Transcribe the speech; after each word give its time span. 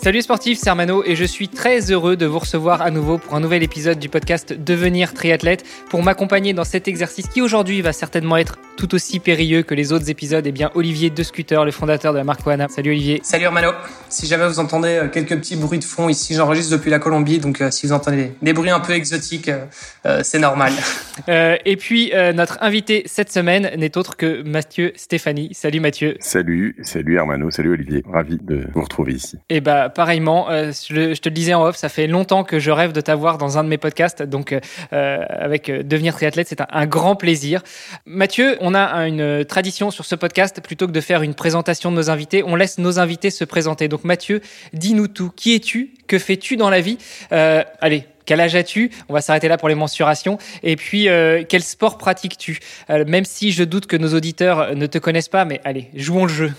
Salut 0.00 0.22
sportifs, 0.22 0.60
c'est 0.62 0.70
Armano 0.70 1.02
et 1.04 1.16
je 1.16 1.24
suis 1.24 1.48
très 1.48 1.90
heureux 1.90 2.16
de 2.16 2.24
vous 2.24 2.38
recevoir 2.38 2.82
à 2.82 2.92
nouveau 2.92 3.18
pour 3.18 3.34
un 3.34 3.40
nouvel 3.40 3.64
épisode 3.64 3.98
du 3.98 4.08
podcast 4.08 4.52
Devenir 4.52 5.12
triathlète 5.12 5.64
pour 5.90 6.04
m'accompagner 6.04 6.52
dans 6.52 6.62
cet 6.62 6.86
exercice 6.86 7.26
qui 7.26 7.42
aujourd'hui 7.42 7.82
va 7.82 7.92
certainement 7.92 8.36
être 8.36 8.58
tout 8.76 8.94
aussi 8.94 9.18
périlleux 9.18 9.64
que 9.64 9.74
les 9.74 9.92
autres 9.92 10.08
épisodes. 10.08 10.46
Et 10.46 10.50
eh 10.50 10.52
bien 10.52 10.70
Olivier 10.74 11.10
De 11.10 11.22
Scooter, 11.24 11.64
le 11.64 11.72
fondateur 11.72 12.12
de 12.12 12.18
la 12.18 12.24
marque 12.24 12.46
Oana. 12.46 12.68
Salut 12.68 12.90
Olivier. 12.90 13.20
Salut 13.24 13.46
Armano. 13.46 13.72
Si 14.08 14.28
jamais 14.28 14.46
vous 14.46 14.60
entendez 14.60 15.00
euh, 15.02 15.08
quelques 15.08 15.36
petits 15.36 15.56
bruits 15.56 15.80
de 15.80 15.84
fond 15.84 16.08
ici, 16.08 16.34
j'enregistre 16.34 16.70
depuis 16.76 16.90
la 16.90 17.00
Colombie, 17.00 17.40
donc 17.40 17.60
euh, 17.60 17.72
si 17.72 17.86
vous 17.86 17.92
entendez 17.92 18.32
des 18.40 18.52
bruits 18.52 18.70
un 18.70 18.78
peu 18.78 18.92
exotiques, 18.92 19.50
euh, 20.06 20.20
c'est 20.22 20.38
normal. 20.38 20.72
et 21.28 21.76
puis 21.76 22.12
notre 22.34 22.58
invité 22.60 23.02
cette 23.06 23.32
semaine 23.32 23.72
n'est 23.76 23.98
autre 23.98 24.16
que 24.16 24.42
Mathieu 24.42 24.92
Stéphanie. 24.94 25.50
Salut 25.54 25.80
Mathieu. 25.80 26.16
Salut, 26.20 26.76
salut 26.82 27.18
Armano, 27.18 27.50
salut 27.50 27.72
Olivier. 27.72 28.04
Ravi 28.08 28.38
de 28.40 28.68
vous 28.72 28.82
retrouver 28.82 29.14
ici. 29.14 29.36
Et 29.48 29.56
eh 29.56 29.60
pareillement, 29.88 30.50
euh, 30.50 30.72
je, 30.72 31.14
te 31.14 31.28
le 31.28 31.34
disais 31.34 31.54
en 31.54 31.64
off, 31.64 31.76
ça 31.76 31.88
fait 31.88 32.06
longtemps 32.06 32.44
que 32.44 32.58
je 32.58 32.70
rêve 32.70 32.92
de 32.92 33.00
t'avoir 33.00 33.38
dans 33.38 33.58
un 33.58 33.64
de 33.64 33.68
mes 33.68 33.78
podcasts. 33.78 34.22
Donc, 34.22 34.52
euh, 34.52 34.60
euh, 34.92 35.18
avec 35.28 35.70
Devenir 35.70 36.14
triathlète, 36.14 36.48
c'est 36.48 36.60
un, 36.60 36.86
grand 36.86 37.16
plaisir. 37.16 37.62
Mathieu, 38.06 38.56
on 38.60 38.74
a 38.74 39.06
une 39.06 39.44
tradition 39.44 39.90
sur 39.90 40.04
ce 40.04 40.14
podcast. 40.14 40.60
Plutôt 40.60 40.86
que 40.86 40.92
de 40.92 41.00
faire 41.00 41.22
une 41.22 41.34
présentation 41.34 41.90
de 41.90 41.96
nos 41.96 42.10
invités, 42.10 42.42
on 42.42 42.56
laisse 42.56 42.78
nos 42.78 42.98
invités 42.98 43.30
se 43.30 43.44
présenter. 43.44 43.88
Donc, 43.88 44.04
Mathieu, 44.04 44.40
dis-nous 44.72 45.08
tout. 45.08 45.30
Qui 45.34 45.54
es-tu? 45.54 45.94
Que 46.06 46.18
fais-tu 46.18 46.56
dans 46.56 46.70
la 46.70 46.80
vie? 46.80 46.98
Allez, 47.30 48.06
quel 48.28 48.42
âge 48.42 48.54
as-tu? 48.54 48.90
On 49.08 49.14
va 49.14 49.22
s'arrêter 49.22 49.48
là 49.48 49.56
pour 49.56 49.70
les 49.70 49.74
mensurations. 49.74 50.36
Et 50.62 50.76
puis, 50.76 51.08
euh, 51.08 51.44
quel 51.48 51.62
sport 51.62 51.96
pratiques-tu? 51.96 52.60
Euh, 52.90 53.06
Même 53.06 53.24
si 53.24 53.52
je 53.52 53.64
doute 53.64 53.86
que 53.86 53.96
nos 53.96 54.14
auditeurs 54.14 54.76
ne 54.76 54.84
te 54.84 54.98
connaissent 54.98 55.30
pas, 55.30 55.46
mais 55.46 55.62
allez, 55.64 55.88
jouons 55.94 56.26
le 56.26 56.32
jeu. 56.32 56.52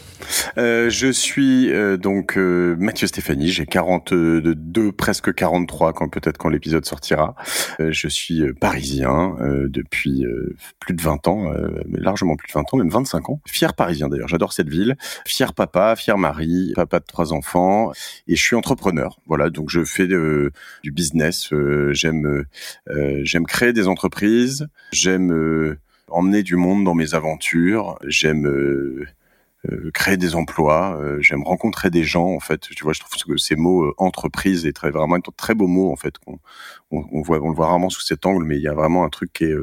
Euh, 0.57 0.89
je 0.89 1.11
suis 1.11 1.71
donc 1.99 2.37
Mathieu 2.37 3.05
Stéphanie, 3.05 3.49
j'ai 3.49 3.67
42, 3.67 4.91
presque 4.91 5.31
43 5.31 5.93
quand 5.93 6.09
peut-être 6.09 6.37
quand 6.37 6.49
l'épisode 6.49 6.85
sortira. 6.85 7.35
je 7.77 8.07
suis 8.07 8.51
parisien 8.59 9.35
depuis 9.39 10.25
plus 10.79 10.95
de 10.95 11.01
20 11.01 11.27
ans, 11.27 11.53
largement 11.91 12.35
plus 12.35 12.47
de 12.47 12.53
20 12.53 12.73
ans, 12.73 12.77
même 12.77 12.89
25 12.89 13.29
ans. 13.29 13.41
Fier 13.45 13.75
parisien 13.75 14.09
d'ailleurs, 14.09 14.27
j'adore 14.27 14.53
cette 14.53 14.69
ville. 14.69 14.97
Fier 15.25 15.53
papa, 15.53 15.95
fier 15.95 16.17
mari, 16.17 16.73
papa 16.75 16.99
de 16.99 17.05
trois 17.05 17.31
enfants, 17.31 17.91
et 18.27 18.35
je 18.35 18.41
suis 18.41 18.55
entrepreneur. 18.55 19.19
Voilà, 19.27 19.51
donc 19.51 19.69
je 19.69 19.83
fais 19.83 20.07
du 20.07 20.91
business 20.91 21.53
j'aime 21.93 22.45
euh, 22.89 23.21
j'aime 23.23 23.45
créer 23.45 23.73
des 23.73 23.87
entreprises, 23.87 24.67
j'aime 24.91 25.31
euh, 25.31 25.77
emmener 26.07 26.43
du 26.43 26.55
monde 26.55 26.83
dans 26.83 26.95
mes 26.95 27.13
aventures, 27.13 27.99
j'aime 28.05 28.47
euh, 28.47 29.05
créer 29.93 30.17
des 30.17 30.35
emplois, 30.35 30.99
j'aime 31.19 31.43
rencontrer 31.43 31.89
des 31.89 32.03
gens 32.03 32.27
en 32.27 32.39
fait. 32.39 32.61
Tu 32.61 32.83
vois, 32.83 32.93
je 32.93 33.01
trouve 33.01 33.35
que 33.35 33.37
ces 33.37 33.55
mots 33.55 33.93
entreprise 33.97 34.65
est 34.65 34.73
très 34.73 34.89
vraiment 34.89 35.15
un 35.15 35.21
très 35.35 35.53
beau 35.53 35.67
mot 35.67 35.91
en 35.91 35.97
fait 35.97 36.15
on, 36.91 37.21
voit 37.21 37.39
on 37.41 37.49
le 37.49 37.55
voit 37.55 37.67
rarement 37.67 37.89
sous 37.89 38.01
cet 38.01 38.25
angle, 38.25 38.45
mais 38.45 38.57
il 38.57 38.61
y 38.61 38.67
a 38.67 38.73
vraiment 38.73 39.03
un 39.03 39.09
truc 39.09 39.31
qui 39.33 39.45
est 39.45 39.55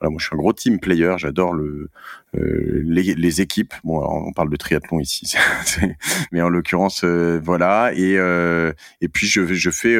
voilà, 0.00 0.10
moi 0.10 0.18
je 0.18 0.26
suis 0.26 0.34
un 0.34 0.38
gros 0.38 0.52
team 0.52 0.78
player, 0.78 1.14
j'adore 1.16 1.54
le 1.54 1.90
euh, 2.36 2.82
les, 2.84 3.14
les, 3.14 3.40
équipes. 3.40 3.72
Bon, 3.82 4.04
on 4.04 4.32
parle 4.32 4.50
de 4.50 4.56
triathlon 4.56 5.00
ici, 5.00 5.36
mais 6.32 6.42
en 6.42 6.50
l'occurrence, 6.50 7.02
euh, 7.04 7.40
voilà. 7.42 7.92
Et 7.94 8.18
euh, 8.18 8.72
et 9.00 9.08
puis 9.08 9.26
je, 9.26 9.46
je 9.46 9.70
fais 9.70 9.98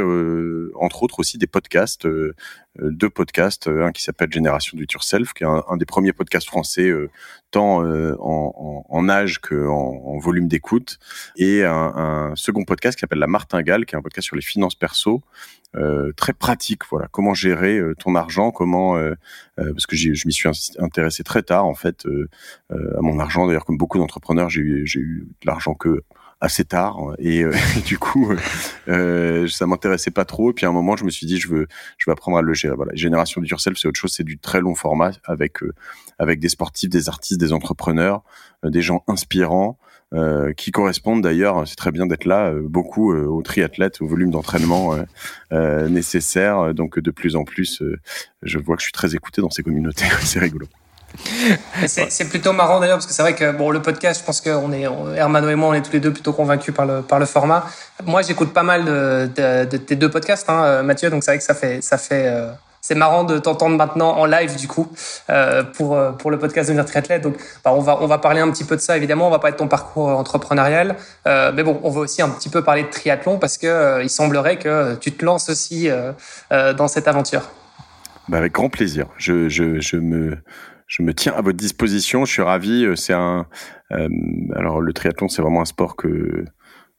entre 0.78 1.02
autres 1.02 1.20
aussi 1.20 1.38
des 1.38 1.46
podcasts, 1.46 2.06
deux 2.78 3.10
podcasts, 3.10 3.68
un 3.68 3.90
qui 3.92 4.02
s'appelle 4.02 4.30
Génération 4.30 4.76
du 4.76 4.86
Yourself, 4.92 5.32
qui 5.32 5.44
est 5.44 5.46
un, 5.46 5.76
des 5.78 5.86
premiers 5.86 6.12
podcasts 6.12 6.46
français 6.46 6.92
tant 7.52 7.78
en, 7.78 8.14
en, 8.18 8.86
en, 8.88 9.08
âge 9.08 9.40
que 9.40 9.66
en, 9.66 10.18
volume 10.18 10.48
d'écoute, 10.48 10.98
et 11.36 11.64
un, 11.64 11.72
un, 11.72 12.36
second 12.36 12.64
podcast 12.64 12.96
qui 12.96 13.00
s'appelle 13.00 13.18
La 13.18 13.28
Martingale, 13.28 13.86
qui 13.86 13.94
est 13.94 13.98
un 13.98 14.02
podcast 14.02 14.26
sur 14.26 14.36
les 14.36 14.42
finances 14.42 14.74
perso, 14.74 15.22
euh, 15.65 15.65
très 16.16 16.32
pratique. 16.32 16.82
Voilà, 16.90 17.08
comment 17.10 17.34
gérer 17.34 17.78
euh, 17.78 17.94
ton 17.94 18.14
argent, 18.14 18.50
comment 18.50 18.96
euh, 18.96 19.14
parce 19.56 19.86
que 19.86 19.96
je 19.96 20.26
m'y 20.26 20.32
suis 20.32 20.48
intéressé 20.78 21.22
très 21.22 21.42
tard 21.42 21.66
en 21.66 21.74
fait 21.74 22.06
à 22.70 23.00
mon 23.00 23.18
argent. 23.18 23.46
D'ailleurs, 23.46 23.64
comme 23.64 23.78
beaucoup 23.78 23.98
d'entrepreneurs, 23.98 24.48
j'ai 24.50 24.60
eu, 24.60 24.84
eu 24.94 25.28
de 25.42 25.46
l'argent 25.46 25.74
que 25.74 26.02
assez 26.40 26.64
tard 26.64 26.98
et, 27.18 27.44
du 27.86 27.98
coup 27.98 28.30
euh, 28.88 29.48
ça 29.48 29.66
m'intéressait 29.66 30.10
pas 30.10 30.26
trop 30.26 30.50
et 30.50 30.52
puis 30.52 30.66
à 30.66 30.68
un 30.68 30.72
moment 30.72 30.94
je 30.94 31.04
me 31.04 31.10
suis 31.10 31.26
dit 31.26 31.38
je 31.38 31.48
veux 31.48 31.66
je 31.96 32.04
veux 32.06 32.12
apprendre 32.12 32.36
à 32.36 32.42
le 32.42 32.52
gérer 32.52 32.76
voilà 32.76 32.94
génération 32.94 33.40
du 33.40 33.48
yourself 33.48 33.78
c'est 33.78 33.88
autre 33.88 33.98
chose 33.98 34.12
c'est 34.12 34.22
du 34.22 34.38
très 34.38 34.60
long 34.60 34.74
format 34.74 35.12
avec 35.24 35.60
avec 36.18 36.38
des 36.38 36.50
sportifs 36.50 36.90
des 36.90 37.08
artistes 37.08 37.40
des 37.40 37.54
entrepreneurs 37.54 38.22
des 38.62 38.82
gens 38.82 39.02
inspirants 39.08 39.78
euh, 40.14 40.52
qui 40.52 40.70
correspondent 40.70 41.20
d'ailleurs, 41.20 41.66
c'est 41.66 41.74
très 41.74 41.90
bien 41.90 42.06
d'être 42.06 42.26
là, 42.26 42.50
euh, 42.50 42.62
beaucoup 42.62 43.12
euh, 43.12 43.26
aux 43.26 43.42
triathlètes, 43.42 44.00
au 44.00 44.06
volume 44.06 44.30
d'entraînement 44.30 44.96
nécessaire. 45.50 46.74
Donc 46.74 46.98
de 46.98 47.10
plus 47.10 47.34
en 47.34 47.44
plus, 47.44 47.82
je 48.42 48.58
vois 48.58 48.76
que 48.76 48.82
je 48.82 48.86
suis 48.86 48.92
très 48.92 49.14
écouté 49.14 49.42
dans 49.42 49.50
ces 49.50 49.62
communautés. 49.62 50.04
c'est 50.20 50.38
rigolo. 50.38 50.66
C'est 51.86 52.28
plutôt 52.28 52.52
marrant 52.52 52.78
d'ailleurs 52.78 52.96
parce 52.96 53.06
que 53.06 53.12
c'est 53.12 53.22
vrai 53.22 53.34
que 53.34 53.50
bon 53.52 53.70
le 53.70 53.80
podcast, 53.80 54.20
je 54.20 54.26
pense 54.26 54.40
qu'on 54.40 54.72
est 54.72 54.86
Hermano 55.16 55.48
et 55.48 55.54
moi, 55.54 55.70
on 55.70 55.74
est 55.74 55.82
tous 55.82 55.92
les 55.92 56.00
deux 56.00 56.12
plutôt 56.12 56.32
convaincus 56.32 56.74
par 56.74 56.86
le 56.86 57.02
par 57.02 57.18
le 57.18 57.26
format. 57.26 57.66
Moi, 58.04 58.22
j'écoute 58.22 58.52
pas 58.52 58.62
mal 58.62 58.84
de, 58.84 59.64
tes 59.64 59.96
deux 59.96 60.10
podcasts, 60.10 60.48
hein, 60.48 60.82
Mathieu, 60.82 61.10
donc 61.10 61.24
c'est 61.24 61.32
vrai 61.32 61.38
que 61.38 61.44
ça 61.44 61.54
fait 61.54 61.80
ça 61.80 61.98
fait 61.98 62.30
c'est 62.86 62.94
marrant 62.94 63.24
de 63.24 63.38
t'entendre 63.38 63.76
maintenant 63.76 64.16
en 64.16 64.26
live 64.26 64.54
du 64.56 64.68
coup 64.68 64.86
euh, 65.28 65.64
pour 65.64 65.96
euh, 65.96 66.12
pour 66.12 66.30
le 66.30 66.38
podcast 66.38 66.68
Devenir 66.68 66.84
triathlète. 66.84 67.20
Donc 67.20 67.36
bah, 67.64 67.72
on 67.74 67.80
va 67.80 67.98
on 68.00 68.06
va 68.06 68.18
parler 68.18 68.38
un 68.38 68.48
petit 68.52 68.62
peu 68.62 68.76
de 68.76 68.80
ça 68.80 68.96
évidemment. 68.96 69.26
On 69.26 69.30
va 69.30 69.40
parler 69.40 69.54
de 69.54 69.58
ton 69.58 69.66
parcours 69.66 70.08
entrepreneurial, 70.08 70.94
euh, 71.26 71.50
mais 71.52 71.64
bon 71.64 71.80
on 71.82 71.90
va 71.90 72.00
aussi 72.00 72.22
un 72.22 72.28
petit 72.28 72.48
peu 72.48 72.62
parler 72.62 72.84
de 72.84 72.88
triathlon 72.88 73.40
parce 73.40 73.58
que 73.58 74.00
il 74.04 74.08
semblerait 74.08 74.58
que 74.58 74.94
tu 74.94 75.10
te 75.10 75.24
lances 75.24 75.48
aussi 75.50 75.88
dans 76.50 76.86
cette 76.86 77.08
aventure. 77.08 77.42
Bah 78.28 78.38
avec 78.38 78.52
grand 78.52 78.68
plaisir. 78.68 79.06
Je, 79.16 79.48
je, 79.48 79.80
je 79.80 79.96
me 79.96 80.38
je 80.86 81.02
me 81.02 81.12
tiens 81.12 81.34
à 81.36 81.42
votre 81.42 81.56
disposition. 81.56 82.24
Je 82.24 82.32
suis 82.32 82.42
ravi. 82.42 82.86
C'est 82.94 83.14
un 83.14 83.46
alors 84.54 84.80
le 84.80 84.92
triathlon 84.92 85.28
c'est 85.28 85.42
vraiment 85.42 85.62
un 85.62 85.66
sport 85.66 85.96
que 85.96 86.44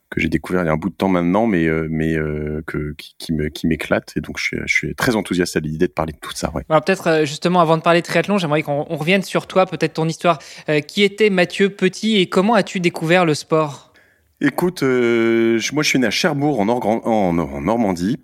que 0.09 0.21
j'ai 0.21 0.29
découvert 0.29 0.63
il 0.63 0.67
y 0.67 0.69
a 0.69 0.71
un 0.71 0.77
bout 0.77 0.89
de 0.89 0.95
temps 0.95 1.09
maintenant, 1.09 1.47
mais 1.47 1.65
euh, 1.65 1.87
mais 1.89 2.15
euh, 2.15 2.63
que 2.65 2.95
qui, 2.97 3.33
me 3.33 3.49
qui 3.49 3.67
m'éclate 3.67 4.13
et 4.15 4.21
donc 4.21 4.37
je 4.37 4.43
suis, 4.43 4.57
je 4.65 4.73
suis 4.73 4.95
très 4.95 5.15
enthousiaste 5.15 5.57
à 5.57 5.59
l'idée 5.59 5.87
de 5.87 5.91
parler 5.91 6.13
de 6.13 6.19
tout 6.19 6.31
ça. 6.33 6.51
Ouais. 6.53 6.63
Alors 6.69 6.83
peut-être 6.83 7.07
euh, 7.07 7.25
justement 7.25 7.59
avant 7.59 7.77
de 7.77 7.81
parler 7.81 8.01
de 8.01 8.05
triathlon, 8.05 8.37
j'aimerais 8.37 8.63
qu'on 8.63 8.83
revienne 8.83 9.23
sur 9.23 9.47
toi, 9.47 9.65
peut-être 9.65 9.93
ton 9.93 10.07
histoire. 10.07 10.39
qui 10.87 11.03
était 11.03 11.29
Mathieu 11.29 11.69
Petit 11.69 12.17
et 12.17 12.27
comment 12.27 12.53
as-tu 12.53 12.79
découvert 12.79 13.25
le 13.25 13.33
sport? 13.33 13.93
Écoute, 14.39 14.83
moi 14.83 14.89
je 14.89 15.83
suis 15.83 15.99
né 15.99 16.07
à 16.07 16.11
Cherbourg 16.11 16.59
en, 16.59 16.67
en, 16.69 17.37
en 17.37 17.61
Normandie 17.61 18.17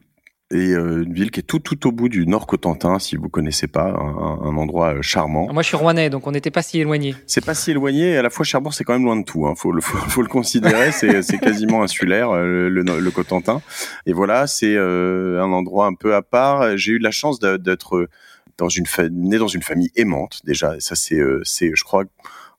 et 0.54 0.74
euh, 0.74 1.04
une 1.04 1.14
ville 1.14 1.32
qui 1.32 1.40
est 1.40 1.44
tout 1.44 1.60
tout 1.60 1.88
au 1.88 1.92
bout 1.92 2.10
du 2.10 2.28
Nord 2.28 2.46
Cotentin, 2.46 3.00
si 3.00 3.16
vous 3.16 3.28
connaissez 3.28 3.68
pas, 3.68 3.90
un, 3.90 4.56
endroit 4.56 4.94
euh, 4.94 5.02
charmant. 5.02 5.52
Moi, 5.52 5.64
je 5.64 5.68
suis 5.70 5.78
rouennais, 5.78 6.12
donc 6.12 6.28
on 6.28 6.32
n'était 6.32 6.52
pas 6.52 6.62
si 6.62 6.80
éloigné. 6.80 7.16
C'est 7.26 7.44
pas 7.44 7.56
si 7.56 7.72
éloigné. 7.72 8.12
Et 8.12 8.18
à 8.18 8.22
la 8.22 8.30
fois, 8.30 8.46
Cherbourg, 8.46 8.74
c'est 8.74 8.84
quand 8.84 8.94
même 8.94 9.04
loin 9.04 9.16
de 9.16 9.24
tout. 9.24 9.48
Hein. 9.48 9.56
Faut, 9.58 9.72
le, 9.72 9.82
faut, 9.82 10.22
le 10.22 10.28
considérer. 10.28 10.92
c'est 10.92 11.40
quasiment 11.40 11.82
insulaire, 11.82 12.30
euh, 12.30 12.70
le, 12.70 12.82
le, 12.84 13.12
Cotentin. 13.12 13.62
Et 14.06 14.14
voilà, 14.14 14.46
c'est 14.46 14.78
un 14.78 15.52
endroit 15.52 15.88
un 15.88 15.96
peu 15.96 16.14
à 16.14 16.22
part. 16.22 16.78
J'ai 16.78 16.94
eu 16.94 17.00
la 17.00 17.12
chance 17.12 17.40
d'être 17.40 18.08
dans 18.60 18.70
une 18.70 18.86
né 19.12 19.38
dans 19.40 19.48
une 19.48 19.64
famille 19.64 19.92
aimante 19.96 20.42
déjà. 20.44 20.76
Et 20.76 20.80
ça, 20.80 20.96
c'est, 20.96 21.20
c'est, 21.44 21.72
je 21.74 21.84
crois 21.84 22.04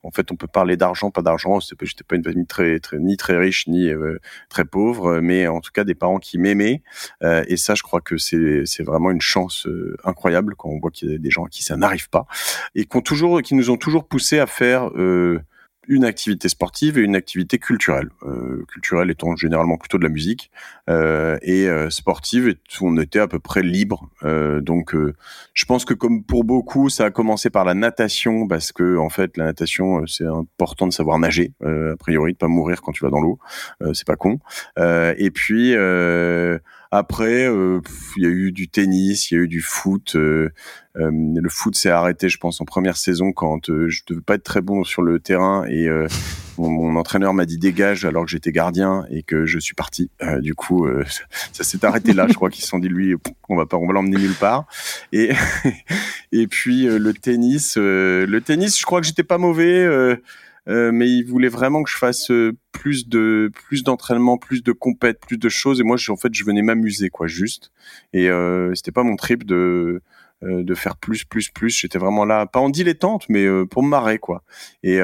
en 0.04 0.10
fait, 0.10 0.30
on 0.30 0.36
peut 0.36 0.46
parler 0.46 0.76
d'argent, 0.76 1.10
pas 1.10 1.22
d'argent. 1.22 1.58
J'étais 1.60 2.04
pas 2.04 2.16
une 2.16 2.22
famille 2.22 2.46
très, 2.46 2.78
très, 2.78 2.98
ni 2.98 3.16
très 3.16 3.36
riche 3.36 3.66
ni 3.66 3.88
euh, 3.88 4.18
très 4.50 4.64
pauvre, 4.64 5.20
mais 5.20 5.48
en 5.48 5.60
tout 5.60 5.72
cas 5.72 5.84
des 5.84 5.94
parents 5.94 6.18
qui 6.18 6.38
m'aimaient. 6.38 6.82
Euh, 7.22 7.42
et 7.48 7.56
ça, 7.56 7.74
je 7.74 7.82
crois 7.82 8.00
que 8.00 8.16
c'est, 8.18 8.64
vraiment 8.84 9.10
une 9.10 9.22
chance 9.22 9.66
euh, 9.66 9.96
incroyable 10.04 10.54
quand 10.56 10.68
on 10.68 10.78
voit 10.78 10.90
qu'il 10.90 11.10
y 11.10 11.14
a 11.14 11.18
des 11.18 11.30
gens 11.30 11.46
à 11.46 11.48
qui 11.48 11.62
ça 11.62 11.76
n'arrive 11.76 12.10
pas 12.10 12.26
et 12.74 12.84
qui 12.84 13.02
toujours, 13.02 13.40
qui 13.40 13.54
nous 13.54 13.70
ont 13.70 13.78
toujours 13.78 14.06
poussé 14.06 14.38
à 14.38 14.46
faire 14.46 14.90
une 15.88 16.04
activité 16.04 16.48
sportive 16.48 16.98
et 16.98 17.02
une 17.02 17.16
activité 17.16 17.58
culturelle. 17.58 18.10
Euh, 18.22 18.64
culturelle 18.69 19.10
étant 19.10 19.36
généralement 19.36 19.76
plutôt 19.76 19.98
de 19.98 20.04
la 20.04 20.08
musique 20.08 20.50
euh, 20.90 21.38
et 21.42 21.69
euh, 21.69 21.90
sportive, 21.90 22.54
on 22.81 22.96
était 22.98 23.19
à 23.19 23.28
peu 23.28 23.38
près 23.38 23.62
libre. 23.62 24.08
Euh, 24.22 24.60
donc, 24.60 24.94
euh, 24.94 25.14
je 25.54 25.64
pense 25.64 25.84
que 25.84 25.94
comme 25.94 26.25
pour 26.25 26.44
beaucoup, 26.44 26.88
ça 26.88 27.06
a 27.06 27.10
commencé 27.10 27.50
par 27.50 27.64
la 27.64 27.75
natation 27.75 28.46
parce 28.46 28.72
que 28.72 28.96
en 28.96 29.08
fait, 29.08 29.36
la 29.36 29.44
natation, 29.44 30.06
c'est 30.06 30.26
important 30.26 30.86
de 30.86 30.92
savoir 30.92 31.19
nager. 31.19 31.52
a 31.62 31.96
priori, 31.96 32.32
de 32.32 32.38
pas 32.38 32.48
mourir 32.48 32.82
quand 32.82 32.92
tu 32.92 33.04
vas 33.04 33.10
dans 33.10 33.20
l'eau, 33.20 33.38
c'est 33.92 34.06
pas 34.06 34.16
con. 34.16 34.38
et 34.76 35.31
puis 35.31 35.75
Après, 36.96 37.50
il 38.17 38.23
y 38.23 38.26
a 38.26 38.29
eu 38.29 38.52
du 38.52 38.69
tennis, 38.69 39.29
il 39.29 39.35
y 39.35 39.37
a 39.37 39.41
eu 39.41 39.49
du 39.49 39.61
foot. 39.61 40.14
le 40.14 41.49
foot 41.49 41.75
s'est 41.75 41.91
arrêté, 41.91 42.29
je 42.29 42.38
pense, 42.38 42.61
en 42.61 42.64
première 42.64 42.96
saison 42.96 43.32
quand 43.32 43.67
je 43.67 44.02
devais 44.06 44.20
pas 44.20 44.37
être 44.37 44.44
très 44.44 44.61
bon 44.61 44.85
sur 44.85 45.02
le 45.02 45.19
terrain 45.19 45.64
et 45.69 45.88
mon, 46.56 46.94
entraîneur 46.94 47.35
m'a 47.35 47.46
dit 47.46 47.58
dégage 47.58 48.05
alors 48.05 48.25
que 48.26 48.31
j'étais 48.31 48.52
gardien 48.52 49.06
et 49.11 49.25
que 49.25 49.44
je 49.44 49.58
suis 49.58 49.75
parti. 49.75 50.08
du 50.38 50.55
coup, 50.55 50.87
ça, 51.52 51.64
s'est 51.64 51.85
arrêté 51.85 52.12
là. 52.12 52.29
Je 52.29 52.35
crois 52.35 52.49
qu'ils 52.49 52.62
se 52.62 52.69
sont 52.69 52.79
dit 52.79 52.88
lui, 52.88 53.17
on 53.49 53.56
va 53.56 53.67
pas, 53.67 53.76
on 53.76 53.88
va 53.88 53.93
l'emmener 53.93 54.19
nulle 54.19 54.37
part. 54.37 54.67
Et 55.12 55.32
et 56.31 56.46
puis 56.46 56.85
le 56.85 57.12
tennis, 57.12 57.76
le 57.76 58.38
tennis, 58.38 58.79
je 58.79 58.87
crois 58.87 59.00
que 59.00 59.06
j'étais 59.08 59.25
pas 59.25 59.38
mauvais. 59.38 59.85
Euh, 60.69 60.93
mais 60.93 61.08
il 61.08 61.25
voulait 61.25 61.49
vraiment 61.49 61.82
que 61.82 61.90
je 61.90 61.96
fasse 61.96 62.31
euh, 62.31 62.56
plus 62.72 63.08
de 63.08 63.50
plus 63.52 63.84
d'entraînement, 63.84 64.38
plus 64.38 64.62
de 64.62 64.72
compètes, 64.72 65.20
plus 65.20 65.38
de 65.38 65.49
choses. 65.49 65.81
Et 65.81 65.82
moi, 65.82 65.96
en 66.08 66.16
fait, 66.16 66.32
je 66.32 66.44
venais 66.44 66.62
m'amuser, 66.62 67.11
quoi, 67.11 67.26
juste. 67.26 67.70
Et 68.12 68.31
euh, 68.31 68.75
c'était 68.75 68.93
pas 68.93 69.02
mon 69.02 69.16
trip 69.16 69.44
de 69.44 70.00
euh, 70.43 70.62
de 70.64 70.75
faire 70.75 70.96
plus, 70.96 71.25
plus, 71.25 71.50
plus. 71.50 71.70
J'étais 71.70 71.99
vraiment 71.99 72.25
là, 72.25 72.46
pas 72.46 72.61
en 72.61 72.70
dilettante, 72.70 73.25
mais 73.28 73.46
pour 73.66 73.82
me 73.82 73.88
marrer, 73.88 74.19
quoi. 74.19 74.43
Et, 74.82 74.99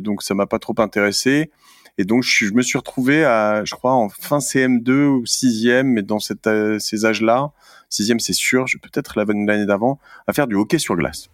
donc, 0.00 0.22
ça 0.22 0.34
m'a 0.34 0.46
pas 0.46 0.58
trop 0.58 0.74
intéressé. 0.78 1.50
Et 1.98 2.04
donc, 2.04 2.22
je, 2.22 2.52
me 2.52 2.62
suis 2.62 2.78
retrouvé 2.78 3.24
à, 3.24 3.64
je 3.64 3.74
crois, 3.74 3.92
en 3.92 4.08
fin 4.08 4.38
CM2 4.38 4.90
ou 5.06 5.24
6e, 5.24 5.82
mais 5.82 6.02
dans 6.02 6.18
ces 6.20 7.06
âges-là, 7.06 7.52
6e, 7.90 8.18
c'est 8.18 8.32
sûr, 8.32 8.64
peut-être 8.82 9.22
l'année 9.22 9.66
d'avant, 9.66 10.00
à 10.26 10.32
faire 10.32 10.46
du 10.46 10.54
hockey 10.54 10.78
sur 10.78 10.96
glace. 10.96 11.28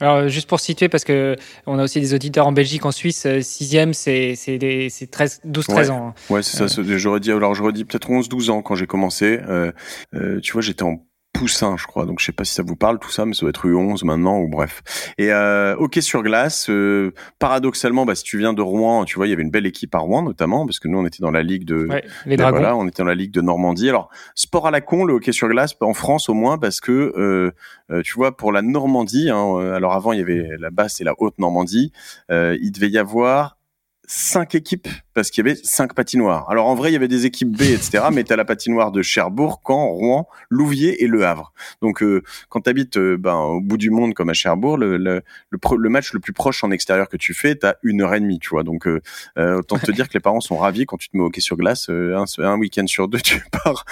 Alors, 0.00 0.28
juste 0.28 0.48
pour 0.48 0.60
situer, 0.60 0.88
parce 0.88 1.04
que 1.04 1.36
on 1.66 1.78
a 1.78 1.84
aussi 1.84 2.00
des 2.00 2.14
auditeurs 2.14 2.46
en 2.46 2.52
Belgique, 2.52 2.84
en 2.84 2.90
Suisse, 2.90 3.26
6e, 3.26 3.90
euh, 4.08 4.34
c'est 4.34 5.06
12-13 5.46 5.90
ans. 5.90 6.08
Hein. 6.08 6.14
Ouais, 6.30 6.42
c'est 6.42 6.56
ça. 6.56 6.80
Euh. 6.80 6.98
J'aurais 6.98 7.20
dit, 7.20 7.30
alors 7.30 7.54
j'aurais 7.54 7.72
dit 7.72 7.84
peut-être 7.84 8.10
11-12 8.10 8.50
ans 8.50 8.62
quand 8.62 8.74
j'ai 8.74 8.86
commencé. 8.86 9.38
Euh, 9.48 9.72
euh, 10.14 10.40
tu 10.40 10.52
vois, 10.52 10.62
j'étais 10.62 10.82
en 10.82 11.04
Poussin, 11.34 11.76
je 11.76 11.86
crois. 11.86 12.06
Donc 12.06 12.20
je 12.20 12.24
sais 12.24 12.32
pas 12.32 12.44
si 12.44 12.54
ça 12.54 12.62
vous 12.62 12.76
parle 12.76 12.98
tout 12.98 13.10
ça, 13.10 13.26
mais 13.26 13.34
ça 13.34 13.40
doit 13.40 13.50
être 13.50 13.66
U11 13.66 14.04
maintenant 14.06 14.38
ou 14.38 14.48
bref. 14.48 14.82
Et 15.18 15.32
euh, 15.32 15.76
hockey 15.76 16.00
sur 16.00 16.22
glace, 16.22 16.70
euh, 16.70 17.12
paradoxalement, 17.38 18.06
bah, 18.06 18.14
si 18.14 18.22
tu 18.22 18.38
viens 18.38 18.54
de 18.54 18.62
Rouen, 18.62 19.04
tu 19.04 19.16
vois, 19.16 19.26
il 19.26 19.30
y 19.30 19.32
avait 19.32 19.42
une 19.42 19.50
belle 19.50 19.66
équipe 19.66 19.94
à 19.94 19.98
Rouen 19.98 20.22
notamment, 20.22 20.64
parce 20.64 20.78
que 20.78 20.88
nous 20.88 20.96
on 20.96 21.04
était 21.04 21.22
dans 21.22 21.32
la 21.32 21.42
ligue 21.42 21.64
de, 21.64 21.88
les 22.24 22.36
Dragons. 22.36 22.56
Voilà, 22.56 22.76
on 22.76 22.86
était 22.86 23.02
dans 23.02 23.08
la 23.08 23.16
ligue 23.16 23.32
de 23.32 23.40
Normandie. 23.40 23.88
Alors 23.88 24.10
sport 24.34 24.68
à 24.68 24.70
la 24.70 24.80
con, 24.80 25.04
le 25.04 25.14
hockey 25.14 25.32
sur 25.32 25.48
glace 25.48 25.74
en 25.80 25.92
France 25.92 26.28
au 26.28 26.34
moins, 26.34 26.56
parce 26.56 26.80
que 26.80 27.12
euh, 27.16 27.52
euh 27.90 28.02
tu 28.02 28.14
vois 28.14 28.36
pour 28.36 28.52
la 28.52 28.62
Normandie. 28.62 29.28
Hein, 29.30 29.44
euh, 29.56 29.74
alors 29.74 29.92
avant 29.92 30.12
il 30.12 30.20
y 30.20 30.22
avait 30.22 30.48
la 30.58 30.70
basse 30.70 31.00
et 31.00 31.04
la 31.04 31.14
haute 31.18 31.38
Normandie. 31.38 31.92
Euh, 32.30 32.56
il 32.60 32.70
devait 32.70 32.90
y 32.90 32.98
avoir 32.98 33.58
cinq 34.06 34.54
équipes 34.54 34.88
parce 35.14 35.30
qu'il 35.30 35.46
y 35.46 35.48
avait 35.48 35.58
cinq 35.62 35.94
patinoires. 35.94 36.48
Alors 36.50 36.66
en 36.66 36.74
vrai, 36.74 36.90
il 36.90 36.92
y 36.92 36.96
avait 36.96 37.08
des 37.08 37.26
équipes 37.26 37.56
B, 37.56 37.62
etc. 37.62 38.04
mais 38.12 38.24
t'as 38.24 38.36
la 38.36 38.44
patinoire 38.44 38.92
de 38.92 39.02
Cherbourg, 39.02 39.62
Caen, 39.66 39.86
Rouen, 39.86 40.28
Louviers 40.50 41.02
et 41.02 41.06
Le 41.06 41.24
Havre. 41.24 41.52
Donc 41.82 42.02
euh, 42.02 42.22
quand 42.48 42.62
t'habites 42.62 42.96
euh, 42.96 43.16
ben, 43.16 43.36
au 43.36 43.60
bout 43.60 43.76
du 43.76 43.90
monde 43.90 44.14
comme 44.14 44.28
à 44.28 44.34
Cherbourg, 44.34 44.76
le, 44.76 44.96
le, 44.96 45.22
le, 45.50 45.88
match 45.88 46.12
le 46.12 46.20
plus 46.20 46.32
proche 46.32 46.64
en 46.64 46.70
extérieur 46.70 47.08
que 47.08 47.16
tu 47.16 47.34
fais, 47.34 47.54
t'as 47.54 47.74
une 47.82 48.02
heure 48.02 48.14
et 48.14 48.20
demie, 48.20 48.38
tu 48.38 48.50
vois. 48.50 48.64
Donc 48.64 48.86
euh, 48.86 49.00
euh 49.38 49.58
autant 49.58 49.78
te 49.78 49.92
dire 49.92 50.08
que 50.08 50.14
les 50.14 50.20
parents 50.20 50.40
sont 50.40 50.56
ravis 50.56 50.84
quand 50.86 50.96
tu 50.96 51.08
te 51.08 51.16
mets 51.16 51.22
au 51.22 51.26
hockey 51.26 51.40
sur 51.40 51.56
glace. 51.56 51.88
un, 51.88 52.24
un 52.38 52.58
week-end 52.58 52.86
sur 52.86 53.08
deux, 53.08 53.20
tu 53.22 53.42
pars. 53.50 53.84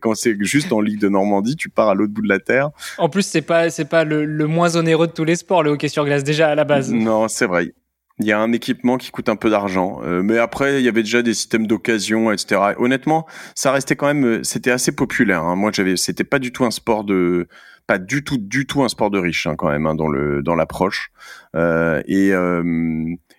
quand 0.00 0.14
c'est 0.14 0.36
juste 0.40 0.72
en 0.72 0.80
Ligue 0.80 1.00
de 1.00 1.08
Normandie, 1.08 1.56
tu 1.56 1.70
pars 1.70 1.88
à 1.88 1.94
l'autre 1.94 2.12
bout 2.12 2.22
de 2.22 2.28
la 2.28 2.38
terre. 2.38 2.70
En 2.98 3.08
plus, 3.08 3.22
c'est 3.22 3.42
pas 3.42 3.70
c'est 3.70 3.86
pas 3.86 4.04
le, 4.04 4.24
le 4.24 4.46
moins 4.46 4.76
onéreux 4.76 5.06
de 5.06 5.12
tous 5.12 5.24
les 5.24 5.36
sports, 5.36 5.62
le 5.62 5.70
hockey 5.70 5.88
sur 5.88 6.04
glace 6.04 6.24
déjà 6.24 6.48
à 6.48 6.54
la 6.54 6.64
base. 6.64 6.92
Non, 6.92 7.28
c'est 7.28 7.46
vrai. 7.46 7.72
Il 8.20 8.26
y 8.26 8.32
a 8.32 8.40
un 8.40 8.52
équipement 8.52 8.96
qui 8.96 9.10
coûte 9.10 9.28
un 9.28 9.36
peu 9.36 9.48
d'argent, 9.50 10.00
euh, 10.02 10.22
mais 10.22 10.38
après 10.38 10.80
il 10.80 10.84
y 10.84 10.88
avait 10.88 11.02
déjà 11.02 11.22
des 11.22 11.34
systèmes 11.34 11.66
d'occasion, 11.66 12.32
etc. 12.32 12.74
Honnêtement, 12.78 13.26
ça 13.54 13.70
restait 13.70 13.96
quand 13.96 14.06
même, 14.06 14.24
euh, 14.24 14.42
c'était 14.42 14.72
assez 14.72 14.92
populaire. 14.92 15.44
Hein. 15.44 15.54
Moi, 15.54 15.70
j'avais, 15.72 15.96
c'était 15.96 16.24
pas 16.24 16.38
du 16.38 16.52
tout 16.52 16.64
un 16.64 16.70
sport 16.70 17.04
de, 17.04 17.48
pas 17.88 17.98
du 17.98 18.22
tout, 18.22 18.36
du 18.36 18.66
tout 18.66 18.84
un 18.84 18.88
sport 18.88 19.10
de 19.10 19.18
riche 19.18 19.46
hein, 19.46 19.56
quand 19.56 19.70
même 19.70 19.86
hein, 19.86 19.96
dans 19.96 20.08
le 20.08 20.42
dans 20.42 20.54
l'approche. 20.54 21.10
Euh, 21.56 22.02
et, 22.06 22.32
euh, 22.32 22.62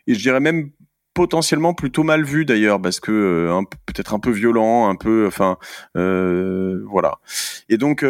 et 0.08 0.14
je 0.16 0.20
dirais 0.20 0.40
même 0.40 0.72
potentiellement 1.14 1.74
plutôt 1.74 2.04
mal 2.04 2.24
vu 2.24 2.46
d'ailleurs 2.46 2.82
parce 2.82 3.00
que 3.00 3.12
euh, 3.12 3.62
peut-être 3.86 4.14
un 4.16 4.20
peu 4.20 4.32
violent, 4.32 4.90
un 4.90 4.96
peu, 4.96 5.28
enfin, 5.28 5.58
voilà. 5.94 7.20
Et 7.70 7.78
donc 7.78 8.04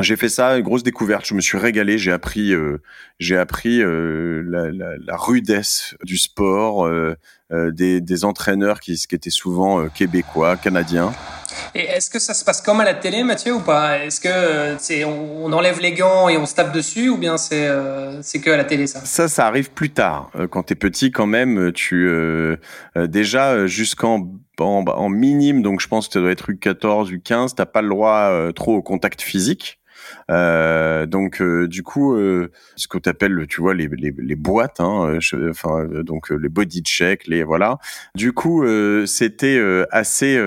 j'ai 0.00 0.16
fait 0.16 0.28
ça, 0.28 0.60
grosse 0.60 0.82
découverte. 0.82 1.24
Je 1.26 1.34
me 1.34 1.40
suis 1.40 1.56
régalé. 1.56 1.98
J'ai 1.98 2.10
appris, 2.10 2.52
euh, 2.52 2.78
j'ai 3.20 3.36
appris 3.36 3.80
euh, 3.80 4.42
la, 4.44 4.70
la, 4.72 4.96
la, 4.98 5.16
rudesse 5.16 5.94
du 6.02 6.18
sport, 6.18 6.84
euh, 6.84 7.14
euh 7.52 7.70
des, 7.70 8.00
des, 8.00 8.24
entraîneurs 8.24 8.80
qui, 8.80 8.96
qui 8.96 9.14
étaient 9.14 9.30
souvent 9.30 9.80
euh, 9.80 9.88
québécois, 9.88 10.56
canadiens. 10.56 11.12
Et 11.76 11.82
est-ce 11.82 12.10
que 12.10 12.18
ça 12.18 12.34
se 12.34 12.44
passe 12.44 12.60
comme 12.60 12.80
à 12.80 12.84
la 12.84 12.94
télé, 12.94 13.22
Mathieu, 13.22 13.54
ou 13.54 13.60
pas? 13.60 13.98
Est-ce 14.04 14.20
que 14.20 14.74
c'est 14.78 15.04
on, 15.04 15.44
on, 15.44 15.52
enlève 15.52 15.78
les 15.78 15.92
gants 15.92 16.28
et 16.28 16.36
on 16.36 16.46
se 16.46 16.56
tape 16.56 16.72
dessus, 16.72 17.08
ou 17.08 17.16
bien 17.16 17.36
c'est 17.36 17.68
c'est 18.22 18.40
que 18.40 18.50
à 18.50 18.56
la 18.56 18.64
télé 18.64 18.88
ça? 18.88 19.00
Ça, 19.04 19.28
ça 19.28 19.46
arrive 19.46 19.70
plus 19.70 19.90
tard. 19.90 20.32
Quand 20.50 20.64
t'es 20.64 20.74
petit, 20.74 21.12
quand 21.12 21.26
même, 21.26 21.70
tu 21.72 22.10
déjà 22.96 23.68
jusqu'en 23.68 24.28
en, 24.58 24.84
en, 24.86 25.08
minime, 25.08 25.62
donc 25.62 25.80
je 25.80 25.86
pense 25.86 26.08
que 26.08 26.14
ça 26.14 26.20
doit 26.20 26.32
être 26.32 26.50
U14, 26.50 27.12
U15, 27.12 27.54
t'as 27.54 27.66
pas 27.66 27.82
le 27.82 27.88
droit 27.88 28.52
trop 28.54 28.74
au 28.74 28.82
contact 28.82 29.22
physique. 29.22 29.78
Euh, 30.30 31.06
donc 31.06 31.40
euh, 31.40 31.68
du 31.68 31.82
coup, 31.82 32.14
euh, 32.14 32.50
ce 32.76 32.88
que 32.88 32.98
tu 32.98 33.08
appelles, 33.08 33.46
tu 33.48 33.60
vois, 33.60 33.74
les, 33.74 33.88
les, 33.88 34.14
les 34.16 34.36
boîtes, 34.36 34.80
hein, 34.80 35.18
enfin 35.50 35.86
donc 36.02 36.30
les 36.30 36.48
body 36.48 36.82
check, 36.82 37.26
les 37.26 37.44
voilà. 37.44 37.78
Du 38.14 38.32
coup, 38.32 38.64
c'était 39.06 39.60
assez. 39.90 40.38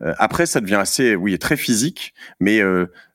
après, 0.00 0.46
ça 0.46 0.60
devient 0.60 0.76
assez, 0.76 1.14
oui, 1.14 1.38
très 1.38 1.56
physique, 1.56 2.14
mais 2.40 2.60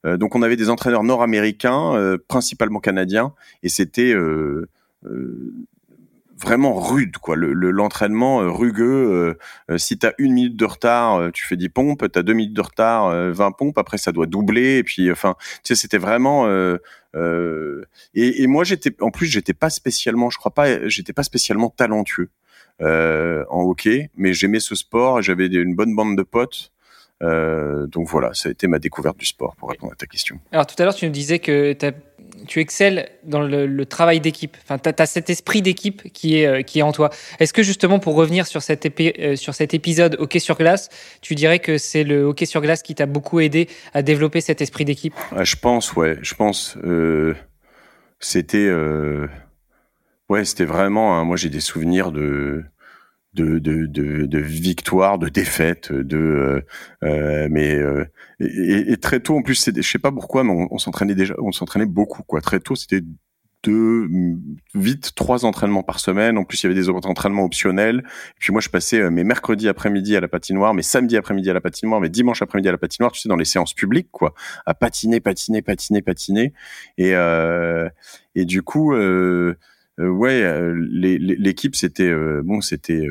donc 0.03 0.35
on 0.35 0.41
avait 0.41 0.55
des 0.55 0.69
entraîneurs 0.69 1.03
nord-américains, 1.03 2.17
principalement 2.27 2.79
canadiens, 2.79 3.33
et 3.63 3.69
c'était 3.69 4.13
vraiment 6.37 6.73
rude 6.79 7.17
quoi 7.17 7.35
le 7.35 7.53
l'entraînement 7.71 8.41
euh, 8.41 8.49
rugueux 8.49 8.83
euh, 8.85 9.37
euh, 9.71 9.77
si 9.77 9.97
tu 9.97 10.05
as 10.05 10.13
une 10.17 10.33
minute 10.33 10.55
de 10.55 10.65
retard 10.65 11.31
tu 11.31 11.45
fais 11.45 11.55
10 11.55 11.69
pompes 11.69 12.11
tu 12.11 12.19
as 12.19 12.23
deux 12.23 12.33
minutes 12.33 12.53
de 12.53 12.61
retard 12.61 13.09
20 13.31 13.51
pompes 13.51 13.77
après 13.77 13.97
ça 13.97 14.11
doit 14.11 14.25
doubler 14.25 14.77
et 14.77 14.83
puis 14.83 15.11
enfin 15.11 15.35
tu 15.63 15.73
sais 15.73 15.75
c'était 15.75 15.97
vraiment 15.97 16.47
et, 16.47 18.43
et, 18.43 18.47
moi 18.47 18.63
j'étais 18.63 18.93
en 19.01 19.11
plus 19.11 19.27
j'étais 19.27 19.53
pas 19.53 19.69
spécialement 19.69 20.29
je 20.29 20.37
crois 20.37 20.53
pas 20.53 20.87
j'étais 20.89 21.13
pas 21.13 21.23
spécialement 21.23 21.69
talentueux 21.69 22.29
en 22.81 23.61
hockey 23.61 24.09
mais 24.17 24.33
j'aimais 24.33 24.59
ce 24.59 24.75
sport 24.75 25.21
j'avais 25.21 25.47
une 25.47 25.75
bonne 25.75 25.95
bande 25.95 26.17
de 26.17 26.23
potes 26.23 26.71
euh, 27.23 27.87
donc 27.87 28.07
voilà, 28.07 28.33
ça 28.33 28.49
a 28.49 28.51
été 28.51 28.67
ma 28.67 28.79
découverte 28.79 29.17
du 29.17 29.25
sport 29.25 29.55
pour 29.55 29.69
répondre 29.69 29.93
à 29.93 29.95
ta 29.95 30.05
question. 30.05 30.39
Alors 30.51 30.67
tout 30.67 30.75
à 30.77 30.83
l'heure, 30.83 30.95
tu 30.95 31.05
nous 31.05 31.11
disais 31.11 31.39
que 31.39 31.73
tu 31.73 31.85
excelles 32.55 33.09
dans 33.23 33.41
le, 33.41 33.85
travail 33.85 34.19
d'équipe. 34.19 34.57
Enfin, 34.63 34.77
tu 34.77 34.89
as, 35.01 35.05
cet 35.05 35.29
esprit 35.29 35.61
d'équipe 35.61 36.11
qui 36.13 36.39
est, 36.39 36.45
euh, 36.45 36.61
qui 36.61 36.79
est 36.79 36.81
en 36.81 36.91
toi. 36.91 37.09
Est-ce 37.39 37.53
que 37.53 37.63
justement, 37.63 37.99
pour 37.99 38.15
revenir 38.15 38.47
sur, 38.47 38.61
euh, 38.61 39.35
sur 39.35 39.53
cet 39.53 39.73
épisode 39.73 40.15
hockey 40.19 40.39
sur 40.39 40.57
glace, 40.57 40.89
tu 41.21 41.35
dirais 41.35 41.59
que 41.59 41.77
c'est 41.77 42.03
le 42.03 42.23
hockey 42.23 42.45
sur 42.45 42.61
glace 42.61 42.81
qui 42.81 42.95
t'a 42.95 43.05
beaucoup 43.05 43.39
aidé 43.39 43.67
à 43.93 44.01
développer 44.01 44.41
cet 44.41 44.61
esprit 44.61 44.85
d'équipe? 44.85 45.13
Je 45.39 45.55
pense, 45.55 45.93
ouais. 45.93 46.17
Je 46.21 46.33
pense. 46.33 46.77
c'était. 48.19 48.71
ouais, 50.29 50.45
c'était 50.45 50.65
vraiment. 50.65 51.17
Hein, 51.17 51.25
moi, 51.25 51.37
j'ai 51.37 51.49
des 51.49 51.59
souvenirs 51.59 52.11
de 52.11 52.63
de, 53.35 53.59
de, 53.59 53.85
de, 53.85 54.25
de 54.25 54.39
victoires, 54.39 55.19
de 55.19 55.29
défaites, 55.29 55.91
de 55.91 56.17
euh, 56.17 56.61
euh 57.03 57.47
mais 57.51 57.75
euh, 57.75 58.05
et, 58.39 58.97
très 58.97 59.19
tôt 59.19 59.37
en 59.37 59.41
plus, 59.41 59.69
je 59.75 59.81
sais 59.81 59.99
pas 59.99 60.11
pourquoi, 60.11 60.43
mais 60.43 60.67
on, 60.71 60.77
s'entraînait 60.77 61.15
déjà, 61.15 61.35
on 61.39 61.51
s'entraînait 61.51 61.85
beaucoup 61.85 62.23
quoi. 62.23 62.41
Très 62.41 62.59
tôt, 62.59 62.75
c'était 62.75 63.01
deux, 63.63 64.07
vite 64.75 65.13
trois 65.15 65.45
entraînements 65.45 65.83
par 65.83 65.99
semaine. 65.99 66.37
En 66.37 66.43
plus, 66.43 66.61
il 66.61 66.67
y 66.67 66.67
avait 66.67 66.79
des 66.79 66.89
entraînements 66.89 67.43
optionnels. 67.43 68.03
Et 68.05 68.39
puis 68.39 68.51
moi, 68.51 68.61
je 68.61 68.69
passais 68.69 68.99
euh, 68.99 69.09
mes 69.09 69.23
mercredis 69.23 69.67
après-midi 69.67 70.15
à 70.15 70.21
la 70.21 70.27
patinoire, 70.27 70.73
mes 70.73 70.83
samedis 70.83 71.17
après-midi 71.17 71.49
à 71.49 71.53
la 71.53 71.61
patinoire, 71.61 71.99
mes 71.99 72.09
dimanches 72.09 72.41
après-midi 72.41 72.69
à 72.69 72.71
la 72.71 72.77
patinoire. 72.77 73.11
Tu 73.11 73.21
sais, 73.21 73.29
dans 73.29 73.35
les 73.35 73.45
séances 73.45 73.73
publiques, 73.73 74.09
quoi, 74.11 74.33
à 74.65 74.73
patiner, 74.73 75.19
patiner, 75.19 75.61
patiner, 75.61 76.01
patiner. 76.01 76.53
Et 76.97 77.15
euh, 77.15 77.89
et 78.35 78.45
du 78.45 78.61
coup. 78.61 78.93
Euh, 78.93 79.57
ouais, 79.97 80.43
euh, 80.43 80.73
l'équipe 80.91 81.75
c'était 81.75 82.09
euh, 82.09 82.41
bon, 82.43 82.61
c'était 82.61 83.07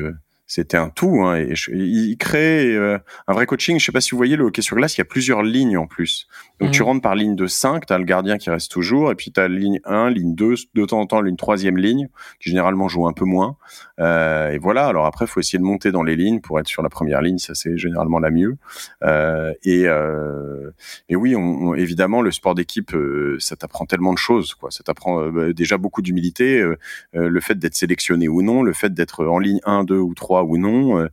c'était 0.47 0.77
un 0.77 0.89
tout. 0.89 1.23
Hein, 1.23 1.37
et 1.37 1.53
il 1.73 2.17
crée 2.17 2.75
un 2.75 3.33
vrai 3.33 3.45
coaching. 3.45 3.79
Je 3.79 3.85
sais 3.85 3.91
pas 3.91 4.01
si 4.01 4.11
vous 4.11 4.17
voyez 4.17 4.35
le 4.35 4.45
hockey 4.45 4.61
sur 4.61 4.75
glace, 4.75 4.97
il 4.97 4.99
y 4.99 5.01
a 5.01 5.05
plusieurs 5.05 5.43
lignes 5.43 5.77
en 5.77 5.87
plus. 5.87 6.27
Donc 6.59 6.71
tu 6.71 6.81
mmh. 6.81 6.85
rentres 6.85 7.01
par 7.01 7.15
ligne 7.15 7.35
de 7.35 7.47
5, 7.47 7.85
tu 7.85 7.93
as 7.93 7.97
le 7.97 8.05
gardien 8.05 8.37
qui 8.37 8.49
reste 8.49 8.71
toujours, 8.71 9.11
et 9.11 9.15
puis 9.15 9.31
tu 9.31 9.39
as 9.39 9.47
ligne 9.47 9.79
1, 9.83 10.09
ligne 10.09 10.35
2, 10.35 10.55
de 10.73 10.85
temps 10.85 11.01
en 11.01 11.05
temps 11.05 11.25
une 11.25 11.37
troisième 11.37 11.77
ligne, 11.77 12.07
qui 12.39 12.49
généralement 12.49 12.87
joue 12.87 13.07
un 13.07 13.13
peu 13.13 13.25
moins. 13.25 13.57
Euh, 13.99 14.51
et 14.51 14.57
voilà, 14.57 14.87
alors 14.87 15.05
après, 15.05 15.25
il 15.25 15.27
faut 15.27 15.39
essayer 15.39 15.59
de 15.59 15.63
monter 15.63 15.91
dans 15.91 16.03
les 16.03 16.15
lignes 16.15 16.39
pour 16.39 16.59
être 16.59 16.67
sur 16.67 16.81
la 16.81 16.89
première 16.89 17.21
ligne, 17.21 17.37
ça 17.37 17.55
c'est 17.55 17.77
généralement 17.77 18.19
la 18.19 18.31
mieux. 18.31 18.57
Euh, 19.03 19.53
et, 19.63 19.83
euh, 19.87 20.71
et 21.09 21.15
oui, 21.15 21.35
on, 21.35 21.73
évidemment, 21.75 22.21
le 22.21 22.31
sport 22.31 22.55
d'équipe, 22.55 22.93
euh, 22.93 23.37
ça 23.39 23.55
t'apprend 23.55 23.85
tellement 23.85 24.13
de 24.13 24.17
choses. 24.17 24.53
Quoi. 24.53 24.71
Ça 24.71 24.83
t'apprend 24.83 25.21
euh, 25.21 25.31
bah, 25.31 25.53
déjà 25.53 25.77
beaucoup 25.77 26.01
d'humilité, 26.01 26.59
euh, 26.61 26.77
le 27.13 27.39
fait 27.41 27.55
d'être 27.55 27.75
sélectionné 27.75 28.27
ou 28.27 28.41
non, 28.41 28.63
le 28.63 28.73
fait 28.73 28.93
d'être 28.93 29.25
en 29.25 29.39
ligne 29.39 29.59
1, 29.65 29.83
2 29.83 29.97
ou 29.97 30.13
3 30.13 30.34
ou 30.43 30.57
non 30.57 31.07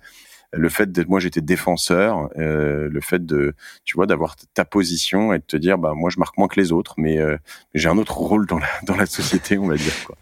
le 0.53 0.69
fait 0.69 0.93
d'être, 0.93 1.09
moi 1.09 1.21
j'étais 1.21 1.41
défenseur, 1.41 2.29
euh, 2.39 2.89
le 2.89 3.01
fait 3.01 3.25
de, 3.25 3.55
tu 3.85 3.97
vois, 3.97 4.07
d'avoir 4.07 4.37
ta 4.55 4.65
position 4.65 5.33
et 5.33 5.39
de 5.39 5.45
te 5.45 5.57
dire, 5.57 5.79
bah 5.79 5.95
moi 5.97 6.11
je 6.11 6.19
marque 6.19 6.37
moins 6.37 6.49
que 6.49 6.61
les 6.61 6.73
autres, 6.73 6.95
mais 6.99 7.19
euh, 7.19 7.37
j'ai 7.75 7.89
un 7.89 7.99
autre 7.99 8.19
rôle 8.19 8.47
dans 8.47 8.59
la 8.59 8.67
dans 8.87 8.97
la 8.97 9.07
société, 9.07 9.59
on 9.59 9.67
va 9.67 9.77
dire 9.77 9.95
quoi. 10.07 10.17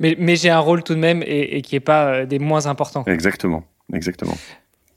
Mais, 0.00 0.16
mais 0.18 0.36
j'ai 0.36 0.50
un 0.50 0.58
rôle 0.58 0.82
tout 0.82 0.94
de 0.94 0.98
même 0.98 1.22
et, 1.22 1.56
et 1.56 1.62
qui 1.62 1.76
est 1.76 1.80
pas 1.80 2.06
euh, 2.08 2.26
des 2.26 2.38
moins 2.38 2.66
importants. 2.66 3.04
Exactement, 3.06 3.64
exactement. 3.92 4.36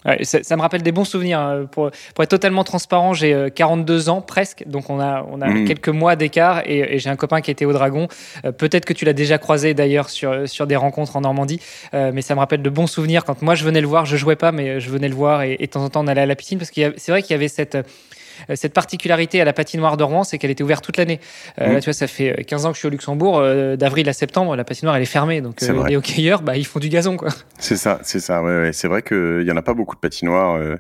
Ouais, 0.05 0.24
ça, 0.24 0.41
ça, 0.41 0.55
me 0.55 0.62
rappelle 0.62 0.81
des 0.81 0.91
bons 0.91 1.05
souvenirs. 1.05 1.39
Hein. 1.39 1.67
Pour, 1.72 1.91
pour, 2.15 2.24
être 2.24 2.29
totalement 2.29 2.63
transparent, 2.63 3.13
j'ai 3.13 3.50
42 3.53 4.10
ans 4.10 4.22
presque, 4.22 4.63
donc 4.67 4.89
on 4.89 5.00
a, 5.00 5.25
on 5.31 5.41
a 5.41 5.48
mmh. 5.48 5.65
quelques 5.65 5.89
mois 5.89 6.15
d'écart 6.15 6.62
et, 6.65 6.96
et 6.96 7.00
j'ai 7.00 7.10
un 7.10 7.15
copain 7.15 7.41
qui 7.41 7.51
était 7.51 7.65
au 7.65 7.74
Dragon. 7.74 8.08
Euh, 8.46 8.51
Peut-être 8.51 8.86
que 8.86 8.93
tu 8.93 9.05
l'as 9.05 9.13
déjà 9.13 9.38
croisé 9.38 9.74
d'ailleurs 9.74 10.10
sur, 10.10 10.48
sur 10.48 10.67
des 10.67 10.75
rencontres 10.75 11.15
en 11.15 11.22
Normandie, 11.22 11.60
euh, 11.93 12.12
mais 12.13 12.22
ça 12.22 12.36
me 12.36 12.39
rappelle 12.39 12.62
de 12.62 12.70
bons 12.70 12.88
souvenirs. 12.88 13.24
Quand 13.25 13.41
moi 13.41 13.55
je 13.55 13.63
venais 13.63 13.81
le 13.81 13.88
voir, 13.88 14.05
je 14.05 14.17
jouais 14.17 14.36
pas, 14.36 14.51
mais 14.51 14.79
je 14.79 14.89
venais 14.89 15.10
le 15.10 15.15
voir 15.15 15.43
et, 15.43 15.58
et 15.60 15.67
de 15.67 15.72
temps 15.72 15.84
en 15.84 15.89
temps 15.89 16.03
on 16.03 16.08
allait 16.08 16.22
à 16.22 16.25
la 16.25 16.36
piscine 16.36 16.58
parce 16.58 16.72
que 16.72 16.93
c'est 16.98 17.12
vrai 17.12 17.22
qu'il 17.22 17.31
y 17.31 17.36
avait 17.36 17.48
cette 17.48 17.75
euh, 17.75 17.84
cette 18.55 18.74
particularité 18.74 19.41
à 19.41 19.45
la 19.45 19.53
patinoire 19.53 19.98
de 19.98 20.03
Rouen, 20.03 20.24
c'est 20.24 20.38
qu'elle 20.38 20.51
était 20.51 20.63
ouverte 20.63 20.83
toute 20.83 20.98
l'année. 20.98 21.19
Euh, 21.60 21.69
mmh. 21.69 21.74
Là, 21.74 21.79
tu 21.79 21.86
vois, 21.86 21.93
ça 21.93 22.07
fait 22.07 22.43
15 22.45 22.65
ans 22.65 22.69
que 22.69 22.75
je 22.75 22.79
suis 22.79 22.88
au 22.88 22.91
Luxembourg. 22.91 23.39
Euh, 23.39 23.75
D'avril 23.75 24.07
à 24.10 24.13
septembre, 24.13 24.55
la 24.55 24.63
patinoire, 24.63 24.95
elle 24.95 25.03
est 25.03 25.05
fermée. 25.05 25.41
Donc, 25.41 25.62
euh, 25.63 25.88
les 25.88 25.95
hockeyeurs, 25.95 26.41
bah, 26.41 26.57
ils 26.57 26.65
font 26.65 26.79
du 26.79 26.89
gazon, 26.89 27.17
quoi. 27.17 27.29
C'est 27.57 27.77
ça, 27.77 28.00
c'est 28.03 28.19
ça. 28.19 28.41
Ouais, 28.41 28.62
ouais. 28.62 28.74
C'est 28.74 28.88
vrai 28.88 29.01
qu'il 29.01 29.43
y 29.45 29.51
en 29.51 29.57
a 29.57 29.62
pas 29.62 29.74
beaucoup 29.74 29.95
de 29.95 30.00
patinoires 30.00 30.55
euh, 30.55 30.75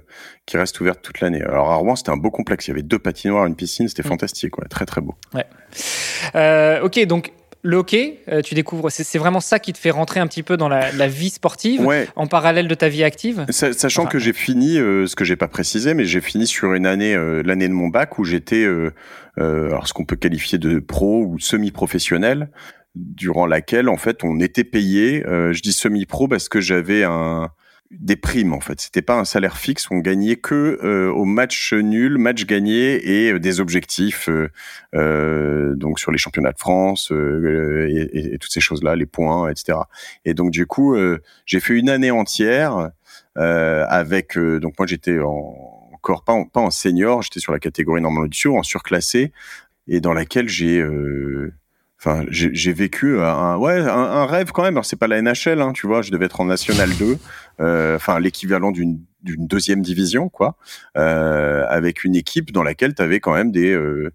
qui 0.45 0.57
restent 0.57 0.79
ouvertes 0.79 1.01
toute 1.01 1.21
l'année. 1.21 1.41
Alors, 1.41 1.71
à 1.71 1.75
Rouen, 1.75 1.95
c'était 1.95 2.11
un 2.11 2.17
beau 2.17 2.31
complexe. 2.31 2.67
Il 2.67 2.71
y 2.71 2.73
avait 2.73 2.83
deux 2.83 2.99
patinoires, 2.99 3.45
une 3.45 3.55
piscine. 3.55 3.87
C'était 3.87 4.03
mmh. 4.03 4.11
fantastique, 4.11 4.51
quoi. 4.51 4.65
Très, 4.69 4.85
très 4.85 5.01
beau. 5.01 5.15
Ouais. 5.33 6.79
ok, 6.81 7.05
donc, 7.05 7.31
le 7.63 7.77
hockey, 7.77 8.19
euh, 8.27 8.41
tu 8.41 8.55
découvres, 8.55 8.91
c'est 8.91 9.17
vraiment 9.17 9.39
ça 9.39 9.59
qui 9.59 9.73
te 9.73 9.77
fait 9.77 9.91
rentrer 9.91 10.19
un 10.19 10.27
petit 10.27 10.43
peu 10.43 10.57
dans 10.57 10.69
la, 10.69 10.91
la 10.91 11.07
vie 11.07 11.29
sportive 11.29 11.81
ouais. 11.81 12.07
en 12.15 12.27
parallèle 12.27 12.67
de 12.67 12.73
ta 12.75 12.89
vie 12.89 13.03
active. 13.03 13.45
Sachant 13.49 14.03
enfin, 14.03 14.11
que 14.11 14.19
j'ai 14.19 14.33
fini, 14.33 14.77
euh, 14.77 15.05
ce 15.05 15.15
que 15.15 15.25
j'ai 15.25 15.35
pas 15.35 15.47
précisé, 15.47 15.93
mais 15.93 16.05
j'ai 16.05 16.21
fini 16.21 16.47
sur 16.47 16.73
une 16.73 16.85
année, 16.85 17.13
euh, 17.13 17.43
l'année 17.45 17.67
de 17.67 17.73
mon 17.73 17.87
bac 17.87 18.17
où 18.17 18.23
j'étais, 18.23 18.63
euh, 18.63 18.91
alors 19.37 19.87
ce 19.87 19.93
qu'on 19.93 20.05
peut 20.05 20.15
qualifier 20.15 20.57
de 20.57 20.79
pro 20.79 21.23
ou 21.23 21.39
semi-professionnel, 21.39 22.49
durant 22.95 23.45
laquelle 23.45 23.89
en 23.89 23.97
fait 23.97 24.23
on 24.23 24.39
était 24.39 24.65
payé. 24.65 25.23
je 25.25 25.61
dis 25.61 25.71
semi-pro 25.71 26.27
parce 26.27 26.49
que 26.49 26.59
j'avais 26.59 27.03
un 27.03 27.49
des 27.91 28.15
primes 28.15 28.53
en 28.53 28.61
fait. 28.61 28.79
C'était 28.79 29.01
pas 29.01 29.19
un 29.19 29.25
salaire 29.25 29.57
fixe. 29.57 29.87
On 29.91 29.97
gagnait 29.97 30.37
que 30.37 30.79
euh, 30.83 31.11
au 31.11 31.25
match 31.25 31.73
nul, 31.73 32.17
match 32.17 32.45
gagné 32.45 33.25
et 33.25 33.33
euh, 33.33 33.39
des 33.39 33.59
objectifs. 33.59 34.29
Euh, 34.29 34.49
euh, 34.95 35.75
donc 35.75 35.99
sur 35.99 36.11
les 36.11 36.17
championnats 36.17 36.51
de 36.51 36.59
France 36.59 37.11
euh, 37.11 37.87
et, 37.89 38.33
et, 38.33 38.37
toutes 38.37 38.51
ces 38.51 38.61
choses-là, 38.61 38.95
les 38.95 39.05
points, 39.05 39.49
etc. 39.49 39.79
Et 40.25 40.33
donc 40.33 40.51
du 40.51 40.65
coup, 40.65 40.95
j'ai 41.45 41.59
fait 41.59 41.77
une 41.77 41.89
année 41.89 42.11
entière 42.11 42.91
avec. 43.35 44.37
donc 44.37 44.73
moi 44.79 44.87
j'étais 44.87 45.19
en, 45.19 45.89
encore 45.93 46.23
pas 46.23 46.33
en, 46.33 46.45
pas 46.45 46.61
en 46.61 46.71
senior, 46.71 47.21
j'étais 47.21 47.39
sur 47.39 47.51
la 47.51 47.59
catégorie 47.59 48.01
normale 48.01 48.29
du 48.29 48.47
en 48.47 48.63
surclassé 48.63 49.31
et 49.87 49.99
dans 49.99 50.13
laquelle 50.13 50.47
j'ai 50.49 50.81
Enfin, 52.03 52.25
j'ai 52.31 52.73
vécu 52.73 53.19
un, 53.19 53.57
ouais, 53.57 53.77
un, 53.79 53.87
un, 53.87 54.25
rêve 54.25 54.51
quand 54.51 54.63
même. 54.63 54.73
Alors 54.73 54.85
c'est 54.85 54.95
pas 54.95 55.05
la 55.05 55.21
NHL, 55.21 55.61
hein, 55.61 55.71
tu 55.71 55.85
vois. 55.85 56.01
Je 56.01 56.09
devais 56.09 56.25
être 56.25 56.41
en 56.41 56.45
National 56.45 56.89
2, 56.97 57.05
euh, 57.05 57.15
enfin 57.59 58.19
l'équivalent 58.19 58.71
d'une 58.71 58.99
d'une 59.23 59.47
deuxième 59.47 59.81
division, 59.81 60.29
quoi, 60.29 60.55
euh, 60.97 61.65
avec 61.67 62.03
une 62.03 62.15
équipe 62.15 62.51
dans 62.51 62.63
laquelle 62.63 62.95
tu 62.95 63.01
avais 63.01 63.19
quand 63.19 63.33
même 63.33 63.51
des, 63.51 63.71
euh, 63.71 63.79
euh, 63.81 64.11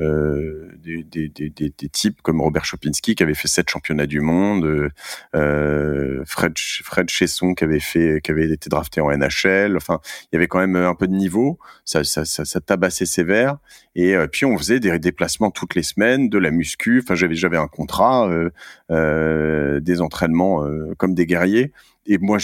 des, 0.00 1.02
des, 1.02 1.28
des, 1.28 1.50
des, 1.50 1.88
types 1.88 2.22
comme 2.22 2.40
Robert 2.40 2.64
Chopinski 2.64 3.14
qui 3.14 3.22
avait 3.22 3.34
fait 3.34 3.48
sept 3.48 3.68
championnats 3.68 4.06
du 4.06 4.20
monde, 4.20 4.90
euh, 5.34 6.22
Fred 6.26 6.56
Fred 6.58 7.08
Chesson 7.08 7.54
qui 7.54 7.64
avait 7.64 7.80
fait 7.80 8.20
qui 8.22 8.30
avait 8.30 8.50
été 8.50 8.68
drafté 8.70 9.00
en 9.00 9.10
NHL. 9.10 9.76
Enfin, 9.76 10.00
il 10.24 10.34
y 10.34 10.36
avait 10.36 10.48
quand 10.48 10.60
même 10.60 10.76
un 10.76 10.94
peu 10.94 11.06
de 11.06 11.14
niveau. 11.14 11.58
Ça 11.84 12.04
ça 12.04 12.24
ça, 12.24 12.44
ça 12.44 12.60
tabassait 12.60 13.06
sévère. 13.06 13.58
Et 13.94 14.14
euh, 14.14 14.26
puis 14.26 14.44
on 14.44 14.56
faisait 14.56 14.80
des 14.80 14.98
déplacements 14.98 15.50
toutes 15.50 15.74
les 15.74 15.82
semaines, 15.82 16.28
de 16.28 16.38
la 16.38 16.50
muscu. 16.50 17.00
Enfin, 17.02 17.14
j'avais 17.14 17.34
j'avais 17.34 17.56
un 17.56 17.68
contrat, 17.68 18.28
euh, 18.28 18.50
euh, 18.90 19.80
des 19.80 20.00
entraînements 20.00 20.64
euh, 20.64 20.94
comme 20.96 21.14
des 21.14 21.26
guerriers. 21.26 21.72
Et 22.06 22.18
moi, 22.18 22.38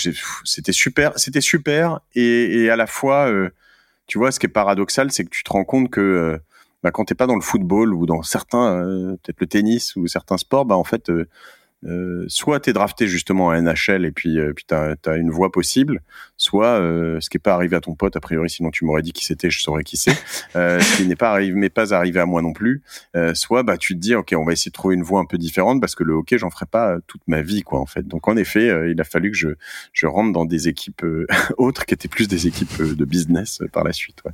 c'était 0.44 0.72
super, 0.72 1.12
c'était 1.16 1.40
super. 1.40 2.00
Et, 2.14 2.62
et, 2.62 2.70
à 2.70 2.76
la 2.76 2.86
fois, 2.86 3.28
euh, 3.28 3.50
tu 4.06 4.18
vois, 4.18 4.30
ce 4.30 4.38
qui 4.38 4.46
est 4.46 4.50
paradoxal, 4.50 5.10
c'est 5.10 5.24
que 5.24 5.30
tu 5.30 5.42
te 5.42 5.50
rends 5.52 5.64
compte 5.64 5.90
que 5.90 6.40
bah, 6.86 6.92
quand 6.92 7.04
t'es 7.04 7.16
pas 7.16 7.26
dans 7.26 7.34
le 7.34 7.40
football 7.40 7.92
ou 7.92 8.06
dans 8.06 8.22
certains, 8.22 8.80
euh, 8.80 9.16
peut-être 9.20 9.40
le 9.40 9.48
tennis 9.48 9.96
ou 9.96 10.06
certains 10.06 10.36
sports, 10.36 10.64
bah 10.64 10.76
en 10.76 10.84
fait, 10.84 11.10
euh, 11.86 12.24
soit 12.28 12.60
tu 12.60 12.70
es 12.70 12.72
drafté 12.72 13.06
justement 13.06 13.50
à 13.50 13.60
NHL 13.60 14.04
et 14.04 14.10
puis, 14.10 14.38
euh, 14.38 14.52
puis 14.52 14.64
tu 14.66 14.74
as, 14.74 15.16
une 15.16 15.30
voie 15.30 15.52
possible, 15.52 16.02
soit 16.36 16.80
euh, 16.80 17.20
ce 17.20 17.30
qui 17.30 17.36
n'est 17.36 17.42
pas 17.42 17.54
arrivé 17.54 17.76
à 17.76 17.80
ton 17.80 17.94
pote, 17.94 18.16
a 18.16 18.20
priori, 18.20 18.50
sinon 18.50 18.70
tu 18.70 18.84
m'aurais 18.84 19.02
dit 19.02 19.12
qui 19.12 19.24
c'était, 19.24 19.50
je 19.50 19.60
saurais 19.62 19.84
qui 19.84 19.96
c'est, 19.96 20.10
ce 20.54 20.96
qui 20.96 21.06
n'est 21.06 21.16
pas 21.16 21.30
arrivé, 21.30 21.52
mais 21.54 21.68
pas 21.68 21.94
arrivé 21.94 22.20
à 22.20 22.26
moi 22.26 22.42
non 22.42 22.52
plus, 22.52 22.82
soit 23.34 23.62
bah, 23.62 23.76
tu 23.76 23.94
te 23.94 24.00
dis, 24.00 24.14
ok, 24.14 24.34
on 24.36 24.44
va 24.44 24.52
essayer 24.52 24.70
de 24.70 24.74
trouver 24.74 24.94
une 24.94 25.02
voie 25.02 25.20
un 25.20 25.24
peu 25.24 25.38
différente 25.38 25.80
parce 25.80 25.94
que 25.94 26.04
le 26.04 26.14
hockey, 26.14 26.38
j'en 26.38 26.50
ferai 26.50 26.66
pas 26.66 26.96
toute 27.06 27.22
ma 27.26 27.42
vie, 27.42 27.62
quoi, 27.62 27.80
en 27.80 27.86
fait. 27.86 28.06
Donc 28.06 28.28
en 28.28 28.36
effet, 28.36 28.90
il 28.90 29.00
a 29.00 29.04
fallu 29.04 29.30
que 29.30 29.36
je, 29.36 29.48
je 29.92 30.06
rentre 30.06 30.32
dans 30.32 30.44
des 30.44 30.68
équipes 30.68 31.04
autres 31.58 31.86
qui 31.86 31.94
étaient 31.94 32.08
plus 32.08 32.28
des 32.28 32.46
équipes 32.46 32.82
de 32.82 33.04
business 33.04 33.62
par 33.72 33.84
la 33.84 33.92
suite. 33.92 34.22
Ouais, 34.24 34.32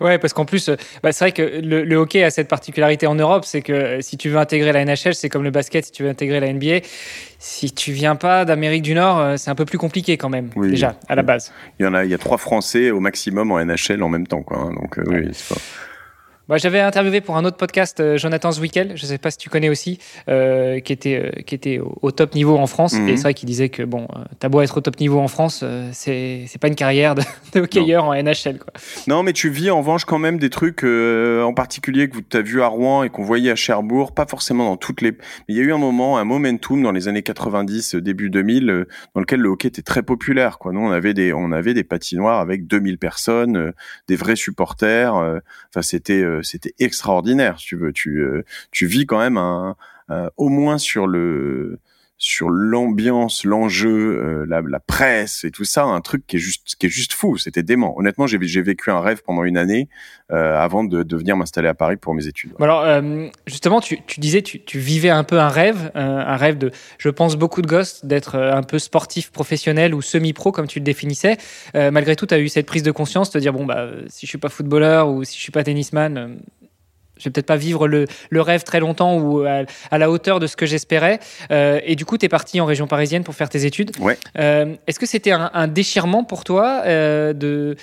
ouais 0.00 0.18
parce 0.18 0.32
qu'en 0.32 0.44
plus, 0.44 0.70
bah, 1.02 1.12
c'est 1.12 1.24
vrai 1.24 1.32
que 1.32 1.60
le, 1.60 1.84
le, 1.84 1.96
hockey 1.96 2.22
a 2.22 2.30
cette 2.30 2.48
particularité 2.48 3.06
en 3.06 3.14
Europe, 3.14 3.44
c'est 3.44 3.62
que 3.62 4.00
si 4.00 4.16
tu 4.16 4.28
veux 4.28 4.38
intégrer 4.38 4.72
la 4.72 4.84
NHL, 4.84 5.14
c'est 5.14 5.28
comme 5.28 5.44
le 5.44 5.50
basket, 5.50 5.84
si 5.84 5.92
tu 5.92 6.02
veux 6.02 6.08
intégrer 6.08 6.40
la 6.40 6.52
NBA, 6.52 6.79
si 7.38 7.72
tu 7.72 7.92
viens 7.92 8.16
pas 8.16 8.44
d'Amérique 8.44 8.82
du 8.82 8.94
Nord, 8.94 9.18
euh, 9.18 9.36
c'est 9.36 9.50
un 9.50 9.54
peu 9.54 9.64
plus 9.64 9.78
compliqué 9.78 10.16
quand 10.16 10.28
même, 10.28 10.50
oui, 10.56 10.70
déjà, 10.70 10.96
à 11.08 11.14
la 11.14 11.22
base. 11.22 11.52
Il 11.78 11.84
y 11.84 11.88
en 11.88 11.94
a, 11.94 12.04
il 12.04 12.10
y 12.10 12.14
a 12.14 12.18
trois 12.18 12.38
Français 12.38 12.90
au 12.90 13.00
maximum 13.00 13.50
en 13.50 13.64
NHL 13.64 14.02
en 14.02 14.08
même 14.08 14.26
temps, 14.26 14.42
quoi. 14.42 14.58
Hein, 14.58 14.72
donc, 14.74 14.98
euh, 14.98 15.04
ouais. 15.04 15.22
oui, 15.26 15.30
c'est 15.32 15.54
pas... 15.54 15.60
Bah, 16.50 16.56
J'avais 16.56 16.80
interviewé 16.80 17.20
pour 17.20 17.36
un 17.36 17.44
autre 17.44 17.56
podcast 17.56 18.00
euh, 18.00 18.18
Jonathan 18.18 18.50
Zwickel, 18.50 18.96
je 18.96 19.04
ne 19.04 19.08
sais 19.08 19.18
pas 19.18 19.30
si 19.30 19.38
tu 19.38 19.48
connais 19.48 19.68
aussi, 19.68 20.00
euh, 20.28 20.80
qui 20.80 20.92
était, 20.92 21.22
euh, 21.24 21.42
qui 21.42 21.54
était 21.54 21.78
au, 21.78 21.96
au, 22.02 22.10
top 22.10 22.34
niveau 22.34 22.58
en 22.58 22.66
France. 22.66 22.94
Mm 22.94 23.06
-hmm. 23.06 23.08
Et 23.08 23.16
c'est 23.16 23.22
vrai 23.22 23.34
qu'il 23.34 23.46
disait 23.46 23.68
que 23.68 23.84
bon, 23.84 24.08
t'as 24.40 24.48
beau 24.48 24.60
être 24.60 24.76
au 24.76 24.80
top 24.80 24.98
niveau 24.98 25.20
en 25.20 25.28
France, 25.28 25.60
euh, 25.62 25.88
c'est 25.92 26.60
pas 26.60 26.66
une 26.66 26.74
carrière 26.74 27.14
de, 27.14 27.22
de 27.54 27.60
hockeyeur 27.60 28.04
en 28.04 28.14
NHL. 28.14 28.58
Quoi. 28.58 28.72
Non, 29.06 29.22
mais 29.22 29.32
tu 29.32 29.48
vis 29.48 29.70
en 29.70 29.78
revanche 29.78 30.04
quand 30.04 30.18
même 30.18 30.38
des 30.38 30.50
trucs, 30.50 30.82
en 30.82 31.54
particulier 31.54 32.08
que 32.08 32.18
tu 32.18 32.36
as 32.36 32.42
vu 32.42 32.62
à 32.62 32.66
Rouen 32.66 33.04
et 33.04 33.10
qu'on 33.10 33.22
voyait 33.22 33.52
à 33.52 33.56
Cherbourg, 33.64 34.12
pas 34.12 34.26
forcément 34.26 34.64
dans 34.70 34.76
toutes 34.76 35.02
les. 35.02 35.12
Mais 35.12 35.50
il 35.50 35.56
y 35.56 35.60
a 35.60 35.64
eu 35.68 35.72
un 35.72 35.82
moment, 35.88 36.18
un 36.18 36.24
momentum 36.24 36.82
dans 36.82 36.94
les 36.98 37.06
années 37.06 37.22
90, 37.22 37.94
début 37.94 38.28
2000, 38.28 38.86
dans 39.14 39.20
lequel 39.20 39.40
le 39.40 39.50
hockey 39.50 39.68
était 39.68 39.86
très 39.92 40.02
populaire. 40.02 40.58
Quoi. 40.58 40.72
Nous, 40.72 40.84
on 40.88 40.90
avait 40.90 41.14
des, 41.14 41.32
on 41.32 41.52
avait 41.52 41.74
des 41.74 41.84
patinoires 41.84 42.40
avec 42.40 42.66
2000 42.66 42.98
personnes, 42.98 43.72
des 44.08 44.16
vrais 44.16 44.38
supporters. 44.46 45.14
Enfin, 45.68 45.82
c'était 45.82 46.24
c'était 46.42 46.74
extraordinaire, 46.78 47.56
tu 47.56 47.76
veux. 47.76 47.92
Tu, 47.92 48.24
tu 48.70 48.86
vis 48.86 49.06
quand 49.06 49.18
même 49.18 49.38
au 50.36 50.48
moins 50.48 50.78
sur 50.78 51.06
le 51.06 51.78
sur 52.22 52.50
l'ambiance, 52.50 53.44
l'enjeu, 53.44 54.44
euh, 54.44 54.46
la, 54.46 54.78
presse 54.78 55.42
et 55.44 55.50
tout 55.50 55.64
ça, 55.64 55.84
un 55.84 56.02
truc 56.02 56.26
qui 56.26 56.36
est 56.36 56.38
juste, 56.38 56.76
qui 56.78 56.84
est 56.84 56.90
juste 56.90 57.14
fou. 57.14 57.38
C'était 57.38 57.62
dément. 57.62 57.98
Honnêtement, 57.98 58.26
j'ai, 58.26 58.36
vécu 58.60 58.90
un 58.90 59.00
rêve 59.00 59.22
pendant 59.24 59.42
une 59.42 59.56
année 59.56 59.88
euh, 60.30 60.54
avant 60.58 60.84
de, 60.84 61.16
venir 61.16 61.38
m'installer 61.38 61.68
à 61.68 61.74
Paris 61.74 61.96
pour 61.96 62.12
mes 62.12 62.26
études. 62.26 62.52
Alors, 62.60 62.82
euh, 62.82 63.28
justement, 63.46 63.80
tu, 63.80 63.98
disais, 64.18 64.42
tu, 64.42 64.62
tu, 64.62 64.78
vivais 64.78 65.08
un 65.08 65.24
peu 65.24 65.40
un 65.40 65.48
rêve, 65.48 65.90
un 65.94 66.36
rêve 66.36 66.58
de, 66.58 66.70
je 66.98 67.08
pense, 67.08 67.36
beaucoup 67.36 67.62
de 67.62 67.66
gosses 67.66 68.04
d'être 68.04 68.36
un 68.36 68.62
peu 68.62 68.78
sportif 68.78 69.32
professionnel 69.32 69.94
ou 69.94 70.02
semi-pro, 70.02 70.52
comme 70.52 70.66
tu 70.66 70.78
le 70.78 70.84
définissais. 70.84 71.38
malgré 71.74 72.16
tout, 72.16 72.26
tu 72.26 72.34
as 72.34 72.38
eu 72.38 72.50
cette 72.50 72.66
prise 72.66 72.82
de 72.82 72.92
conscience, 72.92 73.30
de 73.30 73.40
dire, 73.40 73.54
bon, 73.54 73.64
bah, 73.64 73.88
si 74.08 74.26
je 74.26 74.30
suis 74.30 74.38
pas 74.38 74.50
footballeur 74.50 75.08
ou 75.08 75.24
si 75.24 75.38
je 75.38 75.42
suis 75.42 75.52
pas 75.52 75.64
tennisman, 75.64 76.36
je 77.20 77.24
vais 77.24 77.30
peut-être 77.30 77.46
pas 77.46 77.56
vivre 77.56 77.86
le, 77.86 78.06
le, 78.30 78.40
rêve 78.40 78.64
très 78.64 78.80
longtemps 78.80 79.18
ou 79.18 79.42
à, 79.42 79.62
à 79.90 79.98
la 79.98 80.10
hauteur 80.10 80.40
de 80.40 80.46
ce 80.46 80.56
que 80.56 80.66
j'espérais. 80.66 81.20
Euh, 81.50 81.80
et 81.84 81.94
du 81.94 82.04
coup, 82.04 82.18
tu 82.18 82.26
es 82.26 82.28
parti 82.28 82.60
en 82.60 82.66
région 82.66 82.86
parisienne 82.86 83.22
pour 83.22 83.34
faire 83.34 83.48
tes 83.48 83.66
études. 83.66 83.92
Ouais. 84.00 84.18
Euh, 84.38 84.74
Est-ce 84.86 84.98
que 84.98 85.06
c'était 85.06 85.32
un, 85.32 85.50
un, 85.54 85.68
déchirement 85.68 86.24
pour 86.24 86.44
toi 86.44 86.82
euh, 86.86 87.32
de, 87.32 87.76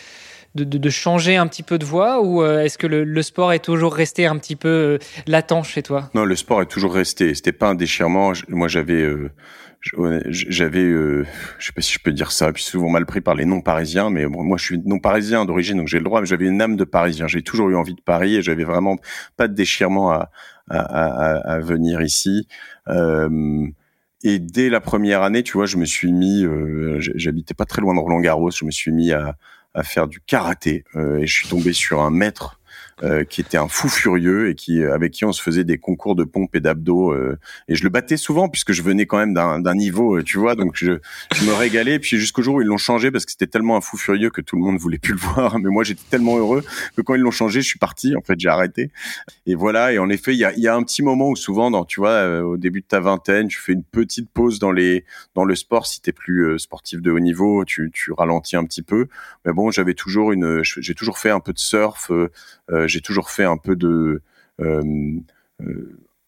de, 0.55 0.89
changer 0.89 1.35
un 1.35 1.47
petit 1.47 1.63
peu 1.63 1.77
de 1.77 1.85
voie 1.85 2.21
ou 2.21 2.41
euh, 2.41 2.63
est-ce 2.63 2.77
que 2.77 2.87
le, 2.87 3.21
sport 3.21 3.53
est 3.53 3.59
toujours 3.59 3.93
resté 3.93 4.25
un 4.25 4.37
petit 4.37 4.55
peu 4.55 4.69
euh, 4.69 4.97
latent 5.27 5.63
chez 5.63 5.83
toi? 5.83 6.09
Non, 6.13 6.25
le 6.25 6.35
sport 6.35 6.61
est 6.61 6.67
toujours 6.67 6.93
resté. 6.93 7.33
C'était 7.33 7.51
pas 7.51 7.69
un 7.69 7.75
déchirement. 7.75 8.33
Moi, 8.47 8.67
j'avais 8.67 9.01
euh, 9.01 9.31
j'avais, 10.29 10.83
euh, 10.83 11.25
je 11.59 11.67
sais 11.67 11.71
pas 11.71 11.81
si 11.81 11.93
je 11.93 11.99
peux 11.99 12.11
dire 12.11 12.31
ça, 12.31 12.51
puis 12.51 12.63
souvent 12.63 12.89
mal 12.89 13.05
pris 13.05 13.21
par 13.21 13.35
les 13.35 13.45
non-parisiens, 13.45 14.09
mais 14.09 14.25
moi 14.25 14.57
je 14.57 14.63
suis 14.63 14.79
non-parisien 14.83 15.45
d'origine, 15.45 15.77
donc 15.77 15.87
j'ai 15.87 15.99
le 15.99 16.03
droit, 16.03 16.19
mais 16.19 16.27
j'avais 16.27 16.47
une 16.47 16.61
âme 16.61 16.75
de 16.75 16.83
parisien. 16.83 17.27
J'ai 17.27 17.43
toujours 17.43 17.69
eu 17.69 17.75
envie 17.75 17.93
de 17.93 18.01
Paris 18.01 18.35
et 18.35 18.41
j'avais 18.41 18.63
vraiment 18.63 18.97
pas 19.37 19.47
de 19.47 19.53
déchirement 19.53 20.11
à, 20.11 21.59
venir 21.61 22.01
ici. 22.01 22.47
Et 24.23 24.39
dès 24.39 24.69
la 24.69 24.81
première 24.81 25.21
année, 25.21 25.43
tu 25.43 25.53
vois, 25.53 25.67
je 25.67 25.77
me 25.77 25.85
suis 25.85 26.11
mis, 26.11 26.43
j'habitais 26.99 27.53
pas 27.53 27.65
très 27.65 27.81
loin 27.81 27.93
de 27.93 27.99
Roland 27.99 28.19
Garros, 28.19 28.51
je 28.51 28.65
me 28.65 28.71
suis 28.71 28.91
mis 28.91 29.13
à, 29.13 29.35
à 29.77 29.83
faire 29.83 30.07
du 30.07 30.19
karaté 30.19 30.83
euh, 30.95 31.19
et 31.19 31.27
je 31.27 31.33
suis 31.33 31.47
tombé 31.47 31.71
sur 31.71 32.01
un 32.01 32.09
maître 32.09 32.56
euh, 33.03 33.23
qui 33.23 33.41
était 33.41 33.57
un 33.57 33.67
fou 33.67 33.89
furieux 33.89 34.49
et 34.49 34.55
qui 34.55 34.83
avec 34.83 35.11
qui 35.11 35.25
on 35.25 35.31
se 35.31 35.41
faisait 35.41 35.63
des 35.63 35.77
concours 35.77 36.15
de 36.15 36.23
pompe 36.23 36.55
et 36.55 36.59
d'abdos 36.59 37.11
euh, 37.11 37.37
et 37.67 37.75
je 37.75 37.83
le 37.83 37.89
battais 37.89 38.17
souvent 38.17 38.49
puisque 38.49 38.71
je 38.71 38.81
venais 38.81 39.05
quand 39.05 39.17
même 39.17 39.33
d'un 39.33 39.75
niveau, 39.75 40.21
tu 40.21 40.37
vois, 40.37 40.55
donc 40.55 40.71
je, 40.75 40.99
je 41.35 41.45
me 41.45 41.53
régalais. 41.53 41.99
Puis 41.99 42.17
jusqu'au 42.17 42.41
jour 42.41 42.55
où 42.55 42.61
ils 42.61 42.67
l'ont 42.67 42.77
changé 42.77 43.11
parce 43.11 43.25
que 43.25 43.31
c'était 43.31 43.47
tellement 43.47 43.77
un 43.77 43.81
fou 43.81 43.97
furieux 43.97 44.29
que 44.29 44.41
tout 44.41 44.55
le 44.55 44.61
monde 44.61 44.77
voulait 44.77 44.97
plus 44.97 45.13
le 45.13 45.19
voir, 45.19 45.59
mais 45.59 45.69
moi 45.69 45.83
j'étais 45.83 46.05
tellement 46.09 46.37
heureux 46.37 46.63
que 46.95 47.01
quand 47.01 47.15
ils 47.15 47.21
l'ont 47.21 47.31
changé, 47.31 47.61
je 47.61 47.67
suis 47.67 47.79
parti. 47.79 48.15
En 48.15 48.21
fait, 48.21 48.39
j'ai 48.39 48.49
arrêté. 48.49 48.91
Et 49.45 49.55
voilà. 49.55 49.93
Et 49.93 49.99
en 49.99 50.09
effet, 50.09 50.33
il 50.33 50.39
y 50.39 50.45
a, 50.45 50.53
y 50.57 50.67
a 50.67 50.75
un 50.75 50.83
petit 50.83 51.03
moment 51.03 51.29
où 51.29 51.35
souvent, 51.35 51.71
dans, 51.71 51.85
tu 51.85 51.99
vois, 51.99 52.41
au 52.41 52.57
début 52.57 52.81
de 52.81 52.87
ta 52.87 52.99
vingtaine, 52.99 53.47
tu 53.47 53.59
fais 53.59 53.73
une 53.73 53.83
petite 53.83 54.29
pause 54.29 54.59
dans 54.59 54.71
les 54.71 55.05
dans 55.35 55.45
le 55.45 55.55
sport 55.55 55.85
si 55.85 56.01
t'es 56.01 56.11
plus 56.11 56.57
sportif 56.59 57.01
de 57.01 57.11
haut 57.11 57.19
niveau, 57.19 57.63
tu, 57.65 57.91
tu 57.93 58.11
ralentis 58.11 58.55
un 58.55 58.65
petit 58.65 58.81
peu. 58.81 59.07
Mais 59.45 59.53
bon, 59.53 59.71
j'avais 59.71 59.93
toujours 59.93 60.31
une, 60.31 60.61
j'ai 60.63 60.95
toujours 60.95 61.17
fait 61.17 61.29
un 61.29 61.39
peu 61.39 61.53
de 61.53 61.59
surf, 61.59 62.11
euh, 62.11 62.29
euh, 62.71 62.86
j'ai 62.87 63.01
toujours 63.01 63.29
fait 63.29 63.45
un 63.45 63.57
peu 63.57 63.75
de 63.75 64.21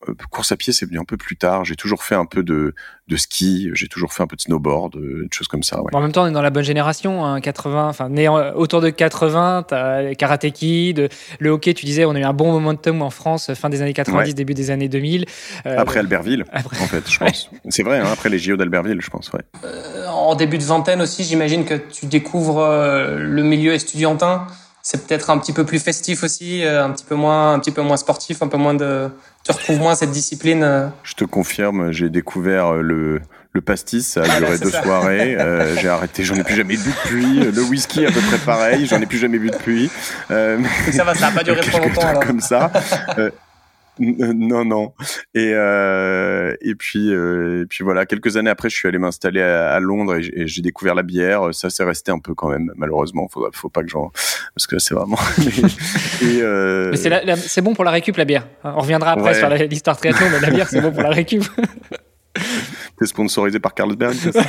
euh, 0.07 0.13
course 0.31 0.51
à 0.51 0.55
pied, 0.55 0.71
c'est 0.71 0.85
venu 0.85 0.97
un 0.99 1.03
peu 1.03 1.17
plus 1.17 1.35
tard. 1.35 1.65
J'ai 1.65 1.75
toujours 1.75 2.03
fait 2.03 2.15
un 2.15 2.25
peu 2.25 2.41
de, 2.41 2.73
de 3.07 3.15
ski, 3.17 3.69
j'ai 3.73 3.87
toujours 3.87 4.13
fait 4.13 4.23
un 4.23 4.27
peu 4.27 4.37
de 4.37 4.41
snowboard, 4.41 4.95
des 4.95 5.27
choses 5.31 5.47
comme 5.47 5.63
ça. 5.63 5.81
En 5.91 5.99
même 5.99 6.11
temps, 6.11 6.23
on 6.23 6.27
est 6.27 6.31
dans 6.31 6.41
la 6.41 6.49
bonne 6.49 6.63
génération, 6.63 7.25
hein, 7.25 7.41
80, 7.41 7.87
enfin 7.89 8.09
né 8.09 8.29
autour 8.29 8.79
de 8.81 8.89
80, 8.89 9.65
t'as 9.67 10.15
Karate 10.15 10.51
Kid, 10.51 11.09
le 11.39 11.49
hockey. 11.49 11.73
Tu 11.73 11.85
disais, 11.85 12.05
on 12.05 12.15
a 12.15 12.19
eu 12.19 12.23
un 12.23 12.33
bon 12.33 12.51
momentum 12.51 13.01
en 13.01 13.09
France, 13.09 13.53
fin 13.53 13.69
des 13.69 13.81
années 13.81 13.93
90, 13.93 14.35
début 14.35 14.53
des 14.53 14.71
années 14.71 14.87
2000. 14.87 15.25
après 15.65 15.99
Albertville, 15.99 16.45
en 16.53 16.87
fait, 16.87 17.09
je 17.09 17.19
pense. 17.19 17.49
C'est 17.69 17.83
vrai, 17.83 17.99
hein, 17.99 18.07
après 18.11 18.29
les 18.29 18.39
JO 18.39 18.55
d'Albertville, 18.55 19.01
je 19.01 19.09
pense. 19.09 19.31
Ouais. 19.33 19.41
en 20.07 20.35
début 20.35 20.57
de 20.57 20.63
vingtaine 20.63 21.01
aussi, 21.01 21.23
j'imagine 21.23 21.65
que 21.65 21.75
tu 21.75 22.05
découvres 22.05 22.65
le 23.17 23.43
milieu 23.43 23.73
estudiantin 23.73 24.47
c'est 24.91 25.05
peut-être 25.05 25.29
un 25.29 25.37
petit 25.37 25.53
peu 25.53 25.65
plus 25.65 25.77
festif 25.77 26.23
aussi, 26.23 26.65
euh, 26.65 26.83
un 26.83 26.89
petit 26.89 27.05
peu 27.05 27.13
moins, 27.13 27.53
un 27.53 27.59
petit 27.59 27.69
peu 27.69 27.83
moins 27.83 27.95
sportif, 27.95 28.41
un 28.41 28.47
peu 28.47 28.57
moins 28.57 28.73
de. 28.73 29.11
Tu 29.43 29.51
retrouves 29.51 29.77
moins 29.77 29.93
cette 29.93 30.09
discipline. 30.09 30.63
Euh. 30.63 30.87
Je 31.03 31.13
te 31.13 31.25
confirme, 31.25 31.91
j'ai 31.91 32.09
découvert 32.09 32.73
euh, 32.73 32.81
le 32.81 33.21
le 33.53 33.61
pastis, 33.61 34.07
ça 34.07 34.23
a 34.23 34.39
duré 34.39 34.57
deux 34.57 34.71
soirées. 34.71 35.37
j'ai 35.79 35.89
arrêté, 35.89 36.23
j'en 36.23 36.33
ai 36.33 36.43
plus 36.43 36.55
jamais 36.55 36.75
bu 36.75 36.89
depuis. 36.89 37.39
Le 37.39 37.61
whisky 37.61 38.03
à 38.03 38.11
peu 38.11 38.19
près 38.19 38.39
pareil, 38.39 38.87
j'en 38.87 38.99
ai 38.99 39.05
plus 39.05 39.19
jamais 39.19 39.37
bu 39.37 39.51
depuis. 39.51 39.91
ça 40.27 41.03
va, 41.03 41.13
ça 41.13 41.27
a 41.27 41.31
pas 41.33 41.43
duré 41.43 41.61
trop 41.71 41.79
longtemps 41.79 42.07
alors. 42.07 42.25
Comme 42.25 42.41
ça. 42.41 42.71
Non, 44.39 44.65
non. 44.65 44.93
Et 45.33 45.51
euh, 45.53 46.55
et 46.61 46.75
puis 46.75 47.11
euh, 47.13 47.63
et 47.63 47.65
puis 47.65 47.83
voilà. 47.83 48.05
Quelques 48.05 48.37
années 48.37 48.49
après, 48.49 48.69
je 48.69 48.75
suis 48.75 48.87
allé 48.87 48.97
m'installer 48.97 49.41
à, 49.41 49.79
Londres 49.79 50.15
et 50.15 50.47
j'ai 50.47 50.61
découvert 50.61 50.95
la 50.95 51.03
bière. 51.03 51.53
Ça, 51.53 51.69
c'est 51.69 51.83
resté 51.83 52.11
un 52.11 52.19
peu 52.19 52.33
quand 52.33 52.49
même. 52.49 52.71
Malheureusement, 52.75 53.27
faut 53.27 53.47
faut 53.53 53.69
pas 53.69 53.83
que 53.83 53.89
j'en 53.89 54.11
parce 54.55 54.67
que 54.67 54.79
c'est 54.79 54.93
vraiment. 54.93 55.17
euh... 56.23 56.93
c'est 56.95 57.61
bon 57.61 57.73
pour 57.73 57.83
la 57.83 57.91
récup 57.91 58.15
la 58.17 58.25
bière. 58.25 58.47
On 58.63 58.79
reviendra 58.79 59.11
après 59.11 59.33
sur 59.33 59.49
l'histoire 59.49 59.97
triathlon, 59.97 60.27
mais 60.31 60.39
la 60.39 60.51
bière 60.51 60.67
c'est 60.69 60.81
bon 60.81 60.91
pour 60.91 61.03
la 61.03 61.09
récup. 61.09 61.43
T'es 62.99 63.05
sponsorisé 63.05 63.59
par 63.59 63.73
Carlsberg, 63.73 64.13
c'est 64.13 64.33
ça? 64.33 64.43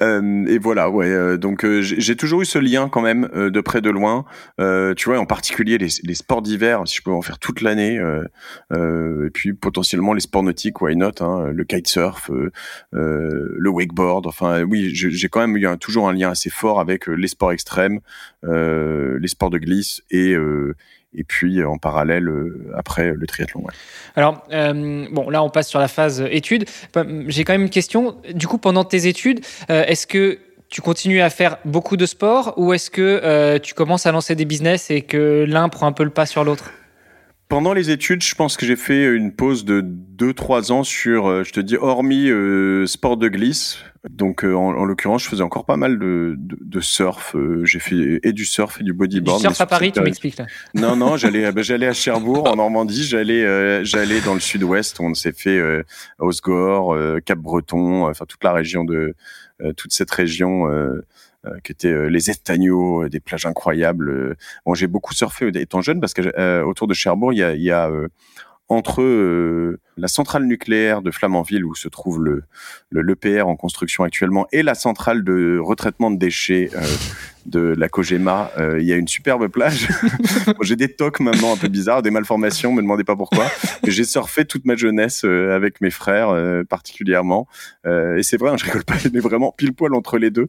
Euh, 0.00 0.46
et 0.46 0.58
voilà, 0.58 0.90
ouais. 0.90 1.08
Euh, 1.08 1.36
donc 1.36 1.64
euh, 1.64 1.82
j'ai 1.82 2.16
toujours 2.16 2.42
eu 2.42 2.44
ce 2.44 2.58
lien 2.58 2.88
quand 2.88 3.00
même 3.00 3.28
de 3.32 3.60
près 3.60 3.80
de 3.80 3.90
loin. 3.90 4.24
tu 4.96 5.08
vois, 5.08 5.18
en 5.18 5.26
particulier 5.26 5.78
les, 5.78 5.88
les 6.02 6.14
sports 6.14 6.42
d'hiver, 6.42 6.82
si 6.86 6.96
je 6.96 7.02
peux 7.02 7.10
en 7.10 7.22
faire 7.22 7.38
toute 7.38 7.60
l'année. 7.60 8.00
et 8.72 9.30
puis 9.32 9.52
potentiellement 9.52 10.12
les 10.14 10.20
sports 10.20 10.42
nautiques, 10.42 10.80
why 10.80 10.96
not 10.96 11.20
hein, 11.20 11.50
Le 11.52 11.64
kitesurf, 11.64 12.30
le 12.92 13.68
wakeboard. 13.68 14.26
Enfin, 14.26 14.62
oui, 14.62 14.90
j'ai 14.92 15.28
quand 15.28 15.40
même 15.40 15.56
eu 15.56 15.66
un, 15.66 15.76
toujours 15.76 16.08
un 16.08 16.12
lien 16.12 16.30
assez 16.30 16.50
fort 16.50 16.80
avec 16.80 17.06
les 17.06 17.28
sports 17.28 17.52
extrêmes, 17.52 18.00
les 18.42 19.28
sports 19.28 19.50
de 19.50 19.58
glisse 19.58 20.02
et 20.10 20.36
et 21.14 21.24
puis 21.24 21.64
en 21.64 21.78
parallèle 21.78 22.28
après 22.74 23.12
le 23.14 23.26
triathlon. 23.26 23.64
Alors 24.14 24.44
bon, 24.50 25.30
là 25.30 25.42
on 25.42 25.50
passe 25.50 25.68
sur 25.68 25.78
la 25.78 25.88
phase 25.88 26.24
études. 26.30 26.66
J'ai 27.28 27.44
quand 27.44 27.54
même 27.54 27.62
une 27.62 27.70
question. 27.70 28.16
Du 28.34 28.46
coup, 28.46 28.58
pendant 28.58 28.84
tes 28.84 29.06
études, 29.06 29.40
est-ce 29.68 30.06
que 30.06 30.38
tu 30.68 30.82
continues 30.82 31.22
à 31.22 31.30
faire 31.30 31.56
beaucoup 31.64 31.96
de 31.96 32.04
sport 32.04 32.54
ou 32.56 32.74
est-ce 32.74 32.90
que 32.90 33.58
tu 33.58 33.74
commences 33.74 34.06
à 34.06 34.12
lancer 34.12 34.34
des 34.34 34.44
business 34.44 34.90
et 34.90 35.02
que 35.02 35.44
l'un 35.48 35.68
prend 35.68 35.86
un 35.86 35.92
peu 35.92 36.04
le 36.04 36.10
pas 36.10 36.26
sur 36.26 36.44
l'autre? 36.44 36.72
Pendant 37.48 37.72
les 37.72 37.90
études, 37.90 38.22
je 38.22 38.34
pense 38.34 38.56
que 38.56 38.66
j'ai 38.66 38.76
fait 38.76 39.04
une 39.04 39.32
pause 39.32 39.64
de 39.64 39.80
2-3 39.80 40.72
ans 40.72 40.82
sur, 40.84 41.44
je 41.44 41.52
te 41.52 41.60
dis, 41.60 41.76
hormis 41.76 42.30
sport 42.86 43.16
de 43.16 43.28
glisse, 43.28 43.78
donc 44.08 44.44
euh, 44.44 44.54
en, 44.54 44.84
l'occurrence, 44.84 45.24
je 45.24 45.28
faisais 45.28 45.42
encore 45.42 45.64
pas 45.64 45.76
mal 45.76 45.98
de, 45.98 46.36
de, 46.38 46.56
de 46.60 46.80
surf. 46.80 47.34
Euh, 47.34 47.64
j'ai 47.64 47.80
fait 47.80 48.20
et 48.22 48.32
du 48.32 48.44
surf 48.44 48.80
et 48.80 48.84
du 48.84 48.92
bodyboard. 48.92 49.38
Du 49.38 49.42
surf 49.42 49.60
à 49.60 49.66
Paris, 49.66 49.92
tu 49.92 50.00
m'expliques 50.00 50.38
là 50.38 50.46
Non, 50.74 50.96
non, 50.96 51.16
j'allais 51.18 51.50
bah, 51.50 51.62
j'allais 51.62 51.86
à 51.86 51.92
Cherbourg 51.92 52.46
en 52.48 52.56
Normandie. 52.56 53.04
J'allais 53.04 53.44
euh, 53.44 53.82
j'allais 53.84 54.20
dans 54.20 54.34
le 54.34 54.40
Sud-Ouest. 54.40 55.00
On 55.00 55.14
s'est 55.14 55.32
fait 55.32 55.60
Osgore, 56.18 56.96
Cap-Breton, 57.24 58.08
enfin 58.08 58.24
toute 58.26 58.44
la 58.44 58.52
région 58.52 58.84
de 58.84 59.14
toute 59.76 59.92
cette 59.92 60.10
région. 60.10 60.66
Qui 61.64 61.72
était 61.72 62.10
les 62.10 62.30
Estagnos, 62.30 63.08
des 63.08 63.20
plages 63.20 63.46
incroyables. 63.46 64.36
Bon, 64.66 64.74
j'ai 64.74 64.86
beaucoup 64.86 65.14
surfé 65.14 65.48
étant 65.54 65.80
jeune 65.80 66.00
parce 66.00 66.14
que 66.14 66.62
autour 66.62 66.88
de 66.88 66.94
Cherbourg, 66.94 67.32
il 67.32 67.38
y 67.38 67.42
a, 67.42 67.54
y 67.54 67.70
a 67.70 67.90
entre 68.68 69.02
euh, 69.02 69.80
la 69.98 70.08
centrale 70.08 70.44
nucléaire 70.44 71.02
de 71.02 71.10
Flamanville 71.10 71.64
où 71.64 71.74
se 71.74 71.88
trouve 71.88 72.22
le 72.22 72.44
l'EPR 72.92 73.46
en 73.46 73.56
construction 73.56 74.04
actuellement 74.04 74.46
et 74.52 74.62
la 74.62 74.74
centrale 74.74 75.24
de 75.24 75.58
retraitement 75.58 76.10
de 76.10 76.16
déchets 76.16 76.70
euh, 76.74 76.80
de 77.46 77.60
la 77.60 77.88
Kojima. 77.88 78.50
Euh, 78.58 78.78
il 78.80 78.86
y 78.86 78.92
a 78.92 78.96
une 78.96 79.08
superbe 79.08 79.48
plage. 79.48 79.88
j'ai 80.62 80.76
des 80.76 80.88
tocs 80.88 81.20
maintenant 81.20 81.54
un 81.54 81.56
peu 81.56 81.68
bizarres, 81.68 82.02
des 82.02 82.10
malformations, 82.10 82.72
me 82.72 82.82
demandez 82.82 83.04
pas 83.04 83.16
pourquoi. 83.16 83.46
J'ai 83.86 84.04
surfé 84.04 84.44
toute 84.44 84.64
ma 84.64 84.76
jeunesse 84.76 85.24
euh, 85.24 85.54
avec 85.54 85.80
mes 85.80 85.90
frères 85.90 86.34
particulièrement. 86.68 87.46
et 87.84 88.22
c'est 88.22 88.36
vrai, 88.36 88.50
hein, 88.50 88.56
je 88.58 88.64
rigole 88.64 88.84
pas, 88.84 88.96
mais 89.12 89.20
vraiment 89.20 89.52
pile 89.56 89.72
poil 89.72 89.94
entre 89.94 90.18
les 90.18 90.30
deux. 90.30 90.48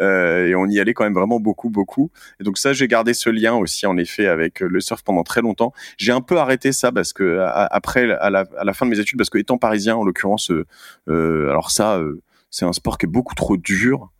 et 0.00 0.54
on 0.54 0.66
y 0.66 0.80
allait 0.80 0.94
quand 0.94 1.04
même 1.04 1.14
vraiment 1.14 1.40
beaucoup, 1.40 1.70
beaucoup. 1.70 2.10
Et 2.40 2.44
donc 2.44 2.58
ça, 2.58 2.72
j'ai 2.72 2.88
gardé 2.88 3.14
ce 3.14 3.30
lien 3.30 3.54
aussi 3.54 3.86
en 3.86 3.96
effet 3.96 4.26
avec 4.26 4.60
le 4.60 4.80
surf 4.80 5.02
pendant 5.02 5.22
très 5.22 5.40
longtemps. 5.40 5.72
J'ai 5.96 6.12
un 6.12 6.20
peu 6.20 6.38
arrêté 6.38 6.72
ça 6.72 6.92
parce 6.92 7.12
que 7.12 7.46
après, 7.70 8.10
à 8.12 8.30
la, 8.30 8.44
à 8.58 8.64
la, 8.64 8.72
fin 8.72 8.86
de 8.86 8.87
mes 8.88 9.00
études, 9.00 9.18
parce 9.18 9.30
que 9.30 9.38
étant 9.38 9.58
parisien 9.58 9.96
en 9.96 10.04
l'occurrence, 10.04 10.52
alors 11.08 11.70
ça, 11.70 12.00
c'est 12.50 12.64
un 12.64 12.72
sport 12.72 12.98
qui 12.98 13.06
est 13.06 13.08
beaucoup 13.08 13.34
trop 13.34 13.56
dur. 13.56 14.10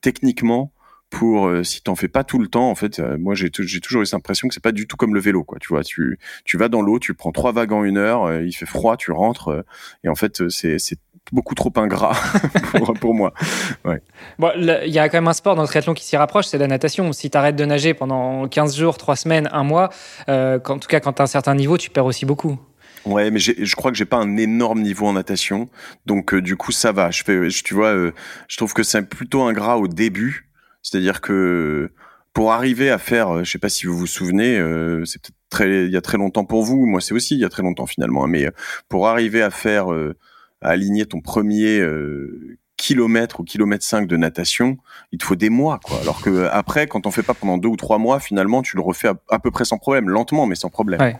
techniquement, 0.00 0.72
pour 1.12 1.46
euh, 1.46 1.62
si 1.62 1.82
t'en 1.82 1.94
fais 1.94 2.08
pas 2.08 2.24
tout 2.24 2.38
le 2.38 2.48
temps 2.48 2.70
en 2.70 2.74
fait 2.74 2.98
euh, 2.98 3.16
moi 3.18 3.34
j'ai 3.34 3.50
toujours 3.50 4.02
eu 4.02 4.06
cette 4.06 4.14
impression 4.14 4.48
que 4.48 4.54
c'est 4.54 4.62
pas 4.62 4.72
du 4.72 4.86
tout 4.86 4.96
comme 4.96 5.14
le 5.14 5.20
vélo 5.20 5.44
quoi 5.44 5.58
tu 5.60 5.68
vois 5.68 5.84
tu 5.84 6.18
tu 6.44 6.56
vas 6.56 6.68
dans 6.68 6.80
l'eau 6.80 6.98
tu 6.98 7.12
prends 7.12 7.32
trois 7.32 7.52
vagues 7.52 7.72
en 7.72 7.84
une 7.84 7.98
heure 7.98 8.24
euh, 8.24 8.42
il 8.42 8.52
fait 8.52 8.66
froid 8.66 8.96
tu 8.96 9.12
rentres 9.12 9.62
et 10.02 10.08
en 10.08 10.14
fait 10.14 10.48
c'est 10.48 10.98
beaucoup 11.30 11.54
trop 11.54 11.72
ingrat 11.76 12.16
pour, 13.00 13.14
moi. 13.14 13.32
Il 13.86 14.92
y 14.92 14.98
a 14.98 15.08
quand 15.08 15.18
même 15.18 15.28
un 15.28 15.32
sport 15.32 15.54
dans 15.54 15.62
le 15.62 15.68
triathlon 15.68 15.94
qui 15.94 16.04
s'y 16.04 16.16
rapproche, 16.16 16.46
c'est 16.46 16.58
la 16.58 16.66
natation. 16.66 17.12
Si 17.12 17.30
tu 17.30 17.38
arrêtes 17.38 17.54
de 17.54 17.64
nager 17.64 17.94
pendant 17.94 18.48
15 18.48 18.76
jours, 18.76 18.98
3 18.98 19.14
semaines, 19.14 19.48
1 19.52 19.62
mois, 19.62 19.90
en 20.26 20.58
tout 20.58 20.88
cas 20.88 20.98
quand 20.98 21.12
tu 21.12 21.22
as 21.22 21.24
un 21.24 21.28
certain 21.28 21.54
niveau, 21.54 21.78
tu 21.78 21.90
perds 21.90 22.06
aussi 22.06 22.26
beaucoup. 22.26 22.58
Ouais, 23.04 23.30
mais 23.30 23.40
je 23.40 23.74
crois 23.74 23.90
que 23.90 23.96
j'ai 23.96 24.04
pas 24.04 24.18
un 24.18 24.36
énorme 24.36 24.80
niveau 24.80 25.06
en 25.06 25.14
natation, 25.14 25.68
donc 26.06 26.34
du 26.36 26.56
coup 26.56 26.70
ça 26.70 26.92
va. 26.92 27.10
Je 27.10 27.24
fais, 27.24 27.48
tu 27.48 27.74
vois, 27.74 27.94
je 28.48 28.56
trouve 28.56 28.74
que 28.74 28.84
c'est 28.84 29.02
plutôt 29.02 29.42
ingrat 29.42 29.78
au 29.78 29.88
début, 29.88 30.50
c'est-à-dire 30.82 31.20
que 31.20 31.90
pour 32.32 32.52
arriver 32.52 32.90
à 32.90 32.98
faire, 32.98 33.34
euh, 33.34 33.44
je 33.44 33.50
sais 33.50 33.58
pas 33.58 33.68
si 33.68 33.86
vous 33.86 33.96
vous 33.96 34.06
souvenez, 34.06 34.58
euh, 34.58 35.04
c'est 35.04 35.20
peut-être 35.20 35.36
très, 35.50 35.84
il 35.84 35.92
y 35.92 35.96
a 35.96 36.00
très 36.00 36.18
longtemps 36.18 36.44
pour 36.44 36.62
vous, 36.62 36.86
moi 36.86 37.00
c'est 37.00 37.14
aussi 37.14 37.34
il 37.34 37.40
y 37.40 37.44
a 37.44 37.48
très 37.48 37.62
longtemps 37.62 37.86
finalement, 37.86 38.24
hein, 38.24 38.28
mais 38.28 38.46
euh, 38.46 38.50
pour 38.88 39.08
arriver 39.08 39.42
à 39.42 39.50
faire, 39.50 39.88
à 39.90 40.68
aligner 40.68 41.06
ton 41.06 41.20
premier 41.20 41.80
kilomètre 42.82 43.38
ou 43.38 43.44
kilomètre 43.44 43.84
5 43.84 44.08
de 44.08 44.16
natation, 44.16 44.76
il 45.12 45.18
te 45.18 45.24
faut 45.24 45.36
des 45.36 45.50
mois, 45.50 45.78
quoi. 45.84 45.98
Alors 46.00 46.20
que 46.20 46.48
après, 46.50 46.88
quand 46.88 47.06
on 47.06 47.12
fait 47.12 47.22
pas 47.22 47.32
pendant 47.32 47.56
deux 47.56 47.68
ou 47.68 47.76
trois 47.76 47.98
mois, 47.98 48.18
finalement, 48.18 48.60
tu 48.60 48.76
le 48.76 48.82
refais 48.82 49.08
à, 49.30 49.38
peu 49.38 49.52
près 49.52 49.64
sans 49.64 49.78
problème, 49.78 50.08
lentement, 50.08 50.46
mais 50.46 50.56
sans 50.56 50.68
problème. 50.68 51.00
Ouais, 51.00 51.16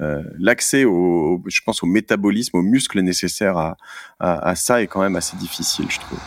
Euh, 0.00 0.22
L'accès 0.38 0.84
au, 0.84 1.42
je 1.46 1.60
pense, 1.66 1.82
au 1.82 1.86
métabolisme, 1.86 2.56
aux 2.56 2.62
muscles 2.62 3.00
nécessaires 3.00 3.56
à, 3.56 3.76
à, 4.20 4.50
à, 4.50 4.54
ça 4.54 4.80
est 4.80 4.86
quand 4.86 5.02
même 5.02 5.16
assez 5.16 5.36
difficile, 5.36 5.86
je 5.88 5.98
trouve. 5.98 6.20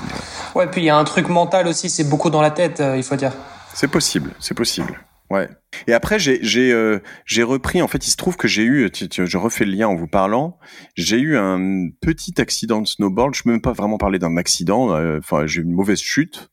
Ouais, 0.55 0.67
puis 0.67 0.81
il 0.81 0.85
y 0.85 0.89
a 0.89 0.97
un 0.97 1.05
truc 1.05 1.29
mental 1.29 1.67
aussi, 1.67 1.89
c'est 1.89 2.09
beaucoup 2.09 2.29
dans 2.29 2.41
la 2.41 2.51
tête, 2.51 2.81
euh, 2.81 2.97
il 2.97 3.03
faut 3.03 3.15
dire. 3.15 3.31
C'est 3.73 3.87
possible, 3.87 4.31
c'est 4.39 4.55
possible. 4.55 4.99
Ouais. 5.29 5.49
Et 5.87 5.93
après, 5.93 6.19
j'ai 6.19 6.39
j'ai 6.43 6.71
euh, 6.71 6.99
j'ai 7.25 7.43
repris. 7.43 7.81
En 7.81 7.87
fait, 7.87 8.05
il 8.05 8.11
se 8.11 8.15
trouve 8.15 8.37
que 8.37 8.47
j'ai 8.47 8.63
eu, 8.63 8.89
je 8.93 9.37
refais 9.37 9.65
le 9.65 9.71
lien 9.71 9.87
en 9.87 9.95
vous 9.95 10.07
parlant. 10.07 10.59
J'ai 10.95 11.19
eu 11.19 11.35
un 11.35 11.89
petit 12.01 12.39
accident 12.39 12.81
de 12.81 12.87
snowboard. 12.87 13.33
Je 13.33 13.43
peux 13.43 13.51
même 13.51 13.61
pas 13.61 13.73
vraiment 13.73 13.97
parler 13.97 14.19
d'un 14.19 14.37
accident. 14.37 14.93
Euh, 14.93 15.17
enfin, 15.19 15.47
j'ai 15.47 15.61
eu 15.61 15.63
une 15.63 15.73
mauvaise 15.73 15.99
chute 15.99 16.49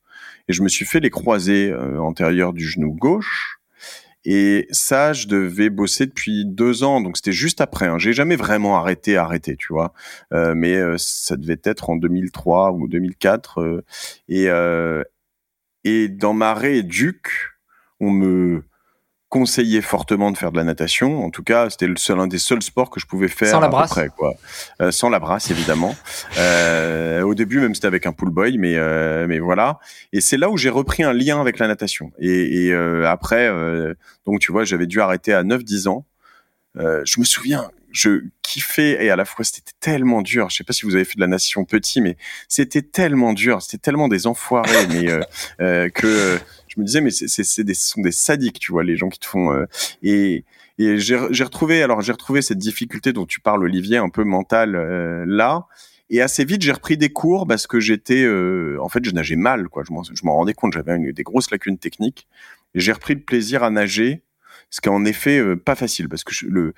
et 0.47 0.53
je 0.53 0.63
me 0.63 0.69
suis 0.69 0.85
fait 0.85 0.99
les 0.99 1.11
croisés 1.11 1.69
euh, 1.69 1.99
antérieurs 1.99 2.53
du 2.53 2.67
genou 2.67 2.93
gauche. 2.93 3.59
Et 4.25 4.67
ça, 4.71 5.11
je 5.11 5.27
devais 5.27 5.69
bosser 5.69 6.05
depuis 6.05 6.45
deux 6.45 6.83
ans, 6.83 7.01
donc 7.01 7.17
c'était 7.17 7.33
juste 7.33 7.59
après. 7.59 7.87
Hein. 7.87 7.99
J'ai 7.99 8.13
jamais 8.13 8.37
vraiment 8.37 8.77
arrêté, 8.77 9.17
arrêté, 9.17 9.57
tu 9.57 9.73
vois. 9.73 9.93
Euh, 10.31 10.53
mais 10.55 10.79
ça 10.97 11.35
devait 11.35 11.59
être 11.65 11.89
en 11.89 11.97
2003 11.97 12.71
ou 12.71 12.87
2004. 12.87 13.83
et 14.29 14.47
et 15.83 16.07
dans 16.07 16.33
ma 16.33 16.53
rééduque, 16.53 17.52
on 17.99 18.11
me 18.11 18.63
conseillait 19.33 19.81
fortement 19.81 20.29
de 20.29 20.37
faire 20.37 20.51
de 20.51 20.57
la 20.57 20.63
natation. 20.63 21.25
En 21.25 21.31
tout 21.31 21.41
cas, 21.41 21.67
c'était 21.71 21.87
le 21.87 21.95
seul 21.95 22.19
un 22.19 22.27
des 22.27 22.37
seuls 22.37 22.61
sports 22.61 22.91
que 22.91 22.99
je 22.99 23.07
pouvais 23.07 23.27
faire 23.27 23.49
sans 23.49 23.59
la 23.59 23.65
à 23.65 23.69
brasse. 23.69 23.89
peu 23.89 23.95
près, 23.95 24.09
quoi. 24.15 24.35
Euh, 24.79 24.91
sans 24.91 25.09
la 25.09 25.17
brasse, 25.17 25.49
évidemment. 25.49 25.95
euh, 26.37 27.23
au 27.23 27.33
début, 27.33 27.59
même 27.59 27.73
c'était 27.73 27.87
avec 27.87 28.05
un 28.05 28.11
pool 28.11 28.29
boy, 28.29 28.59
mais 28.59 28.75
euh, 28.75 29.25
mais 29.27 29.39
voilà. 29.39 29.79
Et 30.11 30.21
c'est 30.21 30.37
là 30.37 30.51
où 30.51 30.57
j'ai 30.57 30.69
repris 30.69 31.01
un 31.01 31.13
lien 31.13 31.41
avec 31.41 31.57
la 31.57 31.67
natation. 31.67 32.11
Et, 32.19 32.67
et 32.67 32.75
après, 32.75 33.49
donc 34.27 34.39
tu 34.39 34.51
vois, 34.51 34.65
j'avais 34.65 34.85
dû 34.85 35.01
arrêter 35.01 35.33
à 35.33 35.41
9-10 35.43 35.87
ans. 35.87 36.05
Je 36.75 37.19
me 37.19 37.25
souviens, 37.25 37.71
je 37.93 38.23
kiffais 38.41 39.05
et 39.05 39.09
à 39.11 39.15
la 39.15 39.23
fois 39.23 39.45
c'était 39.45 39.71
tellement 39.79 40.21
dur. 40.21 40.49
Je 40.49 40.57
sais 40.57 40.63
pas 40.63 40.73
si 40.73 40.85
vous 40.85 40.95
avez 40.95 41.05
fait 41.05 41.15
de 41.15 41.21
la 41.21 41.27
natation 41.27 41.63
petit, 41.63 42.01
mais 42.01 42.17
c'était 42.49 42.81
tellement 42.81 43.33
dur, 43.33 43.61
c'était 43.61 43.77
tellement 43.77 44.07
des 44.07 44.27
enfoirés, 44.27 44.87
mais 44.87 45.09
euh, 45.09 45.21
euh, 45.61 45.89
que 45.89 46.39
je 46.75 46.79
me 46.81 46.85
disais 46.85 47.01
mais 47.01 47.11
c'est 47.11 47.63
des 47.63 47.73
sont 47.73 48.01
des 48.01 48.11
sadiques, 48.11 48.59
tu 48.59 48.71
vois, 48.71 48.83
les 48.83 48.97
gens 48.97 49.09
qui 49.09 49.19
te 49.19 49.25
font 49.25 49.51
euh, 49.53 49.65
et 50.01 50.43
et 50.79 50.97
j'ai 50.97 51.15
retrouvé 51.15 51.83
alors 51.83 52.01
j'ai 52.01 52.11
retrouvé 52.11 52.41
cette 52.41 52.57
difficulté 52.57 53.13
dont 53.13 53.25
tu 53.25 53.39
parles 53.39 53.63
Olivier 53.63 53.97
un 53.97 54.09
peu 54.09 54.23
mentale 54.23 54.75
euh, 54.75 55.23
là. 55.27 55.67
Et 56.09 56.21
assez 56.21 56.45
vite, 56.45 56.61
j'ai 56.61 56.71
repris 56.71 56.97
des 56.97 57.09
cours 57.09 57.47
parce 57.47 57.65
que 57.65 57.79
j'étais, 57.79 58.23
euh, 58.23 58.77
en 58.81 58.89
fait, 58.89 59.03
je 59.03 59.11
nageais 59.11 59.35
mal, 59.35 59.69
quoi. 59.69 59.83
Je 59.83 59.91
m'en, 60.23 60.35
rendais 60.35 60.53
compte, 60.53 60.73
j'avais 60.73 61.11
des 61.11 61.23
grosses 61.23 61.49
lacunes 61.49 61.77
techniques. 61.77 62.27
J'ai 62.75 62.91
repris 62.91 63.15
le 63.15 63.21
plaisir 63.21 63.63
à 63.63 63.69
nager, 63.69 64.21
ce 64.75 64.81
qui 64.81 64.89
est 64.89 64.91
en 64.91 65.05
effet 65.05 65.37
euh, 65.37 65.55
pas 65.55 65.75
facile 65.75 66.09
parce 66.09 66.23
que 66.23 66.33
je- 66.33 66.47
le, 66.47 66.73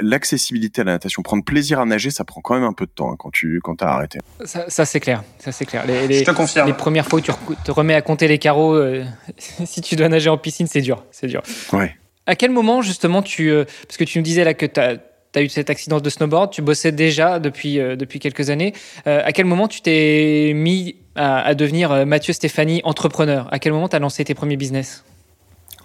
l'accessibilité 0.00 0.80
à 0.80 0.84
la 0.84 0.92
natation, 0.92 1.22
prendre 1.22 1.44
plaisir 1.44 1.78
à 1.78 1.84
nager, 1.86 2.10
ça 2.10 2.24
prend 2.24 2.40
quand 2.40 2.54
même 2.54 2.64
un 2.64 2.72
peu 2.72 2.86
de 2.86 2.90
temps 2.90 3.12
hein, 3.12 3.16
quand 3.16 3.30
tu, 3.30 3.60
quand 3.62 3.76
t'as 3.76 3.86
arrêté. 3.86 4.18
Ça, 4.44 4.64
ça, 4.68 4.84
c'est 4.84 4.98
clair. 4.98 5.22
Ça, 5.38 5.52
c'est 5.52 5.64
clair. 5.64 5.86
Les, 5.86 6.08
les- 6.08 6.18
Je 6.20 6.24
te 6.24 6.32
confirme. 6.32 6.66
les 6.66 6.74
premières 6.74 7.06
fois 7.06 7.20
où 7.20 7.22
tu 7.22 7.30
te 7.64 7.70
remets 7.70 7.94
à 7.94 8.02
compter 8.02 8.26
les 8.26 8.38
carreaux, 8.38 8.74
euh, 8.74 9.04
si 9.64 9.80
tu 9.80 9.94
dois 9.94 10.08
nager 10.08 10.28
en 10.28 10.38
piscine, 10.38 10.66
c'est 10.66 10.80
dur. 10.80 11.04
C'est 11.12 11.28
dur. 11.28 11.42
Ouais. 11.72 11.94
À 12.26 12.34
quel 12.34 12.50
moment, 12.50 12.82
justement, 12.82 13.22
tu. 13.22 13.50
euh, 13.50 13.64
parce 13.86 13.96
que 13.96 14.02
tu 14.04 14.18
me 14.18 14.24
disais 14.24 14.42
là 14.42 14.52
que 14.54 14.66
tu 14.66 14.80
as, 14.80 14.98
eu 15.40 15.48
cet 15.48 15.70
accident 15.70 16.00
de 16.00 16.10
snowboard, 16.10 16.50
tu 16.50 16.62
bossais 16.62 16.90
déjà 16.90 17.38
depuis, 17.38 17.78
euh, 17.78 17.94
depuis 17.94 18.18
quelques 18.18 18.50
années. 18.50 18.72
Euh, 19.06 19.20
à 19.24 19.30
quel 19.32 19.44
moment 19.46 19.68
tu 19.68 19.82
t'es 19.82 20.50
mis 20.52 20.96
à, 21.14 21.42
à 21.42 21.54
devenir 21.54 21.92
euh, 21.92 22.04
Mathieu 22.06 22.32
Stéphanie 22.32 22.80
entrepreneur? 22.82 23.46
À 23.52 23.60
quel 23.60 23.72
moment 23.72 23.88
tu 23.88 23.94
as 23.94 24.00
lancé 24.00 24.24
tes 24.24 24.34
premiers 24.34 24.56
business? 24.56 25.04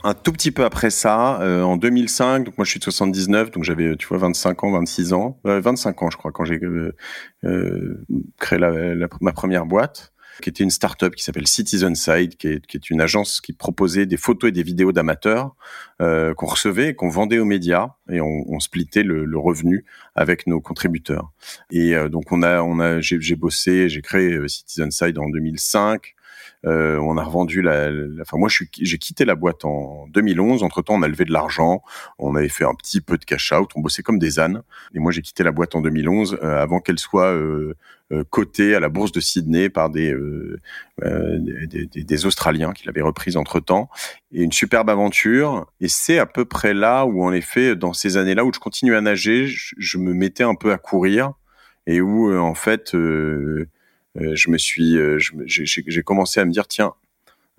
Un 0.03 0.13
tout 0.15 0.31
petit 0.31 0.51
peu 0.51 0.63
après 0.65 0.89
ça, 0.89 1.39
euh, 1.41 1.61
en 1.61 1.77
2005, 1.77 2.45
donc 2.45 2.57
moi 2.57 2.65
je 2.65 2.71
suis 2.71 2.79
de 2.79 2.83
79, 2.83 3.51
donc 3.51 3.63
j'avais, 3.63 3.95
tu 3.97 4.07
vois, 4.07 4.17
25 4.17 4.63
ans, 4.63 4.71
26 4.71 5.13
ans, 5.13 5.39
euh, 5.45 5.59
25 5.61 6.01
ans 6.01 6.09
je 6.09 6.17
crois, 6.17 6.31
quand 6.31 6.43
j'ai 6.43 6.59
euh, 6.63 6.95
euh, 7.43 8.03
créé 8.39 8.57
la, 8.57 8.95
la- 8.95 9.07
ma 9.21 9.31
première 9.31 9.65
boîte, 9.67 10.11
qui 10.41 10.49
était 10.49 10.63
une 10.63 10.71
start-up 10.71 11.13
qui 11.13 11.23
s'appelle 11.23 11.45
Citizen 11.45 11.93
Side, 11.93 12.35
qui 12.37 12.47
est, 12.47 12.65
qui 12.65 12.77
est 12.77 12.89
une 12.89 12.99
agence 12.99 13.41
qui 13.41 13.53
proposait 13.53 14.07
des 14.07 14.17
photos 14.17 14.47
et 14.49 14.51
des 14.51 14.63
vidéos 14.63 14.91
d'amateurs 14.91 15.53
euh, 16.01 16.33
qu'on 16.33 16.47
recevait 16.47 16.89
et 16.89 16.93
qu'on 16.95 17.09
vendait 17.09 17.37
aux 17.37 17.45
médias, 17.45 17.89
et 18.09 18.21
on, 18.21 18.45
on 18.47 18.59
splittait 18.59 19.03
le, 19.03 19.25
le 19.25 19.37
revenu 19.37 19.85
avec 20.15 20.47
nos 20.47 20.59
contributeurs. 20.59 21.31
Et 21.69 21.95
euh, 21.95 22.09
donc 22.09 22.31
on 22.31 22.41
a, 22.41 22.61
on 22.63 22.79
a, 22.79 23.01
j'ai 23.01 23.35
bossé, 23.35 23.87
j'ai 23.87 24.01
créé 24.01 24.39
Citizen 24.47 24.89
Side 24.89 25.19
en 25.19 25.29
2005. 25.29 26.15
Euh, 26.65 26.97
on 26.99 27.17
a 27.17 27.23
revendu 27.23 27.61
la, 27.63 27.89
la- 27.89 28.21
enfin 28.21 28.37
moi 28.37 28.47
j'ai 28.49 28.97
quitté 28.99 29.25
la 29.25 29.33
boîte 29.35 29.65
en 29.65 30.05
2011. 30.09 30.61
Entre 30.63 30.81
temps, 30.83 30.93
on 30.95 31.01
a 31.01 31.07
levé 31.07 31.25
de 31.25 31.31
l'argent, 31.31 31.81
on 32.19 32.35
avait 32.35 32.49
fait 32.49 32.65
un 32.65 32.75
petit 32.75 33.01
peu 33.01 33.17
de 33.17 33.25
cash 33.25 33.51
out, 33.51 33.71
on 33.75 33.81
bossait 33.81 34.03
comme 34.03 34.19
des 34.19 34.39
ânes. 34.39 34.61
Et 34.93 34.99
moi 34.99 35.11
j'ai 35.11 35.21
quitté 35.23 35.43
la 35.43 35.51
boîte 35.51 35.75
en 35.75 35.81
2011 35.81 36.37
euh, 36.43 36.61
avant 36.61 36.79
qu'elle 36.79 36.99
soit 36.99 37.31
euh, 37.31 37.75
euh, 38.11 38.23
cotée 38.29 38.75
à 38.75 38.79
la 38.79 38.89
bourse 38.89 39.11
de 39.11 39.19
Sydney 39.19 39.69
par 39.69 39.89
des 39.89 40.13
euh, 40.13 40.59
euh, 41.03 41.39
des, 41.67 41.87
des- 42.03 42.25
Australiens 42.25 42.73
qui 42.73 42.85
l'avaient 42.85 43.01
reprise 43.01 43.37
entre 43.37 43.59
temps. 43.59 43.89
Et 44.31 44.43
une 44.43 44.51
superbe 44.51 44.89
aventure. 44.91 45.65
Et 45.79 45.87
c'est 45.87 46.19
à 46.19 46.25
peu 46.27 46.45
près 46.45 46.73
là 46.75 47.05
où 47.05 47.23
en 47.23 47.31
effet, 47.33 47.75
dans 47.75 47.93
ces 47.93 48.17
années-là 48.17 48.45
où 48.45 48.53
je 48.53 48.59
continuais 48.59 48.97
à 48.97 49.01
nager, 49.01 49.47
je, 49.47 49.73
je 49.79 49.97
me 49.97 50.13
mettais 50.13 50.43
un 50.43 50.53
peu 50.55 50.71
à 50.71 50.77
courir 50.77 51.31
et 51.87 52.01
où 52.01 52.31
en 52.37 52.53
fait 52.53 52.93
je 54.15 54.49
me 54.49 54.57
suis, 54.57 54.97
euh, 54.97 55.17
j'ai 55.45 56.03
commencé 56.03 56.39
à 56.39 56.45
me 56.45 56.51
dire 56.51 56.67
tiens, 56.67 56.93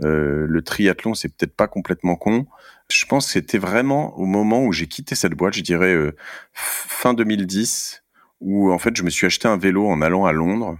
euh, 0.02 0.46
le 0.48 0.62
triathlon 0.62 1.14
c'est 1.14 1.28
peut-être 1.28 1.54
pas 1.56 1.66
complètement 1.68 2.16
con. 2.16 2.46
Je 2.90 3.04
pense 3.06 3.26
que 3.26 3.32
c'était 3.32 3.58
vraiment 3.58 4.16
au 4.18 4.26
moment 4.26 4.64
où 4.64 4.72
j'ai 4.72 4.86
quitté 4.86 5.14
cette 5.14 5.32
boîte, 5.34 5.54
je 5.54 5.62
dirais 5.62 5.94
euh, 5.94 6.14
fin 6.52 7.14
2010, 7.14 8.02
où 8.40 8.70
en 8.72 8.78
fait 8.78 8.96
je 8.96 9.02
me 9.02 9.10
suis 9.10 9.26
acheté 9.26 9.48
un 9.48 9.56
vélo 9.56 9.86
en 9.88 10.02
allant 10.02 10.26
à 10.26 10.32
Londres. 10.32 10.76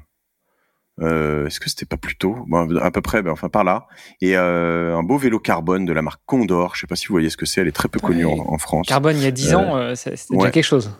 Euh, 1.00 1.46
Est-ce 1.46 1.58
que 1.58 1.70
c'était 1.70 1.86
pas 1.86 1.96
plus 1.96 2.16
tôt? 2.16 2.36
Bon, 2.48 2.76
À 2.76 2.90
peu 2.90 3.00
près, 3.00 3.22
ben, 3.22 3.30
enfin 3.30 3.48
par 3.48 3.64
là. 3.64 3.86
Et 4.20 4.36
euh, 4.36 4.94
un 4.94 5.02
beau 5.02 5.16
vélo 5.16 5.40
carbone 5.40 5.86
de 5.86 5.92
la 5.92 6.02
marque 6.02 6.20
Condor. 6.26 6.74
Je 6.74 6.82
sais 6.82 6.86
pas 6.86 6.96
si 6.96 7.06
vous 7.06 7.14
voyez 7.14 7.30
ce 7.30 7.38
que 7.38 7.46
c'est. 7.46 7.62
Elle 7.62 7.68
est 7.68 7.72
très 7.72 7.88
peu 7.88 7.98
connue 7.98 8.26
Ouais. 8.26 8.38
en, 8.40 8.52
en 8.52 8.58
France. 8.58 8.88
Carbone, 8.88 9.16
il 9.16 9.22
y 9.22 9.26
a 9.26 9.30
10 9.30 9.54
Euh, 9.54 9.56
ans, 9.56 9.76
euh, 9.78 9.94
c'est- 9.94 10.14
c'était 10.16 10.34
ouais. 10.34 10.40
déjà 10.40 10.50
quelque 10.50 10.64
chose. 10.64 10.92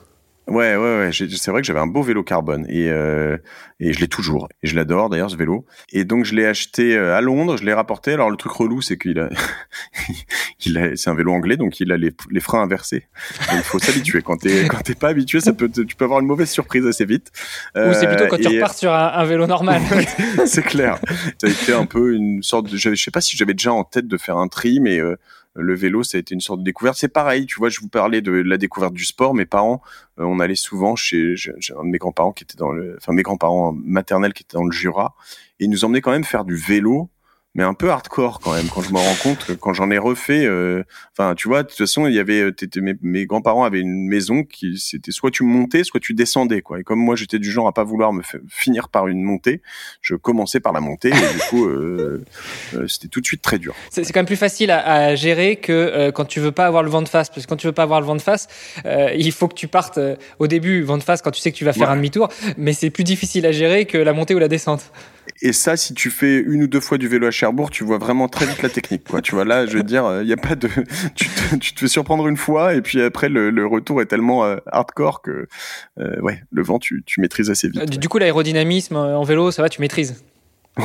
Ouais, 0.49 0.75
ouais, 0.77 0.99
ouais. 0.99 1.11
C'est 1.13 1.51
vrai 1.53 1.61
que 1.61 1.67
j'avais 1.67 1.79
un 1.81 1.87
beau 1.87 2.03
vélo 2.03 2.25
carbone 2.25 2.67
et 2.69 2.91
euh, 2.91 3.37
et 3.79 3.93
je 3.93 4.01
l'ai 4.01 4.09
toujours 4.09 4.49
et 4.63 4.67
je 4.67 4.75
l'adore 4.75 5.09
d'ailleurs 5.09 5.31
ce 5.31 5.37
vélo. 5.37 5.65
Et 5.93 6.05
donc 6.05 6.25
je 6.25 6.35
l'ai 6.35 6.47
acheté 6.47 6.97
euh, 6.97 7.17
à 7.17 7.21
Londres, 7.21 7.57
je 7.57 7.65
l'ai 7.65 7.73
rapporté. 7.73 8.13
Alors 8.13 8.29
le 8.29 8.37
truc 8.37 8.53
relou, 8.53 8.83
c'est 8.83 8.99
qu'il 8.99 9.19
a, 9.21 9.29
il 10.67 10.79
a, 10.79 10.97
c'est 10.97 11.11
un 11.11 11.15
vélo 11.15 11.33
anglais, 11.33 11.57
donc 11.57 11.79
il 11.81 11.93
a 11.93 11.97
les, 11.97 12.13
les 12.31 12.41
freins 12.41 12.63
inversés. 12.63 13.07
Donc, 13.51 13.59
il 13.59 13.63
faut 13.63 13.79
s'habituer. 13.79 14.23
Quand 14.23 14.37
t'es 14.37 14.67
quand 14.67 14.81
t'es 14.83 14.95
pas 14.95 15.09
habitué, 15.09 15.41
ça 15.41 15.53
peut, 15.53 15.71
tu 15.71 15.95
peux 15.97 16.05
avoir 16.05 16.21
une 16.21 16.27
mauvaise 16.27 16.51
surprise 16.51 16.87
assez 16.87 17.05
vite. 17.05 17.31
Ou 17.77 17.93
c'est 17.93 18.09
plutôt 18.09 18.27
quand 18.27 18.37
tu 18.37 18.47
Euh, 18.49 18.51
et- 18.51 18.57
repars 18.57 18.75
sur 18.75 18.93
un, 18.93 19.13
un 19.15 19.25
vélo 19.25 19.47
normal. 19.47 19.81
c'est 20.47 20.63
clair. 20.65 20.99
Ça 21.39 21.47
a 21.47 21.51
été 21.51 21.73
un 21.73 21.87
peu 21.87 22.15
une 22.15 22.43
sorte 22.43 22.71
de. 22.71 22.77
Je 22.77 22.95
sais 22.95 23.11
pas 23.11 23.21
si 23.21 23.37
j'avais 23.37 23.55
déjà 23.55 23.73
en 23.73 23.85
tête 23.85 24.09
de 24.09 24.17
faire 24.17 24.37
un 24.39 24.49
tri, 24.49 24.81
mais 24.81 24.99
euh, 24.99 25.17
le 25.55 25.75
vélo, 25.75 26.03
ça 26.03 26.17
a 26.17 26.21
été 26.21 26.35
une 26.35 26.41
sorte 26.41 26.61
de 26.61 26.65
découverte. 26.65 26.97
C'est 26.97 27.09
pareil, 27.09 27.47
tu 27.47 27.59
vois, 27.59 27.69
je 27.69 27.81
vous 27.81 27.89
parlais 27.89 28.23
de 28.23 28.33
la 28.33 28.57
découverte 28.57 28.95
du 28.95 29.05
sport. 29.05 29.35
Mes 29.35 29.45
parents, 29.45 29.83
euh, 30.19 30.25
on 30.25 30.41
allait 30.41 30.55
souvent 30.55 30.97
chez, 30.97 31.35
un 31.77 31.85
de 31.85 31.91
mes 31.91 31.99
grands-parents 31.99 32.33
qui 32.33 32.45
était 32.45 32.57
dans 32.57 32.73
le, 32.73 32.97
enfin 32.97 33.13
mes 33.13 33.23
grands-parents 33.23 33.73
maternels 33.73 34.33
qui 34.33 34.43
étaient 34.43 34.57
dans 34.57 34.65
le 34.65 34.73
Jura, 34.73 35.15
et 35.61 35.65
ils 35.65 35.71
nous 35.71 35.85
emmenaient 35.85 36.01
quand 36.01 36.13
même 36.13 36.25
faire 36.25 36.45
du 36.45 36.57
vélo. 36.57 37.11
Mais 37.55 37.63
un 37.65 37.75
peu 37.75 37.91
hardcore 37.91 38.41
quand 38.41 38.55
même. 38.55 38.67
Quand 38.75 38.81
je 38.81 38.91
me 38.93 38.99
rends 38.99 39.15
compte, 39.23 39.59
quand 39.61 39.75
j'en 39.75 39.91
ai 39.91 39.99
refait, 39.99 40.47
euh, 40.47 40.83
enfin, 41.13 41.35
tu 41.35 41.49
vois, 41.49 41.63
de 41.63 41.69
toute 41.69 41.77
façon, 41.77 42.07
il 42.07 42.15
y 42.15 42.19
avait, 42.19 42.41
euh, 42.41 42.53
mes, 42.77 42.95
mes 43.03 43.27
grands-parents 43.27 43.65
avaient 43.65 43.81
une 43.81 44.09
maison 44.09 44.43
qui, 44.43 44.79
c'était 44.79 45.11
soit 45.13 45.31
tu 45.31 45.43
montais, 45.45 45.85
soit 45.85 46.01
tu 46.01 46.15
descendais, 46.15 46.63
quoi. 46.63 46.81
Et 46.81 46.83
comme 46.83 46.99
moi, 46.99 47.15
j'étais 47.15 47.39
du 47.39 47.51
genre 47.51 47.69
à 47.69 47.73
pas 47.73 47.85
vouloir 47.85 48.15
me 48.15 48.23
finir 48.49 48.89
par 48.89 49.07
une 49.07 49.23
montée, 49.23 49.61
je 50.01 50.15
commençais 50.15 50.61
par 50.61 50.73
la 50.73 50.81
montée, 50.81 51.11
et 51.11 51.13
du 51.13 51.39
coup, 51.51 51.67
euh, 51.67 52.25
euh, 52.75 52.89
c'était 52.89 53.09
tout 53.09 53.21
de 53.21 53.27
suite 53.27 53.43
très 53.43 53.59
dur. 53.59 53.75
C'est 53.91 54.03
quand 54.11 54.21
même 54.21 54.27
plus 54.27 54.37
facile 54.37 54.71
à, 54.71 54.79
à 54.87 55.15
gérer 55.15 55.57
que 55.57 56.11
quand 56.11 56.25
tu 56.25 56.41
veux 56.41 56.53
pas 56.53 56.65
avoir 56.67 56.83
le 56.83 56.89
vent 56.89 57.03
de 57.03 57.09
face. 57.09 57.29
Parce 57.29 57.43
que 57.45 57.49
quand 57.51 57.57
tu 57.57 57.67
veux 57.67 57.73
pas 57.75 57.83
avoir 57.83 58.01
le 58.01 58.07
vent 58.07 58.17
de 58.17 58.23
face, 58.23 58.49
il 58.87 59.31
faut 59.33 59.49
que 59.49 59.55
tu 59.55 59.69
partes 59.69 59.99
au 60.39 60.47
début, 60.47 60.83
vent 60.83 60.97
de 60.97 61.03
face, 61.03 61.21
quand 61.21 61.31
tu 61.31 61.41
sais 61.43 61.53
que 61.53 61.57
tu 61.57 61.65
vas 61.67 61.73
faire 61.75 61.89
Ouais. 61.89 61.93
un 61.93 61.97
demi-tour. 61.97 62.29
Mais 62.57 62.73
c'est 62.73 62.89
plus 62.91 63.05
difficile 63.05 63.45
à 63.45 63.53
gérer 63.53 63.85
que 63.85 63.99
la 63.99 64.13
montée 64.15 64.35
ou 64.35 64.39
la 64.39 64.49
descente. 64.49 64.91
Et 65.41 65.53
ça, 65.53 65.77
si 65.77 65.95
tu 65.95 66.11
fais 66.11 66.39
une 66.39 66.63
ou 66.65 66.67
deux 66.67 66.81
fois 66.81 66.99
du 66.99 67.09
vélo 67.09 67.27
à 67.27 67.31
Cherbourg, 67.31 67.71
tu 67.71 67.85
vois 67.85 67.99
vraiment 67.99 68.29
très 68.29 68.47
vite 68.47 68.63
la 68.63 68.69
technique, 68.69 69.05
quoi. 69.09 69.21
Tu 69.21 69.35
vois, 69.35 69.45
là, 69.45 69.67
je 69.67 69.77
veux 69.77 69.83
dire, 69.83 70.21
il 70.23 70.29
y 70.29 70.33
a 70.33 70.37
pas 70.37 70.55
de, 70.55 70.69
tu 71.15 71.29
te, 71.29 71.57
tu 71.57 71.75
te 71.75 71.81
fais 71.81 71.89
surprendre 71.89 72.27
une 72.29 72.37
fois, 72.37 72.75
et 72.75 72.83
puis 72.83 73.01
après, 73.03 73.29
le, 73.29 73.51
le 73.51 73.67
retour 73.67 74.01
est 74.03 74.07
tellement 74.07 74.45
euh, 74.45 74.57
hardcore 74.67 75.23
que, 75.23 75.49
euh, 75.99 76.21
ouais, 76.21 76.43
le 76.51 76.63
vent, 76.63 76.79
tu, 76.79 77.03
tu 77.07 77.21
maîtrises 77.21 77.51
assez 77.51 77.69
vite. 77.69 77.83
Euh, 77.83 77.87
Du, 77.87 78.09
coup, 78.09 78.19
l'aérodynamisme 78.19 78.97
euh, 78.97 79.17
en 79.17 79.25
vélo, 79.25 79.51
ça 79.51 79.63
va, 79.63 79.69
tu 79.69 79.81
maîtrises? 79.81 80.23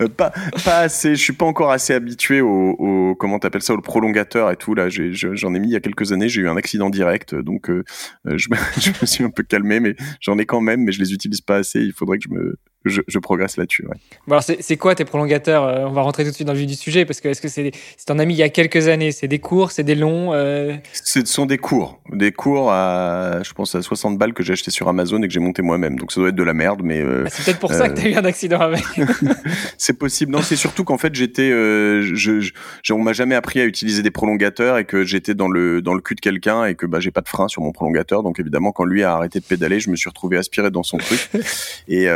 Euh, 0.00 0.08
pas, 0.08 0.32
pas 0.64 0.80
assez. 0.80 1.14
Je 1.14 1.22
suis 1.22 1.32
pas 1.32 1.46
encore 1.46 1.70
assez 1.70 1.94
habitué 1.94 2.40
au, 2.40 2.70
au 2.78 3.14
comment 3.14 3.38
t'appelles 3.38 3.62
ça, 3.62 3.72
au 3.74 3.80
prolongateur 3.80 4.50
et 4.50 4.56
tout. 4.56 4.74
Là, 4.74 4.88
j'en 4.88 5.54
ai 5.54 5.58
mis 5.58 5.68
il 5.68 5.72
y 5.72 5.76
a 5.76 5.80
quelques 5.80 6.12
années. 6.12 6.28
J'ai 6.28 6.42
eu 6.42 6.48
un 6.48 6.56
accident 6.56 6.90
direct, 6.90 7.34
donc 7.34 7.70
euh, 7.70 7.84
euh, 8.26 8.36
je, 8.36 8.48
me, 8.50 8.56
je 8.80 8.90
me 9.00 9.06
suis 9.06 9.24
un 9.24 9.30
peu 9.30 9.42
calmé, 9.42 9.80
mais 9.80 9.96
j'en 10.20 10.38
ai 10.38 10.46
quand 10.46 10.60
même, 10.60 10.82
mais 10.84 10.92
je 10.92 11.00
les 11.00 11.12
utilise 11.12 11.40
pas 11.40 11.56
assez. 11.56 11.80
Il 11.80 11.92
faudrait 11.92 12.18
que 12.18 12.24
je 12.24 12.34
me, 12.34 12.56
je, 12.88 13.02
je 13.06 13.18
progresse 13.18 13.56
là-dessus. 13.56 13.86
Ouais. 13.86 13.96
Bon, 14.26 14.40
c'est 14.40 14.76
quoi 14.76 14.94
tes 14.94 15.04
prolongateurs 15.04 15.64
Euh, 15.64 15.86
On 15.86 15.92
va 15.92 16.02
rentrer 16.02 16.24
tout 16.24 16.30
de 16.30 16.34
suite 16.34 16.46
dans 16.46 16.52
le 16.52 16.58
vif 16.58 16.68
du 16.68 16.74
sujet 16.74 17.04
parce 17.04 17.20
que 17.20 17.28
est-ce 17.28 17.40
que 17.40 17.48
c'est 17.48 17.70
c'est 17.96 18.06
ton 18.06 18.18
ami 18.18 18.34
il 18.34 18.38
y 18.38 18.42
a 18.42 18.48
quelques 18.48 18.88
années 18.88 19.12
C'est 19.12 19.28
des 19.28 19.38
courts, 19.38 19.70
c'est 19.72 19.82
des 19.82 19.94
longs 19.94 20.32
euh, 20.34 20.76
Ce 20.92 21.24
sont 21.24 21.46
des 21.46 21.58
cours, 21.58 22.00
des 22.12 22.32
cours 22.32 22.70
à, 22.70 23.42
je 23.42 23.52
pense 23.52 23.74
à 23.74 23.82
60 23.82 24.18
balles 24.18 24.34
que 24.34 24.42
j'ai 24.42 24.52
acheté 24.52 24.70
sur 24.70 24.88
Amazon 24.88 25.22
et 25.22 25.28
que 25.28 25.32
j'ai 25.32 25.40
monté 25.40 25.62
moi-même. 25.62 25.98
Donc 25.98 26.12
ça 26.12 26.20
doit 26.20 26.30
être 26.30 26.34
de 26.34 26.42
la 26.42 26.54
merde, 26.54 26.80
mais 26.82 27.00
euh, 27.00 27.24
ah, 27.26 27.30
C'est 27.30 27.44
peut-être 27.44 27.60
pour 27.60 27.72
ça 27.72 27.88
que 27.88 28.00
tu 28.00 28.06
as 28.06 28.10
eu 28.10 28.14
un 28.14 28.24
accident 28.24 28.60
avec. 28.60 28.84
c'est 29.78 29.98
possible. 29.98 30.32
Non, 30.32 30.42
c'est 30.42 30.56
surtout 30.56 30.84
qu'en 30.84 30.98
fait 30.98 31.14
j'étais, 31.14 31.48
je, 31.50 32.14
je, 32.14 32.92
on 32.92 33.02
m'a 33.02 33.12
jamais 33.12 33.34
appris 33.34 33.60
à 33.60 33.64
utiliser 33.64 34.02
des 34.02 34.10
prolongateurs 34.10 34.78
et 34.78 34.84
que 34.84 35.04
j'étais 35.04 35.34
dans 35.34 35.48
le 35.48 35.82
dans 35.82 35.94
le 35.94 36.00
cul 36.00 36.14
de 36.14 36.20
quelqu'un 36.20 36.64
et 36.64 36.74
que 36.74 36.86
bah 36.86 37.00
j'ai 37.00 37.10
pas 37.10 37.20
de 37.20 37.28
frein 37.28 37.48
sur 37.48 37.62
mon 37.62 37.72
prolongateur. 37.72 38.22
Donc 38.22 38.40
évidemment 38.40 38.72
quand 38.72 38.84
lui 38.84 39.02
a 39.04 39.12
arrêté 39.12 39.40
de 39.40 39.44
pédaler, 39.44 39.80
je 39.80 39.90
me 39.90 39.96
suis 39.96 40.08
retrouvé 40.08 40.36
aspiré 40.36 40.70
dans 40.70 40.82
son 40.82 40.98
truc 40.98 41.28
et 41.88 42.08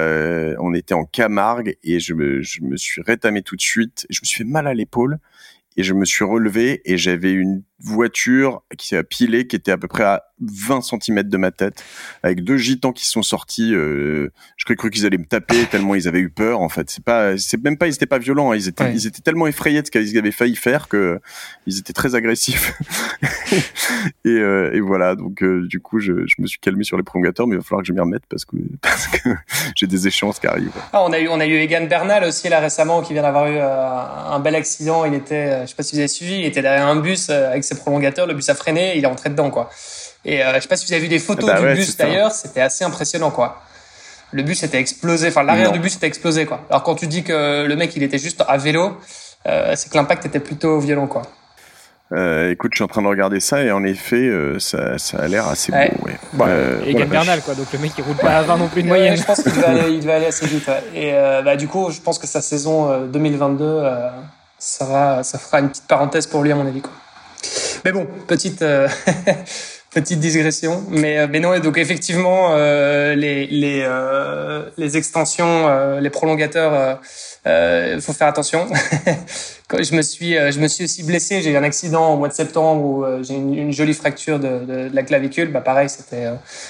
on 0.62 0.74
était 0.74 0.94
en 0.94 1.04
Camargue 1.04 1.76
et 1.82 2.00
je 2.00 2.14
me 2.14 2.76
suis 2.76 3.02
rétamé 3.02 3.42
tout 3.42 3.56
de 3.56 3.60
suite. 3.60 4.06
Je 4.10 4.20
me 4.22 4.26
suis 4.26 4.38
fait 4.38 4.50
mal 4.50 4.66
à 4.66 4.74
l'épaule 4.74 5.18
et 5.76 5.82
je 5.82 5.94
me 5.94 6.04
suis 6.04 6.24
relevé 6.24 6.82
et 6.84 6.98
j'avais 6.98 7.32
une 7.32 7.62
voiture 7.84 8.62
qui 8.78 8.96
a 8.96 9.02
pilé, 9.02 9.46
qui 9.46 9.56
était 9.56 9.72
à 9.72 9.78
peu 9.78 9.88
près 9.88 10.04
à 10.04 10.24
20 10.40 10.80
cm 10.82 11.22
de 11.22 11.36
ma 11.36 11.50
tête, 11.50 11.82
avec 12.22 12.44
deux 12.44 12.56
gitans 12.56 12.92
qui 12.92 13.06
sont 13.06 13.22
sortis. 13.22 13.74
Euh, 13.74 14.30
je 14.56 14.64
cru 14.74 14.90
qu'ils 14.90 15.06
allaient 15.06 15.18
me 15.18 15.26
taper 15.26 15.66
tellement 15.70 15.94
ils 15.94 16.08
avaient 16.08 16.20
eu 16.20 16.30
peur. 16.30 16.60
En 16.60 16.68
fait, 16.68 16.90
c'est 16.90 17.04
pas, 17.04 17.36
c'est 17.38 17.62
même 17.62 17.76
pas, 17.76 17.88
ils 17.88 17.94
étaient 17.94 18.06
pas 18.06 18.18
violents. 18.18 18.52
Hein. 18.52 18.56
ils 18.56 18.68
étaient, 18.68 18.92
ils 18.92 19.06
étaient 19.06 19.20
tellement 19.20 19.46
effrayés 19.46 19.82
de 19.82 19.86
ce 19.86 19.90
qu'ils 19.90 20.18
avaient 20.18 20.32
failli 20.32 20.56
faire 20.56 20.88
que 20.88 21.20
ils 21.66 21.78
étaient 21.78 21.92
très 21.92 22.14
agressifs. 22.14 22.72
et, 24.24 24.28
euh, 24.30 24.72
et, 24.72 24.80
voilà. 24.80 25.14
Donc 25.14 25.42
euh, 25.42 25.66
du 25.66 25.80
coup, 25.80 26.00
je, 26.00 26.26
je, 26.26 26.36
me 26.40 26.46
suis 26.46 26.58
calmé 26.58 26.84
sur 26.84 26.96
les 26.96 27.02
prolongateurs, 27.02 27.46
mais 27.46 27.54
il 27.54 27.58
va 27.58 27.64
falloir 27.64 27.82
que 27.82 27.88
je 27.88 27.92
m'y 27.92 28.00
remette 28.00 28.24
parce 28.28 28.44
que 28.44 28.56
parce 28.82 29.06
que 29.08 29.28
j'ai 29.76 29.86
des 29.86 30.06
échéances 30.06 30.38
qui 30.38 30.46
arrivent. 30.46 30.70
Ah, 30.92 31.02
on 31.04 31.12
a 31.12 31.20
eu, 31.20 31.28
on 31.28 31.40
a 31.40 31.46
eu 31.46 31.54
Egan 31.54 31.86
Bernal 31.86 32.24
aussi 32.24 32.48
là 32.48 32.60
récemment 32.60 33.02
qui 33.02 33.12
vient 33.12 33.22
d'avoir 33.22 33.48
eu 33.48 33.58
un 33.58 34.40
bel 34.40 34.54
accident. 34.54 35.04
Il 35.04 35.14
était, 35.14 35.62
je 35.62 35.66
sais 35.66 35.74
pas 35.74 35.82
si 35.82 35.94
vous 35.94 35.98
avez 35.98 36.08
suivi, 36.08 36.36
il 36.36 36.44
était 36.44 36.62
derrière 36.62 36.86
un 36.86 36.96
bus 36.96 37.30
avec 37.30 37.64
ses 37.74 37.80
prolongateurs. 37.80 38.26
Le 38.26 38.34
bus 38.34 38.48
a 38.48 38.54
freiné, 38.54 38.96
il 38.96 39.04
est 39.04 39.06
rentré 39.06 39.30
dedans 39.30 39.50
quoi. 39.50 39.70
Et 40.24 40.44
euh, 40.44 40.54
je 40.54 40.60
sais 40.60 40.68
pas 40.68 40.76
si 40.76 40.86
vous 40.86 40.92
avez 40.92 41.02
vu 41.02 41.08
des 41.08 41.18
photos 41.18 41.46
bah 41.46 41.60
du 41.60 41.74
bus 41.74 41.96
d'ailleurs, 41.96 42.32
c'était 42.32 42.60
assez 42.60 42.84
impressionnant 42.84 43.30
quoi. 43.30 43.62
Le 44.30 44.42
bus 44.42 44.62
était 44.62 44.78
explosé, 44.78 45.28
enfin 45.28 45.42
l'arrière 45.42 45.72
du 45.72 45.78
bus 45.78 45.96
était 45.96 46.06
explosé 46.06 46.46
quoi. 46.46 46.64
Alors 46.70 46.82
quand 46.82 46.94
tu 46.94 47.06
dis 47.06 47.22
que 47.22 47.64
le 47.66 47.76
mec 47.76 47.94
il 47.96 48.02
était 48.02 48.18
juste 48.18 48.42
à 48.46 48.56
vélo, 48.56 48.98
euh, 49.46 49.74
c'est 49.76 49.90
que 49.90 49.96
l'impact 49.96 50.24
était 50.26 50.40
plutôt 50.40 50.78
violent 50.78 51.06
quoi. 51.06 51.22
Euh, 52.12 52.50
écoute, 52.50 52.72
je 52.74 52.78
suis 52.78 52.84
en 52.84 52.88
train 52.88 53.02
de 53.02 53.06
regarder 53.06 53.40
ça 53.40 53.62
et 53.62 53.70
en 53.70 53.82
effet, 53.84 54.16
euh, 54.16 54.58
ça, 54.58 54.98
ça, 54.98 55.18
a 55.18 55.28
l'air 55.28 55.48
assez 55.48 55.72
beau. 55.72 55.78
Ouais. 55.78 56.18
Bah, 56.34 56.46
euh, 56.48 56.82
et 56.84 56.92
Bernal, 57.04 57.40
quoi. 57.40 57.54
Donc 57.54 57.72
le 57.72 57.78
mec, 57.78 57.92
il 57.96 58.04
roule 58.04 58.16
pas 58.16 58.38
à 58.38 58.42
20 58.42 58.58
non 58.58 58.68
plus 58.68 58.82
de 58.82 58.88
moyenne. 58.88 59.16
je 59.16 59.22
pense 59.22 59.42
qu'il 59.42 59.52
devait, 59.52 60.12
aller, 60.12 60.26
assez 60.26 60.46
vite. 60.46 60.68
Et 60.94 61.12
euh, 61.14 61.40
bah, 61.42 61.56
du 61.56 61.68
coup, 61.68 61.90
je 61.90 62.00
pense 62.00 62.18
que 62.18 62.26
sa 62.26 62.42
saison 62.42 63.06
2022, 63.06 63.82
ça, 64.58 64.84
va, 64.84 65.22
ça 65.22 65.38
fera 65.38 65.60
une 65.60 65.70
petite 65.70 65.86
parenthèse 65.86 66.26
pour 66.26 66.42
lui, 66.42 66.52
à 66.52 66.54
mon 66.54 66.66
avis. 66.66 66.82
Quoi. 66.82 66.92
Mais 67.84 67.92
bon, 67.92 68.06
petite, 68.26 68.64
petite 69.92 70.20
digression, 70.20 70.82
mais 70.90 71.18
euh, 71.18 71.26
mais 71.30 71.40
non. 71.40 71.58
Donc 71.58 71.78
effectivement, 71.78 72.50
euh, 72.52 73.14
les 73.14 73.46
les 73.46 73.82
euh, 73.84 74.62
les 74.76 74.96
extensions, 74.96 75.68
euh, 75.68 76.00
les 76.00 76.10
prolongateurs, 76.10 77.00
il 77.44 77.50
euh, 77.50 78.00
faut 78.00 78.12
faire 78.12 78.28
attention. 78.28 78.66
Quand 79.68 79.82
je 79.82 79.94
me 79.94 80.02
suis 80.02 80.34
je 80.34 80.60
me 80.60 80.68
suis 80.68 80.84
aussi 80.84 81.02
blessé. 81.02 81.40
J'ai 81.40 81.52
eu 81.52 81.56
un 81.56 81.62
accident 81.62 82.12
au 82.12 82.18
mois 82.18 82.28
de 82.28 82.34
septembre 82.34 82.84
où 82.84 83.04
j'ai 83.22 83.34
une, 83.34 83.54
une, 83.54 83.72
jolie 83.72 83.94
fracture 83.94 84.38
de, 84.38 84.64
de, 84.66 84.88
de, 84.88 84.94
la 84.94 85.02
clavicule. 85.02 85.50
Bah 85.50 85.62
pareil, 85.62 85.88
c'était 85.88 86.28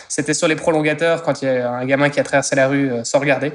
c'était 0.09 0.35
sur 0.35 0.47
les 0.47 0.55
prolongateurs 0.55 1.25
quand 1.25 1.43
il 1.43 1.47
y 1.47 1.49
a 1.49 1.69
un 1.69 1.85
gamin 1.85 2.11
qui 2.11 2.21
a 2.21 2.23
traversé 2.23 2.55
la 2.55 2.69
rue 2.69 2.91
sans 3.03 3.19
regarder. 3.19 3.53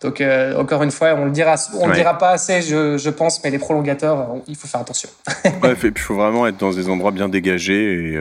Donc 0.00 0.20
encore 0.56 0.82
une 0.82 0.90
fois, 0.90 1.14
on 1.14 1.26
le 1.26 1.30
dira 1.30 1.54
on 1.78 1.86
le 1.86 1.94
dira 1.94 2.18
pas 2.18 2.30
assez, 2.30 2.60
je, 2.60 2.98
je 2.98 3.10
pense, 3.10 3.42
mais 3.44 3.50
les 3.50 3.60
prolongateurs, 3.60 4.34
il 4.48 4.56
faut 4.56 4.66
faire 4.66 4.80
attention. 4.80 5.10
et 5.44 5.74
puis 5.74 5.92
il 5.94 5.98
faut 5.98 6.16
vraiment 6.16 6.48
être 6.48 6.58
dans 6.58 6.72
des 6.72 6.88
endroits 6.88 7.12
bien 7.12 7.28
dégagés 7.28 8.14
et 8.14 8.16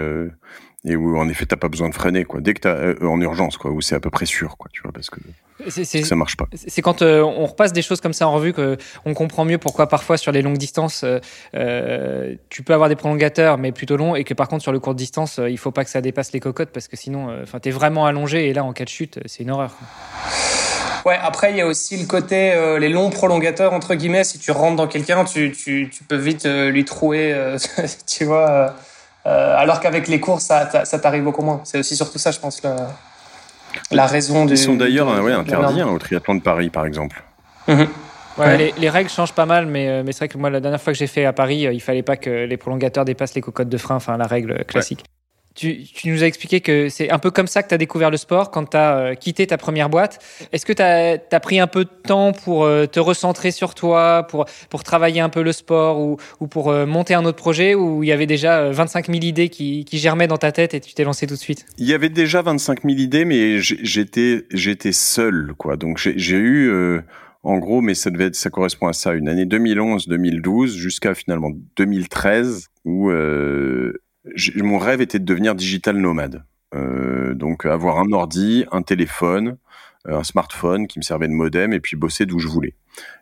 et 0.85 0.95
où 0.95 1.17
en 1.17 1.27
effet 1.27 1.45
t'as 1.45 1.55
pas 1.55 1.69
besoin 1.69 1.89
de 1.89 1.93
freiner 1.93 2.23
quoi. 2.25 2.39
Dès 2.41 2.53
que 2.53 2.61
t'as 2.61 2.75
euh, 2.75 2.95
en 3.01 3.19
urgence 3.21 3.57
quoi 3.57 3.71
où 3.71 3.81
c'est 3.81 3.95
à 3.95 3.99
peu 3.99 4.09
près 4.09 4.25
sûr 4.25 4.57
quoi 4.57 4.69
tu 4.71 4.81
vois 4.81 4.91
parce 4.91 5.09
que 5.09 5.19
ça 5.71 6.15
marche 6.15 6.37
pas. 6.37 6.45
C'est 6.53 6.83
quand 6.83 7.01
euh, 7.01 7.21
on 7.21 7.47
repasse 7.47 7.73
des 7.73 7.81
choses 7.81 7.99
comme 7.99 8.13
ça 8.13 8.27
en 8.27 8.33
revue 8.33 8.53
que 8.53 8.77
on 9.05 9.15
comprend 9.15 9.43
mieux 9.43 9.57
pourquoi 9.57 9.87
parfois 9.87 10.17
sur 10.17 10.31
les 10.31 10.43
longues 10.43 10.57
distances 10.57 11.03
euh, 11.03 11.19
euh 11.55 12.35
tu 12.49 12.61
peux 12.61 12.73
avoir 12.73 12.89
des 12.89 12.95
prolongateurs 12.95 13.57
mais 13.57 13.71
plutôt 13.71 13.97
longs 13.97 14.15
et 14.15 14.23
que 14.23 14.35
par 14.35 14.47
contre 14.47 14.61
sur 14.61 14.71
le 14.71 14.79
court 14.79 14.93
distance 14.93 15.39
il 15.49 15.57
faut 15.57 15.71
pas 15.71 15.83
que 15.83 15.89
ça 15.89 16.01
dépasse 16.01 16.31
les 16.31 16.39
cocottes 16.39 16.69
parce 16.69 16.87
que 16.87 16.95
sinon 16.95 17.41
enfin 17.41 17.59
t'es 17.59 17.71
vraiment 17.71 18.05
allongé 18.05 18.47
et 18.47 18.53
là 18.53 18.63
en 18.63 18.73
cas 18.73 18.83
de 18.83 18.89
chute 18.89 19.19
c'est 19.25 19.43
une 19.43 19.51
horreur 19.51 19.75
Ouais, 21.05 21.17
après, 21.21 21.51
il 21.51 21.57
y 21.57 21.61
a 21.61 21.67
aussi 21.67 21.95
le 21.95 22.05
côté, 22.05 22.53
les 22.81 22.89
longs 22.89 23.09
prolongateurs, 23.09 23.71
entre 23.71 23.95
guillemets, 23.95 24.25
si 24.25 24.39
tu 24.39 24.51
rentres 24.51 24.75
dans 24.75 24.87
quelqu'un, 24.87 25.23
tu, 25.23 25.53
tu, 25.53 25.89
tu, 25.89 26.03
peux 26.03 26.17
vite 26.17 26.45
lui 26.45 26.83
trouer, 26.83 27.33
tu 28.07 28.25
vois, 28.25 28.75
euh, 29.27 29.57
alors 29.57 29.79
qu'avec 29.79 30.07
les 30.07 30.19
courses, 30.19 30.45
ça, 30.45 30.85
ça 30.85 30.99
t'arrive 30.99 31.23
beaucoup 31.23 31.41
moins. 31.41 31.61
C'est 31.65 31.79
aussi 31.79 31.95
surtout 31.95 32.17
ça, 32.17 32.31
je 32.31 32.39
pense, 32.39 32.61
la 33.91 34.05
raison 34.07 34.45
du. 34.45 34.53
Ils 34.53 34.57
sont 34.57 34.75
d'ailleurs 34.75 35.09
ouais, 35.21 35.33
interdits 35.33 35.81
hein, 35.81 35.87
au 35.87 35.99
triathlon 35.99 36.35
de 36.35 36.41
Paris, 36.41 36.69
par 36.69 36.85
exemple. 36.85 37.21
Mhm. 37.67 37.87
Ouais, 38.37 38.71
Les, 38.77 38.89
règles 38.89 39.09
changent 39.09 39.33
pas 39.33 39.47
mal, 39.47 39.65
mais, 39.65 39.89
euh, 39.89 40.03
mais 40.05 40.11
c'est 40.11 40.19
vrai 40.19 40.27
que 40.27 40.37
moi, 40.37 40.51
la 40.51 40.59
dernière 40.59 40.79
fois 40.79 40.93
que 40.93 40.99
j'ai 40.99 41.07
fait 41.07 41.25
à 41.25 41.33
Paris, 41.33 41.65
euh, 41.65 41.73
il 41.73 41.81
fallait 41.81 42.03
pas 42.03 42.17
que 42.17 42.45
les 42.45 42.57
prolongateurs 42.57 43.03
dépassent 43.03 43.33
les 43.33 43.41
cocottes 43.41 43.69
de 43.69 43.77
frein, 43.77 43.95
enfin 43.95 44.15
la 44.15 44.27
règle 44.27 44.63
classique. 44.65 45.03
Tu, 45.57 45.87
nous 46.05 46.23
as 46.23 46.27
expliqué 46.27 46.61
que 46.61 46.87
c'est 46.87 47.09
un 47.09 47.17
peu 47.17 47.31
comme 47.31 47.47
ça 47.47 47.63
que 47.63 47.69
tu 47.69 47.73
as 47.73 47.79
découvert 47.79 48.11
le 48.11 48.17
sport 48.17 48.51
quand 48.51 48.69
tu 48.69 48.77
as 48.77 48.97
euh, 48.97 49.15
quitté 49.15 49.47
ta 49.47 49.57
première 49.57 49.89
boîte. 49.89 50.19
Est-ce 50.51 50.67
que 50.67 50.71
tu 50.73 50.83
as, 50.83 51.39
pris 51.39 51.59
un 51.59 51.65
peu 51.65 51.83
de 51.83 51.89
temps 51.89 52.31
pour 52.31 52.63
euh, 52.63 52.85
te 52.85 52.99
recentrer 52.99 53.49
sur 53.49 53.73
toi, 53.73 54.27
pour, 54.29 54.45
pour 54.69 54.83
travailler 54.83 55.19
un 55.19 55.29
peu 55.29 55.41
le 55.41 55.51
sport 55.51 55.99
ou, 55.99 56.17
ou 56.39 56.45
pour 56.45 56.69
euh, 56.69 56.85
monter 56.85 57.15
un 57.15 57.25
autre 57.25 57.37
projet 57.37 57.73
où 57.73 58.03
il 58.03 58.09
y 58.09 58.11
avait 58.11 58.27
déjà 58.27 58.69
25 58.69 59.07
000 59.07 59.17
idées 59.23 59.49
qui, 59.49 59.83
qui 59.83 59.97
germaient 59.97 60.27
dans 60.27 60.37
ta 60.37 60.51
tête 60.51 60.75
et 60.75 60.79
tu 60.79 60.93
t'es 60.93 61.03
lancé 61.03 61.25
tout 61.25 61.33
de 61.33 61.39
suite? 61.39 61.65
Il 61.79 61.87
y 61.87 61.93
avait 61.95 62.09
déjà 62.09 62.43
25 62.43 62.83
000 62.83 62.95
idées, 62.99 63.25
mais 63.25 63.57
j'étais 63.59 64.91
seul. 64.91 65.53
quoi. 65.57 65.75
Donc 65.75 65.97
j'ai 65.97 66.37
eu... 66.37 67.01
En 67.43 67.59
gros, 67.59 67.79
mais 67.79 67.93
ça 67.93 68.09
devait 68.09 68.25
être, 68.25 68.35
ça 68.35 68.49
correspond 68.49 68.87
à 68.87 68.93
ça, 68.93 69.13
une 69.13 69.29
année 69.29 69.45
2011-2012 69.45 70.67
jusqu'à 70.75 71.13
finalement 71.13 71.51
2013 71.77 72.67
où 72.83 73.09
mon 74.55 74.77
rêve 74.77 75.01
était 75.01 75.19
de 75.19 75.25
devenir 75.25 75.55
digital 75.55 75.97
nomade. 75.97 76.43
Euh, 76.75 77.33
donc 77.33 77.65
avoir 77.65 77.99
un 77.99 78.11
ordi, 78.11 78.65
un 78.71 78.81
téléphone, 78.81 79.57
euh, 80.07 80.17
un 80.17 80.23
smartphone 80.23 80.87
qui 80.87 80.99
me 80.99 81.03
servait 81.03 81.27
de 81.27 81.33
modem 81.33 81.73
et 81.73 81.79
puis 81.79 81.95
bosser 81.95 82.25
d'où 82.25 82.39
je 82.39 82.47
voulais. 82.47 82.73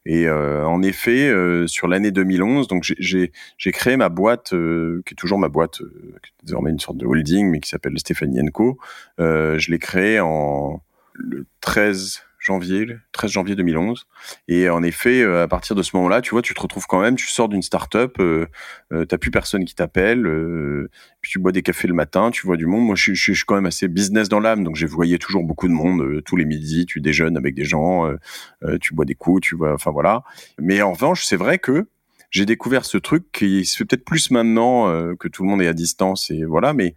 Et 0.06 0.28
euh, 0.28 0.66
en 0.66 0.82
effet, 0.82 1.32
sur 1.68 1.88
l'année 1.88 2.12
2011, 2.12 2.68
donc 2.68 2.84
j'ai 2.98 3.32
créé 3.72 3.98
ma 3.98 4.10
boîte, 4.10 4.50
qui 4.50 5.14
est 5.14 5.18
toujours 5.18 5.38
ma 5.38 5.50
boîte, 5.50 5.80
qui 5.80 5.84
est 5.84 6.46
désormais 6.46 6.72
une 6.72 6.80
sorte 6.80 6.98
de 6.98 7.06
holding, 7.06 7.50
mais 7.50 7.60
qui 7.60 7.70
s'appelle 7.70 7.98
Stéphanie 8.00 8.40
Co. 8.52 8.78
je 9.18 9.72
l'ai 9.72 9.80
créée 9.80 10.20
en 10.20 10.82
le 11.14 11.46
13 11.62 12.22
janvier, 12.46 12.86
13 13.12 13.32
janvier 13.32 13.56
2011. 13.56 14.06
Et 14.48 14.70
en 14.70 14.84
effet, 14.84 15.22
euh, 15.22 15.44
à 15.44 15.48
partir 15.48 15.76
de 15.76 15.82
ce 15.82 15.96
moment-là, 15.96 16.22
tu 16.22 16.32
vois, 16.32 16.44
tu 16.44 16.54
te 16.54 16.62
retrouves 16.62 16.86
quand 16.86 17.02
même, 17.02 17.16
tu 17.16 17.28
sors 17.28 17.50
d'une 17.50 17.64
start-up, 17.64 18.18
euh, 18.20 18.46
euh 18.94 19.06
t'as 19.06 19.18
plus 19.18 19.32
personne 19.32 19.66
qui 19.66 19.74
t'appelle, 19.74 20.28
euh, 20.28 20.90
puis 21.22 21.32
tu 21.32 21.40
bois 21.40 21.52
des 21.52 21.64
cafés 21.64 21.88
le 21.88 21.96
matin, 21.96 22.30
tu 22.30 22.46
vois 22.46 22.56
du 22.56 22.68
monde. 22.68 22.86
Moi, 22.86 22.96
je, 22.96 23.14
je, 23.14 23.34
suis 23.34 23.46
quand 23.46 23.56
même 23.56 23.66
assez 23.66 23.88
business 23.88 24.30
dans 24.30 24.40
l'âme, 24.40 24.64
donc 24.64 24.76
j'ai 24.76 24.86
voyé 24.86 25.18
toujours 25.18 25.44
beaucoup 25.44 25.68
de 25.68 25.74
monde 25.74 26.22
tous 26.24 26.36
les 26.36 26.46
midis. 26.46 26.86
Tu 26.86 27.02
déjeunes 27.02 27.36
avec 27.36 27.56
des 27.56 27.66
gens, 27.66 28.08
tu 28.82 28.94
bois 28.94 29.06
des 29.06 29.16
coups, 29.16 29.42
tu 29.42 29.56
vois, 29.56 29.74
enfin 29.74 29.92
voilà. 29.92 30.24
Mais 30.60 30.82
en 30.82 30.94
revanche, 30.94 31.26
c'est 31.26 31.36
vrai 31.36 31.58
que 31.58 31.88
j'ai 32.30 32.46
découvert 32.46 32.86
ce 32.86 32.98
truc 32.98 33.32
qui 33.32 33.66
se 33.66 33.78
fait 33.78 33.86
peut-être 33.86 34.06
plus 34.06 34.30
maintenant 34.30 35.16
que 35.16 35.28
tout 35.28 35.44
le 35.44 35.50
monde 35.50 35.62
est 35.62 35.68
à 35.68 35.74
distance 35.74 36.30
et 36.30 36.44
voilà, 36.46 36.74
mais 36.74 36.96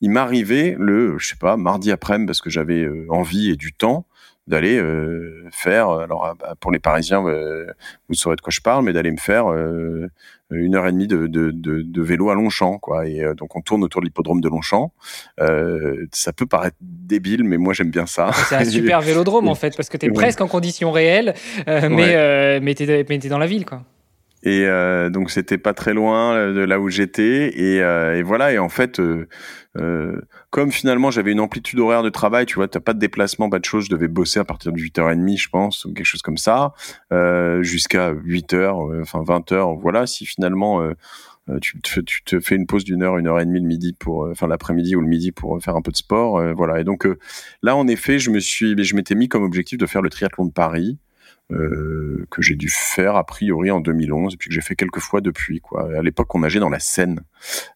il 0.00 0.10
m'arrivait 0.10 0.76
le, 0.78 1.18
je 1.18 1.28
sais 1.28 1.36
pas, 1.36 1.56
mardi 1.56 1.90
après-midi 1.90 2.26
parce 2.26 2.40
que 2.40 2.50
j'avais 2.50 2.86
envie 3.08 3.50
et 3.50 3.56
du 3.56 3.72
temps 3.72 4.06
d'aller 4.48 4.78
euh, 4.78 5.46
faire, 5.52 5.90
alors 5.90 6.34
ah, 6.42 6.54
pour 6.58 6.72
les 6.72 6.78
Parisiens, 6.78 7.24
euh, 7.26 7.66
vous 8.08 8.14
saurez 8.14 8.34
de 8.34 8.40
quoi 8.40 8.50
je 8.50 8.60
parle, 8.60 8.84
mais 8.84 8.92
d'aller 8.94 9.10
me 9.10 9.18
faire 9.18 9.52
euh, 9.52 10.08
une 10.50 10.74
heure 10.74 10.86
et 10.86 10.92
demie 10.92 11.06
de, 11.06 11.26
de, 11.26 11.50
de, 11.50 11.82
de, 11.82 12.02
vélo 12.02 12.30
à 12.30 12.34
Longchamp, 12.34 12.78
quoi. 12.78 13.06
Et 13.06 13.22
donc 13.36 13.54
on 13.54 13.60
tourne 13.60 13.84
autour 13.84 14.00
de 14.00 14.06
l'hippodrome 14.06 14.40
de 14.40 14.48
Longchamp. 14.48 14.90
ça 16.12 16.32
peut 16.32 16.46
paraître 16.46 16.76
débile, 16.80 17.44
mais 17.44 17.58
moi 17.58 17.74
j'aime 17.74 17.90
bien 17.90 18.06
ça. 18.06 18.30
C'est 18.48 18.56
un 18.56 18.64
super 18.64 19.02
vélodrome 19.02 19.48
en 19.48 19.54
fait, 19.54 19.76
parce 19.76 19.90
que 19.90 19.98
tu 19.98 20.06
es 20.06 20.10
presque 20.10 20.40
en 20.40 20.48
conditions 20.48 20.90
réelles, 20.90 21.34
mais 21.66 22.60
mais 22.60 22.74
t'es 22.74 23.04
es 23.06 23.28
dans 23.28 23.38
la 23.38 23.46
ville, 23.46 23.66
quoi. 23.66 23.82
Et 24.44 24.66
euh, 24.66 25.10
donc 25.10 25.30
c'était 25.30 25.58
pas 25.58 25.74
très 25.74 25.94
loin 25.94 26.34
euh, 26.34 26.54
de 26.54 26.60
là 26.60 26.78
où 26.78 26.88
j'étais 26.88 27.58
et, 27.58 27.82
euh, 27.82 28.22
voilà 28.24 28.52
et 28.52 28.58
en 28.58 28.68
fait 28.68 29.00
comme 30.50 30.72
finalement 30.72 31.10
j'avais 31.10 31.32
une 31.32 31.40
amplitude 31.40 31.78
horaire 31.78 32.02
de 32.02 32.08
travail 32.08 32.46
tu 32.46 32.56
vois 32.56 32.66
t'as 32.66 32.80
pas 32.80 32.94
de 32.94 32.98
déplacement 32.98 33.48
pas 33.48 33.58
de 33.60 33.64
choses 33.64 33.86
je 33.86 33.90
devais 33.90 34.08
bosser 34.08 34.40
à 34.40 34.44
partir 34.44 34.72
de 34.72 34.78
8h30 34.78 35.40
je 35.40 35.48
pense 35.48 35.84
ou 35.84 35.92
quelque 35.92 36.06
chose 36.06 36.22
comme 36.22 36.36
ça 36.36 36.72
jusqu'à 37.60 38.12
8h 38.12 39.02
enfin 39.02 39.22
20h 39.22 39.80
voilà 39.80 40.06
si 40.06 40.26
finalement 40.26 40.82
tu 41.60 41.80
te, 41.80 42.00
tu 42.00 42.24
te 42.24 42.40
fais 42.40 42.56
une 42.56 42.66
pause 42.66 42.84
d'une 42.84 43.02
heure, 43.02 43.18
une 43.18 43.26
heure 43.28 43.40
et 43.40 43.46
demie 43.46 43.60
le 43.60 43.66
midi 43.66 43.92
pour, 43.92 44.28
enfin 44.30 44.48
l'après-midi 44.48 44.96
ou 44.96 45.00
le 45.00 45.06
midi 45.06 45.32
pour 45.32 45.62
faire 45.62 45.76
un 45.76 45.82
peu 45.82 45.92
de 45.92 45.96
sport, 45.96 46.42
voilà. 46.54 46.78
Et 46.78 46.84
donc 46.84 47.08
là, 47.62 47.74
en 47.74 47.88
effet, 47.88 48.18
je 48.18 48.30
me 48.30 48.38
suis, 48.38 48.74
je 48.84 48.94
m'étais 48.94 49.14
mis 49.14 49.28
comme 49.28 49.44
objectif 49.44 49.78
de 49.78 49.86
faire 49.86 50.02
le 50.02 50.10
triathlon 50.10 50.44
de 50.44 50.52
Paris. 50.52 50.98
Euh, 51.50 52.26
que 52.30 52.42
j'ai 52.42 52.56
dû 52.56 52.68
faire 52.68 53.16
a 53.16 53.24
priori 53.24 53.70
en 53.70 53.80
2011 53.80 54.34
et 54.34 54.36
puis 54.36 54.50
que 54.50 54.54
j'ai 54.54 54.60
fait 54.60 54.76
quelques 54.76 54.98
fois 54.98 55.22
depuis 55.22 55.60
quoi. 55.60 55.88
À 55.96 56.02
l'époque 56.02 56.34
on 56.34 56.40
nageait 56.40 56.60
dans 56.60 56.68
la 56.68 56.78
Seine 56.78 57.20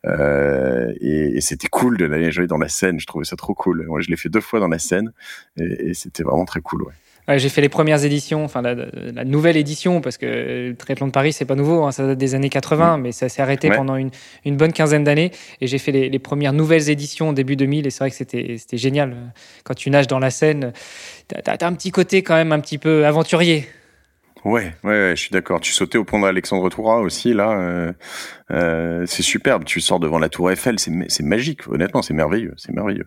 euh, 0.05 0.93
et, 1.01 1.41
c'était 1.41 1.69
cool 1.69 1.97
de 1.97 2.07
nager 2.07 2.47
dans 2.47 2.59
la 2.59 2.69
Seine, 2.69 3.01
je 3.01 3.07
trouvais 3.07 3.25
ça 3.25 3.35
trop 3.35 3.55
cool. 3.55 3.89
Je 4.01 4.11
l'ai 4.11 4.19
fait 4.19 4.29
deux 4.29 4.43
fois 4.43 4.61
dans 4.61 4.69
la 4.69 4.79
Seine 4.79 5.15
et, 5.57 5.89
et 5.89 5.95
c'était 5.95 6.23
vraiment 6.23 6.45
très 6.45 6.61
cool 6.61 6.83
ouais 6.83 6.93
j'ai 7.29 7.49
fait 7.49 7.61
les 7.61 7.69
premières 7.69 8.05
éditions, 8.05 8.45
enfin 8.45 8.63
la, 8.63 8.75
la, 8.75 9.25
nouvelle 9.25 9.57
édition, 9.57 10.01
parce 10.01 10.19
que 10.19 10.69
le 10.71 10.77
triathlon 10.77 11.07
de 11.07 11.13
Paris, 11.13 11.33
c'est 11.33 11.45
pas 11.45 11.55
nouveau, 11.55 11.85
hein, 11.85 11.93
ça 11.93 12.07
date 12.07 12.19
des 12.19 12.35
années 12.35 12.49
80, 12.49 12.97
mm. 12.97 13.01
mais 13.01 13.13
ça 13.13 13.29
s'est 13.29 13.43
arrêté 13.43 13.71
pendant 13.71 13.97
une, 13.97 14.11
une, 14.45 14.57
bonne 14.57 14.73
quinzaine 14.73 15.05
d'années. 15.05 15.31
Et 15.61 15.67
j'ai 15.67 15.79
fait 15.79 15.93
les, 15.93 16.09
les, 16.09 16.19
premières 16.19 16.53
nouvelles 16.53 16.91
éditions 16.91 17.33
début 17.33 17.57
2000, 17.57 17.87
et 17.87 17.91
c'est 17.91 18.01
vrai 18.01 18.11
que 18.11 18.17
c'était 18.17 18.59
génial. 18.73 19.17
Quand 19.65 19.75
tu 19.75 19.91
nages 19.91 20.09
dans 20.09 20.19
la 20.19 20.31
Seine, 20.31 20.73
t'as 21.29 21.55
as 21.55 21.67
un 21.67 21.75
petit 21.75 21.91
côté 21.91 22.23
quand 22.23 22.35
même 22.35 22.53
un 22.53 22.61
petit 22.61 22.79
peu 22.79 23.07
aventurier. 23.07 23.69
Ouais, 24.45 24.75
ouais, 24.83 25.13
je 25.15 25.21
suis 25.21 25.31
d'accord. 25.31 25.61
Tu 25.61 25.73
sautais 25.73 25.99
au 25.99 26.05
pont 26.05 26.19
d'Alexandre 26.19 26.69
Toura 26.69 27.01
aussi, 27.01 27.33
là. 27.33 27.53
Euh, 27.53 27.93
euh, 28.51 29.07
c'est 29.07 29.23
superbe. 29.23 29.65
Tu 29.65 29.81
sors 29.81 30.01
devant 30.01 30.19
la 30.19 30.29
Tour 30.29 30.51
Eiffel, 30.51 30.79
c'est 30.81 31.23
magique. 31.23 31.69
Honnêtement, 31.69 32.03
c'est 32.03 32.15
merveilleux. 32.15 32.55
C'est 32.57 32.73
merveilleux. 32.73 33.07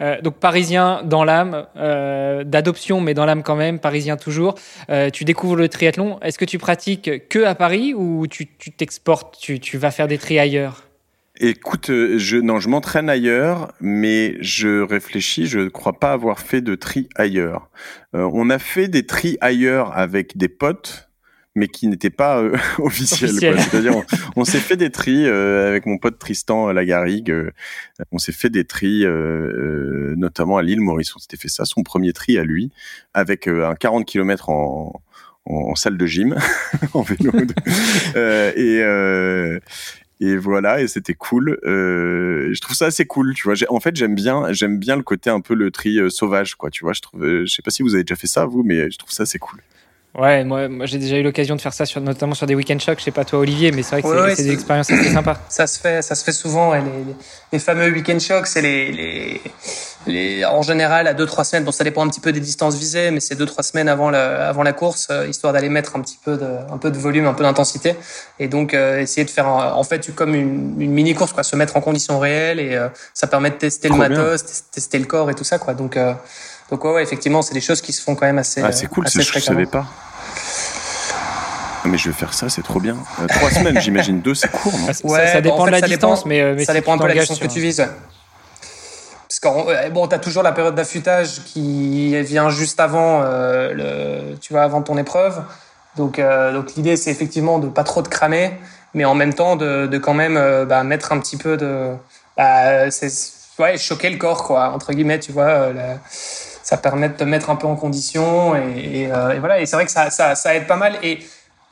Euh, 0.00 0.20
donc 0.20 0.36
parisien 0.36 1.02
dans 1.04 1.24
l'âme, 1.24 1.66
euh, 1.76 2.44
d'adoption 2.44 3.00
mais 3.00 3.14
dans 3.14 3.24
l'âme 3.24 3.42
quand 3.42 3.56
même, 3.56 3.78
parisien 3.78 4.16
toujours. 4.16 4.54
Euh, 4.90 5.10
tu 5.10 5.24
découvres 5.24 5.56
le 5.56 5.68
triathlon. 5.68 6.18
Est-ce 6.20 6.38
que 6.38 6.44
tu 6.44 6.58
pratiques 6.58 7.28
que 7.28 7.44
à 7.44 7.54
Paris 7.54 7.94
ou 7.94 8.26
tu 8.26 8.46
t'exportes, 8.46 9.36
tu, 9.40 9.60
tu, 9.60 9.78
vas 9.78 9.90
faire 9.90 10.08
des 10.08 10.18
tri 10.18 10.38
ailleurs? 10.38 10.84
Écoute, 11.40 11.86
je 11.88 12.36
non, 12.36 12.58
je 12.58 12.68
m'entraîne 12.68 13.08
ailleurs, 13.08 13.72
mais 13.80 14.36
je 14.40 14.82
réfléchis. 14.82 15.46
Je 15.46 15.60
ne 15.60 15.68
crois 15.68 15.98
pas 15.98 16.12
avoir 16.12 16.40
fait 16.40 16.60
de 16.60 16.74
tri 16.74 17.08
ailleurs. 17.14 17.70
on 18.12 18.50
a 18.50 18.58
fait 18.58 18.88
des 18.88 19.06
tri 19.06 19.38
ailleurs 19.40 19.96
avec 19.96 20.36
des 20.36 20.48
potes 20.48 21.07
mais 21.58 21.68
qui 21.68 21.88
n'était 21.88 22.10
pas 22.10 22.40
euh, 22.40 22.56
officiel. 22.78 23.30
C'est-à-dire, 23.60 23.92
on, 24.36 24.44
s'est 24.44 24.60
fait 24.60 24.76
des 24.76 24.90
tris 24.90 25.26
euh, 25.26 25.68
avec 25.68 25.84
mon 25.86 25.98
pote 25.98 26.18
Tristan 26.18 26.72
Lagarigue. 26.72 27.30
Euh, 27.30 27.50
on 28.12 28.18
s'est 28.18 28.32
fait 28.32 28.48
des 28.48 28.64
tris, 28.64 29.04
notamment 30.16 30.56
à 30.56 30.62
l'île 30.62 30.80
Maurice. 30.80 31.14
On 31.16 31.18
s'était 31.18 31.36
fait 31.36 31.48
ça, 31.48 31.64
son 31.64 31.82
premier 31.82 32.12
tri 32.12 32.38
à 32.38 32.44
lui, 32.44 32.70
avec 33.12 33.48
un 33.48 33.74
40 33.74 34.06
km 34.06 34.48
en, 34.50 35.02
en, 35.46 35.74
salle 35.74 35.98
de 35.98 36.06
gym, 36.06 36.36
en 36.94 37.02
vélo. 37.02 37.32
et 38.14 38.82
et 40.20 40.36
voilà 40.36 40.82
et 40.82 40.88
c'était 40.88 41.14
cool 41.14 41.60
euh, 41.64 42.52
je 42.52 42.60
trouve 42.60 42.74
ça 42.74 42.86
assez 42.86 43.06
cool 43.06 43.34
tu 43.34 43.44
vois 43.44 43.54
en 43.68 43.78
fait 43.78 43.94
j'aime 43.94 44.16
bien 44.16 44.52
j'aime 44.52 44.76
bien 44.76 44.96
le 44.96 45.04
côté 45.04 45.30
un 45.30 45.40
peu 45.40 45.54
le 45.54 45.70
tri 45.70 46.00
sauvage 46.10 46.56
quoi 46.56 46.70
tu 46.70 46.82
vois 46.82 46.92
je 46.92 47.00
trouve 47.00 47.24
je 47.24 47.46
sais 47.46 47.62
pas 47.62 47.70
si 47.70 47.84
vous 47.84 47.94
avez 47.94 48.02
déjà 48.02 48.16
fait 48.16 48.26
ça 48.26 48.44
vous 48.44 48.64
mais 48.64 48.90
je 48.90 48.98
trouve 48.98 49.12
ça 49.12 49.22
assez 49.22 49.38
cool 49.38 49.60
Ouais, 50.14 50.42
moi, 50.42 50.68
moi 50.68 50.86
j'ai 50.86 50.98
déjà 50.98 51.16
eu 51.16 51.22
l'occasion 51.22 51.54
de 51.54 51.60
faire 51.60 51.74
ça, 51.74 51.84
sur, 51.84 52.00
notamment 52.00 52.34
sur 52.34 52.46
des 52.46 52.54
week-end 52.54 52.78
shocks. 52.78 52.98
Je 52.98 53.04
sais 53.04 53.10
pas 53.10 53.24
toi, 53.24 53.40
Olivier, 53.40 53.72
mais 53.72 53.82
c'est 53.82 54.00
vrai 54.00 54.02
que 54.02 54.34
c'est 54.34 54.42
des 54.42 54.52
expériences 54.52 54.90
assez 54.90 55.10
sympas. 55.12 55.38
Ça 55.48 55.66
se 55.66 55.78
fait, 55.78 56.02
ça 56.02 56.14
se 56.14 56.24
fait 56.24 56.32
souvent. 56.32 56.74
les, 56.74 56.82
les, 57.52 57.58
fameux 57.58 57.90
week-end 57.90 58.18
shocks, 58.18 58.46
c'est 58.46 58.62
les, 58.62 58.90
les, 58.92 59.40
les, 60.06 60.44
en 60.44 60.62
général 60.62 61.06
à 61.06 61.14
2-3 61.14 61.44
semaines. 61.44 61.64
Bon, 61.64 61.72
ça 61.72 61.84
dépend 61.84 62.04
un 62.04 62.08
petit 62.08 62.20
peu 62.20 62.32
des 62.32 62.40
distances 62.40 62.76
visées, 62.76 63.10
mais 63.10 63.20
c'est 63.20 63.38
2-3 63.38 63.62
semaines 63.62 63.88
avant 63.88 64.10
la, 64.10 64.48
avant 64.48 64.62
la 64.62 64.72
course, 64.72 65.08
euh, 65.10 65.26
histoire 65.28 65.52
d'aller 65.52 65.68
mettre 65.68 65.94
un 65.96 66.00
petit 66.00 66.18
peu 66.22 66.36
de, 66.36 66.46
un 66.72 66.78
peu 66.78 66.90
de 66.90 66.98
volume, 66.98 67.26
un 67.26 67.34
peu 67.34 67.44
d'intensité, 67.44 67.94
et 68.38 68.48
donc 68.48 68.74
euh, 68.74 69.00
essayer 69.00 69.24
de 69.24 69.30
faire, 69.30 69.46
en 69.46 69.84
fait, 69.84 70.14
comme 70.14 70.34
une, 70.34 70.80
une 70.80 70.92
mini 70.92 71.14
course, 71.14 71.32
quoi, 71.32 71.42
se 71.42 71.54
mettre 71.56 71.76
en 71.76 71.80
conditions 71.80 72.18
réelles, 72.18 72.60
et 72.60 72.74
euh, 72.74 72.88
ça 73.14 73.26
permet 73.26 73.50
de 73.50 73.56
tester 73.56 73.88
le 73.88 73.96
matos, 73.96 74.64
tester 74.70 74.98
le 74.98 75.06
corps 75.06 75.30
et 75.30 75.34
tout 75.34 75.44
ça, 75.44 75.58
quoi. 75.58 75.74
Donc 75.74 75.98
donc 76.70 76.84
ouais, 76.84 77.02
effectivement, 77.02 77.40
c'est 77.42 77.54
des 77.54 77.60
choses 77.60 77.80
qui 77.80 77.92
se 77.92 78.02
font 78.02 78.14
quand 78.14 78.26
même 78.26 78.38
assez. 78.38 78.62
Ah, 78.62 78.72
c'est 78.72 78.88
cool, 78.88 79.08
c'est 79.08 79.22
je 79.22 79.38
savais 79.38 79.66
pas. 79.66 79.86
Mais 81.84 81.96
je 81.96 82.10
vais 82.10 82.14
faire 82.14 82.34
ça, 82.34 82.48
c'est 82.48 82.62
trop 82.62 82.80
bien. 82.80 82.96
Euh, 83.20 83.26
trois 83.28 83.50
semaines, 83.50 83.80
j'imagine. 83.80 84.20
Deux, 84.20 84.34
c'est 84.34 84.50
court, 84.50 84.74
non 84.78 84.86
ouais, 85.10 85.26
ça, 85.28 85.40
dépend 85.40 85.64
de 85.64 85.70
la 85.70 85.80
distance, 85.80 86.26
mais, 86.26 86.40
euh, 86.40 86.54
mais, 86.56 86.64
ça 86.64 86.74
dépend 86.74 86.94
un 86.94 86.98
peu 86.98 87.04
de 87.04 87.14
la 87.14 87.20
distance 87.20 87.38
que 87.38 87.46
tu 87.46 87.60
vises. 87.60 87.86
Parce 89.28 89.40
que 89.40 89.88
bon, 89.90 90.06
t'as 90.06 90.18
toujours 90.18 90.42
la 90.42 90.52
période 90.52 90.74
d'affûtage 90.74 91.42
qui 91.44 92.20
vient 92.22 92.50
juste 92.50 92.80
avant 92.80 93.20
euh, 93.22 93.72
le, 93.74 94.36
tu 94.38 94.52
vois, 94.52 94.62
avant 94.62 94.82
ton 94.82 94.98
épreuve. 94.98 95.42
Donc, 95.96 96.20
donc 96.20 96.74
l'idée, 96.76 96.96
c'est 96.96 97.10
effectivement 97.10 97.58
de 97.58 97.68
pas 97.68 97.84
trop 97.84 98.02
te 98.02 98.08
cramer, 98.08 98.52
mais 98.94 99.04
en 99.04 99.14
même 99.14 99.34
temps 99.34 99.56
de, 99.56 99.86
de 99.86 99.98
quand 99.98 100.14
même 100.14 100.34
bah, 100.66 100.84
mettre 100.84 101.12
un 101.12 101.18
petit 101.18 101.36
peu 101.36 101.56
de, 101.56 101.92
bah, 102.36 102.90
c'est 102.90 103.10
ouais, 103.58 103.76
choquer 103.78 104.10
le 104.10 104.16
corps, 104.18 104.44
quoi, 104.44 104.70
entre 104.70 104.92
guillemets, 104.92 105.18
tu 105.18 105.32
vois. 105.32 105.72
Ça 106.68 106.76
permet 106.76 107.08
de 107.08 107.14
te 107.14 107.24
mettre 107.24 107.48
un 107.48 107.56
peu 107.56 107.66
en 107.66 107.76
condition 107.76 108.54
et, 108.54 109.04
et, 109.04 109.38
voilà. 109.38 109.58
Et 109.58 109.64
c'est 109.64 109.74
vrai 109.74 109.86
que 109.86 109.90
ça, 109.90 110.10
ça, 110.10 110.34
ça 110.34 110.54
aide 110.54 110.66
pas 110.66 110.76
mal. 110.76 110.96
Et 111.02 111.20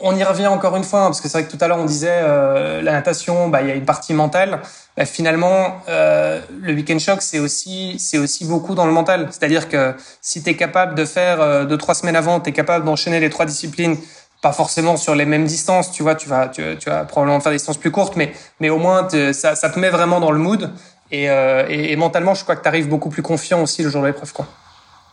on 0.00 0.16
y 0.16 0.24
revient 0.24 0.46
encore 0.46 0.74
une 0.74 0.84
fois, 0.84 1.00
hein, 1.00 1.06
parce 1.08 1.20
que 1.20 1.28
c'est 1.28 1.38
vrai 1.38 1.46
que 1.46 1.54
tout 1.54 1.62
à 1.62 1.68
l'heure 1.68 1.76
on 1.76 1.84
disait 1.84 2.08
euh, 2.22 2.80
la 2.80 2.92
natation, 2.92 3.48
bah, 3.48 3.60
il 3.60 3.68
y 3.68 3.70
a 3.70 3.74
une 3.74 3.84
partie 3.84 4.14
mentale. 4.14 4.62
Bah, 4.96 5.04
finalement, 5.04 5.82
euh, 5.90 6.40
le 6.62 6.72
week-end 6.72 6.98
shock, 6.98 7.20
c'est 7.20 7.38
aussi, 7.38 7.98
c'est 7.98 8.16
aussi 8.16 8.46
beaucoup 8.46 8.74
dans 8.74 8.86
le 8.86 8.92
mental. 8.92 9.28
C'est-à-dire 9.32 9.68
que 9.68 9.94
si 10.22 10.42
tu 10.42 10.48
es 10.48 10.56
capable 10.56 10.94
de 10.94 11.04
faire 11.04 11.42
euh, 11.42 11.66
deux, 11.66 11.76
trois 11.76 11.94
semaines 11.94 12.16
avant, 12.16 12.40
tu 12.40 12.48
es 12.48 12.52
capable 12.54 12.86
d'enchaîner 12.86 13.20
les 13.20 13.28
trois 13.28 13.44
disciplines, 13.44 13.98
pas 14.40 14.52
forcément 14.52 14.96
sur 14.96 15.14
les 15.14 15.26
mêmes 15.26 15.44
distances, 15.44 15.92
tu 15.92 16.04
vois, 16.04 16.14
tu 16.14 16.26
vas, 16.26 16.48
tu, 16.48 16.62
vas 16.86 17.04
probablement 17.04 17.40
faire 17.40 17.52
des 17.52 17.58
distances 17.58 17.76
plus 17.76 17.90
courtes, 17.90 18.16
mais, 18.16 18.32
mais 18.60 18.70
au 18.70 18.78
moins 18.78 19.06
ça, 19.34 19.56
ça 19.56 19.68
te 19.68 19.78
met 19.78 19.90
vraiment 19.90 20.20
dans 20.20 20.30
le 20.30 20.38
mood. 20.38 20.70
Et, 21.10 21.28
euh, 21.28 21.66
et, 21.68 21.92
et 21.92 21.96
mentalement, 21.96 22.32
je 22.32 22.44
crois 22.44 22.56
que 22.56 22.62
tu 22.62 22.68
arrives 22.68 22.88
beaucoup 22.88 23.10
plus 23.10 23.22
confiant 23.22 23.60
aussi 23.60 23.82
le 23.82 23.90
jour 23.90 24.00
de 24.00 24.06
l'épreuve. 24.06 24.32
Quoi. 24.32 24.46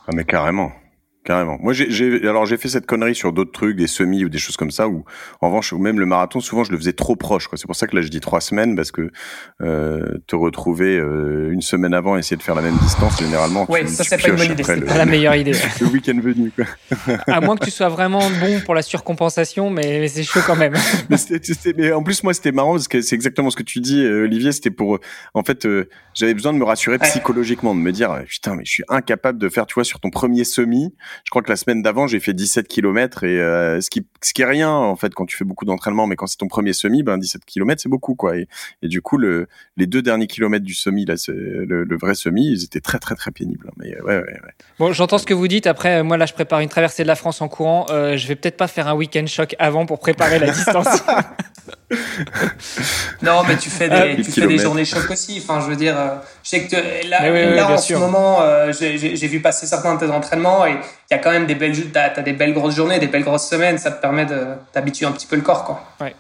Ah 0.06 0.12
mais 0.14 0.26
carrément. 0.26 0.72
Carrément. 1.26 1.58
Moi, 1.62 1.72
j'ai, 1.72 2.28
alors 2.28 2.46
j'ai 2.46 2.58
fait 2.58 2.68
cette 2.68 2.86
connerie 2.86 3.16
sur 3.16 3.32
d'autres 3.32 3.54
trucs, 3.54 3.78
des 3.78 3.88
semis 3.88 4.26
ou 4.26 4.30
des 4.30 4.40
choses 4.40 4.58
comme 4.58 4.72
ça, 4.72 4.90
où 4.90 5.06
en 5.40 5.48
revanche, 5.48 5.72
ou 5.72 5.78
même 5.78 5.98
le 5.98 6.06
marathon, 6.06 6.42
souvent 6.42 6.66
je 6.66 6.72
le 6.72 6.78
faisais 6.78 6.92
trop 6.92 7.16
proche. 7.16 7.48
Quoi. 7.48 7.58
C'est 7.58 7.66
pour 7.66 7.78
ça 7.78 7.88
que 7.88 7.96
là, 7.96 8.02
je 8.02 8.10
dis 8.10 8.20
trois 8.20 8.42
semaines, 8.42 8.76
parce 8.76 8.92
que 8.92 9.10
euh, 9.62 10.18
te 10.28 10.36
retrouver 10.36 10.98
euh, 10.98 11.52
une 11.54 11.62
semaine 11.62 11.94
avant, 11.94 12.18
essayer 12.18 12.36
de 12.36 12.44
faire 12.44 12.56
la 12.56 12.62
même 12.62 12.78
distance, 12.78 13.20
généralement. 13.20 13.66
Oui, 13.70 13.88
ça 13.88 14.04
c'est 14.04 14.22
pas 14.22 14.28
une 14.28 14.36
bonne 14.36 14.52
idée. 14.52 14.64
C'est 14.64 14.82
pas 14.82 14.98
la 14.98 15.06
meilleure 15.06 15.36
idée. 15.36 15.54
le 15.80 15.88
week-end 15.88 16.20
venu. 16.22 16.52
Quoi. 16.52 16.66
à 17.28 17.40
moins 17.40 17.56
que 17.56 17.64
tu 17.64 17.72
sois 17.72 17.88
vraiment 17.88 18.20
bon 18.42 18.60
pour 18.66 18.76
la 18.76 18.82
surcompensation, 18.82 19.70
mais, 19.70 20.10
c'est 20.10 20.24
chaud 20.24 20.42
quand 20.46 20.58
même. 20.58 20.74
mais, 21.10 21.16
c'était, 21.16 21.74
mais, 21.78 21.94
en 21.94 22.04
plus, 22.04 22.22
moi, 22.24 22.34
c'était 22.34 22.52
marrant 22.52 22.74
parce 22.74 22.90
que 22.90 23.00
c'est 23.00 23.16
exactement 23.16 23.50
ce 23.50 23.56
que 23.56 23.64
tu 23.64 23.80
dis, 23.80 24.04
euh, 24.04 24.26
Olivier. 24.26 24.52
C'était 24.52 24.72
pour, 24.72 25.00
en 25.34 25.44
fait, 25.44 25.66
euh, 25.66 25.88
j'avais 26.14 26.34
besoin 26.34 26.52
de 26.52 26.58
me 26.58 26.66
rassurer 26.66 26.98
psychologiquement, 27.00 27.74
de 27.74 27.80
me 27.80 27.94
dire, 27.94 28.14
putain, 28.28 28.56
mais 28.56 28.66
je 28.66 28.72
suis 28.72 28.84
incapable 28.90 29.40
de 29.40 29.48
faire, 29.48 29.66
tu 29.66 29.76
vois, 29.76 29.86
sur 29.86 30.02
ton 30.02 30.10
premier 30.10 30.44
semi. 30.44 30.94
Je 31.24 31.30
crois 31.30 31.42
que 31.42 31.50
la 31.50 31.56
semaine 31.56 31.82
d'avant, 31.82 32.08
j'ai 32.08 32.20
fait 32.20 32.34
17 32.34 32.68
km 32.68 33.24
et 33.24 33.40
euh, 33.40 33.82
ce 33.82 33.90
qui 33.90 34.06
ce 34.22 34.34
qui 34.34 34.42
est 34.42 34.46
rien 34.46 34.72
en 34.72 34.96
fait 34.96 35.14
quand 35.14 35.26
tu 35.26 35.36
fais 35.36 35.46
beaucoup 35.46 35.66
d'entraînement, 35.66 36.08
mais 36.08 36.16
quand 36.16 36.28
c'est 36.28 36.38
ton 36.38 36.48
premier 36.48 36.74
semi, 36.74 37.04
ben 37.04 37.18
17 37.18 37.46
km 37.46 37.82
c'est 37.82 37.90
beaucoup 37.90 38.16
quoi. 38.16 38.38
Et, 38.38 38.48
et, 38.82 38.88
du 38.88 39.02
coup, 39.02 39.18
le, 39.18 39.48
les 39.78 39.88
deux 39.88 40.02
derniers 40.02 40.28
kilomètres 40.28 40.66
du 40.66 40.74
semi, 40.74 41.06
là, 41.06 41.16
le, 41.28 41.84
le, 41.84 41.98
vrai 41.98 42.16
semi, 42.16 42.52
ils 42.52 42.64
étaient 42.64 42.82
très 42.82 43.00
très 43.00 43.16
très 43.16 43.32
pénibles. 43.32 43.68
Hein. 43.70 43.74
Mais 43.78 44.00
ouais, 44.02 44.18
ouais, 44.18 44.24
ouais. 44.24 44.54
Bon, 44.80 44.92
j'entends 44.92 45.18
ce 45.18 45.26
que 45.26 45.34
vous 45.34 45.48
dites. 45.48 45.68
Après, 45.68 46.04
moi 46.04 46.18
là, 46.18 46.26
je 46.26 46.34
prépare 46.34 46.60
une 46.60 46.70
traversée 46.70 47.04
de 47.04 47.08
la 47.08 47.16
France 47.16 47.42
en 47.42 47.48
courant. 47.48 47.86
Euh, 47.90 48.18
je 48.18 48.28
vais 48.28 48.36
peut-être 48.36 48.58
pas 48.58 48.68
faire 48.68 48.88
un 48.88 48.96
week-end 48.96 49.26
choc 49.28 49.56
avant 49.60 49.86
pour 49.86 50.00
préparer 50.00 50.40
la 50.40 50.52
distance. 50.52 50.88
non, 53.22 53.44
mais 53.48 53.58
tu 53.58 53.70
fais 53.70 53.90
des, 53.90 53.96
ah, 53.96 54.24
tu 54.24 54.32
fais 54.32 54.48
des 54.48 54.58
journées 54.58 54.86
choc 54.86 55.10
aussi. 55.10 55.42
Enfin, 55.44 55.62
je 55.62 55.70
veux 55.70 55.76
dire, 55.76 55.98
euh, 55.98 56.16
je 56.44 56.50
sais 56.50 56.68
que 56.68 57.08
là, 57.08 57.30
là 57.30 57.72
en 57.72 57.78
ce 57.78 57.94
moment, 57.94 58.42
euh, 58.42 58.72
j'ai 58.72 59.28
vu 59.28 59.40
passer 59.40 59.66
certains 59.66 59.96
de 59.96 60.06
tes 60.06 60.12
entraînements 60.12 60.66
et 60.66 60.72
il 60.72 61.14
y 61.14 61.16
a 61.16 61.20
quand 61.20 61.32
même 61.32 61.46
des 61.46 61.56
belles, 61.56 61.76
t'as 61.92 62.14
as 62.16 62.22
des 62.22 62.34
belles 62.34 62.54
grosses 62.54 62.76
journées, 62.76 63.00
des 63.00 63.08
belles 63.08 63.24
grosses 63.24 63.48
semaines. 63.48 63.78
Ça 63.78 63.92
te 63.92 64.02
permet 64.02 64.26
de 64.26 64.40
t'habituer 64.72 65.06
un 65.06 65.12
petit 65.12 65.28
peu 65.28 65.36
le 65.36 65.42
corps, 65.42 65.64
quoi. 65.64 65.84
Ouais. 66.02 66.16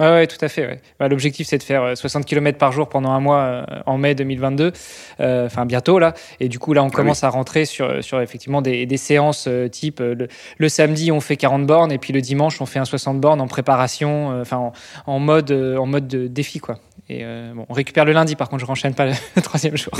Ouais, 0.00 0.26
tout 0.26 0.42
à 0.42 0.48
fait. 0.48 0.66
Ouais. 0.66 0.80
Bah, 0.98 1.08
L'objectif, 1.08 1.46
c'est 1.46 1.58
de 1.58 1.62
faire 1.62 1.96
60 1.96 2.22
euh, 2.22 2.24
km 2.24 2.58
par 2.58 2.72
jour 2.72 2.88
pendant 2.88 3.10
un 3.10 3.20
mois 3.20 3.40
euh, 3.40 3.64
en 3.86 3.98
mai 3.98 4.14
2022, 4.14 4.72
euh, 5.20 5.46
enfin 5.46 5.66
bientôt 5.66 5.98
là. 5.98 6.14
Et 6.40 6.48
du 6.48 6.58
coup, 6.58 6.72
là, 6.72 6.82
on 6.82 6.88
ah 6.88 6.90
commence 6.90 7.22
à 7.22 7.28
rentrer 7.28 7.66
sur, 7.66 8.02
sur 8.02 8.20
effectivement 8.20 8.62
des, 8.62 8.86
des 8.86 8.96
séances 8.96 9.48
type 9.70 10.00
le, 10.00 10.68
samedi, 10.68 11.12
on 11.12 11.20
fait 11.20 11.36
40 11.36 11.66
bornes 11.66 11.92
et 11.92 11.98
puis 11.98 12.12
le 12.12 12.20
dimanche, 12.20 12.60
on 12.60 12.66
fait 12.66 12.78
un 12.78 12.84
60 12.84 13.20
bornes 13.20 13.40
en 13.40 13.46
préparation, 13.46 14.40
enfin 14.40 14.72
en, 15.06 15.18
mode 15.18 15.52
en 15.52 15.86
mode 15.86 16.08
de 16.08 16.26
défi 16.26 16.60
quoi. 16.60 16.78
Et 17.08 17.24
bon, 17.54 17.66
on 17.68 17.74
récupère 17.74 18.04
le 18.04 18.12
lundi, 18.12 18.36
par 18.36 18.48
contre, 18.48 18.60
je 18.60 18.66
renchaîne 18.66 18.94
pas 18.94 19.06
le 19.06 19.12
troisième 19.42 19.76
jour. 19.76 19.92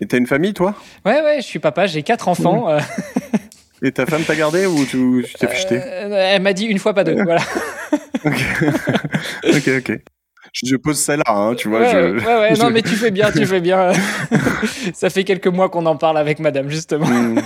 Et 0.00 0.06
t'as 0.06 0.16
une 0.16 0.26
famille, 0.26 0.54
toi? 0.54 0.74
Ouais, 1.04 1.22
ouais, 1.22 1.36
je 1.38 1.46
suis 1.46 1.58
papa, 1.58 1.86
j'ai 1.86 2.02
quatre 2.02 2.28
enfants. 2.28 2.68
Et 3.82 3.92
ta 3.92 4.06
femme 4.06 4.24
t'a 4.24 4.34
gardé 4.34 4.66
ou 4.66 4.84
tu 4.84 5.24
t'es 5.38 5.46
fiché 5.46 5.76
Elle 5.76 6.42
m'a 6.42 6.52
dit 6.52 6.64
une 6.64 6.78
fois, 6.78 6.94
pas 6.94 7.04
deux. 7.04 7.14
voilà. 7.22 7.40
ok, 9.44 9.68
ok. 9.78 9.98
Je, 10.52 10.76
pose 10.76 10.98
celle-là, 10.98 11.24
hein, 11.28 11.54
tu 11.54 11.68
vois. 11.68 11.80
Ouais, 11.80 11.90
je, 11.90 12.24
ouais, 12.24 12.38
ouais, 12.38 12.54
non, 12.58 12.70
mais 12.70 12.82
tu 12.82 12.96
fais 12.96 13.10
bien, 13.10 13.30
tu 13.30 13.44
fais 13.46 13.60
bien. 13.60 13.92
Ça 14.94 15.10
fait 15.10 15.24
quelques 15.24 15.46
mois 15.46 15.68
qu'on 15.68 15.86
en 15.86 15.96
parle 15.96 16.18
avec 16.18 16.38
madame, 16.38 16.70
justement. 16.70 17.06
Hmm. 17.06 17.38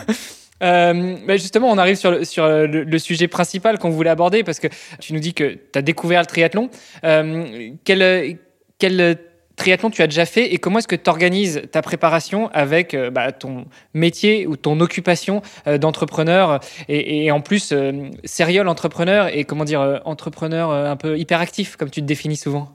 Euh, 0.62 1.16
mais 1.26 1.38
justement, 1.38 1.70
on 1.70 1.78
arrive 1.78 1.96
sur 1.96 2.12
le, 2.12 2.24
sur 2.24 2.46
le, 2.46 2.98
sujet 2.98 3.26
principal 3.26 3.78
qu'on 3.78 3.90
voulait 3.90 4.11
aborder 4.11 4.44
parce 4.44 4.61
que 4.61 4.68
tu 5.00 5.12
nous 5.12 5.18
dis 5.18 5.35
que 5.35 5.54
tu 5.72 5.78
as 5.78 5.82
découvert 5.82 6.20
le 6.20 6.26
triathlon. 6.26 6.70
Euh, 7.04 7.70
quel, 7.85 8.38
quel 8.78 9.18
triathlon 9.56 9.90
tu 9.90 10.02
as 10.02 10.06
déjà 10.06 10.26
fait 10.26 10.52
et 10.52 10.58
comment 10.58 10.78
est-ce 10.78 10.88
que 10.88 10.96
tu 10.96 11.08
organises 11.08 11.62
ta 11.70 11.82
préparation 11.82 12.48
avec 12.52 12.94
euh, 12.94 13.10
bah, 13.10 13.32
ton 13.32 13.66
métier 13.94 14.46
ou 14.46 14.56
ton 14.56 14.80
occupation 14.80 15.42
euh, 15.66 15.78
d'entrepreneur 15.78 16.60
et, 16.88 17.30
en 17.30 17.40
plus 17.40 17.72
euh, 17.72 18.08
serial 18.24 18.68
entrepreneur 18.68 19.28
et 19.34 19.44
comment 19.44 19.64
dire 19.64 20.00
entrepreneur 20.04 20.70
un 20.70 20.96
peu 20.96 21.18
hyperactif 21.18 21.76
comme 21.76 21.90
tu 21.90 22.00
te 22.00 22.06
définis 22.06 22.36
souvent? 22.36 22.70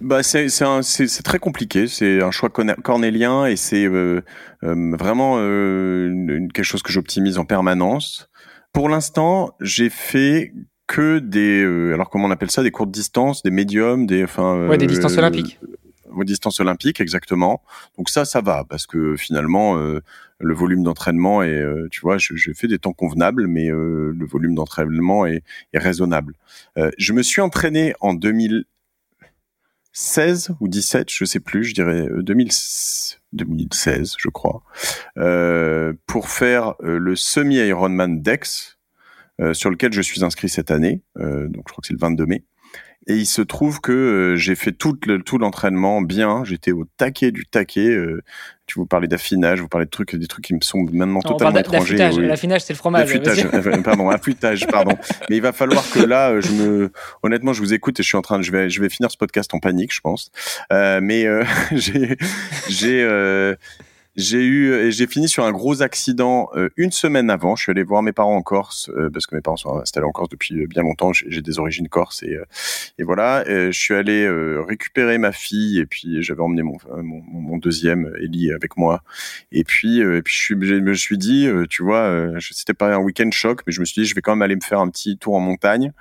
Bah 0.00 0.22
c'est 0.24 0.48
c'est 0.48 1.22
très 1.22 1.38
compliqué, 1.38 1.86
c'est 1.86 2.22
un 2.22 2.32
choix 2.32 2.48
cornélien 2.50 3.46
et 3.46 3.54
c'est 3.56 3.86
vraiment 4.62 5.36
quelque 5.36 6.64
chose 6.64 6.82
que 6.82 6.90
j'optimise 6.90 7.38
en 7.38 7.44
permanence. 7.44 8.28
Pour 8.72 8.88
l'instant, 8.88 9.54
j'ai 9.60 9.90
fait 9.90 10.52
que 10.88 11.20
des 11.20 11.62
alors 11.94 12.10
comment 12.10 12.26
on 12.26 12.30
appelle 12.32 12.50
ça 12.50 12.64
des 12.64 12.72
courtes 12.72 12.90
distances, 12.90 13.44
des 13.44 13.52
médiums, 13.52 14.06
des 14.06 14.24
enfin 14.24 14.66
ouais 14.66 14.78
des 14.78 14.88
distances 14.88 15.16
olympiques 15.18 15.60
vos 16.14 16.24
distances 16.24 16.60
olympiques 16.60 17.00
exactement. 17.00 17.62
Donc 17.98 18.08
ça, 18.08 18.24
ça 18.24 18.40
va 18.40 18.64
parce 18.68 18.86
que 18.86 19.16
finalement, 19.16 19.76
le 19.76 20.54
volume 20.54 20.82
d'entraînement 20.82 21.42
est, 21.42 21.64
tu 21.90 22.00
vois, 22.00 22.18
je, 22.18 22.52
fais 22.54 22.68
des 22.68 22.78
temps 22.78 22.92
convenables, 22.92 23.46
mais 23.46 23.68
le 23.68 24.26
volume 24.26 24.54
d'entraînement 24.54 25.26
est, 25.26 25.42
raisonnable. 25.74 26.34
je 26.98 27.12
me 27.12 27.22
suis 27.22 27.40
entraîné 27.40 27.94
en 28.00 28.14
2016 28.14 30.54
ou 30.60 30.68
17, 30.68 31.10
je 31.10 31.24
sais 31.24 31.40
plus, 31.40 31.64
je 31.64 31.74
dirais 31.74 32.06
2016 32.18 33.22
2016, 33.32 34.14
je 34.18 34.28
crois, 34.28 34.62
euh, 35.18 35.92
pour 36.06 36.28
faire 36.28 36.74
euh, 36.82 36.98
le 36.98 37.16
semi-Ironman 37.16 38.22
Dex, 38.22 38.78
euh, 39.40 39.54
sur 39.54 39.70
lequel 39.70 39.92
je 39.92 40.02
suis 40.02 40.24
inscrit 40.24 40.48
cette 40.48 40.70
année. 40.70 41.02
Euh, 41.18 41.48
donc, 41.48 41.64
je 41.66 41.72
crois 41.72 41.82
que 41.82 41.86
c'est 41.86 41.94
le 41.94 41.98
22 41.98 42.26
mai. 42.26 42.44
Et 43.08 43.16
il 43.16 43.26
se 43.26 43.42
trouve 43.42 43.80
que 43.80 43.92
euh, 43.92 44.36
j'ai 44.36 44.54
fait 44.54 44.72
tout, 44.72 44.96
le, 45.06 45.20
tout 45.22 45.38
l'entraînement 45.38 46.02
bien. 46.02 46.44
J'étais 46.44 46.70
au 46.70 46.84
taquet 46.96 47.32
du 47.32 47.46
taquet. 47.46 47.88
Euh, 47.88 48.22
tu 48.66 48.78
vous 48.78 48.86
parlez 48.86 49.08
d'affinage, 49.08 49.60
vous 49.60 49.68
parlez 49.68 49.86
de 49.86 49.90
trucs, 49.90 50.14
des 50.14 50.28
trucs 50.28 50.44
qui 50.44 50.54
me 50.54 50.60
sont 50.60 50.86
maintenant 50.92 51.20
totalement 51.20 51.58
étrangers. 51.58 51.96
L'affinage, 51.96 52.62
c'est 52.62 52.72
le 52.72 52.78
fromage. 52.78 53.02
Affûtage, 53.02 53.44
pardon, 53.82 54.08
affûtage, 54.08 54.66
pardon. 54.68 54.96
Mais 55.28 55.36
il 55.36 55.42
va 55.42 55.52
falloir 55.52 55.84
que 55.90 55.98
là, 55.98 56.40
je 56.40 56.52
me, 56.52 56.92
honnêtement, 57.24 57.52
je 57.52 57.60
vous 57.60 57.74
écoute 57.74 57.98
et 57.98 58.02
je 58.04 58.08
suis 58.08 58.16
en 58.16 58.22
train 58.22 58.38
de, 58.38 58.44
je 58.44 58.52
vais, 58.52 58.70
je 58.70 58.80
vais 58.80 58.88
finir 58.88 59.10
ce 59.10 59.16
podcast 59.16 59.52
en 59.52 59.58
panique, 59.58 59.92
je 59.92 60.00
pense. 60.00 60.30
Euh, 60.72 61.00
mais 61.02 61.26
j'ai, 61.72 62.16
j'ai, 62.68 63.02
j'ai 64.14 64.44
eu 64.44 64.74
et 64.74 64.90
j'ai 64.90 65.06
fini 65.06 65.26
sur 65.26 65.44
un 65.44 65.52
gros 65.52 65.80
accident 65.80 66.50
euh, 66.54 66.68
une 66.76 66.92
semaine 66.92 67.30
avant. 67.30 67.56
Je 67.56 67.62
suis 67.62 67.70
allé 67.70 67.82
voir 67.82 68.02
mes 68.02 68.12
parents 68.12 68.36
en 68.36 68.42
Corse 68.42 68.90
euh, 68.90 69.08
parce 69.10 69.26
que 69.26 69.34
mes 69.34 69.40
parents 69.40 69.56
sont 69.56 69.78
installés 69.78 70.06
en 70.06 70.12
Corse 70.12 70.28
depuis 70.28 70.62
euh, 70.62 70.66
bien 70.66 70.82
longtemps. 70.82 71.12
J'ai 71.12 71.40
des 71.40 71.58
origines 71.58 71.88
corse 71.88 72.22
et, 72.22 72.38
et 72.98 73.02
voilà. 73.04 73.44
je 73.46 73.70
suis 73.72 73.94
allé 73.94 74.28
récupérer 74.28 75.18
ma 75.18 75.32
fille 75.32 75.78
et 75.78 75.86
puis 75.86 76.22
j'avais 76.22 76.42
emmené 76.42 76.62
mon, 76.62 76.76
mon, 77.02 77.22
mon, 77.22 77.58
deuxième 77.58 78.12
Ellie 78.20 78.52
avec 78.52 78.76
moi. 78.76 79.02
Et 79.50 79.64
puis 79.64 80.00
et 80.00 80.22
puis 80.22 80.34
je, 80.34 80.54
je 80.60 80.74
me 80.74 80.94
suis 80.94 81.18
dit, 81.18 81.48
tu 81.68 81.82
vois, 81.82 82.30
c'était 82.40 82.74
pas 82.74 82.94
un 82.94 82.98
week-end 82.98 83.30
choc, 83.30 83.60
mais 83.66 83.72
je 83.72 83.80
me 83.80 83.84
suis 83.84 84.02
dit 84.02 84.08
je 84.08 84.14
vais 84.14 84.20
quand 84.20 84.32
même 84.32 84.42
aller 84.42 84.56
me 84.56 84.60
faire 84.60 84.80
un 84.80 84.88
petit 84.88 85.16
tour 85.18 85.34
en 85.34 85.40
montagne. 85.40 85.92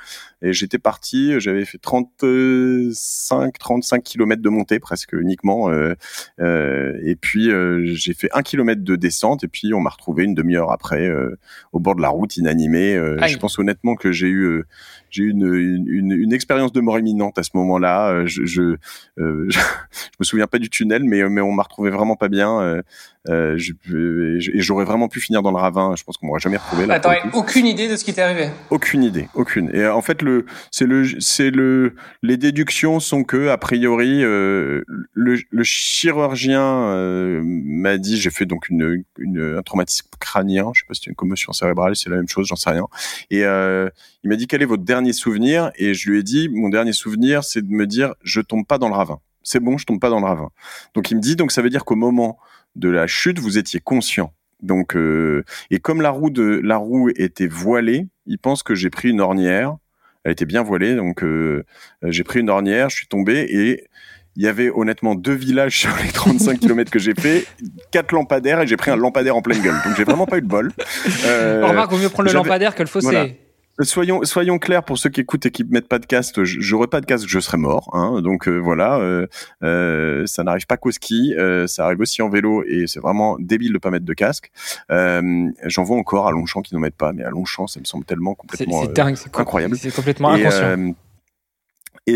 Et 0.42 0.54
j'étais 0.54 0.80
parti, 0.80 1.40
j'avais 1.40 1.66
fait 1.66 1.78
35, 1.78 3.58
35 3.60 4.04
kilomètres 4.04 4.42
de 4.42 4.50
montée 4.50 4.80
presque 4.80 5.14
uniquement. 5.14 5.70
Euh, 5.70 5.94
euh, 6.40 7.00
et 7.04 7.16
puis 7.16 7.52
euh, 7.52 7.86
j'ai 7.86 8.14
fait 8.14 8.30
un 8.34 8.42
kilomètre 8.42 8.84
de 8.84 8.96
descente 8.96 9.44
et 9.44 9.48
puis 9.48 9.74
on 9.74 9.82
m'a 9.82 9.92
retrouvé 9.92 10.24
une 10.24 10.34
demi-heure 10.34 10.72
après 10.72 11.08
euh, 11.08 11.38
au 11.74 11.80
bord 11.80 11.96
de 11.96 12.02
la 12.02 12.10
route 12.10 12.38
inanimé. 12.38 12.96
je 13.28 13.38
pense 13.38 13.60
honnêtement 13.60 13.96
que 13.96 14.12
j'ai 14.12 14.30
eu 14.30 14.64
j'ai 15.10 15.24
eu 15.24 15.30
une, 15.32 15.54
une, 15.88 16.12
une, 16.12 16.34
expérience 16.34 16.72
de 16.72 16.80
mort 16.80 16.98
imminente 16.98 17.38
à 17.38 17.44
ce 17.44 17.50
moment-là. 17.56 18.26
Je, 18.26 18.46
je, 18.46 18.78
je, 19.18 19.24
je, 19.50 19.60
me 20.20 20.24
souviens 20.24 20.48
pas 20.48 20.58
du 20.58 20.70
tunnel, 20.70 21.04
mais 21.04 21.28
mais 21.30 21.42
on 21.42 21.52
m'a 21.52 21.64
retrouvé 21.64 21.90
vraiment 21.90 22.16
pas 22.16 22.30
bien. 22.30 22.82
Euh, 23.30 23.56
et 23.56 24.62
j'aurais 24.62 24.86
vraiment 24.86 25.08
pu 25.08 25.20
finir 25.20 25.44
dans 25.44 25.52
le 25.52 25.58
ravin. 25.58 25.94
Je 25.96 26.04
pense 26.04 26.18
qu'on 26.18 26.26
m'aurait 26.26 26.40
jamais 26.40 26.58
retrouvé 26.58 26.88
là. 26.88 26.96
Attends, 26.96 27.14
aucune 27.34 27.68
idée 27.68 27.88
de 27.88 27.96
ce 27.96 28.04
qui 28.04 28.14
t'est 28.14 28.22
arrivé. 28.22 28.50
Aucune 28.72 29.04
idée, 29.04 29.28
aucune. 29.36 29.70
Et 29.76 29.86
en 29.86 30.02
fait, 30.02 30.24
le, 30.24 30.46
c'est 30.72 30.88
le, 30.88 31.08
c'est 31.20 31.52
le, 31.52 31.96
les 32.24 32.38
déductions 32.38 33.00
sont 33.00 33.24
que 33.24 33.50
a 33.50 33.58
priori, 33.58 34.24
euh, 34.24 34.84
le, 35.14 35.40
le, 35.50 35.64
chirurgien 35.64 36.64
euh, 36.64 37.42
m'a 37.44 37.98
dit, 37.98 38.20
j'ai 38.20 38.32
fait 38.32 38.46
donc 38.46 38.70
une, 38.70 39.04
une, 39.20 39.56
un 39.58 39.62
traumatisme 39.62 40.08
crânien. 40.20 40.72
Je 40.74 40.82
sais 40.82 40.88
pas 40.88 40.96
si 40.96 41.02
c'est 41.04 41.10
une 41.12 41.16
commotion 41.16 41.54
cérébrale, 41.54 41.96
c'est 41.96 42.10
la 42.10 42.16
même 42.16 42.28
chose, 42.28 42.48
j'en 42.48 42.56
sais 42.56 42.72
rien. 42.72 42.88
Et 43.30 43.46
euh, 43.46 43.88
il 44.24 44.30
m'a 44.32 44.36
dit 44.36 44.48
quel 44.48 44.64
est 44.64 44.66
votre 44.66 44.84
dernier 44.84 45.14
souvenir? 45.14 45.72
Et 45.76 45.94
je 45.94 46.10
lui 46.10 46.20
ai 46.20 46.24
dit, 46.24 46.50
mon 46.50 46.70
dernier 46.70 46.94
souvenir, 46.94 47.44
c'est 47.44 47.62
de 47.62 47.72
me 47.72 47.86
dire, 47.86 48.16
je 48.24 48.42
tombe 48.42 48.66
pas 48.66 48.80
dans 48.80 48.90
le 48.90 48.96
ravin. 48.96 49.20
C'est 49.44 49.60
bon, 49.60 49.78
je 49.78 49.86
tombe 49.86 50.00
pas 50.00 50.10
dans 50.10 50.20
le 50.20 50.26
ravin. 50.26 50.50
Donc 50.96 51.12
il 51.12 51.18
me 51.18 51.22
dit, 51.22 51.36
donc 51.36 51.52
ça 51.52 51.62
veut 51.62 51.70
dire 51.70 51.86
qu'au 51.86 51.96
moment 51.96 52.40
de 52.76 52.90
la 52.90 53.08
chute, 53.08 53.40
vous 53.40 53.58
étiez 53.58 53.80
conscient. 53.80 54.34
Donc, 54.62 54.96
euh, 54.96 55.44
et 55.72 55.80
comme 55.80 56.02
la 56.02 56.12
roue 56.12 56.30
de 56.30 56.62
la 56.64 56.78
roue 56.78 57.10
était 57.16 57.48
voilée, 57.48 58.08
il 58.26 58.38
pense 58.38 58.64
que 58.64 58.76
j'ai 58.76 58.90
pris 58.90 59.10
une 59.10 59.22
ornière. 59.22 59.76
Elle 60.24 60.34
était 60.34 60.46
bien 60.46 60.62
voilée, 60.62 60.96
donc 60.96 61.24
euh, 61.24 61.64
j'ai 62.04 62.24
pris 62.24 62.42
une 62.42 62.50
ornière, 62.50 62.90
je 62.90 62.96
suis 62.96 63.08
tombé 63.08 63.40
et 63.50 63.88
il 64.36 64.44
y 64.44 64.48
avait 64.48 64.70
honnêtement 64.70 65.16
deux 65.16 65.34
villages 65.34 65.80
sur 65.80 65.90
les 66.04 66.12
35 66.12 66.60
km 66.60 66.92
que 66.92 67.00
j'ai 67.00 67.16
fait, 67.16 67.46
quatre 67.92 68.12
lampadaires 68.12 68.62
et 68.62 68.68
j'ai 68.68 68.78
pris 68.78 68.92
un 68.92 68.96
lampadaire 68.96 69.36
en 69.36 69.42
pleine 69.42 69.62
gueule. 69.62 69.76
Donc 69.84 69.96
j'ai 69.98 70.04
vraiment 70.04 70.28
pas 70.28 70.38
eu 70.38 70.42
de 70.42 70.48
bol. 70.48 70.72
Euh, 71.26 71.66
remarque, 71.66 71.92
vaut 71.92 71.98
mieux 71.98 72.10
prendre 72.10 72.30
le 72.30 72.36
lampadaire 72.36 72.76
que 72.76 72.84
le 72.84 72.88
fossé. 72.88 73.40
Soyons, 73.80 74.24
soyons 74.24 74.60
clairs 74.60 74.84
pour 74.84 74.98
ceux 74.98 75.10
qui 75.10 75.22
écoutent 75.22 75.46
et 75.46 75.52
qui 75.52 75.64
mettent 75.64 75.88
pas 75.88 76.00
de 76.00 76.06
casque. 76.06 76.44
J'aurais 76.44 76.88
pas 76.88 77.02
de 77.02 77.06
casque, 77.06 77.28
je 77.28 77.40
serais 77.40 77.58
mort. 77.58 77.90
Hein, 77.94 78.22
donc 78.22 78.48
euh, 78.48 78.58
voilà, 78.58 78.98
euh, 78.98 79.28
euh, 79.64 80.26
ça 80.26 80.44
n'arrive 80.44 80.66
pas 80.68 80.78
qu'au 80.78 80.92
ski, 80.92 81.34
ça 81.68 81.86
arrive 81.86 82.00
aussi 82.02 82.22
en 82.22 82.30
vélo 82.30 82.64
et 82.66 82.86
c'est 82.88 83.00
vraiment 83.00 83.38
débile 83.40 83.74
de 83.74 83.78
pas 83.78 83.90
mettre 83.90 84.06
de 84.06 84.14
casque. 84.14 84.52
J'en 84.90 85.84
vois 85.84 85.98
encore 85.98 86.28
à 86.28 86.32
Longchamp 86.32 86.62
qui 86.62 86.74
n'en 86.74 86.82
mettent 86.82 86.96
pas, 86.96 87.14
mais 87.14 87.24
à 87.24 87.30
Longchamp, 87.30 87.68
ça 87.68 87.80
me 87.80 87.86
semble 87.86 88.06
tellement 88.06 88.36
complètement 88.36 88.84
incroyable. 89.34 89.78
C'est 89.78 89.94
complètement 89.94 90.32
inconscient. 90.32 90.78
Et 90.78 90.96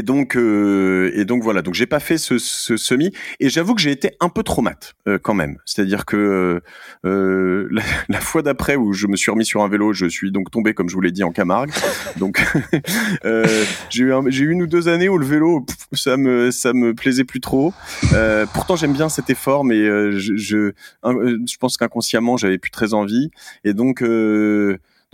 donc, 0.01 0.35
euh, 0.35 1.11
et 1.15 1.25
donc 1.25 1.43
voilà. 1.43 1.61
Donc 1.61 1.73
j'ai 1.73 1.85
pas 1.85 1.99
fait 1.99 2.17
ce, 2.17 2.37
ce 2.37 2.77
semi. 2.77 3.11
Et 3.39 3.49
j'avoue 3.49 3.75
que 3.75 3.81
j'ai 3.81 3.91
été 3.91 4.11
un 4.19 4.29
peu 4.29 4.43
traumate 4.43 4.95
euh, 5.07 5.19
quand 5.21 5.33
même. 5.33 5.57
C'est-à-dire 5.65 6.05
que 6.05 6.61
euh, 7.05 7.67
la, 7.71 7.81
la, 8.09 8.19
fois 8.19 8.41
d'après 8.41 8.75
où 8.75 8.93
je 8.93 9.07
me 9.07 9.15
suis 9.15 9.31
remis 9.31 9.45
sur 9.45 9.61
un 9.61 9.67
vélo, 9.67 9.93
je 9.93 10.05
suis 10.05 10.31
donc 10.31 10.51
tombé, 10.51 10.73
comme 10.73 10.89
je 10.89 10.95
vous 10.95 11.01
l'ai 11.01 11.11
dit, 11.11 11.23
en 11.23 11.31
Camargue. 11.31 11.71
donc 12.17 12.43
euh, 13.25 13.65
j'ai 13.89 14.03
eu 14.03 14.13
j'ai 14.27 14.43
eu 14.43 14.51
une 14.51 14.63
ou 14.63 14.67
deux 14.67 14.87
années 14.87 15.09
où 15.09 15.17
le 15.17 15.25
vélo, 15.25 15.65
ça 15.93 16.17
me 16.17 16.51
ça 16.51 16.73
me 16.73 16.93
plaisait 16.93 17.23
plus 17.23 17.41
trop. 17.41 17.73
Euh, 18.13 18.45
pourtant 18.53 18.75
j'aime 18.75 18.93
bien 18.93 19.09
cet 19.09 19.29
effort, 19.29 19.63
mais 19.63 19.77
euh, 19.77 20.11
je 20.11 20.35
je, 20.35 20.71
je 21.03 21.57
pense 21.57 21.77
qu'inconsciemment 21.77 22.37
j'avais 22.37 22.57
plus 22.57 22.71
très 22.71 22.93
envie. 22.93 23.29
Et 23.63 23.73
donc 23.73 24.01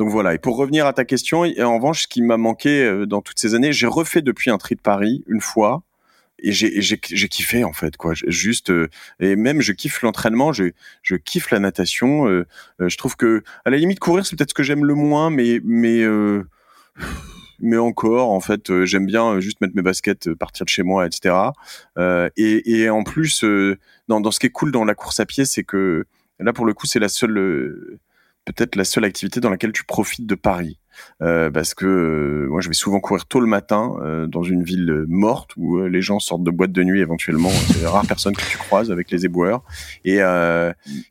donc 0.02 0.10
voilà. 0.10 0.34
Et 0.34 0.39
pour 0.39 0.58
revenir 0.58 0.88
à 0.88 0.93
ta 0.93 1.06
question, 1.06 1.41
en 1.41 1.76
revanche, 1.76 2.04
ce 2.04 2.08
qui 2.08 2.24
m'a 2.24 2.38
manqué 2.38 2.84
euh, 2.84 3.06
dans 3.06 3.22
toutes 3.22 3.38
ces 3.38 3.54
années, 3.54 3.72
j'ai 3.72 3.86
refait 3.86 4.24
depuis 4.24 4.49
un 4.49 4.58
tri 4.58 4.74
de 4.74 4.82
Paris 4.82 5.24
une 5.28 5.41
fois. 5.41 5.84
Et 6.41 6.52
j'ai, 6.52 6.97
kiffé 6.97 7.64
en 7.64 7.72
fait 7.72 7.97
quoi 7.97 8.14
juste 8.16 8.72
euh, 8.72 8.89
et 9.20 9.36
même 9.36 9.62
je 9.62 9.74
kiffe 9.74 10.02
l'entraînement 10.02 10.52
je, 10.52 10.72
kiffe 11.24 11.52
la 11.52 11.60
natation 11.60 12.28
euh, 12.28 12.47
je 12.80 12.97
trouve 12.97 13.16
que 13.16 13.43
à 13.64 13.70
la 13.70 13.78
limite 13.78 13.99
courir 13.99 14.26
c'est 14.26 14.36
peut-être 14.36 14.49
ce 14.49 14.56
que 14.56 14.64
j'aime 14.64 14.84
le 14.84 14.95
moins 14.95 15.30
mais 15.30 15.62
mais 15.64 16.04
mais 17.60 17.78
encore 17.78 18.32
en 18.32 18.39
fait 18.39 18.86
j'aime 18.86 19.06
bien 19.06 19.39
juste 19.39 19.62
mettre 19.62 19.76
mes 19.76 19.84
baskets 19.84 20.34
partir 20.34 20.66
de 20.66 20.70
chez 20.72 20.82
moi 20.82 21.06
etc 21.06 21.36
et, 22.36 22.89
en 22.89 23.04
plus 23.04 23.45
dans 24.08 24.32
ce 24.32 24.39
qui 24.39 24.47
est 24.47 24.52
cool 24.52 24.72
dans 24.72 24.84
la 24.84 24.95
course 24.95 25.20
à 25.20 25.28
pied 25.28 25.45
c'est 25.45 25.64
que 25.64 26.08
là 26.39 26.54
pour 26.54 26.66
le 26.66 26.74
coup 26.74 26.88
c'est 26.88 26.97
la 26.97 27.10
seule 27.10 27.99
peut-être 28.46 28.76
la 28.76 28.84
seule 28.84 29.06
activité 29.06 29.39
dans 29.39 29.50
laquelle 29.50 29.72
tu 29.72 29.84
profites 29.84 30.26
de 30.26 30.36
Paris. 30.36 30.78
Euh, 31.22 31.50
parce 31.50 31.74
que 31.74 31.86
euh, 31.86 32.48
moi 32.50 32.62
je 32.62 32.68
vais 32.68 32.74
souvent 32.74 33.00
courir 33.00 33.26
tôt 33.26 33.39
le 33.39 33.48
matin 33.48 33.94
euh, 34.02 34.28
dans 34.28 34.44
une 34.44 34.64
ville 34.64 35.06
morte 35.08 35.52
où 35.56 35.78
euh, 35.78 35.88
les 35.88 36.02
gens 36.02 36.20
sortent 36.20 36.44
de 36.44 36.52
boîte 36.52 36.72
de 36.72 36.84
nuit 36.84 37.00
éventuellement. 37.00 37.50
C'est 37.50 37.80
les 37.80 37.88
rares 37.88 38.06
personnes 38.06 38.36
que 38.36 38.44
tu 38.44 38.58
croises 38.58 38.92
avec 38.92 39.10
les 39.10 39.26
éboueurs. 39.26 39.64
Et, 40.04 40.20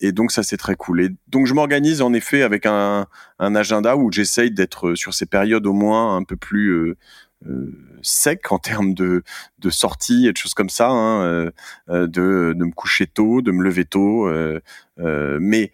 et 0.00 0.12
donc 0.12 0.32
ça 0.32 0.42
c'est 0.42 0.56
très 0.56 0.74
cool. 0.74 1.00
Et 1.00 1.08
donc 1.28 1.46
je 1.46 1.54
m'organise 1.54 2.02
en 2.02 2.12
effet 2.12 2.42
avec 2.42 2.66
un, 2.66 3.06
un 3.38 3.54
agenda 3.54 3.96
où 3.96 4.12
j'essaye 4.12 4.50
d'être 4.50 4.94
sur 4.94 5.14
ces 5.14 5.26
périodes 5.26 5.66
au 5.66 5.72
moins 5.72 6.16
un 6.16 6.24
peu 6.24 6.36
plus 6.36 6.94
sec 8.02 8.52
en 8.52 8.58
termes 8.58 8.92
de, 8.92 9.22
de 9.60 9.70
sortie 9.70 10.26
et 10.26 10.32
de 10.32 10.36
choses 10.36 10.52
comme 10.52 10.68
ça 10.68 10.90
hein, 10.90 11.50
de, 11.88 12.06
de 12.06 12.64
me 12.64 12.72
coucher 12.72 13.06
tôt 13.06 13.40
de 13.40 13.50
me 13.50 13.62
lever 13.64 13.86
tôt 13.86 14.30
mais 14.98 15.72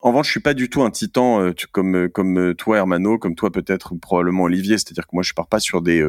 en 0.00 0.10
revanche, 0.10 0.26
je 0.26 0.32
suis 0.32 0.40
pas 0.40 0.54
du 0.54 0.68
tout 0.68 0.82
un 0.82 0.90
titan 0.90 1.40
euh, 1.40 1.52
comme 1.72 1.96
euh, 1.96 2.08
comme 2.08 2.38
euh, 2.38 2.54
toi 2.54 2.76
Hermano, 2.76 3.18
comme 3.18 3.34
toi 3.34 3.50
peut-être 3.50 3.94
probablement 3.94 4.44
Olivier. 4.44 4.78
C'est-à-dire 4.78 5.04
que 5.06 5.14
moi, 5.14 5.22
je 5.22 5.32
pars 5.32 5.48
pas 5.48 5.60
sur 5.60 5.82
des 5.82 6.06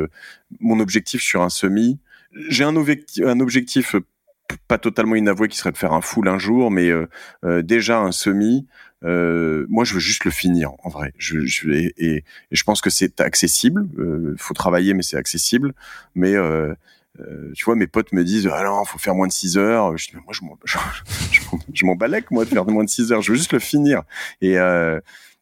mon 0.59 0.79
objectif 0.79 1.21
sur 1.21 1.41
un 1.41 1.49
semi. 1.49 1.99
J'ai 2.49 2.63
un, 2.63 2.75
objectif, 2.75 3.25
un 3.25 3.39
objectif 3.39 3.95
pas 4.67 4.77
totalement 4.77 5.15
inavoué 5.15 5.47
qui 5.47 5.57
serait 5.57 5.71
de 5.71 5.77
faire 5.77 5.93
un 5.93 6.01
full 6.01 6.27
un 6.27 6.37
jour, 6.37 6.71
mais 6.71 6.91
déjà 7.63 7.99
un 7.99 8.11
semi. 8.11 8.67
moi, 9.01 9.83
je 9.85 9.93
veux 9.93 9.99
juste 9.99 10.25
le 10.25 10.31
finir 10.31 10.71
en 10.83 10.89
vrai. 10.89 11.13
Je, 11.17 11.39
je 11.45 11.69
et, 11.69 11.93
et, 11.97 12.23
je 12.51 12.63
pense 12.63 12.81
que 12.81 12.89
c'est 12.89 13.21
accessible. 13.21 13.87
Il 13.97 14.37
faut 14.37 14.53
travailler, 14.53 14.93
mais 14.93 15.03
c'est 15.03 15.17
accessible. 15.17 15.73
Mais 16.15 16.35
euh, 17.19 17.51
tu 17.55 17.65
vois, 17.65 17.75
mes 17.75 17.87
potes 17.87 18.13
me 18.13 18.23
disent 18.23 18.47
ah 18.51 18.83
faut 18.85 18.99
faire 18.99 19.15
moins 19.15 19.27
de 19.27 19.31
6 19.31 19.57
heures. 19.57 19.97
Je 19.97 20.09
dis, 20.09 20.15
moi, 20.15 20.31
je 20.31 20.43
m'en, 20.43 20.57
je, 21.73 21.85
m'en 21.85 21.95
balèque 21.95 22.31
moi 22.31 22.45
de 22.45 22.49
faire 22.49 22.65
moins 22.65 22.83
de 22.83 22.89
6 22.89 23.11
heures. 23.11 23.21
Je 23.21 23.31
veux 23.31 23.37
juste 23.37 23.53
le 23.53 23.59
finir. 23.59 24.03
Et 24.41 24.57
euh, 24.57 24.99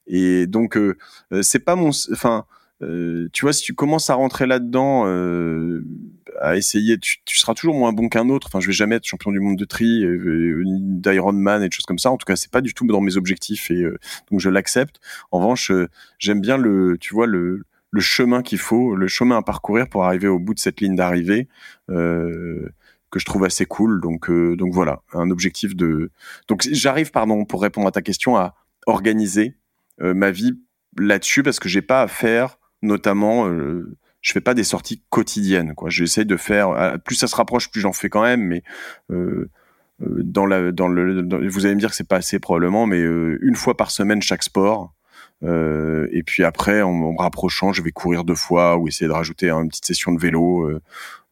et 0.07 0.47
donc 0.47 0.77
euh, 0.77 0.95
c'est 1.41 1.59
pas 1.59 1.75
mon, 1.75 1.89
enfin. 2.11 2.45
tu 2.81 3.41
vois, 3.41 3.53
si 3.53 3.63
tu 3.63 3.73
commences 3.73 4.09
à 4.09 4.15
rentrer 4.15 4.45
là-dedans, 4.45 5.05
à 6.41 6.57
essayer, 6.57 6.97
tu, 6.99 7.17
tu, 7.25 7.37
seras 7.37 7.53
toujours 7.53 7.75
moins 7.75 7.93
bon 7.93 8.09
qu'un 8.09 8.29
autre. 8.29 8.47
Enfin, 8.47 8.59
je 8.59 8.67
vais 8.67 8.73
jamais 8.73 8.95
être 8.95 9.05
champion 9.05 9.31
du 9.31 9.39
monde 9.39 9.57
de 9.57 9.65
tri, 9.65 10.03
d'Ironman 10.65 11.63
et 11.63 11.67
de 11.67 11.73
choses 11.73 11.85
comme 11.85 11.99
ça. 11.99 12.11
En 12.11 12.17
tout 12.17 12.25
cas, 12.25 12.35
c'est 12.35 12.51
pas 12.51 12.61
du 12.61 12.73
tout 12.73 12.85
dans 12.85 13.01
mes 13.01 13.17
objectifs 13.17 13.71
et 13.71 13.83
donc 14.31 14.39
je 14.39 14.49
l'accepte. 14.49 14.99
En 15.31 15.39
revanche, 15.39 15.71
j'aime 16.19 16.41
bien 16.41 16.57
le, 16.57 16.97
tu 16.99 17.13
vois, 17.13 17.25
le, 17.25 17.63
le 17.95 18.01
chemin 18.01 18.41
qu'il 18.41 18.57
faut, 18.57 18.93
le 18.93 19.07
chemin 19.07 19.37
à 19.37 19.41
parcourir 19.41 19.87
pour 19.87 20.03
arriver 20.03 20.27
au 20.27 20.37
bout 20.37 20.53
de 20.53 20.59
cette 20.59 20.81
ligne 20.81 20.97
d'arrivée. 20.97 21.47
Euh, 21.89 22.67
que 23.09 23.19
je 23.19 23.25
trouve 23.25 23.45
assez 23.45 23.65
cool. 23.65 24.01
Donc, 24.01 24.29
euh, 24.29 24.57
donc 24.57 24.73
voilà, 24.73 25.01
un 25.13 25.29
objectif 25.29 25.77
de. 25.77 26.11
Donc 26.49 26.67
j'arrive, 26.69 27.11
pardon, 27.11 27.45
pour 27.45 27.61
répondre 27.61 27.87
à 27.87 27.91
ta 27.91 28.01
question, 28.01 28.35
à 28.35 28.53
organiser 28.85 29.55
euh, 30.01 30.13
ma 30.13 30.31
vie 30.31 30.59
là-dessus 30.97 31.41
parce 31.41 31.61
que 31.61 31.69
j'ai 31.69 31.81
pas 31.81 32.01
à 32.01 32.09
faire, 32.09 32.57
notamment, 32.81 33.49
je 33.49 34.31
fais 34.33 34.41
pas 34.41 34.53
des 34.53 34.65
sorties 34.65 35.01
quotidiennes. 35.09 35.73
Quoi, 35.73 35.89
j'essaie 35.89 36.25
de 36.25 36.35
faire. 36.35 36.99
Plus 37.05 37.15
ça 37.15 37.27
se 37.27 37.35
rapproche, 37.37 37.71
plus 37.71 37.79
j'en 37.79 37.93
fais 37.93 38.09
quand 38.09 38.23
même, 38.23 38.41
mais. 38.41 38.63
dans 40.01 40.45
la, 40.45 40.73
dans 40.73 40.89
le, 40.89 41.47
vous 41.47 41.65
allez 41.65 41.75
me 41.75 41.79
dire 41.79 41.91
que 41.91 41.95
c'est 41.95 42.07
pas 42.07 42.17
assez 42.17 42.39
probablement, 42.39 42.85
mais 42.85 42.99
une 42.99 43.55
fois 43.55 43.77
par 43.77 43.91
semaine 43.91 44.21
chaque 44.21 44.43
sport, 44.43 44.93
euh, 45.43 46.07
et 46.11 46.23
puis 46.23 46.43
après, 46.43 46.81
en, 46.81 46.93
me 46.93 47.17
rapprochant, 47.17 47.73
je 47.73 47.81
vais 47.81 47.91
courir 47.91 48.23
deux 48.23 48.35
fois 48.35 48.77
ou 48.77 48.87
essayer 48.87 49.07
de 49.07 49.13
rajouter 49.13 49.49
une 49.49 49.69
petite 49.69 49.85
session 49.85 50.11
de 50.11 50.19
vélo. 50.19 50.63
Euh, 50.63 50.81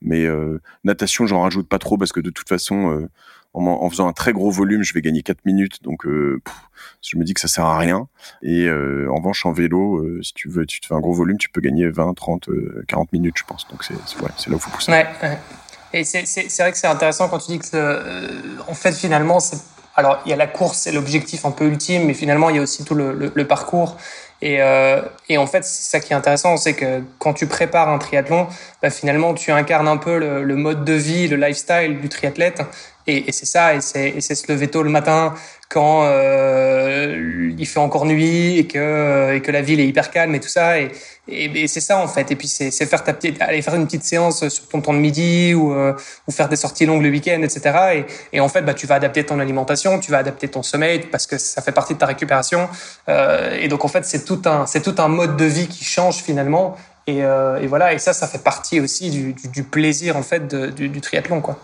mais 0.01 0.25
euh, 0.25 0.61
natation, 0.83 1.25
j'en 1.25 1.41
rajoute 1.41 1.67
pas 1.67 1.79
trop 1.79 1.97
parce 1.97 2.11
que 2.11 2.19
de 2.19 2.29
toute 2.29 2.49
façon, 2.49 3.07
en, 3.53 3.89
faisant 3.89 4.07
un 4.07 4.13
très 4.13 4.33
gros 4.33 4.51
volume, 4.51 4.83
je 4.83 4.93
vais 4.93 5.01
gagner 5.01 5.21
4 5.23 5.45
minutes. 5.45 5.81
Donc, 5.83 6.05
je 6.05 7.17
me 7.17 7.23
dis 7.23 7.33
que 7.33 7.39
ça 7.39 7.47
sert 7.47 7.65
à 7.65 7.77
rien. 7.77 8.07
Et 8.41 8.69
en 8.69 9.15
revanche, 9.15 9.45
en 9.45 9.53
vélo, 9.53 10.05
si 10.21 10.33
tu 10.33 10.49
veux, 10.49 10.65
tu 10.65 10.81
te 10.81 10.87
fais 10.87 10.93
un 10.93 10.99
gros 10.99 11.13
volume, 11.13 11.37
tu 11.37 11.49
peux 11.49 11.61
gagner 11.61 11.87
20, 11.87 12.13
30, 12.13 12.49
40 12.87 13.13
minutes, 13.13 13.37
je 13.37 13.45
pense. 13.45 13.65
Donc, 13.69 13.83
c'est 13.83 13.93
ouais, 13.93 14.27
là 14.27 14.33
où 14.49 14.53
il 14.53 14.59
faut 14.59 14.71
pousser. 14.71 14.91
Ouais, 14.91 15.07
Et 15.93 16.03
c'est 16.03 16.23
vrai 16.59 16.71
que 16.73 16.77
c'est 16.77 16.87
intéressant 16.87 17.29
quand 17.29 17.39
tu 17.39 17.53
dis 17.53 17.59
que, 17.59 18.69
en 18.69 18.73
fait, 18.73 18.91
finalement, 18.91 19.39
c'est 19.39 19.72
alors, 19.95 20.21
il 20.25 20.29
y 20.29 20.33
a 20.33 20.35
la 20.35 20.47
course, 20.47 20.79
c'est 20.79 20.91
l'objectif 20.91 21.45
un 21.45 21.51
peu 21.51 21.65
ultime, 21.65 22.05
mais 22.05 22.13
finalement, 22.13 22.49
il 22.49 22.55
y 22.55 22.59
a 22.59 22.61
aussi 22.61 22.83
tout 22.83 22.95
le, 22.95 23.31
le, 23.33 23.47
parcours. 23.47 23.97
Et, 24.41 24.61
euh, 24.61 25.01
et, 25.29 25.37
en 25.37 25.45
fait, 25.45 25.63
c'est 25.63 25.91
ça 25.91 25.99
qui 25.99 26.13
est 26.13 26.15
intéressant, 26.15 26.57
c'est 26.57 26.73
que 26.73 27.01
quand 27.19 27.33
tu 27.33 27.45
prépares 27.45 27.89
un 27.89 27.99
triathlon, 27.99 28.47
bah, 28.81 28.89
finalement, 28.89 29.33
tu 29.35 29.51
incarnes 29.51 29.87
un 29.87 29.97
peu 29.97 30.17
le, 30.17 30.43
le, 30.43 30.55
mode 30.55 30.83
de 30.83 30.93
vie, 30.93 31.27
le 31.27 31.37
lifestyle 31.37 32.01
du 32.01 32.09
triathlète. 32.09 32.61
Et, 33.05 33.29
et 33.29 33.31
c'est 33.31 33.45
ça, 33.45 33.75
et 33.75 33.81
c'est 33.81 34.35
se 34.35 34.51
lever 34.51 34.67
tôt 34.67 34.81
le 34.81 34.89
matin 34.89 35.35
quand 35.73 36.03
euh, 36.05 37.51
il 37.57 37.65
fait 37.65 37.79
encore 37.79 38.05
nuit 38.05 38.59
et 38.59 38.67
que, 38.67 39.33
et 39.33 39.41
que 39.41 39.51
la 39.51 39.63
ville 39.63 39.79
est 39.79 39.87
hyper 39.87 40.11
calme 40.11 40.35
et 40.35 40.39
tout 40.39 40.47
ça. 40.47 40.79
Et, 40.79 40.91
c'est 41.67 41.79
ça 41.79 41.99
en 41.99 42.07
fait. 42.07 42.29
Et 42.31 42.35
puis 42.35 42.47
c'est 42.47 42.69
faire 42.85 43.03
ta 43.03 43.15
aller 43.39 43.61
faire 43.61 43.73
une 43.75 43.85
petite 43.85 44.03
séance 44.03 44.47
sur 44.49 44.67
ton 44.67 44.81
temps 44.81 44.93
de 44.93 44.99
midi 44.99 45.53
ou, 45.55 45.73
euh, 45.73 45.93
faire 46.29 46.47
des 46.47 46.57
sorties 46.57 46.85
longues 46.85 47.01
le 47.01 47.09
week-end, 47.09 47.41
etc. 47.41 48.05
Et, 48.33 48.39
en 48.39 48.49
fait, 48.49 48.61
bah, 48.61 48.75
tu 48.75 48.85
vas 48.85 48.95
adapter 48.95 49.25
ton 49.25 49.39
alimentation, 49.39 49.99
tu 49.99 50.11
vas 50.11 50.19
adapter 50.19 50.47
ton 50.47 50.61
sommeil 50.61 50.99
parce 51.11 51.25
que 51.25 51.37
ça 51.39 51.61
fait 51.63 51.71
partie 51.71 51.95
de 51.95 51.99
ta 51.99 52.05
récupération. 52.05 52.69
Euh, 53.09 53.57
et 53.59 53.67
donc 53.67 53.83
en 53.83 53.87
fait, 53.87 54.05
c'est 54.05 54.25
tout 54.25 54.41
un, 54.45 54.65
tout 54.65 54.95
un 54.99 55.07
mode 55.07 55.37
de 55.37 55.45
vie 55.45 55.67
qui 55.67 55.83
change 55.83 56.17
finalement. 56.17 56.77
Et, 57.07 57.23
voilà. 57.67 57.93
Et 57.93 57.99
ça, 57.99 58.13
ça 58.13 58.27
fait 58.27 58.43
partie 58.43 58.79
aussi 58.79 59.09
du, 59.09 59.63
plaisir 59.63 60.17
en 60.17 60.23
fait 60.23 60.47
du, 60.47 60.89
du 60.89 61.01
triathlon, 61.01 61.41
quoi. 61.41 61.57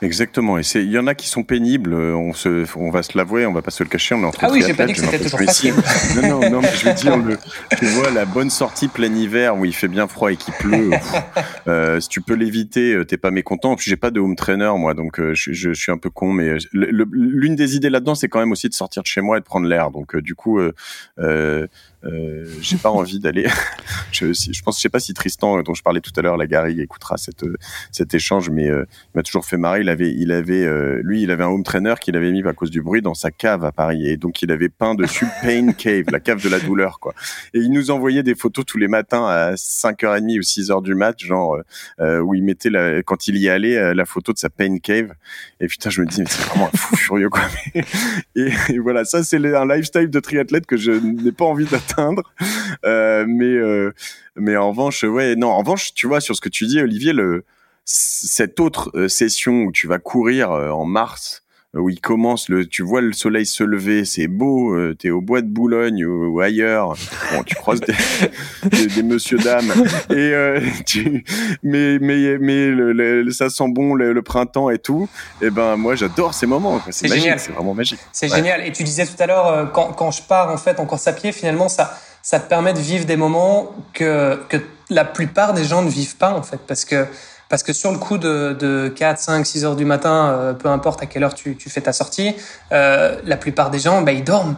Exactement. 0.00 0.58
Et 0.58 0.62
c'est, 0.62 0.84
il 0.84 0.90
y 0.90 0.98
en 0.98 1.06
a 1.08 1.14
qui 1.14 1.26
sont 1.26 1.42
pénibles. 1.42 1.92
Euh, 1.92 2.14
on 2.14 2.32
se, 2.32 2.64
on 2.76 2.90
va 2.90 3.02
se 3.02 3.18
l'avouer, 3.18 3.46
on 3.46 3.52
va 3.52 3.62
pas 3.62 3.72
se 3.72 3.82
le 3.82 3.88
cacher. 3.88 4.14
On 4.14 4.22
est 4.22 4.26
entre 4.26 4.38
Ah 4.42 4.50
oui, 4.50 4.62
j'ai 4.64 4.74
pas 4.74 4.86
dit 4.86 4.92
que 4.92 5.00
c'était 5.00 5.18
toujours 5.18 5.40
facile. 5.44 5.74
non, 6.16 6.40
non, 6.40 6.50
non, 6.50 6.60
mais 6.60 6.70
je 6.74 6.88
veux 6.88 6.94
dire, 6.94 7.16
le, 7.16 7.36
tu 7.76 7.86
vois, 7.86 8.10
la 8.10 8.24
bonne 8.24 8.50
sortie 8.50 8.86
plein 8.86 9.12
hiver 9.12 9.56
où 9.56 9.64
il 9.64 9.74
fait 9.74 9.88
bien 9.88 10.06
froid 10.06 10.30
et 10.30 10.36
qu'il 10.36 10.54
pleut. 10.54 10.90
euh, 11.68 11.98
si 11.98 12.08
tu 12.08 12.20
peux 12.20 12.34
l'éviter, 12.34 12.94
euh, 12.94 13.04
t'es 13.04 13.16
pas 13.16 13.32
mécontent. 13.32 13.74
Puis 13.74 13.90
j'ai 13.90 13.96
pas 13.96 14.12
de 14.12 14.20
home 14.20 14.36
trainer, 14.36 14.72
moi, 14.76 14.94
donc 14.94 15.18
euh, 15.18 15.34
je, 15.34 15.52
je, 15.52 15.72
je, 15.72 15.80
suis 15.80 15.90
un 15.90 15.98
peu 15.98 16.10
con. 16.10 16.32
Mais 16.32 16.56
l'une 16.72 17.56
des 17.56 17.74
idées 17.74 17.90
là-dedans, 17.90 18.14
c'est 18.14 18.28
quand 18.28 18.38
même 18.38 18.52
aussi 18.52 18.68
de 18.68 18.74
sortir 18.74 19.02
de 19.02 19.08
chez 19.08 19.20
moi 19.20 19.38
et 19.38 19.40
de 19.40 19.44
prendre 19.44 19.66
l'air. 19.66 19.90
Donc 19.90 20.16
du 20.16 20.36
coup, 20.36 20.60
euh, 20.60 21.66
euh, 22.04 22.46
j'ai 22.60 22.76
pas 22.76 22.90
envie 22.90 23.18
d'aller. 23.18 23.48
je, 24.12 24.32
je 24.32 24.62
pense, 24.62 24.76
je 24.76 24.82
sais 24.82 24.88
pas 24.88 25.00
si 25.00 25.14
Tristan, 25.14 25.62
dont 25.62 25.74
je 25.74 25.82
parlais 25.82 26.00
tout 26.00 26.12
à 26.16 26.22
l'heure, 26.22 26.36
la 26.36 26.46
Gary, 26.46 26.80
écoutera 26.80 27.16
cette, 27.16 27.44
cet 27.90 28.14
échange, 28.14 28.50
mais 28.50 28.68
euh, 28.68 28.84
il 29.14 29.18
m'a 29.18 29.22
toujours 29.22 29.44
fait 29.44 29.56
marrer. 29.56 29.80
Il 29.80 29.88
avait, 29.88 30.12
il 30.12 30.30
avait, 30.30 30.64
euh, 30.64 31.00
lui, 31.02 31.22
il 31.22 31.30
avait 31.30 31.44
un 31.44 31.48
home 31.48 31.64
trainer 31.64 31.94
qu'il 32.00 32.16
avait 32.16 32.30
mis 32.30 32.46
à 32.46 32.52
cause 32.52 32.70
du 32.70 32.82
bruit 32.82 33.02
dans 33.02 33.14
sa 33.14 33.30
cave 33.30 33.64
à 33.64 33.72
Paris, 33.72 34.08
et 34.08 34.16
donc 34.16 34.42
il 34.42 34.52
avait 34.52 34.68
peint 34.68 34.94
dessus 34.94 35.26
Pain 35.42 35.72
Cave, 35.72 36.04
la 36.12 36.20
cave 36.20 36.42
de 36.42 36.48
la 36.48 36.60
douleur, 36.60 37.00
quoi. 37.00 37.14
Et 37.52 37.58
il 37.58 37.72
nous 37.72 37.90
envoyait 37.90 38.22
des 38.22 38.34
photos 38.34 38.64
tous 38.64 38.78
les 38.78 38.88
matins 38.88 39.26
à 39.26 39.54
5h30 39.54 40.38
ou 40.38 40.42
6h 40.42 40.82
du 40.82 40.94
mat, 40.94 41.18
genre 41.18 41.58
euh, 42.00 42.20
où 42.20 42.34
il 42.34 42.44
mettait 42.44 42.70
la, 42.70 43.02
quand 43.02 43.26
il 43.26 43.36
y 43.38 43.48
allait 43.48 43.94
la 43.94 44.04
photo 44.04 44.32
de 44.32 44.38
sa 44.38 44.50
Pain 44.50 44.78
Cave. 44.78 45.12
Et 45.60 45.66
putain, 45.66 45.90
je 45.90 46.00
me 46.00 46.06
dis, 46.06 46.20
mais 46.20 46.26
c'est 46.28 46.42
vraiment 46.42 46.68
un 46.72 46.76
fou 46.76 46.96
furieux, 46.96 47.28
quoi. 47.28 47.42
et, 48.36 48.50
et 48.68 48.78
voilà, 48.78 49.04
ça 49.04 49.24
c'est 49.24 49.44
un 49.44 49.66
lifestyle 49.66 50.10
de 50.10 50.20
triathlète 50.20 50.66
que 50.66 50.76
je 50.76 50.92
n'ai 50.92 51.32
pas 51.32 51.44
envie 51.44 51.64
d'atteindre 51.64 51.87
euh, 52.84 53.24
mais 53.28 53.44
euh, 53.44 53.92
mais 54.36 54.56
en 54.56 54.70
revanche, 54.70 55.02
ouais, 55.04 55.36
non, 55.36 55.48
en 55.48 55.58
revanche, 55.58 55.94
tu 55.94 56.06
vois 56.06 56.20
sur 56.20 56.36
ce 56.36 56.40
que 56.40 56.48
tu 56.48 56.66
dis, 56.66 56.80
Olivier, 56.80 57.12
le 57.12 57.44
cette 57.84 58.60
autre 58.60 58.90
euh, 58.94 59.08
session 59.08 59.62
où 59.62 59.72
tu 59.72 59.86
vas 59.86 59.98
courir 59.98 60.50
en 60.50 60.84
mars 60.84 61.42
où 61.78 61.88
il 61.88 62.00
commence, 62.00 62.48
le, 62.48 62.66
tu 62.66 62.82
vois 62.82 63.00
le 63.00 63.12
soleil 63.12 63.46
se 63.46 63.64
lever, 63.64 64.04
c'est 64.04 64.28
beau, 64.28 64.76
tu 64.90 64.96
t'es 64.96 65.10
au 65.10 65.20
bois 65.20 65.40
de 65.40 65.46
Boulogne 65.46 66.04
ou, 66.04 66.40
ailleurs, 66.40 66.94
bon, 67.32 67.42
tu 67.44 67.54
croises 67.54 67.80
des, 67.80 67.94
des, 68.70 68.86
des 68.86 69.02
monsieur 69.02 69.38
dames, 69.38 69.72
et 70.10 70.60
tu, 70.84 71.24
mais 71.62 71.98
mais 72.00 72.38
mais 72.38 72.68
le, 72.68 73.30
ça 73.30 73.50
sent 73.50 73.68
bon 73.68 73.94
le, 73.94 74.22
printemps 74.22 74.70
et 74.70 74.78
tout. 74.78 75.08
Et 75.40 75.50
ben 75.50 75.76
moi 75.76 75.94
j'adore 75.94 76.34
ces 76.34 76.46
moments, 76.46 76.80
c'est 76.90 77.08
génial, 77.08 77.38
c'est 77.38 77.52
vraiment 77.52 77.74
magique. 77.74 78.00
C'est 78.12 78.28
génial. 78.28 78.66
Et 78.66 78.72
tu 78.72 78.82
disais 78.82 79.06
tout 79.06 79.20
à 79.20 79.26
l'heure 79.26 79.72
quand 79.72 79.92
quand 79.92 80.10
je 80.10 80.22
pars 80.22 80.50
en 80.50 80.56
fait 80.56 80.80
en 80.80 80.86
course 80.86 81.06
à 81.06 81.12
pied, 81.12 81.32
finalement 81.32 81.68
ça 81.68 81.98
ça 82.22 82.40
te 82.40 82.48
permet 82.48 82.72
de 82.72 82.80
vivre 82.80 83.04
des 83.04 83.16
moments 83.16 83.72
que 83.92 84.38
que 84.48 84.58
la 84.90 85.04
plupart 85.04 85.54
des 85.54 85.64
gens 85.64 85.82
ne 85.82 85.90
vivent 85.90 86.16
pas 86.16 86.32
en 86.32 86.42
fait, 86.42 86.60
parce 86.66 86.84
que 86.84 87.06
parce 87.48 87.62
que 87.62 87.72
sur 87.72 87.92
le 87.92 87.98
coup 87.98 88.18
de, 88.18 88.56
de 88.58 88.88
4, 88.88 89.18
5, 89.18 89.46
6 89.46 89.64
heures 89.64 89.76
du 89.76 89.84
matin, 89.84 90.28
euh, 90.28 90.52
peu 90.52 90.68
importe 90.68 91.02
à 91.02 91.06
quelle 91.06 91.24
heure 91.24 91.34
tu, 91.34 91.56
tu 91.56 91.70
fais 91.70 91.80
ta 91.80 91.92
sortie, 91.92 92.34
euh, 92.72 93.16
la 93.24 93.36
plupart 93.36 93.70
des 93.70 93.78
gens, 93.78 94.02
bah, 94.02 94.12
ils 94.12 94.24
dorment. 94.24 94.56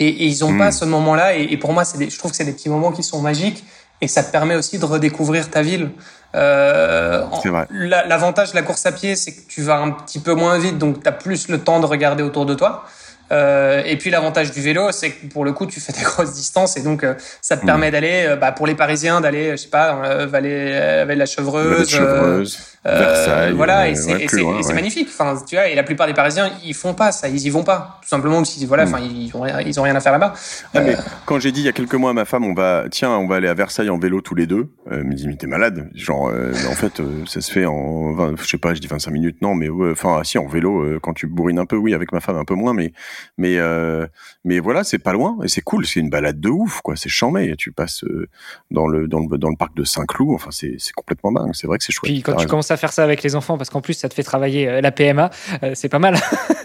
Et, 0.00 0.08
et 0.08 0.26
ils 0.26 0.40
n'ont 0.40 0.58
pas 0.58 0.70
hmm. 0.70 0.72
ce 0.72 0.84
moment-là. 0.86 1.36
Et, 1.36 1.44
et, 1.44 1.56
pour 1.56 1.72
moi, 1.72 1.84
c'est 1.84 2.10
je 2.10 2.18
trouve 2.18 2.32
que 2.32 2.36
c'est 2.36 2.44
des 2.44 2.52
petits 2.52 2.68
moments 2.68 2.90
qui 2.90 3.04
sont 3.04 3.20
magiques. 3.20 3.64
Et 4.00 4.08
ça 4.08 4.24
te 4.24 4.32
permet 4.32 4.56
aussi 4.56 4.78
de 4.78 4.84
redécouvrir 4.84 5.50
ta 5.50 5.62
ville. 5.62 5.90
Euh, 6.34 7.24
L'avantage 7.70 8.50
de 8.50 8.56
la 8.56 8.62
course 8.62 8.84
à 8.86 8.92
pied, 8.92 9.14
c'est 9.14 9.32
que 9.32 9.40
tu 9.48 9.62
vas 9.62 9.76
un 9.76 9.92
petit 9.92 10.18
peu 10.18 10.34
moins 10.34 10.58
vite, 10.58 10.78
donc 10.78 11.02
tu 11.02 11.08
as 11.08 11.12
plus 11.12 11.48
le 11.48 11.58
temps 11.58 11.78
de 11.78 11.86
regarder 11.86 12.22
autour 12.22 12.44
de 12.44 12.54
toi. 12.54 12.84
Euh, 13.32 13.82
et 13.84 13.96
puis 13.96 14.10
l'avantage 14.10 14.50
du 14.50 14.60
vélo, 14.60 14.92
c'est 14.92 15.10
que 15.10 15.26
pour 15.26 15.44
le 15.44 15.52
coup, 15.52 15.66
tu 15.66 15.80
fais 15.80 15.92
des 15.92 16.02
grosses 16.04 16.34
distances 16.34 16.76
et 16.76 16.82
donc 16.82 17.04
euh, 17.04 17.14
ça 17.40 17.56
te 17.56 17.62
mmh. 17.62 17.66
permet 17.66 17.90
d'aller, 17.90 18.24
euh, 18.26 18.36
bah, 18.36 18.52
pour 18.52 18.66
les 18.66 18.74
Parisiens, 18.74 19.20
d'aller, 19.20 19.52
je 19.52 19.56
sais 19.56 19.68
pas, 19.68 20.04
euh, 20.04 20.26
Vallée, 20.26 20.72
Vallée 20.72 21.14
de 21.14 21.18
la 21.18 21.26
Chevreuse, 21.26 22.73
Versailles, 22.84 23.52
voilà, 23.52 23.88
et 23.88 23.94
c'est 23.94 24.42
ouais, 24.42 24.74
magnifique. 24.74 25.08
Enfin, 25.10 25.36
tu 25.46 25.56
vois, 25.56 25.68
et 25.68 25.74
la 25.74 25.82
plupart 25.82 26.06
des 26.06 26.14
Parisiens, 26.14 26.50
ils 26.64 26.74
font 26.74 26.94
pas 26.94 27.12
ça, 27.12 27.28
ils 27.28 27.46
y 27.46 27.50
vont 27.50 27.64
pas, 27.64 27.98
tout 28.02 28.08
simplement 28.08 28.36
parce 28.36 28.50
qu'ils 28.50 28.66
voilà, 28.66 28.84
mmh. 28.84 28.88
enfin, 28.88 29.00
ils, 29.00 29.36
ont, 29.36 29.46
ils 29.64 29.80
ont 29.80 29.82
rien 29.82 29.96
à 29.96 30.00
faire 30.00 30.12
là-bas. 30.12 30.34
Ah, 30.74 30.80
mais 30.80 30.96
quand 31.26 31.38
j'ai 31.38 31.52
dit 31.52 31.60
il 31.60 31.66
y 31.66 31.68
a 31.68 31.72
quelques 31.72 31.94
mois 31.94 32.10
à 32.10 32.14
ma 32.14 32.24
femme, 32.24 32.44
on 32.44 32.54
va, 32.54 32.84
tiens, 32.90 33.10
on 33.10 33.26
va 33.26 33.36
aller 33.36 33.48
à 33.48 33.54
Versailles 33.54 33.90
en 33.90 33.98
vélo 33.98 34.20
tous 34.20 34.34
les 34.34 34.46
deux, 34.46 34.68
elle 34.90 35.04
me 35.04 35.14
dit 35.14 35.26
mais 35.26 35.36
t'es 35.36 35.46
malade, 35.46 35.88
genre, 35.94 36.24
en 36.24 36.74
fait, 36.74 37.00
ça 37.26 37.40
se 37.40 37.50
fait 37.50 37.66
en, 37.66 38.12
20, 38.12 38.34
je 38.40 38.46
sais 38.46 38.58
pas, 38.58 38.74
je 38.74 38.80
dis 38.80 38.86
25 38.86 39.10
minutes, 39.10 39.42
non, 39.42 39.54
mais 39.54 39.68
enfin, 39.90 40.22
si 40.24 40.38
en 40.38 40.46
vélo, 40.46 40.98
quand 41.00 41.14
tu 41.14 41.26
bourrines 41.26 41.58
un 41.58 41.66
peu, 41.66 41.76
oui, 41.76 41.94
avec 41.94 42.12
ma 42.12 42.20
femme 42.20 42.36
un 42.36 42.44
peu 42.44 42.54
moins, 42.54 42.74
mais 42.74 42.92
mais 43.38 43.58
euh, 43.58 44.06
mais 44.44 44.60
voilà, 44.60 44.84
c'est 44.84 44.98
pas 44.98 45.12
loin 45.12 45.38
et 45.42 45.48
c'est 45.48 45.60
cool. 45.60 45.86
C'est 45.86 46.00
une 46.00 46.10
balade 46.10 46.40
de 46.40 46.48
ouf, 46.48 46.80
quoi. 46.80 46.96
C'est 46.96 47.08
chambé. 47.08 47.54
Tu 47.56 47.72
passes 47.72 48.04
euh, 48.04 48.28
dans 48.70 48.86
le 48.86 49.08
dans 49.08 49.20
le 49.20 49.38
dans 49.38 49.50
le 49.50 49.56
parc 49.56 49.76
de 49.76 49.84
Saint-Cloud. 49.84 50.34
Enfin, 50.34 50.50
c'est 50.50 50.76
c'est 50.78 50.92
complètement 50.92 51.32
dingue. 51.32 51.50
C'est 51.54 51.66
vrai 51.66 51.78
que 51.78 51.84
c'est 51.84 51.92
chouette. 51.92 52.12
Puis 52.12 52.22
quand 52.22 52.36
tu 52.36 52.46
commences 52.46 52.70
à 52.70 52.73
faire 52.76 52.92
ça 52.92 53.04
avec 53.04 53.22
les 53.22 53.36
enfants, 53.36 53.56
parce 53.58 53.70
qu'en 53.70 53.80
plus 53.80 53.94
ça 53.94 54.08
te 54.08 54.14
fait 54.14 54.22
travailler 54.22 54.68
euh, 54.68 54.80
la 54.80 54.92
PMA, 54.92 55.30
c'est 55.74 55.88
pas 55.88 55.98
mal. 55.98 56.16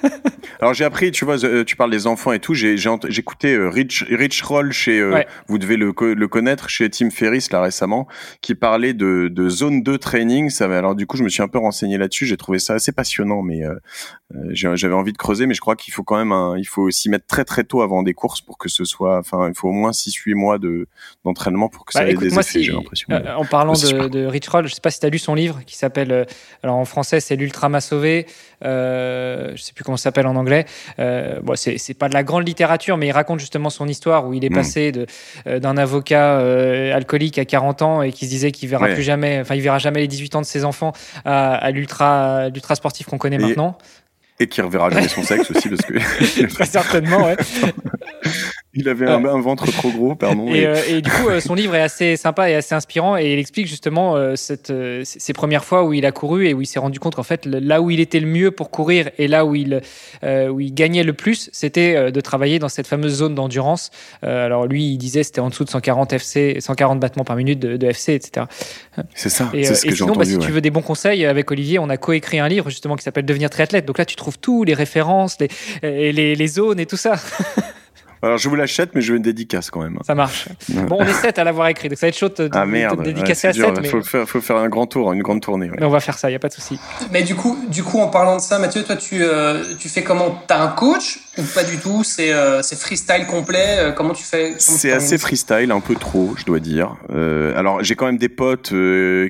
Alors 0.60 0.74
j'ai 0.74 0.86
appris, 0.86 1.12
tu 1.12 1.26
vois, 1.26 1.38
tu 1.64 1.76
parles 1.76 1.92
des 1.92 2.08
enfants 2.08 2.32
et 2.32 2.40
tout. 2.40 2.54
J'ai 2.54 2.76
écouté 3.18 3.58
Rich 3.58 4.06
Rich 4.10 4.42
Roll 4.44 4.72
chez, 4.72 5.02
vous 5.48 5.58
devez 5.58 5.78
le, 5.78 5.94
le 6.00 6.28
connaître 6.28 6.70
chez 6.70 6.90
Tim 6.90 7.10
Ferriss 7.10 7.52
là 7.52 7.62
récemment, 7.62 8.08
qui 8.42 8.56
parlait 8.56 8.94
de 8.94 9.30
de 9.30 9.50
zone 9.50 9.84
2 9.84 9.98
training. 9.98 10.50
Ça, 10.50 10.66
alors 10.66 10.96
du 10.96 11.06
coup, 11.08 11.18
je 11.18 11.24
me 11.24 11.30
suis 11.30 11.42
un 11.42 11.48
peu 11.48 11.60
renseigné 11.60 11.98
là-dessus. 11.98 12.26
J'ai 12.26 12.38
trouvé 12.38 12.60
ça 12.60 12.74
assez 12.74 12.92
passionnant, 12.92 13.42
mais 13.42 13.62
j'avais 14.52 14.94
envie 14.94 15.14
de 15.14 15.18
creuser. 15.18 15.46
Mais 15.46 15.54
je 15.54 15.62
crois 15.62 15.76
qu'il 15.76 15.94
faut 15.94 16.04
quand 16.04 16.18
même 16.18 16.32
un, 16.32 16.58
il 16.58 16.68
faut 16.68 16.92
s'y 16.92 17.10
mettre 17.10 17.26
très 17.26 17.46
très 17.46 17.64
tôt 17.64 17.82
avant 17.82 18.04
des 18.04 18.14
courses 18.14 18.42
pour 18.42 18.58
que 18.58 18.70
ce 18.70 18.84
soit, 18.84 19.18
enfin, 19.18 19.48
il 19.48 19.56
faut 19.56 19.70
au 19.70 19.74
moins 19.74 19.92
6-8 19.92 20.36
mois 20.36 20.58
de 20.58 20.88
d'entraînement 21.24 21.70
pour 21.70 21.86
que 21.86 21.94
ça 21.94 22.02
bah, 22.02 22.10
ait 22.10 22.16
des 22.16 22.38
effets, 22.38 22.64
j'ai 22.64 22.72
l'impression. 22.72 23.08
Euh, 23.12 23.36
en 23.36 23.46
parlant 23.46 23.74
de, 23.74 24.08
de, 24.08 24.26
Rich 24.26 24.48
Roll, 24.50 24.68
je 24.68 24.74
sais 24.74 24.82
pas 24.82 24.92
si 24.92 25.00
tu 25.00 25.06
as 25.06 25.10
lu 25.10 25.20
son 25.20 25.36
livre 25.36 25.62
qui 25.66 25.78
s'appelle, 25.78 26.12
euh, 26.12 26.26
alors 26.64 26.76
en 26.76 26.86
français 26.86 27.20
c'est 27.20 27.36
l'Ultra 27.36 27.70
m'a 27.70 27.82
sauvé, 27.82 28.26
euh, 28.64 29.52
je 29.56 29.62
sais 29.62 29.74
plus 29.74 29.84
comment 29.84 29.98
ça 29.98 30.04
s'appelle 30.04 30.28
en 30.28 30.36
anglais. 30.36 30.49
Euh, 31.00 31.40
bon, 31.42 31.56
c'est 31.56 31.94
pas 31.94 32.10
de 32.10 32.14
la 32.14 32.24
grande 32.24 32.48
littérature, 32.48 32.98
mais 32.98 33.08
il 33.08 33.12
raconte 33.12 33.40
justement 33.40 33.70
son 33.70 33.88
histoire 33.88 34.28
où 34.28 34.34
il 34.34 34.44
est 34.46 34.50
hmm. 34.50 34.56
passé 34.56 34.92
de 34.92 35.06
euh, 35.48 35.60
d'un 35.60 35.78
avocat 35.78 36.38
alcoolique 36.94 37.38
à 37.38 37.46
40 37.46 37.82
ans 37.82 38.02
et 38.02 38.12
qui 38.12 38.26
se 38.26 38.30
disait 38.30 38.52
qu'il 38.52 38.70
verra 38.70 38.88
plus 38.88 39.04
jamais, 39.04 39.40
enfin 39.40 39.56
il 39.56 39.62
verra 39.62 39.80
jamais 39.80 40.02
les 40.02 40.08
18 40.08 40.36
ans 40.36 40.42
de 40.42 40.46
ses 40.46 40.66
enfants 40.66 40.94
à, 41.26 41.56
à 41.56 41.72
l'ultra 41.72 42.50
l'ultra 42.50 42.76
sportif 42.76 43.08
qu'on 43.08 43.18
connaît 43.18 43.38
maintenant. 43.38 43.78
Et 44.42 44.48
qui 44.48 44.62
reverra 44.62 44.90
jamais 44.90 45.10
son 45.10 45.22
sexe 45.22 45.52
aussi, 45.52 45.68
parce 45.68 45.82
que. 45.82 46.48
Très 46.54 46.66
certainement, 46.66 47.26
ouais. 47.26 47.36
Il 48.74 48.88
avait 48.88 49.08
un, 49.08 49.20
ventre 49.42 49.66
trop 49.72 49.90
gros, 49.90 50.16
pardon. 50.16 50.48
Et, 50.54 50.68
et 50.90 51.02
du 51.02 51.10
coup, 51.10 51.28
son 51.40 51.56
livre 51.56 51.74
est 51.76 51.82
assez 51.82 52.16
sympa 52.18 52.50
et 52.50 52.56
assez 52.56 52.76
inspirant 52.76 53.18
et 53.18 53.34
il 53.34 53.40
explique 53.40 53.68
justement 53.68 54.36
cette, 54.36 54.72
ces 55.04 55.34
premières 55.34 55.66
fois 55.66 55.84
où 55.84 55.94
il 55.94 56.06
a 56.06 56.12
couru 56.12 56.48
et 56.48 56.54
où 56.54 56.62
il 56.62 56.68
s'est 56.68 56.80
rendu 56.80 57.00
compte 57.00 57.16
qu'en 57.16 57.24
fait, 57.24 57.46
là 57.48 57.82
où 57.82 57.90
il 57.90 58.00
était 58.00 58.20
le 58.20 58.28
mieux 58.28 58.52
pour 58.52 58.70
courir 58.70 59.10
et 59.18 59.28
là 59.28 59.46
où 59.46 59.56
il, 59.56 59.82
où 60.24 60.60
il 60.60 60.74
gagnait 60.74 61.04
le 61.04 61.14
plus, 61.14 61.50
c'était 61.52 62.12
de 62.12 62.22
travailler 62.22 62.60
dans 62.60 62.70
cette 62.70 62.86
fameuse 62.86 63.16
zone 63.16 63.34
d'endurance. 63.34 63.90
alors 64.22 64.68
lui, 64.68 64.86
il 64.92 64.98
disait 64.98 65.24
c'était 65.24 65.42
en 65.42 65.50
dessous 65.50 65.66
de 65.66 65.70
140 65.70 66.14
FC, 66.14 66.58
140 66.60 67.00
battements 67.00 67.24
par 67.24 67.36
minute 67.36 67.60
de, 67.60 67.88
FC, 67.88 68.14
etc. 68.14 68.46
C'est 69.16 69.30
ça. 69.30 69.50
Et, 69.54 69.64
ce 69.64 69.86
que 69.86 69.96
sinon, 69.96 70.14
bah, 70.14 70.26
si 70.26 70.38
tu 70.38 70.52
veux 70.52 70.62
des 70.62 70.70
bons 70.70 70.82
conseils, 70.82 71.26
avec 71.26 71.50
Olivier, 71.52 71.80
on 71.80 71.90
a 71.90 71.98
coécrit 71.98 72.40
un 72.40 72.48
livre 72.48 72.70
justement 72.70 72.96
qui 72.96 73.04
s'appelle 73.04 73.26
Devenir 73.26 73.50
triathlète. 73.50 73.86
Donc 73.86 73.98
là, 73.98 74.06
tu 74.06 74.16
trouves 74.16 74.38
tous 74.38 74.64
les 74.64 74.74
références, 74.74 75.38
les, 75.40 76.12
les, 76.12 76.36
les 76.36 76.48
zones 76.48 76.80
et 76.80 76.86
tout 76.86 76.98
ça. 76.98 77.16
Alors 78.22 78.38
je 78.38 78.50
vous 78.50 78.56
l'achète, 78.56 78.96
mais 78.96 79.02
je 79.02 79.12
veux 79.12 79.18
une 79.18 79.24
dédicace 79.24 79.70
quand 79.70 79.82
même. 79.82 79.98
Ça 80.06 80.16
marche. 80.16 80.50
Bon, 80.70 80.98
on 81.00 81.06
est 81.06 81.14
sept 81.14 81.40
à 81.40 81.44
l'avoir 81.44 81.68
écrit, 81.68 81.88
donc 81.88 81.98
ça 81.98 82.06
va 82.06 82.10
être 82.10 82.18
chaud 82.18 82.30
de, 82.30 82.50
ah, 82.52 82.66
merde. 82.66 83.02
dédicacer 83.04 83.48
à 83.48 83.54
7. 83.54 83.80
Il 83.84 83.90
faut, 83.90 84.02
faire, 84.02 84.28
faut 84.28 84.42
faire 84.42 84.58
un 84.58 84.68
grand 84.68 84.88
tour, 84.88 85.14
une 85.14 85.22
grande 85.22 85.42
tournée. 85.42 85.70
Mais 85.78 85.86
on 85.86 85.90
va 85.90 86.00
faire 86.00 86.18
ça, 86.18 86.30
il 86.30 86.34
n'y 86.34 86.36
a 86.36 86.40
pas 86.40 86.50
de 86.50 86.54
souci. 86.54 86.80
Mais 87.12 87.24
du 87.24 87.36
coup, 87.36 87.58
du 87.70 87.84
coup, 87.84 88.00
en 88.00 88.10
parlant 88.10 88.36
de 88.36 88.42
ça, 88.42 88.60
Mathieu, 88.60 88.84
toi, 88.84 88.98
tu, 88.98 89.24
euh, 89.24 89.64
tu 89.80 89.88
fais 89.90 90.04
comment? 90.04 90.44
T'as 90.48 90.62
un 90.62 90.68
coach 90.68 91.20
ou 91.38 91.44
pas 91.54 91.64
du 91.64 91.78
tout? 91.78 92.04
C'est 92.04 92.34
euh, 92.34 92.62
freestyle 92.62 93.26
complet 93.28 93.78
euh, 93.78 93.92
Comment 93.92 94.14
tu 94.14 94.24
fais? 94.24 94.56
C'est 94.58 94.92
assez 94.92 95.18
freestyle, 95.18 95.72
un 95.72 95.80
peu 95.80 95.96
trop, 95.96 96.34
je 96.38 96.46
dois 96.46 96.60
dire. 96.60 96.96
alors 97.10 97.84
j'ai 97.84 97.96
quand 97.96 98.06
même 98.06 98.18
des 98.18 98.30
potes 98.30 98.74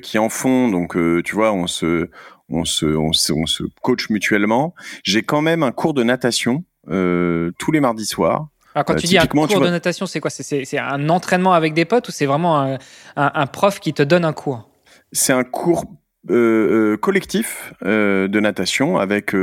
qui 0.02 0.18
en 0.18 0.28
font, 0.28 0.68
donc 0.68 0.96
tu 1.24 1.34
vois, 1.34 1.52
on 1.52 1.66
se, 1.66 2.08
on 2.48 2.64
se, 2.64 2.86
on 2.86 3.12
se, 3.12 3.32
on 3.32 3.46
se 3.46 3.62
coach 3.82 4.10
mutuellement. 4.10 4.74
J'ai 5.04 5.22
quand 5.22 5.42
même 5.42 5.62
un 5.62 5.72
cours 5.72 5.94
de 5.94 6.02
natation 6.02 6.64
tous 6.86 7.72
les 7.72 7.80
mardis 7.80 8.06
soirs. 8.06 8.48
Alors 8.74 8.84
quand 8.84 8.94
euh, 8.94 8.96
tu 8.96 9.06
dis 9.06 9.18
un 9.18 9.26
cours 9.26 9.46
de 9.46 9.68
natation, 9.68 10.06
c'est 10.06 10.20
quoi? 10.20 10.30
C'est 10.30 10.78
un 10.78 11.08
entraînement 11.08 11.52
avec 11.52 11.74
des 11.74 11.84
potes 11.84 12.08
ou 12.08 12.12
c'est 12.12 12.26
vraiment 12.26 12.78
un, 13.16 13.46
prof 13.46 13.80
qui 13.80 13.92
te 13.92 14.02
donne 14.02 14.24
un 14.24 14.32
cours? 14.32 14.70
C'est 15.12 15.32
un 15.32 15.44
cours 15.44 15.84
euh, 16.28 16.92
euh, 16.92 16.96
collectif 16.96 17.72
de 17.82 18.40
natation 18.40 18.98
avec 18.98 19.34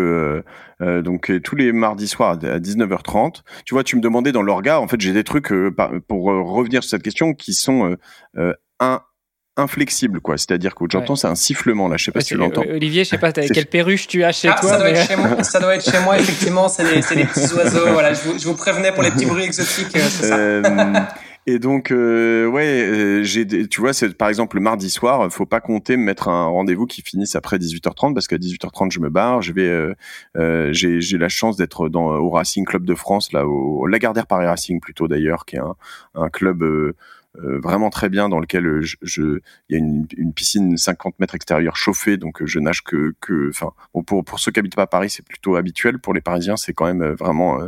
donc 0.79 1.31
tous 1.43 1.55
les 1.55 1.71
mardis 1.71 2.07
soirs 2.07 2.31
à 2.43 2.59
19h30. 2.59 3.41
Tu 3.65 3.73
vois, 3.73 3.83
tu 3.83 3.95
me 3.95 4.01
demandais 4.01 4.31
dans 4.31 4.43
l'orga, 4.43 4.79
en 4.79 4.87
fait, 4.87 4.99
j'ai 5.01 5.13
des 5.13 5.23
trucs 5.23 5.49
pour 6.07 6.23
revenir 6.25 6.83
sur 6.83 6.91
cette 6.91 7.03
question 7.03 7.33
qui 7.33 7.53
sont 7.53 7.97
un 8.79 9.01
inflexible, 9.57 10.21
quoi. 10.21 10.37
C'est-à-dire 10.37 10.75
que 10.75 10.85
j'entends, 10.89 11.15
c'est 11.15 11.27
un 11.27 11.35
sifflement, 11.35 11.87
là. 11.87 11.97
Je 11.97 12.05
sais 12.05 12.11
pas 12.11 12.21
si 12.21 12.27
tu 12.27 12.35
l'entends. 12.35 12.61
Olivier, 12.61 13.03
je 13.03 13.09
sais 13.09 13.17
pas, 13.17 13.31
quelle 13.31 13.65
perruche 13.65 14.07
tu 14.07 14.23
as 14.23 14.31
chez 14.31 14.47
ah, 14.47 14.57
toi. 14.59 14.69
Ça 14.69 14.77
doit, 14.77 14.89
être 14.89 15.07
chez 15.07 15.15
moi, 15.15 15.43
ça 15.43 15.59
doit 15.59 15.75
être 15.75 15.89
chez 15.89 15.99
moi, 15.99 16.19
effectivement. 16.19 16.69
C'est 16.69 16.83
les, 16.83 17.01
les, 17.15 17.25
petits 17.25 17.53
oiseaux. 17.53 17.87
Voilà, 17.91 18.13
je 18.13 18.21
vous, 18.21 18.39
je 18.39 18.47
vous, 18.47 18.55
prévenais 18.55 18.91
pour 18.91 19.03
les 19.03 19.11
petits 19.11 19.25
bruits 19.25 19.43
exotiques, 19.43 19.95
euh, 19.95 20.09
ça. 20.09 20.37
Euh, 20.37 20.93
et 21.49 21.59
donc, 21.59 21.91
euh, 21.91 22.45
ouais, 22.45 23.21
j'ai, 23.23 23.47
tu 23.67 23.79
vois, 23.79 23.93
c'est 23.93 24.13
par 24.17 24.27
exemple 24.27 24.57
le 24.57 24.61
mardi 24.61 24.89
soir, 24.89 25.31
faut 25.31 25.45
pas 25.45 25.61
compter 25.61 25.95
me 25.95 26.03
mettre 26.03 26.27
un 26.27 26.45
rendez-vous 26.45 26.85
qui 26.85 27.01
finisse 27.01 27.37
après 27.37 27.57
18h30 27.57 28.13
parce 28.13 28.27
qu'à 28.27 28.35
18h30 28.35 28.91
je 28.91 28.99
me 28.99 29.09
barre. 29.09 29.41
Je 29.41 29.53
vais, 29.53 30.73
j'ai, 30.73 30.99
j'ai 30.99 31.17
la 31.17 31.29
chance 31.29 31.55
d'être 31.55 31.87
dans 31.87 32.07
au 32.17 32.29
Racing 32.29 32.65
Club 32.65 32.83
de 32.83 32.95
France, 32.95 33.31
là, 33.31 33.47
au 33.47 33.87
Lagardère 33.87 34.27
Paris 34.27 34.45
Racing 34.45 34.81
plutôt 34.81 35.07
d'ailleurs, 35.07 35.45
qui 35.45 35.55
est 35.55 35.59
un, 35.59 35.75
un 36.17 36.29
club 36.29 36.63
euh, 36.63 36.95
vraiment 37.37 37.89
très 37.89 38.09
bien 38.09 38.29
dans 38.29 38.39
lequel 38.39 38.65
euh, 38.65 38.81
je, 38.81 39.39
il 39.69 39.73
y 39.73 39.75
a 39.75 39.77
une, 39.77 40.07
une, 40.17 40.33
piscine 40.33 40.77
50 40.77 41.19
mètres 41.19 41.35
extérieure 41.35 41.75
chauffée, 41.75 42.17
donc 42.17 42.41
euh, 42.41 42.45
je 42.45 42.59
nage 42.59 42.83
que, 42.83 43.13
que, 43.21 43.49
enfin, 43.49 43.71
bon, 43.93 44.03
pour 44.03 44.23
pour 44.23 44.39
ceux 44.39 44.51
qui 44.51 44.59
habitent 44.59 44.75
pas 44.75 44.83
à 44.83 44.87
Paris, 44.87 45.09
c'est 45.09 45.25
plutôt 45.25 45.55
habituel. 45.55 45.99
Pour 45.99 46.13
les 46.13 46.21
Parisiens, 46.21 46.57
c'est 46.57 46.73
quand 46.73 46.85
même 46.85 47.03
vraiment 47.13 47.59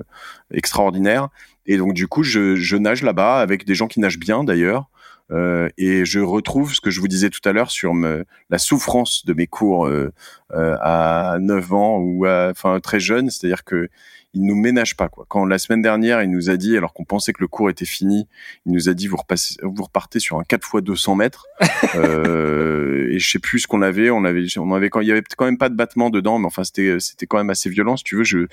extraordinaire. 0.51 1.29
Et 1.65 1.77
donc 1.77 1.93
du 1.93 2.07
coup, 2.07 2.23
je, 2.23 2.55
je 2.55 2.77
nage 2.77 3.03
là-bas 3.03 3.39
avec 3.41 3.65
des 3.65 3.75
gens 3.75 3.87
qui 3.87 3.99
nagent 3.99 4.19
bien 4.19 4.43
d'ailleurs. 4.43 4.89
Euh, 5.31 5.69
et 5.77 6.05
je 6.05 6.19
retrouve 6.19 6.73
ce 6.73 6.81
que 6.81 6.89
je 6.89 6.99
vous 6.99 7.07
disais 7.07 7.29
tout 7.29 7.47
à 7.47 7.51
l'heure 7.51 7.69
sur 7.69 7.93
me, 7.93 8.25
la 8.49 8.57
souffrance 8.57 9.25
de 9.25 9.33
mes 9.33 9.45
cours 9.45 9.85
euh, 9.85 10.11
euh, 10.53 10.75
à 10.81 11.37
9 11.39 11.73
ans 11.73 11.97
ou 11.99 12.27
enfin 12.27 12.79
très 12.79 12.99
jeune, 12.99 13.29
c'est-à-dire 13.29 13.63
que 13.63 13.89
il 14.33 14.45
nous 14.45 14.55
ménage 14.55 14.95
pas 14.95 15.09
quoi. 15.09 15.25
Quand 15.27 15.45
la 15.45 15.57
semaine 15.57 15.81
dernière, 15.81 16.21
il 16.21 16.29
nous 16.29 16.49
a 16.49 16.57
dit, 16.57 16.77
alors 16.77 16.93
qu'on 16.93 17.05
pensait 17.05 17.33
que 17.33 17.41
le 17.41 17.47
cours 17.47 17.69
était 17.69 17.85
fini, 17.85 18.27
il 18.65 18.73
nous 18.73 18.89
a 18.89 18.93
dit 18.93 19.07
vous 19.07 19.17
repassez, 19.17 19.55
vous 19.63 19.83
repartez 19.83 20.19
sur 20.19 20.37
un 20.37 20.43
4 20.43 20.65
fois 20.65 20.81
200 20.81 21.15
mètres. 21.15 21.45
euh, 21.95 23.09
et 23.09 23.19
je 23.19 23.29
sais 23.29 23.39
plus 23.39 23.59
ce 23.59 23.67
qu'on 23.67 23.81
avait. 23.81 24.09
On 24.09 24.23
avait, 24.23 24.45
on 24.57 24.73
avait 24.73 24.89
quand 24.89 25.01
il 25.01 25.07
y 25.07 25.11
avait 25.11 25.23
quand 25.35 25.45
même 25.45 25.57
pas 25.57 25.69
de 25.69 25.75
battement 25.75 26.09
dedans, 26.09 26.37
mais 26.37 26.45
enfin 26.45 26.63
c'était 26.63 26.99
c'était 26.99 27.25
quand 27.25 27.37
même 27.37 27.49
assez 27.49 27.69
violent. 27.69 27.97
Si 27.97 28.03
tu 28.03 28.15
veux, 28.15 28.23
je 28.23 28.47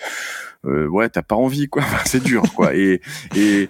euh, 0.65 0.87
ouais, 0.89 1.09
t'as 1.09 1.23
pas 1.23 1.37
envie 1.37 1.69
quoi. 1.69 1.83
c'est 2.07 2.23
dur 2.23 2.43
quoi. 2.55 2.75
Et 2.75 3.01
et 3.35 3.69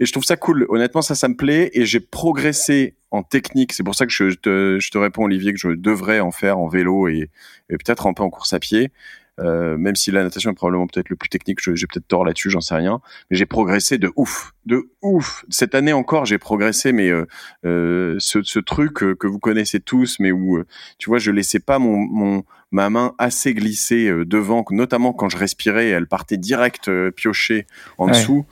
et 0.00 0.06
je 0.06 0.12
trouve 0.12 0.24
ça 0.24 0.36
cool. 0.36 0.66
Honnêtement, 0.70 1.02
ça, 1.02 1.14
ça 1.14 1.28
me 1.28 1.36
plaît. 1.36 1.70
Et 1.74 1.84
j'ai 1.84 2.00
progressé 2.00 2.94
en 3.10 3.22
technique. 3.22 3.74
C'est 3.74 3.82
pour 3.82 3.94
ça 3.94 4.06
que 4.06 4.12
je 4.12 4.30
te, 4.30 4.78
je 4.80 4.90
te 4.90 4.96
réponds, 4.96 5.24
Olivier, 5.24 5.52
que 5.52 5.58
je 5.58 5.68
devrais 5.68 6.20
en 6.20 6.30
faire 6.30 6.58
en 6.58 6.68
vélo 6.68 7.06
et, 7.06 7.28
et 7.68 7.76
peut-être 7.76 8.06
un 8.06 8.14
peu 8.14 8.22
en 8.22 8.30
course 8.30 8.54
à 8.54 8.58
pied. 8.58 8.90
Euh, 9.38 9.76
même 9.78 9.96
si 9.96 10.10
la 10.10 10.22
natation 10.22 10.50
est 10.50 10.54
probablement 10.54 10.86
peut-être 10.86 11.08
le 11.08 11.16
plus 11.16 11.28
technique, 11.28 11.60
j'ai 11.62 11.86
peut-être 11.86 12.06
tort 12.06 12.24
là-dessus, 12.24 12.50
j'en 12.50 12.60
sais 12.60 12.74
rien. 12.74 13.00
Mais 13.30 13.36
j'ai 13.36 13.46
progressé 13.46 13.98
de 13.98 14.12
ouf, 14.16 14.52
de 14.66 14.90
ouf. 15.02 15.44
Cette 15.48 15.74
année 15.74 15.92
encore, 15.92 16.26
j'ai 16.26 16.38
progressé, 16.38 16.92
mais 16.92 17.08
euh, 17.08 17.26
euh 17.64 18.16
ce, 18.18 18.42
ce, 18.42 18.58
truc 18.58 18.94
que 18.94 19.26
vous 19.26 19.38
connaissez 19.38 19.80
tous, 19.80 20.18
mais 20.20 20.32
où 20.32 20.58
euh, 20.58 20.66
tu 20.98 21.08
vois, 21.08 21.18
je 21.18 21.30
laissais 21.30 21.60
pas 21.60 21.78
mon, 21.78 21.96
mon 21.96 22.44
ma 22.72 22.88
main 22.90 23.14
assez 23.18 23.54
glissée 23.54 24.08
euh, 24.08 24.24
devant, 24.24 24.64
notamment 24.70 25.12
quand 25.12 25.28
je 25.28 25.36
respirais, 25.36 25.88
elle 25.88 26.06
partait 26.06 26.36
direct 26.36 26.90
piocher 27.10 27.66
en 27.98 28.08
dessous. 28.08 28.46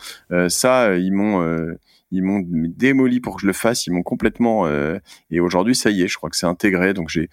ça, 0.49 0.97
ils 0.97 1.13
m'ont 1.13 1.77
ils 2.11 2.23
m'ont 2.23 2.43
démoli 2.45 3.21
pour 3.21 3.37
que 3.37 3.43
je 3.43 3.47
le 3.47 3.53
fasse, 3.53 3.87
ils 3.87 3.93
m'ont 3.93 4.03
complètement 4.03 4.67
euh, 4.67 4.99
et 5.31 5.41
aujourd'hui 5.41 5.75
ça 5.75 5.91
y 5.91 6.03
est, 6.03 6.09
je 6.09 6.17
crois 6.17 6.31
que 6.31 6.37
c'est 6.37 6.47
intégré 6.47 6.95
donc 6.95 7.09
j'ai 7.09 7.29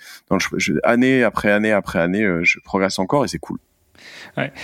année 0.83 1.23
après 1.23 1.51
année 1.51 1.71
après 1.71 1.99
année 1.99 2.23
euh, 2.23 2.43
je 2.43 2.59
progresse 2.59 2.99
encore 2.99 3.25
et 3.25 3.27
c'est 3.27 3.39
cool. 3.39 3.59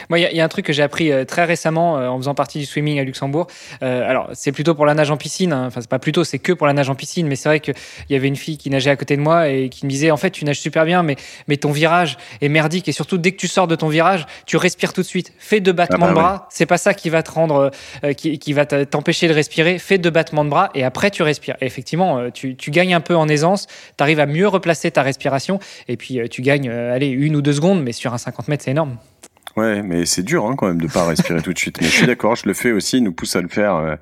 Moi, 0.09 0.19
il 0.19 0.35
y, 0.35 0.41
a 0.41 0.43
un 0.43 0.47
truc 0.47 0.65
que 0.65 0.73
j'ai 0.73 0.83
appris 0.83 1.11
euh, 1.11 1.25
très 1.25 1.45
récemment 1.45 1.97
euh, 1.97 2.07
en 2.07 2.17
faisant 2.17 2.35
partie 2.35 2.59
du 2.59 2.65
swimming 2.65 2.99
à 2.99 3.03
Luxembourg. 3.03 3.47
Euh, 3.83 4.09
alors, 4.09 4.29
c'est 4.33 4.51
plutôt 4.51 4.75
pour 4.75 4.85
la 4.85 4.93
nage 4.93 5.11
en 5.11 5.17
piscine. 5.17 5.53
Hein. 5.53 5.65
Enfin, 5.67 5.81
c'est 5.81 5.89
pas 5.89 5.99
plutôt, 5.99 6.23
c'est 6.23 6.39
que 6.39 6.53
pour 6.53 6.67
la 6.67 6.73
nage 6.73 6.89
en 6.89 6.95
piscine. 6.95 7.27
Mais 7.27 7.35
c'est 7.35 7.49
vrai 7.49 7.59
qu'il 7.59 7.73
y 8.09 8.15
avait 8.15 8.27
une 8.27 8.35
fille 8.35 8.57
qui 8.57 8.69
nageait 8.69 8.89
à 8.91 8.95
côté 8.95 9.15
de 9.15 9.21
moi 9.21 9.49
et 9.49 9.69
qui 9.69 9.85
me 9.85 9.89
disait, 9.89 10.11
en 10.11 10.17
fait, 10.17 10.31
tu 10.31 10.45
nages 10.45 10.59
super 10.59 10.85
bien, 10.85 11.03
mais, 11.03 11.15
mais 11.47 11.57
ton 11.57 11.71
virage 11.71 12.17
est 12.41 12.49
merdique. 12.49 12.87
Et 12.87 12.91
surtout, 12.91 13.17
dès 13.17 13.31
que 13.31 13.37
tu 13.37 13.47
sors 13.47 13.67
de 13.67 13.75
ton 13.75 13.87
virage, 13.87 14.25
tu 14.45 14.57
respires 14.57 14.93
tout 14.93 15.01
de 15.01 15.07
suite. 15.07 15.33
Fais 15.37 15.59
deux 15.59 15.71
battements 15.71 16.07
ah 16.09 16.13
bah 16.13 16.13
de 16.13 16.19
bras. 16.19 16.47
C'est 16.49 16.65
pas 16.65 16.77
ça 16.77 16.93
qui 16.93 17.09
va 17.09 17.23
te 17.23 17.31
rendre, 17.31 17.71
qui, 18.17 18.39
qui, 18.39 18.53
va 18.53 18.65
t'empêcher 18.65 19.27
de 19.27 19.33
respirer. 19.33 19.79
Fais 19.79 19.97
deux 19.97 20.09
battements 20.09 20.45
de 20.45 20.49
bras 20.49 20.69
et 20.75 20.83
après, 20.83 21.11
tu 21.11 21.23
respires. 21.23 21.55
Et 21.61 21.65
effectivement, 21.65 22.29
tu, 22.31 22.55
tu 22.55 22.71
gagnes 22.71 22.93
un 22.93 23.01
peu 23.01 23.15
en 23.15 23.27
aisance. 23.27 23.67
Tu 23.97 24.03
arrives 24.03 24.19
à 24.19 24.25
mieux 24.25 24.47
replacer 24.47 24.91
ta 24.91 25.01
respiration. 25.01 25.59
Et 25.87 25.97
puis, 25.97 26.19
tu 26.29 26.41
gagnes, 26.41 26.69
allez, 26.69 27.07
une 27.07 27.35
ou 27.35 27.41
deux 27.41 27.53
secondes, 27.53 27.81
mais 27.81 27.91
sur 27.91 28.13
un 28.13 28.17
50 28.17 28.47
mètres, 28.47 28.63
c'est 28.63 28.71
énorme. 28.71 28.97
Ouais, 29.57 29.81
mais 29.81 30.05
c'est 30.05 30.23
dur 30.23 30.45
hein, 30.45 30.55
quand 30.55 30.67
même 30.67 30.79
de 30.79 30.87
pas 30.87 31.05
respirer 31.05 31.41
tout 31.41 31.53
de 31.53 31.57
suite. 31.57 31.79
Mais 31.81 31.87
je 31.87 31.91
suis 31.91 32.07
d'accord, 32.07 32.35
je 32.35 32.47
le 32.47 32.53
fais 32.53 32.71
aussi, 32.71 32.97
il 32.97 33.03
nous 33.03 33.11
pousse 33.11 33.35
à 33.35 33.41
le 33.41 33.49
faire 33.49 33.75
euh, 33.75 33.95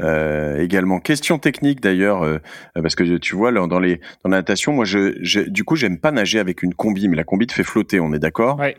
euh 0.00 0.58
également. 0.60 1.00
Question 1.00 1.38
technique 1.38 1.80
d'ailleurs, 1.80 2.22
euh, 2.22 2.38
parce 2.74 2.94
que 2.94 3.16
tu 3.16 3.34
vois 3.34 3.52
dans 3.52 3.80
les 3.80 3.96
dans 4.24 4.30
la 4.30 4.38
natation, 4.38 4.72
moi 4.72 4.84
je, 4.84 5.48
du 5.48 5.64
coup 5.64 5.76
j'aime 5.76 5.98
pas 5.98 6.12
nager 6.12 6.38
avec 6.38 6.62
une 6.62 6.74
combi, 6.74 7.08
mais 7.08 7.16
la 7.16 7.24
combi 7.24 7.46
te 7.46 7.52
fait 7.52 7.64
flotter, 7.64 8.00
on 8.00 8.12
est 8.12 8.18
d'accord? 8.18 8.58
Ouais. 8.58 8.76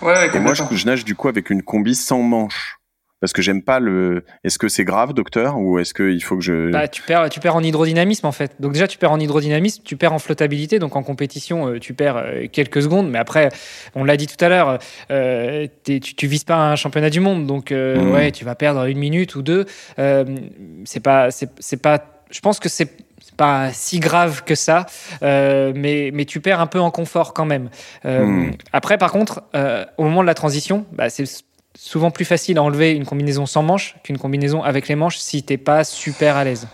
Ouais, 0.00 0.30
Et 0.32 0.38
moi 0.38 0.54
je, 0.54 0.62
je, 0.70 0.86
nage 0.86 1.04
du 1.04 1.16
coup 1.16 1.26
avec 1.26 1.50
une 1.50 1.62
combi 1.62 1.96
sans 1.96 2.22
manche 2.22 2.77
parce 3.20 3.32
que 3.32 3.42
j'aime 3.42 3.62
pas 3.62 3.80
le. 3.80 4.24
Est-ce 4.44 4.58
que 4.58 4.68
c'est 4.68 4.84
grave, 4.84 5.12
docteur, 5.12 5.58
ou 5.58 5.78
est-ce 5.78 5.92
qu'il 5.92 6.22
faut 6.22 6.36
que 6.36 6.42
je. 6.42 6.70
Bah, 6.70 6.86
tu 6.86 7.02
perds, 7.02 7.28
tu 7.30 7.40
perds 7.40 7.56
en 7.56 7.62
hydrodynamisme 7.62 8.26
en 8.26 8.32
fait. 8.32 8.52
Donc 8.60 8.72
déjà, 8.72 8.86
tu 8.86 8.96
perds 8.98 9.12
en 9.12 9.18
hydrodynamisme, 9.18 9.82
tu 9.84 9.96
perds 9.96 10.12
en 10.12 10.18
flottabilité. 10.18 10.78
Donc 10.78 10.94
en 10.94 11.02
compétition, 11.02 11.68
euh, 11.68 11.78
tu 11.80 11.94
perds 11.94 12.16
euh, 12.16 12.46
quelques 12.50 12.82
secondes. 12.82 13.10
Mais 13.10 13.18
après, 13.18 13.48
on 13.94 14.04
l'a 14.04 14.16
dit 14.16 14.28
tout 14.28 14.42
à 14.44 14.48
l'heure, 14.48 14.78
euh, 15.10 15.66
tu, 15.84 16.00
tu 16.00 16.26
vises 16.26 16.44
pas 16.44 16.56
un 16.56 16.76
championnat 16.76 17.10
du 17.10 17.20
monde, 17.20 17.46
donc 17.46 17.72
mmh. 17.72 18.12
ouais, 18.12 18.30
tu 18.30 18.44
vas 18.44 18.54
perdre 18.54 18.84
une 18.84 18.98
minute 18.98 19.34
ou 19.34 19.42
deux. 19.42 19.66
c'est 19.96 21.00
pas, 21.00 21.30
c'est 21.30 21.82
pas. 21.82 22.22
Je 22.30 22.40
pense 22.40 22.60
que 22.60 22.68
c'est 22.68 22.90
pas 23.36 23.70
si 23.72 24.00
grave 24.00 24.44
que 24.44 24.54
ça, 24.54 24.86
mais, 25.22 26.10
mais 26.12 26.24
tu 26.24 26.40
perds 26.40 26.60
un 26.60 26.66
peu 26.66 26.78
en 26.78 26.90
confort 26.92 27.34
quand 27.34 27.46
même. 27.46 27.70
Mmh. 28.04 28.50
Après, 28.72 28.96
par 28.96 29.10
contre, 29.10 29.42
au 29.96 30.04
moment 30.04 30.22
de 30.22 30.26
la 30.26 30.34
transition, 30.34 30.86
bah, 30.92 31.10
c'est 31.10 31.24
souvent 31.76 32.10
plus 32.10 32.24
facile 32.24 32.58
à 32.58 32.62
enlever 32.62 32.92
une 32.92 33.06
combinaison 33.06 33.46
sans 33.46 33.62
manches 33.62 33.96
qu'une 34.02 34.18
combinaison 34.18 34.62
avec 34.62 34.88
les 34.88 34.96
manches 34.96 35.18
si 35.18 35.42
t'es 35.42 35.58
pas 35.58 35.84
super 35.84 36.36
à 36.36 36.44
l'aise. 36.44 36.66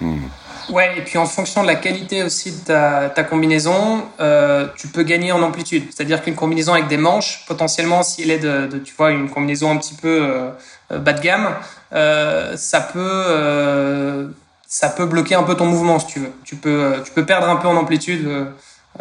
Hmm. 0.00 0.26
Ouais, 0.70 0.98
et 0.98 1.00
puis 1.00 1.16
en 1.16 1.24
fonction 1.24 1.62
de 1.62 1.66
la 1.66 1.76
qualité 1.76 2.22
aussi 2.22 2.52
de 2.52 2.64
ta, 2.64 3.24
combinaison, 3.24 4.04
euh, 4.20 4.66
tu 4.76 4.88
peux 4.88 5.02
gagner 5.02 5.32
en 5.32 5.42
amplitude. 5.42 5.84
C'est-à-dire 5.90 6.22
qu'une 6.22 6.34
combinaison 6.34 6.74
avec 6.74 6.88
des 6.88 6.98
manches, 6.98 7.44
potentiellement, 7.48 8.02
si 8.02 8.22
elle 8.22 8.30
est 8.30 8.38
de, 8.38 8.78
tu 8.84 8.94
vois, 8.94 9.10
une 9.10 9.30
combinaison 9.30 9.70
un 9.70 9.78
petit 9.78 9.94
peu 9.94 10.22
euh, 10.22 10.50
euh, 10.92 10.98
bas 10.98 11.14
de 11.14 11.20
gamme, 11.20 11.54
ça 11.90 12.80
peut, 12.80 14.30
ça 14.66 14.90
peut 14.90 15.06
bloquer 15.06 15.36
un 15.36 15.42
peu 15.42 15.54
ton 15.54 15.66
mouvement, 15.66 15.98
si 15.98 16.06
tu 16.06 16.20
veux. 16.20 16.32
Tu 16.44 16.56
peux, 16.56 16.96
tu 17.04 17.12
peux 17.12 17.24
perdre 17.24 17.48
un 17.48 17.56
peu 17.56 17.68
en 17.68 17.76
amplitude. 17.76 18.28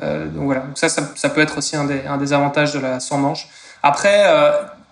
donc 0.02 0.46
voilà. 0.46 0.64
Ça, 0.76 0.88
ça, 0.88 1.30
peut 1.30 1.42
être 1.42 1.58
aussi 1.58 1.76
un 1.76 1.84
des, 1.84 2.02
un 2.08 2.18
des 2.18 2.32
avantages 2.32 2.74
de 2.74 2.80
la 2.80 3.02
sans 3.02 3.18
manche. 3.18 3.50
Après, 3.84 4.26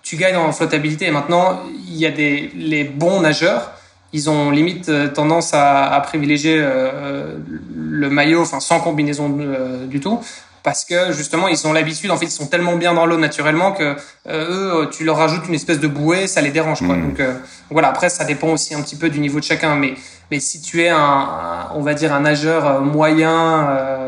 tu 0.06 0.16
gagnes 0.16 0.38
en 0.38 0.54
flottabilité. 0.54 1.08
Et 1.08 1.12
maintenant, 1.12 1.60
il 1.88 1.98
y 1.98 2.06
a 2.06 2.12
les 2.12 2.84
bons 2.86 3.20
nageurs, 3.20 3.72
ils 4.14 4.30
ont 4.30 4.52
limite 4.52 4.88
euh, 4.88 5.10
tendance 5.10 5.54
à, 5.54 5.92
à 5.92 6.00
privilégier 6.00 6.58
euh, 6.58 7.38
le 7.76 8.10
maillot, 8.10 8.42
enfin 8.42 8.62
sans 8.62 8.80
combinaison 8.80 9.36
euh, 9.42 9.86
du 9.88 10.00
tout, 10.00 10.22
parce 10.66 10.84
que 10.84 11.14
justement 11.14 11.48
ils 11.48 11.66
ont 11.66 11.72
l'habitude, 11.72 12.12
en 12.12 12.18
fait 12.18 12.26
ils 12.26 12.32
sont 12.32 12.48
tellement 12.48 12.76
bien 12.76 12.94
dans 12.94 13.06
l'eau 13.06 13.18
naturellement 13.18 13.72
que 13.72 13.96
eux, 14.28 14.90
tu 14.92 15.06
leur 15.06 15.16
rajoutes 15.16 15.48
une 15.48 15.54
espèce 15.54 15.80
de 15.80 15.88
bouée, 15.88 16.28
ça 16.28 16.42
les 16.42 16.52
dérange. 16.52 16.80
Quoi. 16.86 16.98
Mmh. 16.98 17.14
Donc 17.14 17.22
voilà, 17.70 17.88
après 17.88 18.10
ça 18.10 18.26
dépend 18.26 18.50
aussi 18.50 18.76
un 18.76 18.82
petit 18.82 18.98
peu 18.98 19.10
du 19.10 19.20
niveau 19.20 19.40
de 19.40 19.46
chacun, 19.46 19.76
mais 19.76 19.94
mais 20.32 20.42
si 20.42 20.60
tu 20.60 20.82
es 20.82 20.90
un, 20.90 21.70
on 21.76 21.82
va 21.82 21.94
dire 21.94 22.12
un 22.14 22.22
nageur 22.22 22.82
moyen 22.82 24.04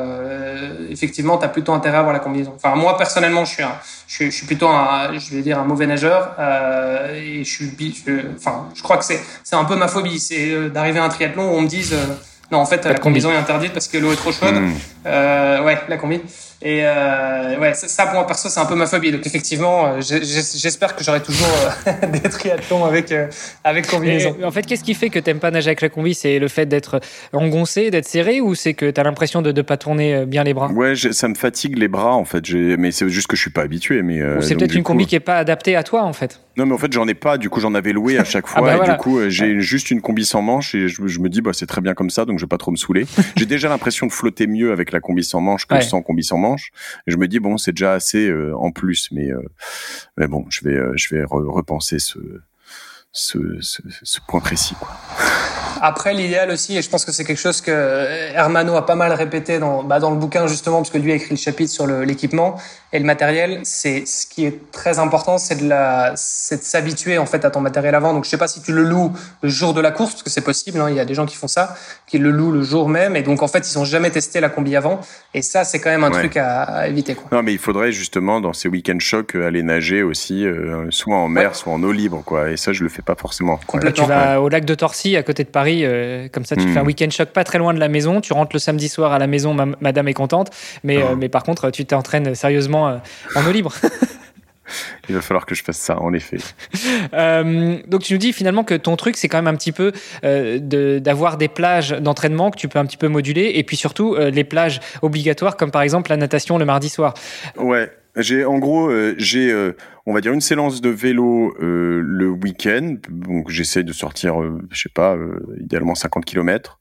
effectivement, 0.98 1.38
tu 1.38 1.46
as 1.46 1.50
plutôt 1.50 1.74
intérêt 1.74 1.98
à 1.98 2.00
avoir 2.00 2.14
la 2.14 2.20
combinaison. 2.20 2.54
Enfin, 2.56 2.76
moi, 2.76 2.98
personnellement, 2.98 3.46
je 3.46 3.54
suis, 3.54 3.64
un, 3.64 3.76
je, 4.08 4.30
suis, 4.30 4.46
plutôt 4.46 4.68
un, 4.68 5.18
je 5.18 5.36
vais 5.36 5.42
dire, 5.42 5.60
un 5.60 5.64
mauvais 5.64 5.88
nageur. 5.88 6.36
Euh, 6.40 7.14
et 7.16 7.44
je 7.44 7.50
suis, 7.50 8.04
enfin, 8.36 8.70
je 8.74 8.82
crois 8.82 8.98
que 8.98 9.06
c'est, 9.06 9.22
c'est 9.44 9.56
un 9.56 9.66
peu 9.66 9.76
ma 9.76 9.88
phobie. 9.88 10.20
C'est 10.20 10.52
euh, 10.52 10.70
d'arriver 10.70 11.00
à 11.00 11.04
un 11.04 11.10
triathlon 11.10 11.52
où 11.52 11.56
on 11.56 11.62
me 11.62 11.68
dise, 11.68 11.94
euh, 11.94 12.06
non, 12.52 12.60
en 12.60 12.66
fait, 12.66 12.86
la, 12.86 12.96
combinaison 12.96 13.32
est 13.32 13.38
interdite 13.38 13.74
parce 13.74 13.88
que 13.88 13.98
l'eau 13.98 14.12
est 14.12 14.18
trop 14.18 14.32
chaude. 14.32 14.56
Hmm. 14.56 14.74
Euh, 15.06 15.64
ouais, 15.64 15.78
la 15.88 15.98
combi. 15.98 16.22
Et 16.62 16.80
euh, 16.82 17.60
ouais, 17.60 17.74
ça 17.76 18.06
pour 18.06 18.16
moi 18.16 18.26
perso, 18.26 18.50
c'est 18.50 18.60
un 18.60 18.66
peu 18.66 18.74
ma 18.74 18.88
phobie. 18.88 19.12
Donc 19.12 19.26
effectivement, 19.28 19.88
euh, 19.88 20.02
j'espère 20.02 20.96
que 20.96 21.04
j'aurai 21.04 21.22
toujours 21.22 21.48
euh, 21.88 22.08
des 22.12 22.22
triathlons 22.22 22.84
avec 22.84 23.14
avec 23.64 23.88
combinaison. 23.88 24.36
en 24.44 24.52
fait, 24.52 24.66
qu'est-ce 24.66 24.84
qui 24.84 24.96
fait 24.96 25.10
que 25.10 25.20
t'aimes 25.20 25.40
pas 25.40 25.52
nager 25.52 25.68
avec 25.68 25.82
la 25.82 25.90
combi? 25.90 26.16
C'est 26.16 26.40
le 26.40 26.48
fait 26.48 26.66
d'être 26.66 27.00
engoncé, 27.32 27.92
d'être 27.92 28.08
serré, 28.08 28.42
ou 28.42 28.56
c'est 28.56 28.74
que 28.74 28.90
t'as 28.90 29.04
l'impression 29.04 29.44
de 29.44 29.52
ne 29.52 29.62
pas 29.62 29.78
tourner 29.78 30.26
bien 30.26 30.44
les 30.44 30.56
bras? 30.56 30.72
Ouais, 30.72 30.96
ça 30.96 31.28
me 31.28 31.36
fatigue 31.36 31.78
les 31.78 31.88
bras 31.88 32.16
en 32.16 32.26
fait. 32.26 32.44
Mais 32.52 32.92
c'est 32.92 33.08
juste 33.10 33.28
que 33.28 33.36
je 33.36 33.42
suis 33.42 33.52
pas 33.52 33.62
habitué. 33.62 34.02
Mais 34.02 34.20
c'est 34.42 34.56
peut-être 34.56 34.76
une 34.76 34.84
combi 34.84 35.06
qui 35.06 35.16
est 35.16 35.20
pas 35.20 35.38
adaptée 35.38 35.76
à 35.76 35.84
toi 35.84 36.04
en 36.04 36.14
fait? 36.14 36.40
Non, 36.58 36.66
mais 36.66 36.74
en 36.74 36.80
fait, 36.80 36.92
j'en 36.92 37.08
ai 37.08 37.14
pas. 37.14 37.38
Du 37.38 37.52
coup, 37.52 37.60
j'en 37.60 37.76
avais 37.76 37.94
loué 37.94 38.18
à 38.18 38.24
chaque 38.26 38.46
ah 38.48 38.58
fois. 38.58 38.78
Bah 38.78 38.84
et 38.84 38.90
du 38.90 38.98
coup, 38.98 39.20
j'ai 39.30 39.60
juste 39.60 39.92
une 39.92 40.02
combi 40.02 40.26
sans 40.26 40.42
manche 40.42 40.74
et 40.74 40.88
je, 40.88 41.20
me 41.20 41.30
dis, 41.30 41.42
bah 41.42 41.52
c'est 41.54 41.68
très 41.68 41.82
bien 41.82 41.94
comme 41.94 42.10
ça, 42.10 42.26
donc 42.26 42.40
je 42.40 42.46
vais 42.46 42.50
pas 42.50 42.58
trop 42.58 42.72
me 42.72 42.78
saouler. 42.78 43.06
j'ai 43.36 43.46
déjà 43.46 43.70
l'impression 43.70 44.08
de 44.08 44.12
flotter 44.12 44.48
mieux 44.48 44.72
avec 44.72 44.92
la 44.92 45.00
combi 45.00 45.24
sans 45.24 45.40
manche 45.40 45.68
que 45.68 45.80
sans 45.82 46.02
combi 46.02 46.24
sans 46.24 46.38
manche. 46.38 46.47
Et 46.56 47.12
je 47.12 47.18
me 47.18 47.28
dis 47.28 47.40
bon, 47.40 47.58
c'est 47.58 47.72
déjà 47.72 47.94
assez 47.94 48.28
euh, 48.28 48.56
en 48.58 48.72
plus, 48.72 49.10
mais 49.12 49.30
euh, 49.32 49.42
mais 50.18 50.28
bon, 50.28 50.46
je 50.50 50.64
vais 50.64 50.76
euh, 50.76 50.94
je 50.96 51.16
vais 51.16 51.24
repenser 51.24 52.00
ce 52.00 52.20
ce, 53.14 54.20
point 54.28 54.42
précis 54.42 54.76
quoi. 54.80 54.90
Après, 55.82 56.14
l'idéal 56.14 56.50
aussi, 56.50 56.76
et 56.76 56.82
je 56.82 56.90
pense 56.90 57.06
que 57.06 57.12
c'est 57.12 57.24
quelque 57.24 57.40
chose 57.40 57.62
que 57.62 57.72
Hermano 57.72 58.76
a 58.76 58.86
pas 58.86 58.96
mal 58.96 59.12
répété 59.14 59.60
dans, 59.60 59.84
bah, 59.84 60.00
dans 60.00 60.10
le 60.10 60.18
bouquin, 60.18 60.48
justement, 60.48 60.78
parce 60.78 60.90
que 60.90 60.98
lui 60.98 61.12
a 61.12 61.16
écrit 61.16 61.32
le 61.32 61.38
chapitre 61.38 61.72
sur 61.72 61.86
l'équipement 61.86 62.60
et 62.94 63.00
le 63.00 63.06
matériel. 63.06 63.60
C'est 63.64 64.06
ce 64.06 64.26
qui 64.26 64.46
est 64.46 64.72
très 64.72 65.00
important, 65.00 65.38
c'est 65.38 65.62
de 65.62 65.68
la, 65.68 66.14
c'est 66.16 66.58
de 66.58 66.64
s'habituer 66.64 67.18
en 67.18 67.26
fait 67.26 67.46
à 67.46 67.50
ton 67.50 67.60
matériel 67.60 67.96
avant. 67.96 68.14
Donc, 68.14 68.26
je 68.26 68.30
sais 68.30 68.38
pas 68.38 68.48
si 68.48 68.62
tu 68.62 68.74
le 68.74 68.84
loues 68.84 69.12
le 69.42 69.50
jour 69.50 69.74
de 69.74 69.82
la 69.82 69.92
course, 69.92 70.14
parce 70.14 70.24
que 70.24 70.30
c'est 70.30 70.42
possible. 70.42 70.80
Hein, 70.80 70.90
il 70.90 70.96
y 70.96 71.00
a 71.00 71.06
des 71.06 71.14
gens 71.14 71.26
qui 71.26 71.36
font 71.36 71.48
ça, 71.48 71.76
qui 72.08 72.18
le 72.18 72.32
louent 72.32 72.52
le 72.52 72.64
jour 72.64 72.90
même, 72.90 73.16
et 73.16 73.22
donc 73.22 73.44
en 73.44 73.48
fait, 73.48 73.70
ils 73.70 73.78
ont 73.78 73.86
jamais 73.86 74.10
testé 74.10 74.40
la 74.40 74.50
combi 74.50 74.76
avant. 74.76 75.02
Et 75.34 75.42
ça, 75.42 75.64
c'est 75.64 75.80
quand 75.80 75.90
même 75.90 76.04
un 76.04 76.12
truc 76.12 76.38
à, 76.38 76.88
éviter. 76.88 77.16
Quoi. 77.16 77.30
Non, 77.32 77.44
mais 77.44 77.54
il 77.54 77.60
faudrait 77.60 77.92
justement 77.92 78.42
dans 78.42 78.54
ces 78.54 78.70
week-end 78.70 78.98
chocs 79.00 79.36
aller 79.36 79.64
nager 79.64 80.04
aussi, 80.04 80.46
euh, 80.46 80.88
soit 80.90 81.16
en 81.16 81.28
mer, 81.28 81.56
soit 81.56 81.74
en 81.74 81.84
eau 81.84 81.92
libre, 81.92 82.22
quoi. 82.26 82.52
Et 82.52 82.58
ça, 82.58 82.74
je 82.74 82.84
le 82.84 82.90
fais 82.90 83.02
pas 83.02 83.16
forcément. 83.16 83.60
Complètement. 83.68 84.06
tu 84.06 84.10
vas 84.10 84.42
au 84.42 84.50
lac 84.50 84.66
de 84.66 84.76
Torcy, 84.76 85.16
à 85.16 85.24
côté 85.24 85.44
de 85.44 85.50
Paris 85.50 85.82
euh, 85.84 86.28
comme 86.32 86.46
ça, 86.46 86.56
tu 86.56 86.68
fais 86.68 86.80
un 86.80 86.84
hmm. 86.84 86.88
week-end 86.88 87.10
choc 87.10 87.30
pas 87.30 87.44
très 87.44 87.58
loin 87.58 87.74
de 87.74 87.80
la 87.80 87.88
maison. 87.88 88.22
Tu 88.22 88.34
rentres 88.34 88.52
le 88.54 88.60
samedi 88.60 88.90
soir 88.90 89.12
à 89.12 89.20
la 89.20 89.28
maison, 89.28 89.56
madame 89.82 90.08
est 90.08 90.14
contente. 90.14 90.52
Mais, 90.84 90.98
euh, 90.98 91.16
mais 91.18 91.30
par 91.30 91.44
contre, 91.44 91.70
tu 91.72 91.86
t'entraînes 91.86 92.36
sérieusement 92.36 92.77
euh, 92.86 92.98
en 93.36 93.48
eau 93.48 93.52
libre. 93.52 93.74
Il 95.10 95.16
va 95.16 95.22
falloir 95.22 95.46
que 95.46 95.56
je 95.56 95.64
fasse 95.64 95.78
ça, 95.78 95.98
en 96.02 96.12
effet. 96.12 96.40
donc 97.88 98.04
tu 98.04 98.12
nous 98.12 98.20
dis 98.20 98.34
finalement 98.34 98.66
que 98.66 98.74
ton 98.74 98.98
truc, 98.98 99.16
c'est 99.16 99.30
quand 99.30 99.38
même 99.38 99.48
un 99.48 99.56
petit 99.56 99.72
peu 99.72 99.94
d'avoir 100.22 101.38
des 101.38 101.48
plages 101.48 101.92
d'entraînement 101.92 102.52
que 102.52 102.58
tu 102.58 102.68
peux 102.68 102.78
un 102.78 102.86
petit 102.86 102.98
peu 102.98 103.08
moduler, 103.08 103.54
et 103.56 103.64
puis 103.64 103.78
surtout 103.78 104.18
les 104.18 104.44
plages 104.44 104.82
obligatoires, 105.02 105.56
comme 105.56 105.72
par 105.72 105.84
exemple 105.84 106.10
la 106.10 106.18
natation 106.18 106.58
le 106.58 106.66
mardi 106.66 106.90
soir. 106.90 107.14
Ouais, 107.56 107.90
j'ai 108.18 108.46
en 108.46 108.58
gros, 108.58 108.90
euh, 108.90 109.14
j'ai, 109.20 109.52
euh, 109.52 109.74
on 110.08 110.14
va 110.14 110.22
dire 110.22 110.34
une 110.34 110.42
séance 110.42 110.82
de 110.82 110.90
vélo 110.90 111.56
euh, 111.62 112.02
le 112.04 112.30
week-end. 112.30 112.96
Donc 113.10 113.50
j'essaie 113.50 113.84
de 113.84 113.94
sortir, 113.94 114.42
je 114.72 114.82
sais 114.82 114.90
pas, 114.90 115.16
idéalement 115.60 115.96
50 115.96 116.26
km. 116.26 116.80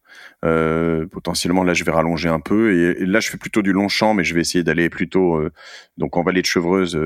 Potentiellement 1.11 1.65
là 1.65 1.75
je 1.75 1.85
vais 1.85 1.93
rallonger 1.93 2.29
un 2.29 2.41
peu 2.41 2.73
et, 2.73 3.07
là 3.07 3.21
je 3.21 3.31
fais 3.31 3.39
plutôt 3.39 3.63
du 3.63 3.73
long 3.73 3.89
champ 3.89 4.15
mais 4.15 4.25
je 4.25 4.35
vais 4.35 4.41
essayer 4.41 4.65
d'aller 4.65 4.89
plutôt 4.89 5.41
donc 5.97 6.17
en 6.17 6.23
vallée 6.23 6.43
de 6.43 6.47
Chevreuse 6.47 6.99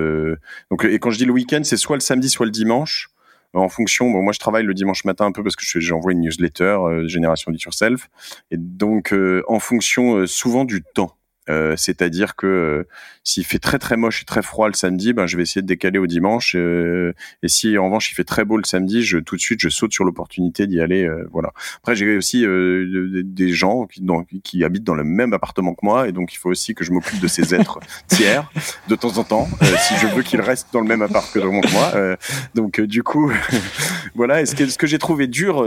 donc 0.70 0.84
et 0.84 0.99
quand 0.99 1.11
je 1.11 1.18
dis 1.18 1.24
le 1.24 1.32
week-end 1.32 1.61
c'est 1.64 1.76
soit 1.76 1.97
le 1.97 2.01
samedi 2.01 2.28
soit 2.28 2.47
le 2.47 2.53
dimanche. 2.53 3.09
En 3.53 3.68
fonction 3.68 4.11
bon 4.11 4.22
moi 4.22 4.32
je 4.32 4.38
travaille 4.38 4.64
le 4.64 4.74
dimanche 4.74 5.05
matin 5.05 5.26
un 5.26 5.32
peu 5.32 5.43
parce 5.43 5.57
que 5.57 5.80
j'envoie 5.80 6.12
une 6.12 6.20
newsletter 6.20 6.78
génération 7.07 7.51
dit 7.51 7.62
yourself 7.64 8.09
et 8.51 8.57
donc 8.57 9.14
en 9.49 9.59
fonction 9.59 10.26
souvent 10.26 10.64
du 10.64 10.82
temps 10.82 11.16
euh, 11.49 11.74
c'est-à-dire 11.76 12.36
que 12.36 12.47
euh, 12.47 12.88
s'il 13.24 13.45
fait 13.45 13.59
très 13.59 13.78
très 13.78 13.97
moche 13.97 14.22
et 14.22 14.24
très 14.24 14.43
froid 14.43 14.68
le 14.68 14.74
samedi, 14.74 15.12
ben 15.12 15.26
je 15.26 15.36
vais 15.36 15.43
essayer 15.43 15.62
de 15.62 15.66
décaler 15.66 15.99
au 15.99 16.07
dimanche. 16.07 16.55
Euh, 16.55 17.12
et 17.43 17.49
si 17.49 17.76
en 17.78 17.86
revanche 17.86 18.11
il 18.12 18.14
fait 18.14 18.24
très 18.24 18.45
beau 18.45 18.57
le 18.57 18.64
samedi, 18.64 19.03
je 19.03 19.18
tout 19.18 19.36
de 19.36 19.41
suite 19.41 19.61
je 19.61 19.68
saute 19.68 19.93
sur 19.93 20.05
l'opportunité 20.05 20.66
d'y 20.66 20.80
aller. 20.80 21.09
voilà. 21.32 21.53
Après 21.78 21.97
j'ai 21.97 22.16
aussi 22.16 22.45
des 22.47 23.53
gens 23.53 23.86
qui, 23.86 24.03
qui 24.43 24.64
habitent 24.64 24.84
dans 24.84 24.95
le 24.95 25.05
même 25.05 25.32
appartement 25.32 25.74
que 25.74 25.84
moi 25.84 26.09
et 26.09 26.12
donc 26.12 26.34
il 26.34 26.36
faut 26.36 26.51
aussi 26.51 26.74
que 26.74 26.84
je 26.84 26.93
m'occupe 26.93 27.20
de 27.20 27.28
ces 27.28 27.55
êtres 27.59 27.80
tiers 28.07 28.51
de 28.88 28.95
temps 28.95 29.16
en 29.18 29.24
temps 29.24 29.49
si 29.88 29.95
je 29.97 30.07
veux 30.09 30.22
qu'ils 30.22 30.41
restent 30.41 30.68
dans 30.72 30.80
le 30.80 30.88
même 30.88 31.03
appart 31.03 31.32
que 31.32 31.38
moi. 31.38 32.16
donc 32.55 32.80
du 32.80 33.03
coup 33.03 33.32
voilà. 34.14 34.43
Et 34.43 34.47
ce 34.47 34.55
que, 34.55 34.66
ce 34.66 34.78
que 34.78 34.86
j'ai 34.86 34.99
trouvé 34.99 35.26
dur, 35.26 35.66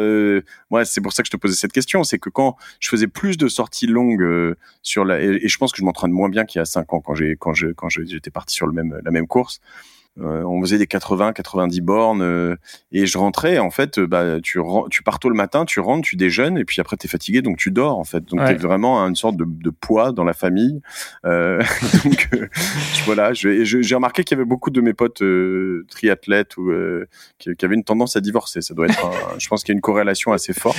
moi 0.69 0.85
c'est 0.85 1.01
pour 1.01 1.13
ça 1.13 1.23
que 1.23 1.27
je 1.27 1.31
te 1.31 1.37
posais 1.37 1.55
cette 1.55 1.73
question, 1.73 2.03
c'est 2.03 2.19
que 2.19 2.29
quand 2.29 2.57
je 2.79 2.89
faisais 2.89 3.07
plus 3.07 3.37
de 3.37 3.47
sorties 3.47 3.87
longues 3.87 4.55
sur 4.81 5.05
la 5.05 5.21
et, 5.21 5.45
et 5.45 5.47
je 5.47 5.57
pense 5.63 5.71
que 5.71 5.77
je 5.77 5.85
m'entraîne 5.85 6.11
moins 6.11 6.29
bien 6.29 6.43
qu'il 6.45 6.59
y 6.59 6.61
a 6.61 6.65
5 6.65 6.93
ans 6.93 6.99
quand 6.99 7.15
j'ai 7.15 7.37
quand 7.37 7.53
je 7.53 7.67
quand 7.67 7.89
j'étais 7.89 8.31
parti 8.31 8.53
sur 8.53 8.67
le 8.67 8.73
même 8.73 8.99
la 9.03 9.11
même 9.11 9.27
course. 9.27 9.61
Euh, 10.21 10.43
on 10.43 10.61
faisait 10.61 10.77
des 10.77 10.85
80, 10.85 11.33
90 11.33 11.81
bornes 11.81 12.21
euh, 12.21 12.55
et 12.91 13.07
je 13.07 13.17
rentrais. 13.17 13.57
En 13.57 13.71
fait, 13.71 13.97
euh, 13.97 14.05
bah 14.05 14.39
tu 14.41 14.59
tu 14.91 15.01
pars 15.01 15.17
tôt 15.17 15.29
le 15.29 15.35
matin, 15.35 15.65
tu 15.65 15.79
rentres, 15.79 16.07
tu 16.07 16.15
déjeunes 16.15 16.57
et 16.59 16.65
puis 16.65 16.79
après 16.81 16.97
t'es 16.97 17.07
fatigué 17.07 17.41
donc 17.41 17.57
tu 17.57 17.71
dors 17.71 17.97
en 17.97 18.03
fait. 18.03 18.23
Donc 18.25 18.39
tu 18.41 18.45
t'es 18.45 18.61
vraiment 18.61 18.99
une 18.99 19.15
sorte 19.15 19.37
de, 19.37 19.45
de, 19.47 19.71
poids 19.71 20.11
dans 20.11 20.23
la 20.23 20.33
famille. 20.33 20.81
donc 21.23 22.29
voilà, 23.05 23.33
j'ai 23.33 23.95
remarqué 23.95 24.23
qu'il 24.23 24.37
y 24.37 24.39
avait 24.39 24.47
beaucoup 24.47 24.69
de 24.69 24.81
mes 24.81 24.93
potes 24.93 25.23
triathlètes 25.89 26.57
ou 26.57 26.71
qui, 27.39 27.55
qui, 27.55 27.65
avaient 27.65 27.75
une 27.75 27.83
tendance 27.83 28.15
à 28.15 28.21
divorcer. 28.21 28.61
Ça 28.61 28.75
doit 28.75 28.85
être, 28.85 29.09
je 29.39 29.47
pense 29.47 29.63
qu'il 29.63 29.73
y 29.73 29.75
a 29.75 29.77
une 29.77 29.81
corrélation 29.81 30.31
assez 30.31 30.53
forte. 30.53 30.77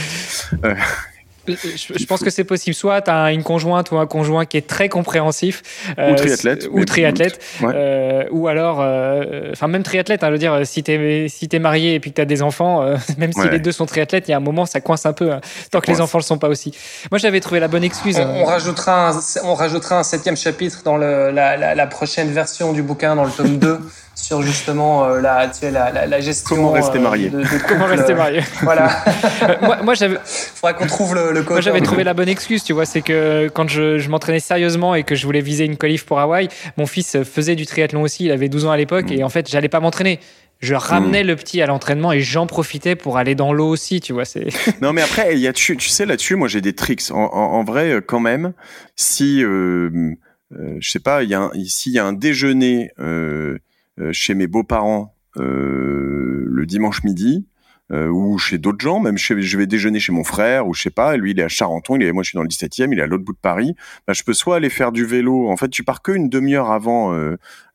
Je, 1.47 2.07
pense 2.07 2.23
que 2.23 2.31
c'est 2.31 2.45
possible. 2.45 2.75
Soit 2.75 3.03
tu 3.03 3.11
as 3.11 3.33
une 3.33 3.43
conjointe 3.43 3.91
ou 3.91 3.99
un 3.99 4.07
conjoint 4.07 4.45
qui 4.45 4.57
est 4.57 4.67
très 4.67 4.89
compréhensif. 4.89 5.63
Euh, 5.99 6.13
ou 6.13 6.15
triathlète. 6.15 6.69
Ou 6.71 6.85
triathlète. 6.85 7.41
Euh, 7.63 8.25
ou 8.31 8.49
alors, 8.49 8.79
euh, 8.81 9.51
enfin, 9.53 9.69
même 9.69 9.83
triathlète, 9.83 10.25
hein, 10.25 10.29
je 10.29 10.33
veux 10.33 10.39
dire, 10.39 10.61
si 10.65 10.83
tu 10.83 10.93
es, 10.93 11.29
si 11.29 11.49
es 11.51 11.59
marié 11.59 11.95
et 11.95 12.01
puis 12.01 12.11
que 12.11 12.17
tu 12.17 12.23
as 12.23 12.27
des 12.27 12.43
enfants, 12.43 12.85
même 13.19 13.33
si 13.33 13.49
les 13.49 13.59
deux 13.59 13.73
sont 13.73 13.87
triathlètes, 13.87 14.29
il 14.29 14.33
y 14.33 14.35
a 14.35 14.39
un 14.39 14.41
moment, 14.41 14.67
ça 14.67 14.81
coince 14.81 15.07
un 15.07 15.13
peu, 15.13 15.33
hein, 15.33 15.41
tant 15.71 15.81
que 15.81 15.91
les 15.91 16.01
enfants 16.01 16.19
le 16.19 16.25
sont 16.25 16.39
pas 16.39 16.49
aussi. 16.49 16.73
Moi, 17.11 17.19
j'avais 17.19 17.41
trouvé 17.41 17.61
la 17.61 17.69
bonne 17.69 17.85
excuse. 17.85 18.19
On, 18.19 18.45
rajoutera, 18.45 19.11
un, 19.11 19.21
on 19.45 19.55
rajoutera 19.55 19.99
un 19.99 20.03
septième 20.03 20.37
chapitre 20.37 20.83
dans 20.85 20.97
le, 20.97 21.31
la, 21.31 21.57
la, 21.57 21.75
la, 21.75 21.87
prochaine 21.87 22.31
version 22.31 22.73
du 22.73 22.83
bouquin, 22.83 23.17
dans 23.17 23.25
le 23.25 23.31
tome 23.31 23.59
2. 23.59 23.79
sur 24.15 24.43
justement 24.43 25.05
euh, 25.05 25.21
la, 25.21 25.49
tu 25.49 25.61
sais, 25.61 25.71
la, 25.71 25.91
la, 25.91 26.07
la, 26.07 26.21
gestion. 26.21 26.57
Comment 26.57 26.73
rester 26.73 26.99
euh, 26.99 27.03
marié. 27.03 27.31
De, 27.31 27.41
de 27.41 27.47
Comment 27.69 27.87
rester 27.87 28.15
marié. 28.15 28.41
voilà. 28.62 29.05
moi, 29.62 29.83
moi 29.83 29.95
j'avais. 29.95 30.19
Faudrait 30.25 30.75
qu'on 30.75 30.87
trouve 30.87 31.15
le, 31.15 31.33
le 31.33 31.43
code. 31.43 31.53
Moi, 31.53 31.61
j'avais 31.61 31.81
trouvé 31.81 32.05
la 32.05 32.15
bonne 32.15 32.29
excuse, 32.29 32.62
tu 32.62 32.73
vois, 32.73 32.87
c'est 32.87 33.03
que 33.03 33.49
quand 33.49 33.69
je, 33.69 33.99
je 33.99 34.09
m'entraînais 34.09 34.41
sérieusement 34.41 34.95
et 34.95 35.03
que 35.03 35.15
je 35.15 35.27
voulais 35.27 35.41
viser 35.41 35.65
une 35.65 35.77
qualif 35.77 36.05
pour 36.05 36.19
Hawaï, 36.21 36.49
mon 36.77 36.87
fils 36.87 37.23
faisait 37.25 37.57
du 37.57 37.67
triathlon 37.67 38.03
aussi, 38.03 38.25
il 38.25 38.33
avait 38.33 38.49
12 38.49 38.67
ans 38.67 38.71
à 38.71 38.77
l'époque, 38.77 39.11
mm. 39.11 39.15
et 39.15 39.25
en 39.25 39.29
fait, 39.29 39.51
j'allais 39.51 39.69
pas 39.69 39.81
m'entraîner 39.81 40.21
je 40.61 40.75
ramenais 40.75 41.25
mm. 41.25 41.27
le 41.27 41.37
petit 41.37 41.62
à 41.62 41.67
l'entraînement 41.67 42.12
et 42.12 42.21
j'en 42.21 42.47
profitais 42.47 42.97
pour 42.97 43.19
aller 43.19 43.35
dans 43.35 43.53
l'eau 43.53 43.69
aussi, 43.69 44.01
tu 44.01 44.12
vois. 44.12 44.25
C'est. 44.25 44.49
non, 44.81 44.93
mais 44.93 45.03
après, 45.03 45.35
il 45.35 45.41
y 45.41 45.47
a, 45.47 45.53
tu, 45.53 45.77
tu 45.77 45.89
sais, 45.89 46.07
là-dessus, 46.07 46.37
moi, 46.37 46.49
j'ai 46.49 46.61
des 46.61 46.75
tricks. 46.75 47.11
En, 47.11 47.17
en, 47.17 47.65
vrai, 47.65 47.91
euh, 47.91 48.01
quand 48.01 48.21
même, 48.21 48.55
si, 48.97 49.43
euh, 49.45 50.15
euh, 50.53 50.77
je 50.81 50.91
sais 50.91 51.01
pas, 51.01 51.23
il 51.23 51.31
y 51.31 51.35
a 51.35 51.41
un, 51.41 51.51
ici, 51.55 51.91
il 51.91 51.95
y 51.95 51.99
a 51.99 52.05
un 52.05 52.12
déjeuner 52.12 52.91
euh, 52.99 53.59
chez 54.13 54.35
mes 54.35 54.47
beaux-parents 54.47 55.15
euh, 55.37 56.45
le 56.47 56.65
dimanche 56.65 57.03
midi, 57.03 57.45
euh, 57.91 58.09
ou 58.09 58.39
chez 58.39 58.57
d'autres 58.57 58.81
gens, 58.81 59.01
même 59.01 59.19
chez, 59.19 59.43
je 59.43 59.59
vais 59.59 59.67
déjeuner 59.67 59.99
chez 59.99 60.13
mon 60.13 60.23
frère, 60.23 60.69
ou 60.69 60.75
je 60.75 60.83
sais 60.83 60.91
pas, 60.91 61.17
lui 61.17 61.33
il 61.33 61.41
est 61.41 61.43
à 61.43 61.49
Charenton, 61.49 61.97
il 61.97 62.05
est, 62.05 62.13
moi 62.13 62.23
je 62.23 62.29
suis 62.29 62.37
dans 62.37 62.43
le 62.43 62.49
17e, 62.49 62.93
il 62.93 63.01
est 63.01 63.03
à 63.03 63.07
l'autre 63.07 63.25
bout 63.25 63.33
de 63.33 63.39
Paris, 63.39 63.75
bah, 64.07 64.13
je 64.13 64.23
peux 64.23 64.33
soit 64.33 64.57
aller 64.57 64.71
faire 64.71 64.93
du 64.93 65.05
vélo, 65.05 65.49
en 65.49 65.57
fait 65.57 65.69
tu 65.69 65.83
pars 65.83 66.03
que 66.03 66.13
une 66.13 66.29
demi-heure 66.29 66.71
avant 66.71 67.13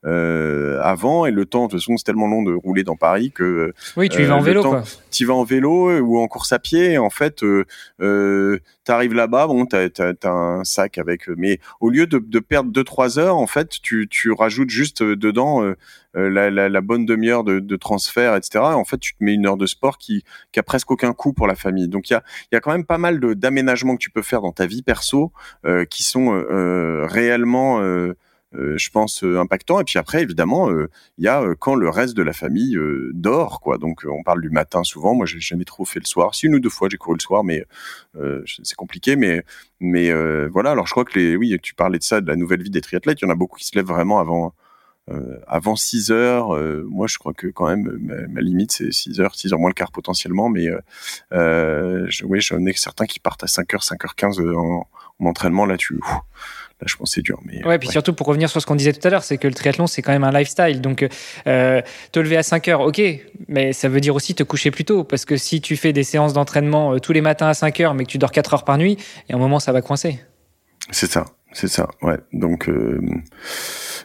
avant 0.04 1.26
et 1.26 1.30
le 1.30 1.44
temps 1.44 1.66
de 1.66 1.72
toute 1.72 1.80
façon 1.80 1.96
c'est 1.96 2.04
tellement 2.04 2.26
long 2.26 2.42
de 2.42 2.52
rouler 2.52 2.84
dans 2.84 2.96
Paris 2.96 3.32
que 3.32 3.74
oui 3.96 4.08
tu 4.08 4.22
y 4.22 4.24
vas 4.24 4.36
en 4.36 4.40
vélo 4.40 4.62
quoi. 4.62 4.82
tu 5.10 5.26
vas 5.26 5.34
en 5.34 5.44
vélo 5.44 5.98
ou 6.00 6.18
en 6.18 6.26
course 6.26 6.52
à 6.52 6.58
pied 6.58 6.96
en 6.96 7.10
fait 7.10 7.36
tu 7.36 7.66
arrives 8.88 9.14
là-bas 9.14 9.46
bon 9.46 9.66
t'as 9.66 9.88
as, 9.98 10.28
un 10.28 10.64
sac 10.64 10.98
avec 10.98 11.28
mais 11.28 11.60
au 11.80 11.90
lieu 11.90 12.06
de, 12.06 12.18
de 12.18 12.38
perdre 12.38 12.70
deux 12.70 12.84
trois 12.84 13.18
heures 13.18 13.36
en 13.36 13.46
fait 13.46 13.68
tu 13.82 14.08
tu 14.10 14.32
rajoutes 14.32 14.70
juste 14.70 15.02
dedans 15.02 15.62
la, 16.14 16.50
la, 16.50 16.68
la, 16.68 16.80
bonne 16.80 17.06
demi-heure 17.06 17.44
de, 17.44 17.60
de, 17.60 17.76
transfert 17.76 18.34
etc 18.34 18.64
en 18.64 18.84
fait 18.84 18.98
tu 18.98 19.14
te 19.14 19.22
mets 19.22 19.34
une 19.34 19.46
heure 19.46 19.56
de 19.56 19.66
sport 19.66 19.98
qui 19.98 20.24
qui 20.52 20.60
a 20.60 20.62
presque 20.62 20.90
aucun 20.90 21.12
coût 21.12 21.32
pour 21.32 21.46
la 21.46 21.54
famille. 21.54 21.88
Donc 21.88 22.10
il 22.10 22.14
y 22.14 22.16
a 22.16 22.22
il 22.50 22.54
y 22.54 22.58
a 22.58 22.60
quand 22.60 22.72
même 22.72 22.84
pas 22.84 22.98
mal 22.98 23.20
d'aménagements 23.20 23.94
que 23.94 24.02
tu 24.02 24.10
peux 24.10 24.22
faire 24.22 24.42
dans 24.42 24.52
ta 24.52 24.66
vie 24.66 24.82
perso 24.82 25.32
euh, 25.64 25.84
qui 25.84 26.02
sont 26.02 26.32
euh, 26.34 26.46
euh, 26.50 27.06
réellement 27.06 27.80
je 28.52 28.90
pense 28.90 29.22
impactants 29.22 29.80
et 29.80 29.84
puis 29.84 29.98
après 29.98 30.22
évidemment 30.22 30.70
il 30.70 31.24
y 31.24 31.28
a 31.28 31.44
quand 31.58 31.74
le 31.74 31.88
reste 31.88 32.16
de 32.16 32.22
la 32.22 32.32
famille 32.32 32.76
dort 33.12 33.60
quoi. 33.60 33.78
Donc 33.78 34.04
on 34.08 34.22
parle 34.22 34.40
du 34.42 34.50
matin 34.50 34.82
souvent. 34.82 35.14
Moi 35.14 35.26
j'ai 35.26 35.40
jamais 35.40 35.64
trop 35.64 35.84
fait 35.84 36.00
le 36.00 36.06
soir. 36.06 36.34
Si 36.34 36.46
une 36.46 36.56
ou 36.56 36.60
deux 36.60 36.70
fois 36.70 36.88
j'ai 36.90 36.96
couru 36.96 37.16
le 37.16 37.22
soir 37.22 37.44
mais 37.44 37.64
c'est 38.46 38.76
compliqué. 38.76 39.16
Mais 39.16 39.44
mais 39.78 40.12
voilà. 40.48 40.72
Alors 40.72 40.86
je 40.86 40.92
crois 40.92 41.04
que 41.04 41.18
les 41.18 41.36
oui 41.36 41.56
tu 41.62 41.74
parlais 41.74 41.98
de 41.98 42.04
ça 42.04 42.20
de 42.20 42.26
la 42.26 42.36
nouvelle 42.36 42.62
vie 42.62 42.70
des 42.70 42.80
triathlètes. 42.80 43.20
Il 43.20 43.26
y 43.26 43.28
en 43.28 43.32
a 43.32 43.36
beaucoup 43.36 43.58
qui 43.58 43.66
se 43.66 43.76
lèvent 43.76 43.86
vraiment 43.86 44.18
avant 44.18 44.54
euh, 45.10 45.40
avant 45.48 45.74
6 45.74 46.12
heures, 46.12 46.54
euh, 46.54 46.84
moi 46.88 47.08
je 47.08 47.18
crois 47.18 47.32
que 47.32 47.48
quand 47.48 47.66
même 47.66 47.98
ma, 48.28 48.40
limite 48.40 48.70
c'est 48.70 48.92
6 48.92 49.20
heures, 49.20 49.34
6 49.34 49.52
heures 49.52 49.58
moins 49.58 49.70
le 49.70 49.74
quart 49.74 49.90
potentiellement, 49.90 50.48
mais 50.48 50.68
euh, 51.32 52.06
je, 52.08 52.24
oui, 52.24 52.40
j'en 52.40 52.64
ai 52.66 52.72
certains 52.74 53.06
qui 53.06 53.18
partent 53.18 53.42
à 53.42 53.48
5 53.48 53.74
heures, 53.74 53.82
5h15 53.82 54.54
en, 54.54 54.86
en 55.18 55.26
entraînement. 55.26 55.66
Là, 55.66 55.76
je 55.80 55.94
pense 56.96 57.12
c'est 57.12 57.22
dur. 57.22 57.40
Mais, 57.44 57.64
ouais, 57.66 57.78
puis 57.78 57.88
surtout 57.88 58.12
pour 58.12 58.26
revenir 58.26 58.48
sur 58.48 58.60
ce 58.60 58.66
qu'on 58.66 58.74
disait 58.74 58.92
tout 58.92 59.06
à 59.06 59.10
l'heure, 59.10 59.24
c'est 59.24 59.38
que 59.38 59.48
le 59.48 59.54
triathlon, 59.54 59.86
c'est 59.86 60.02
quand 60.02 60.12
même 60.12 60.24
un 60.24 60.32
lifestyle. 60.32 60.80
Donc, 60.80 61.06
te 61.44 62.18
lever 62.18 62.36
à 62.36 62.42
5 62.42 62.68
heures, 62.68 62.80
ok, 62.80 63.00
mais 63.48 63.72
ça 63.72 63.88
veut 63.88 64.00
dire 64.00 64.14
aussi 64.14 64.34
te 64.34 64.42
coucher 64.42 64.70
plus 64.70 64.84
tôt. 64.84 65.04
Parce 65.04 65.24
que 65.24 65.36
si 65.36 65.60
tu 65.60 65.76
fais 65.76 65.92
des 65.92 66.04
séances 66.04 66.32
d'entraînement 66.32 66.98
tous 66.98 67.12
les 67.12 67.20
matins 67.20 67.48
à 67.48 67.54
5 67.54 67.80
heures, 67.80 67.94
mais 67.94 68.04
que 68.04 68.10
tu 68.10 68.18
dors 68.18 68.32
4 68.32 68.54
heures 68.54 68.64
par 68.64 68.78
nuit, 68.78 68.96
et 69.28 69.32
à 69.32 69.36
un 69.36 69.38
moment, 69.38 69.60
ça 69.60 69.72
va 69.72 69.82
coincer. 69.82 70.20
C'est 70.90 71.10
ça, 71.10 71.24
c'est 71.52 71.68
ça, 71.68 71.88
ouais. 72.02 72.18
Donc, 72.32 72.68
euh, 72.68 73.00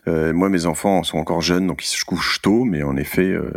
euh, 0.07 0.33
moi, 0.33 0.49
mes 0.49 0.65
enfants 0.65 1.03
sont 1.03 1.17
encore 1.17 1.41
jeunes, 1.41 1.67
donc 1.67 1.83
ils 1.83 1.87
se 1.87 2.03
couchent 2.05 2.41
tôt, 2.41 2.63
mais 2.63 2.83
en 2.83 2.95
effet, 2.97 3.27
euh, 3.27 3.51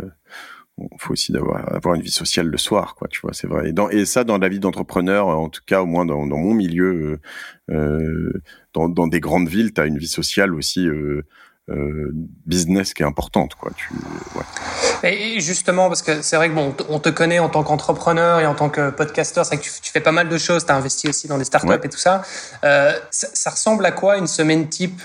faut 0.97 1.13
aussi 1.13 1.31
d'avoir 1.31 1.73
avoir 1.73 1.95
une 1.95 2.01
vie 2.01 2.11
sociale 2.11 2.47
le 2.47 2.57
soir, 2.57 2.95
quoi. 2.95 3.07
Tu 3.09 3.21
vois, 3.21 3.33
c'est 3.33 3.47
vrai. 3.47 3.69
Et, 3.69 3.73
dans, 3.73 3.89
et 3.89 4.05
ça, 4.05 4.23
dans 4.23 4.37
la 4.37 4.49
vie 4.49 4.59
d'entrepreneur, 4.59 5.27
en 5.27 5.49
tout 5.49 5.61
cas, 5.65 5.81
au 5.81 5.85
moins 5.85 6.05
dans, 6.05 6.27
dans 6.27 6.37
mon 6.37 6.53
milieu, 6.53 7.19
euh, 7.69 8.41
dans, 8.73 8.89
dans, 8.89 9.07
des 9.07 9.19
grandes 9.19 9.47
villes, 9.47 9.73
tu 9.73 9.81
as 9.81 9.85
une 9.85 9.97
vie 9.97 10.07
sociale 10.07 10.53
aussi. 10.53 10.87
business 12.47 12.95
qui 12.95 13.03
est 13.03 13.05
importante 13.05 13.53
quoi 13.53 13.69
tu 13.77 13.93
ouais. 15.03 15.35
et 15.35 15.39
justement 15.39 15.87
parce 15.87 16.01
que 16.01 16.23
c'est 16.23 16.35
vrai 16.35 16.49
que 16.49 16.55
bon 16.55 16.75
on 16.89 16.97
te 16.97 17.09
connaît 17.09 17.37
en 17.37 17.47
tant 17.47 17.61
qu'entrepreneur 17.61 18.39
et 18.39 18.47
en 18.47 18.55
tant 18.55 18.69
que 18.69 18.89
podcasteur 18.89 19.45
c'est 19.45 19.57
que 19.57 19.61
tu, 19.61 19.69
tu, 19.79 19.91
fais 19.91 19.99
pas 19.99 20.11
mal 20.11 20.29
de 20.29 20.37
choses 20.39 20.65
tu 20.65 20.71
as 20.71 20.75
investi 20.75 21.07
aussi 21.09 21.27
dans 21.27 21.37
des 21.37 21.43
startups 21.43 21.83
et 21.83 21.89
tout 21.89 21.99
ça. 21.99 22.23
ça 22.63 22.99
ça 23.11 23.49
ressemble 23.51 23.85
à 23.85 23.91
quoi 23.91 24.17
une 24.17 24.25
semaine 24.25 24.67
type 24.67 24.99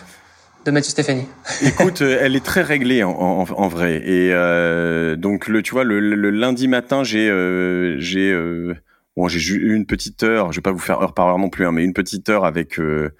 de 0.64 0.70
Mathieu 0.70 0.90
Stéphanie 0.90 1.26
Écoute, 1.62 2.02
euh, 2.02 2.18
elle 2.20 2.36
est 2.36 2.44
très 2.44 2.62
réglée 2.62 3.02
en, 3.02 3.10
en, 3.10 3.44
en 3.44 3.68
vrai. 3.68 3.96
Et 3.96 4.32
euh, 4.32 5.16
donc 5.16 5.48
le, 5.48 5.62
tu 5.62 5.72
vois, 5.72 5.84
le, 5.84 6.00
le 6.00 6.30
lundi 6.30 6.68
matin, 6.68 7.04
j'ai 7.04 7.28
euh, 7.28 7.98
j'ai 7.98 8.30
euh, 8.32 8.74
bon, 9.16 9.28
j'ai 9.28 9.54
eu 9.54 9.74
une 9.74 9.86
petite 9.86 10.22
heure. 10.22 10.52
Je 10.52 10.58
vais 10.58 10.62
pas 10.62 10.72
vous 10.72 10.78
faire 10.78 11.00
heure 11.00 11.14
par 11.14 11.28
heure 11.28 11.38
non 11.38 11.50
plus, 11.50 11.66
hein, 11.66 11.72
mais 11.72 11.84
une 11.84 11.92
petite 11.94 12.28
heure 12.28 12.44
avec 12.44 12.78
euh, 12.78 13.10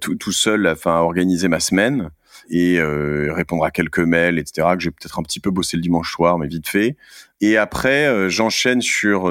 tout, 0.00 0.14
tout 0.16 0.32
seul, 0.32 0.66
enfin, 0.66 0.96
organiser 0.96 1.48
ma 1.48 1.60
semaine 1.60 2.10
et 2.50 2.80
répondre 2.82 3.64
à 3.64 3.70
quelques 3.70 4.00
mails, 4.00 4.38
etc. 4.38 4.68
Que 4.74 4.80
j'ai 4.80 4.90
peut-être 4.90 5.20
un 5.20 5.22
petit 5.22 5.38
peu 5.40 5.50
bossé 5.50 5.76
le 5.76 5.82
dimanche 5.82 6.12
soir, 6.12 6.38
mais 6.38 6.48
vite 6.48 6.68
fait. 6.68 6.96
Et 7.40 7.56
après, 7.56 8.28
j'enchaîne 8.28 8.82
sur 8.82 9.30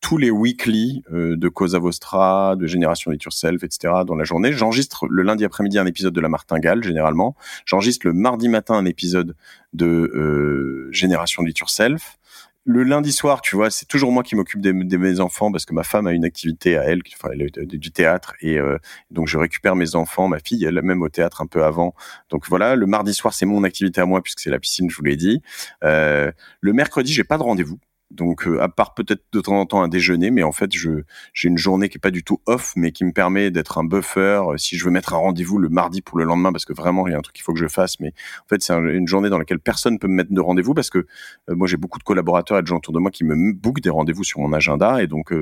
tous 0.00 0.16
les 0.16 0.30
weekly 0.30 1.02
euh, 1.12 1.36
de 1.36 1.48
Cosa 1.48 1.78
Vostra, 1.78 2.56
de 2.56 2.66
Génération 2.66 3.12
It 3.12 3.22
Yourself, 3.22 3.62
etc. 3.62 3.94
dans 4.06 4.16
la 4.16 4.24
journée. 4.24 4.52
J'enregistre 4.52 5.06
le 5.08 5.22
lundi 5.22 5.44
après-midi 5.44 5.78
un 5.78 5.86
épisode 5.86 6.14
de 6.14 6.20
La 6.20 6.28
Martingale, 6.28 6.82
généralement. 6.82 7.36
J'enregistre 7.66 8.06
le 8.06 8.12
mardi 8.12 8.48
matin 8.48 8.74
un 8.74 8.86
épisode 8.86 9.36
de 9.72 9.86
euh, 9.86 10.88
Génération 10.90 11.44
It 11.44 11.58
Yourself. 11.58 12.18
Le 12.64 12.82
lundi 12.82 13.10
soir, 13.10 13.40
tu 13.40 13.56
vois, 13.56 13.70
c'est 13.70 13.86
toujours 13.86 14.12
moi 14.12 14.22
qui 14.22 14.36
m'occupe 14.36 14.60
de, 14.60 14.72
mes 14.72 15.20
enfants 15.20 15.50
parce 15.50 15.64
que 15.64 15.72
ma 15.72 15.82
femme 15.82 16.06
a 16.06 16.12
une 16.12 16.26
activité 16.26 16.76
à 16.76 16.84
elle, 16.84 17.00
enfin, 17.14 17.30
elle 17.32 17.66
du 17.66 17.90
théâtre 17.90 18.34
et 18.42 18.58
euh, 18.58 18.76
donc 19.10 19.28
je 19.28 19.38
récupère 19.38 19.76
mes 19.76 19.94
enfants. 19.94 20.28
Ma 20.28 20.40
fille, 20.40 20.62
elle 20.64 20.80
même 20.82 21.00
au 21.00 21.08
théâtre 21.08 21.40
un 21.40 21.46
peu 21.46 21.64
avant. 21.64 21.94
Donc 22.28 22.46
voilà, 22.48 22.76
le 22.76 22.86
mardi 22.86 23.14
soir, 23.14 23.32
c'est 23.32 23.46
mon 23.46 23.64
activité 23.64 24.02
à 24.02 24.04
moi 24.04 24.22
puisque 24.22 24.40
c'est 24.40 24.50
la 24.50 24.58
piscine, 24.58 24.90
je 24.90 24.96
vous 24.96 25.02
l'ai 25.02 25.16
dit. 25.16 25.42
Euh, 25.84 26.30
le 26.60 26.72
mercredi, 26.74 27.12
j'ai 27.12 27.24
pas 27.24 27.38
de 27.38 27.42
rendez-vous. 27.42 27.78
Donc, 28.10 28.46
euh, 28.46 28.60
à 28.60 28.68
part 28.68 28.94
peut-être 28.94 29.22
de 29.32 29.40
temps 29.40 29.58
en 29.60 29.66
temps 29.66 29.82
un 29.82 29.88
déjeuner, 29.88 30.30
mais 30.30 30.42
en 30.42 30.52
fait, 30.52 30.72
je 30.72 31.02
j'ai 31.32 31.48
une 31.48 31.58
journée 31.58 31.88
qui 31.88 31.98
est 31.98 32.00
pas 32.00 32.10
du 32.10 32.24
tout 32.24 32.40
off, 32.46 32.72
mais 32.76 32.90
qui 32.90 33.04
me 33.04 33.12
permet 33.12 33.50
d'être 33.50 33.78
un 33.78 33.84
buffer. 33.84 34.42
Euh, 34.48 34.56
si 34.56 34.76
je 34.76 34.84
veux 34.84 34.90
mettre 34.90 35.14
un 35.14 35.18
rendez-vous 35.18 35.58
le 35.58 35.68
mardi 35.68 36.02
pour 36.02 36.18
le 36.18 36.24
lendemain, 36.24 36.52
parce 36.52 36.64
que 36.64 36.72
vraiment 36.72 37.06
il 37.06 37.12
y 37.12 37.14
a 37.14 37.18
un 37.18 37.22
truc 37.22 37.36
qu'il 37.36 37.44
faut 37.44 37.52
que 37.52 37.58
je 37.60 37.68
fasse, 37.68 38.00
mais 38.00 38.12
en 38.44 38.48
fait 38.48 38.62
c'est 38.62 38.72
une 38.74 39.06
journée 39.06 39.30
dans 39.30 39.38
laquelle 39.38 39.60
personne 39.60 39.98
peut 39.98 40.08
me 40.08 40.14
mettre 40.14 40.32
de 40.32 40.40
rendez-vous 40.40 40.74
parce 40.74 40.90
que 40.90 40.98
euh, 40.98 41.54
moi 41.54 41.68
j'ai 41.68 41.76
beaucoup 41.76 41.98
de 41.98 42.04
collaborateurs 42.04 42.58
et 42.58 42.62
de 42.62 42.66
gens 42.66 42.78
autour 42.78 42.94
de 42.94 42.98
moi 42.98 43.10
qui 43.10 43.24
me 43.24 43.52
bookent 43.52 43.80
des 43.80 43.90
rendez-vous 43.90 44.24
sur 44.24 44.40
mon 44.40 44.52
agenda 44.52 45.02
et 45.02 45.06
donc 45.06 45.32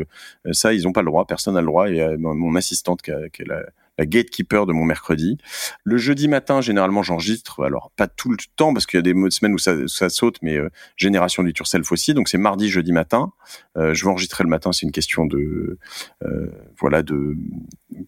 ça 0.52 0.72
ils 0.72 0.86
ont 0.86 0.92
pas 0.92 1.02
le 1.02 1.06
droit, 1.06 1.26
personne 1.26 1.54
n'a 1.54 1.60
le 1.60 1.66
droit. 1.66 1.88
Et 1.88 2.16
mon 2.18 2.54
assistante 2.54 3.02
qui, 3.02 3.10
a, 3.10 3.18
est 3.20 3.46
la 3.46 3.62
la 3.98 4.06
gatekeeper 4.06 4.66
de 4.66 4.72
mon 4.72 4.84
mercredi. 4.84 5.38
Le 5.84 5.98
jeudi 5.98 6.28
matin, 6.28 6.60
généralement, 6.60 7.02
j'enregistre. 7.02 7.64
Alors, 7.64 7.90
pas 7.96 8.06
tout 8.06 8.30
le 8.30 8.38
temps, 8.56 8.72
parce 8.72 8.86
qu'il 8.86 8.98
y 8.98 9.00
a 9.00 9.02
des 9.02 9.14
semaines 9.30 9.54
où 9.54 9.58
ça, 9.58 9.74
ça 9.86 10.08
saute, 10.08 10.36
mais 10.42 10.56
euh, 10.56 10.70
génération 10.96 11.42
du 11.42 11.52
Self 11.64 11.90
aussi. 11.90 12.14
Donc, 12.14 12.28
c'est 12.28 12.38
mardi, 12.38 12.68
jeudi 12.68 12.92
matin. 12.92 13.32
Euh, 13.76 13.94
je 13.94 14.04
vais 14.04 14.10
enregistrer 14.10 14.44
le 14.44 14.50
matin. 14.50 14.72
C'est 14.72 14.86
une 14.86 14.92
question 14.92 15.26
de, 15.26 15.78
euh, 16.22 16.46
voilà, 16.78 17.02
de 17.02 17.36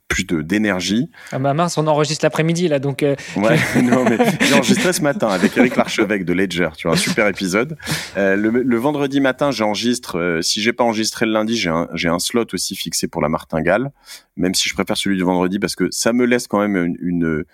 plus 0.09 0.25
de 0.25 0.43
d'énergie. 0.43 1.09
Ah 1.33 1.39
bah 1.39 1.55
mince, 1.55 1.79
on 1.79 1.87
enregistre 1.87 2.25
l'après-midi 2.25 2.69
là, 2.69 2.79
donc. 2.79 3.03
Euh, 3.03 3.17
ouais, 3.37 3.59
non 3.83 4.05
mais 4.05 4.19
j'ai 4.41 4.55
enregistré 4.55 4.93
ce 4.93 5.03
matin 5.03 5.29
avec 5.29 5.57
Eric 5.57 5.77
Larchevêque 5.77 6.25
de 6.25 6.33
Ledger. 6.33 6.71
Tu 6.77 6.87
vois, 6.87 6.97
un 6.97 6.99
super 6.99 7.27
épisode. 7.27 7.77
Euh, 8.17 8.37
le, 8.37 8.51
le, 8.51 8.77
vendredi 8.77 9.21
matin, 9.21 9.51
j'enregistre. 9.51 10.19
Euh, 10.19 10.43
si 10.43 10.61
j'ai 10.61 10.73
pas 10.73 10.85
enregistré 10.85 11.27
le 11.27 11.33
lundi, 11.33 11.57
j'ai 11.57 11.71
un 11.71 11.89
j'ai 11.95 12.09
un 12.09 12.19
slot 12.19 12.47
aussi 12.53 12.77
fixé 12.77 13.09
pour 13.09 13.23
la 13.23 13.29
martingale. 13.29 13.91
Même 14.37 14.55
si 14.55 14.69
je 14.69 14.75
préfère 14.75 14.97
celui 14.97 15.17
du 15.17 15.23
vendredi 15.23 15.59
parce 15.59 15.77
que 15.77 15.80
ça 15.91 16.13
me 16.13 16.25
laisse 16.25 16.47
quand 16.47 16.61
même 16.61 16.97
une. 17.01 17.45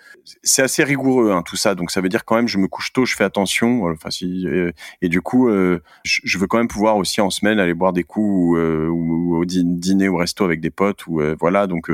c'est 0.43 0.63
assez 0.63 0.85
rigoureux 0.85 1.33
hein, 1.33 1.43
tout 1.43 1.57
ça, 1.57 1.75
donc 1.75 1.91
ça 1.91 2.01
veut 2.01 2.09
dire 2.09 2.25
quand 2.25 2.37
même 2.37 2.49
je 2.49 2.59
me 2.59 2.69
couche 2.69 2.93
tôt, 2.93 3.05
je 3.05 3.15
fais 3.15 3.25
attention. 3.25 3.85
Enfin 3.85 4.11
si 4.11 4.47
et, 5.03 5.09
du 5.09 5.21
coup, 5.21 5.49
je, 5.51 5.79
je, 6.03 6.39
veux 6.39 6.47
quand 6.47 6.59
même 6.59 6.69
pouvoir 6.69 6.97
aussi 6.97 7.21
en 7.21 7.31
semaine 7.31 7.59
aller 7.59 7.75
boire 7.75 7.93
des 7.93 8.05
coups 8.05 8.27
ou, 8.27 8.57
ou, 8.57 9.37
au 9.37 9.45
dîner 9.45 10.09
au 10.09 10.17
resto 10.17 10.45
avec 10.45 10.61
des 10.61 10.71
potes 10.71 11.07
ou 11.07 11.21
voilà 11.39 11.67
donc 11.67 11.91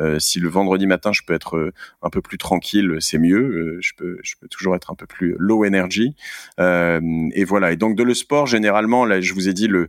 euh, 0.00 0.18
si 0.18 0.40
le 0.40 0.48
vendredi 0.48 0.86
matin 0.86 1.12
je 1.12 1.22
peux 1.26 1.34
être 1.34 1.56
euh, 1.56 1.72
un 2.02 2.10
peu 2.10 2.20
plus 2.20 2.38
tranquille, 2.38 2.96
c'est 3.00 3.18
mieux. 3.18 3.38
Euh, 3.38 3.78
je 3.80 3.92
peux, 3.96 4.18
je 4.22 4.34
peux 4.40 4.48
toujours 4.48 4.74
être 4.74 4.90
un 4.90 4.94
peu 4.94 5.06
plus 5.06 5.36
low 5.38 5.64
energy. 5.64 6.14
et 6.58 7.44
voilà. 7.44 7.72
Et 7.72 7.76
donc 7.76 7.96
de 7.96 8.02
le 8.02 8.14
sport, 8.14 8.46
généralement, 8.46 9.04
là, 9.04 9.20
je 9.20 9.32
vous 9.34 9.48
ai 9.48 9.52
dit 9.52 9.68
le 9.68 9.88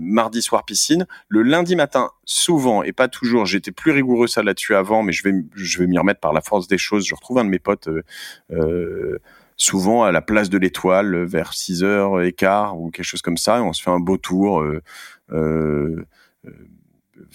mardi 0.00 0.42
soir 0.42 0.64
piscine, 0.64 1.06
le 1.28 1.42
lundi 1.42 1.76
matin 1.76 2.10
souvent 2.24 2.82
et 2.82 2.92
pas 2.92 3.08
toujours. 3.08 3.46
J'étais 3.46 3.72
plus 3.72 3.90
rigoureux 3.90 4.26
ça 4.26 4.42
là-dessus 4.42 4.74
avant, 4.74 4.97
mais 5.02 5.12
je 5.12 5.22
vais, 5.22 5.32
je 5.54 5.78
vais 5.78 5.86
m'y 5.86 5.98
remettre 5.98 6.20
par 6.20 6.32
la 6.32 6.40
force 6.40 6.68
des 6.68 6.78
choses. 6.78 7.06
Je 7.06 7.14
retrouve 7.14 7.38
un 7.38 7.44
de 7.44 7.50
mes 7.50 7.58
potes. 7.58 7.88
souvent 9.56 10.04
à 10.04 10.12
la 10.12 10.22
place 10.22 10.50
de 10.50 10.58
l'étoile 10.58 11.24
vers 11.24 11.52
6 11.52 11.82
heures 11.82 12.22
et 12.22 12.32
quart 12.32 12.78
ou 12.78 12.90
quelque 12.90 13.04
chose 13.04 13.22
comme 13.22 13.36
ça 13.36 13.60
on 13.60 13.72
se 13.72 13.82
fait 13.82 13.90
un 13.90 13.98
beau 13.98 14.16
tour 14.16 14.62
euh, 15.32 16.06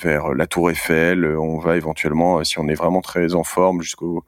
vers 0.01 0.33
la 0.33 0.47
Tour 0.47 0.71
Eiffel. 0.71 1.25
On 1.25 1.59
va 1.59 1.77
éventuellement, 1.77 2.43
si 2.43 2.59
on 2.59 2.67
est 2.67 2.73
vraiment 2.73 3.01
très 3.01 3.35
en 3.35 3.43
forme, 3.43 3.81
jusqu'au 3.81 4.17
euh, 4.17 4.21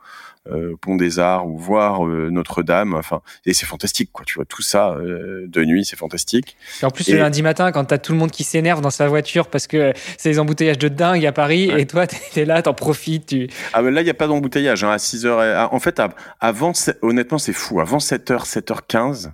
Pont 0.81 0.95
des 0.95 1.19
Arts 1.19 1.47
ou 1.47 1.57
voir 1.57 2.05
euh, 2.05 2.29
Notre-Dame. 2.29 2.93
Enfin, 2.93 3.21
et 3.45 3.53
c'est 3.53 3.65
fantastique, 3.65 4.11
quoi. 4.11 4.25
Tu 4.25 4.35
vois 4.35 4.45
tout 4.45 4.61
ça 4.61 4.91
euh, 4.91 5.45
de 5.47 5.65
nuit, 5.65 5.85
c'est 5.85 5.95
fantastique. 5.95 6.55
Et 6.81 6.85
en 6.85 6.91
plus, 6.91 7.07
le 7.09 7.17
lundi 7.17 7.41
matin, 7.41 7.71
quand 7.71 7.85
t'as 7.85 7.97
tout 7.97 8.11
le 8.11 8.17
monde 8.17 8.31
qui 8.31 8.43
s'énerve 8.43 8.81
dans 8.81 8.89
sa 8.89 9.07
voiture 9.07 9.47
parce 9.47 9.67
que 9.67 9.93
c'est 10.17 10.29
les 10.29 10.39
embouteillages 10.39 10.77
de 10.77 10.87
dingue 10.87 11.25
à 11.25 11.31
Paris, 11.31 11.71
et 11.75 11.85
toi, 11.85 12.07
t'es 12.07 12.45
là, 12.45 12.61
t'en 12.61 12.73
profites. 12.73 13.27
Tu... 13.27 13.47
Ah, 13.73 13.81
mais 13.81 13.91
là, 13.91 14.01
il 14.01 14.05
n'y 14.05 14.09
a 14.09 14.15
pas 14.15 14.27
d'embouteillage. 14.27 14.83
Hein, 14.83 14.91
à 14.91 14.99
6 14.99 15.25
h 15.25 15.67
En 15.71 15.79
fait, 15.79 16.01
avant, 16.39 16.73
honnêtement, 17.01 17.37
c'est 17.37 17.53
fou. 17.53 17.79
Avant 17.79 17.97
7h, 17.97 18.45
7h15, 18.45 19.31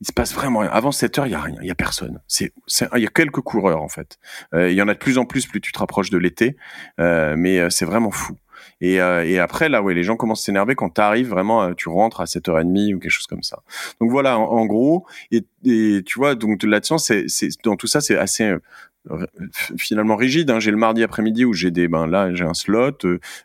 il 0.00 0.06
se 0.06 0.12
passe 0.12 0.34
vraiment 0.34 0.60
rien. 0.60 0.70
Avant 0.70 0.92
7 0.92 1.18
heures, 1.18 1.26
il 1.26 1.32
y 1.32 1.34
a 1.34 1.40
rien, 1.40 1.56
il 1.60 1.68
y 1.68 1.70
a 1.70 1.74
personne. 1.74 2.20
C'est, 2.26 2.52
il 2.96 3.02
y 3.02 3.06
a 3.06 3.10
quelques 3.10 3.40
coureurs 3.40 3.82
en 3.82 3.88
fait. 3.88 4.18
Euh, 4.54 4.70
il 4.70 4.76
y 4.76 4.82
en 4.82 4.88
a 4.88 4.94
de 4.94 4.98
plus 4.98 5.18
en 5.18 5.26
plus 5.26 5.46
plus 5.46 5.60
tu 5.60 5.72
te 5.72 5.78
rapproches 5.78 6.10
de 6.10 6.18
l'été, 6.18 6.56
euh, 6.98 7.34
mais 7.36 7.58
euh, 7.58 7.70
c'est 7.70 7.84
vraiment 7.84 8.10
fou. 8.10 8.36
Et, 8.80 8.94
et 8.94 9.38
après 9.38 9.68
là, 9.68 9.82
ouais, 9.82 9.94
les 9.94 10.02
gens 10.02 10.16
commencent 10.16 10.42
à 10.42 10.46
s'énerver 10.46 10.74
quand 10.74 10.90
tu 10.90 11.00
arrives 11.00 11.28
vraiment, 11.28 11.74
tu 11.74 11.88
rentres 11.88 12.20
à 12.20 12.24
7h30 12.24 12.94
ou 12.94 12.98
quelque 12.98 13.10
chose 13.10 13.26
comme 13.26 13.42
ça. 13.42 13.62
Donc 14.00 14.10
voilà, 14.10 14.38
en, 14.38 14.66
gros, 14.66 15.06
et, 15.30 15.44
tu 15.62 16.18
vois, 16.18 16.34
donc 16.34 16.62
là-dessus, 16.62 16.98
c'est, 16.98 17.24
c'est 17.28 17.48
dans 17.64 17.76
tout 17.76 17.86
ça, 17.86 18.00
c'est 18.00 18.16
assez 18.16 18.54
finalement 19.76 20.16
rigide. 20.16 20.50
Hein. 20.50 20.60
J'ai 20.60 20.70
le 20.70 20.76
mardi 20.76 21.02
après-midi 21.02 21.44
où 21.44 21.52
j'ai 21.52 21.70
des, 21.70 21.88
ben 21.88 22.06
là, 22.06 22.34
j'ai 22.34 22.44
un 22.44 22.54
slot. 22.54 22.98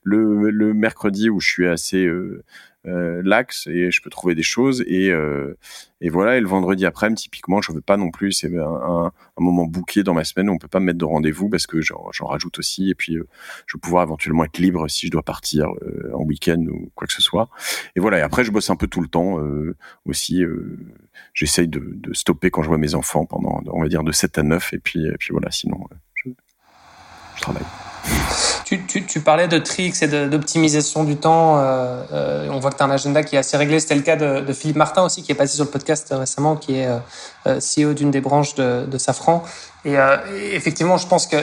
Le, 0.03 0.73
mercredi 0.73 1.29
où 1.29 1.39
je 1.39 1.49
suis 1.49 1.67
assez 1.67 2.05
euh, 2.05 2.43
l'axe 2.85 3.67
et 3.67 3.91
je 3.91 4.01
peux 4.01 4.09
trouver 4.09 4.35
des 4.35 4.43
choses 4.43 4.83
et 4.87 5.11
et 6.01 6.09
voilà. 6.09 6.37
Et 6.37 6.41
le 6.41 6.47
vendredi 6.47 6.85
après 6.85 7.13
typiquement 7.13 7.61
je 7.61 7.71
veux 7.71 7.81
pas 7.81 7.97
non 7.97 8.11
plus 8.11 8.31
c'est 8.31 8.55
un, 8.57 8.63
un, 8.63 9.11
moment 9.37 9.65
bouqué 9.65 10.03
dans 10.03 10.13
ma 10.13 10.23
semaine. 10.23 10.49
Où 10.49 10.53
on 10.53 10.57
peut 10.57 10.67
pas 10.67 10.79
me 10.79 10.85
mettre 10.85 10.99
de 10.99 11.05
rendez-vous 11.05 11.49
parce 11.49 11.67
que 11.67 11.81
j'en 11.81 12.27
rajoute 12.27 12.59
aussi. 12.59 12.89
Et 12.89 12.95
puis 12.95 13.17
je 13.65 13.77
vais 13.77 13.81
pouvoir 13.81 14.03
éventuellement 14.03 14.43
être 14.45 14.57
libre 14.57 14.87
si 14.89 15.07
je 15.07 15.11
dois 15.11 15.23
partir 15.23 15.67
en 16.13 16.23
week-end 16.23 16.63
ou 16.69 16.91
quoi 16.95 17.07
que 17.07 17.13
ce 17.13 17.21
soit. 17.21 17.49
Et 17.95 17.99
voilà. 17.99 18.19
Et 18.19 18.21
après 18.21 18.43
je 18.43 18.51
bosse 18.51 18.69
un 18.69 18.75
peu 18.75 18.87
tout 18.87 19.01
le 19.01 19.07
temps 19.07 19.39
aussi 20.05 20.43
j'essaye 21.33 21.67
de, 21.67 21.79
de, 21.79 22.13
stopper 22.13 22.49
quand 22.51 22.63
je 22.63 22.67
vois 22.67 22.77
mes 22.77 22.95
enfants 22.95 23.25
pendant 23.25 23.61
on 23.67 23.81
va 23.81 23.87
dire 23.87 24.03
de 24.03 24.11
7 24.11 24.37
à 24.37 24.43
9 24.43 24.73
et 24.73 24.79
puis 24.79 25.05
et 25.05 25.17
puis 25.17 25.29
voilà. 25.31 25.51
Sinon 25.51 25.79
je, 26.13 26.29
je 27.35 27.41
travaille 27.41 27.63
tu, 28.65 28.83
tu, 28.87 29.05
tu, 29.05 29.21
parlais 29.21 29.47
de 29.47 29.59
tricks 29.59 30.01
et 30.01 30.07
d'optimisation 30.27 31.03
du 31.03 31.17
temps. 31.17 31.59
Euh, 31.59 32.03
euh, 32.11 32.49
on 32.51 32.59
voit 32.59 32.71
que 32.71 32.77
tu 32.77 32.83
as 32.83 32.87
un 32.87 32.91
agenda 32.91 33.23
qui 33.23 33.35
est 33.35 33.39
assez 33.39 33.55
réglé. 33.57 33.79
C'était 33.79 33.93
le 33.93 34.01
cas 34.01 34.15
de, 34.15 34.41
de, 34.41 34.53
Philippe 34.53 34.75
Martin 34.75 35.03
aussi, 35.03 35.21
qui 35.21 35.31
est 35.31 35.35
passé 35.35 35.55
sur 35.55 35.65
le 35.65 35.69
podcast 35.69 36.11
récemment, 36.11 36.55
qui 36.55 36.79
est 36.79 36.87
euh, 37.45 37.59
CEO 37.59 37.93
d'une 37.93 38.09
des 38.09 38.21
branches 38.21 38.55
de, 38.55 38.85
de 38.87 38.97
Safran. 38.97 39.43
Et, 39.85 39.99
euh, 39.99 40.17
effectivement, 40.51 40.97
je 40.97 41.05
pense 41.05 41.27
que 41.27 41.37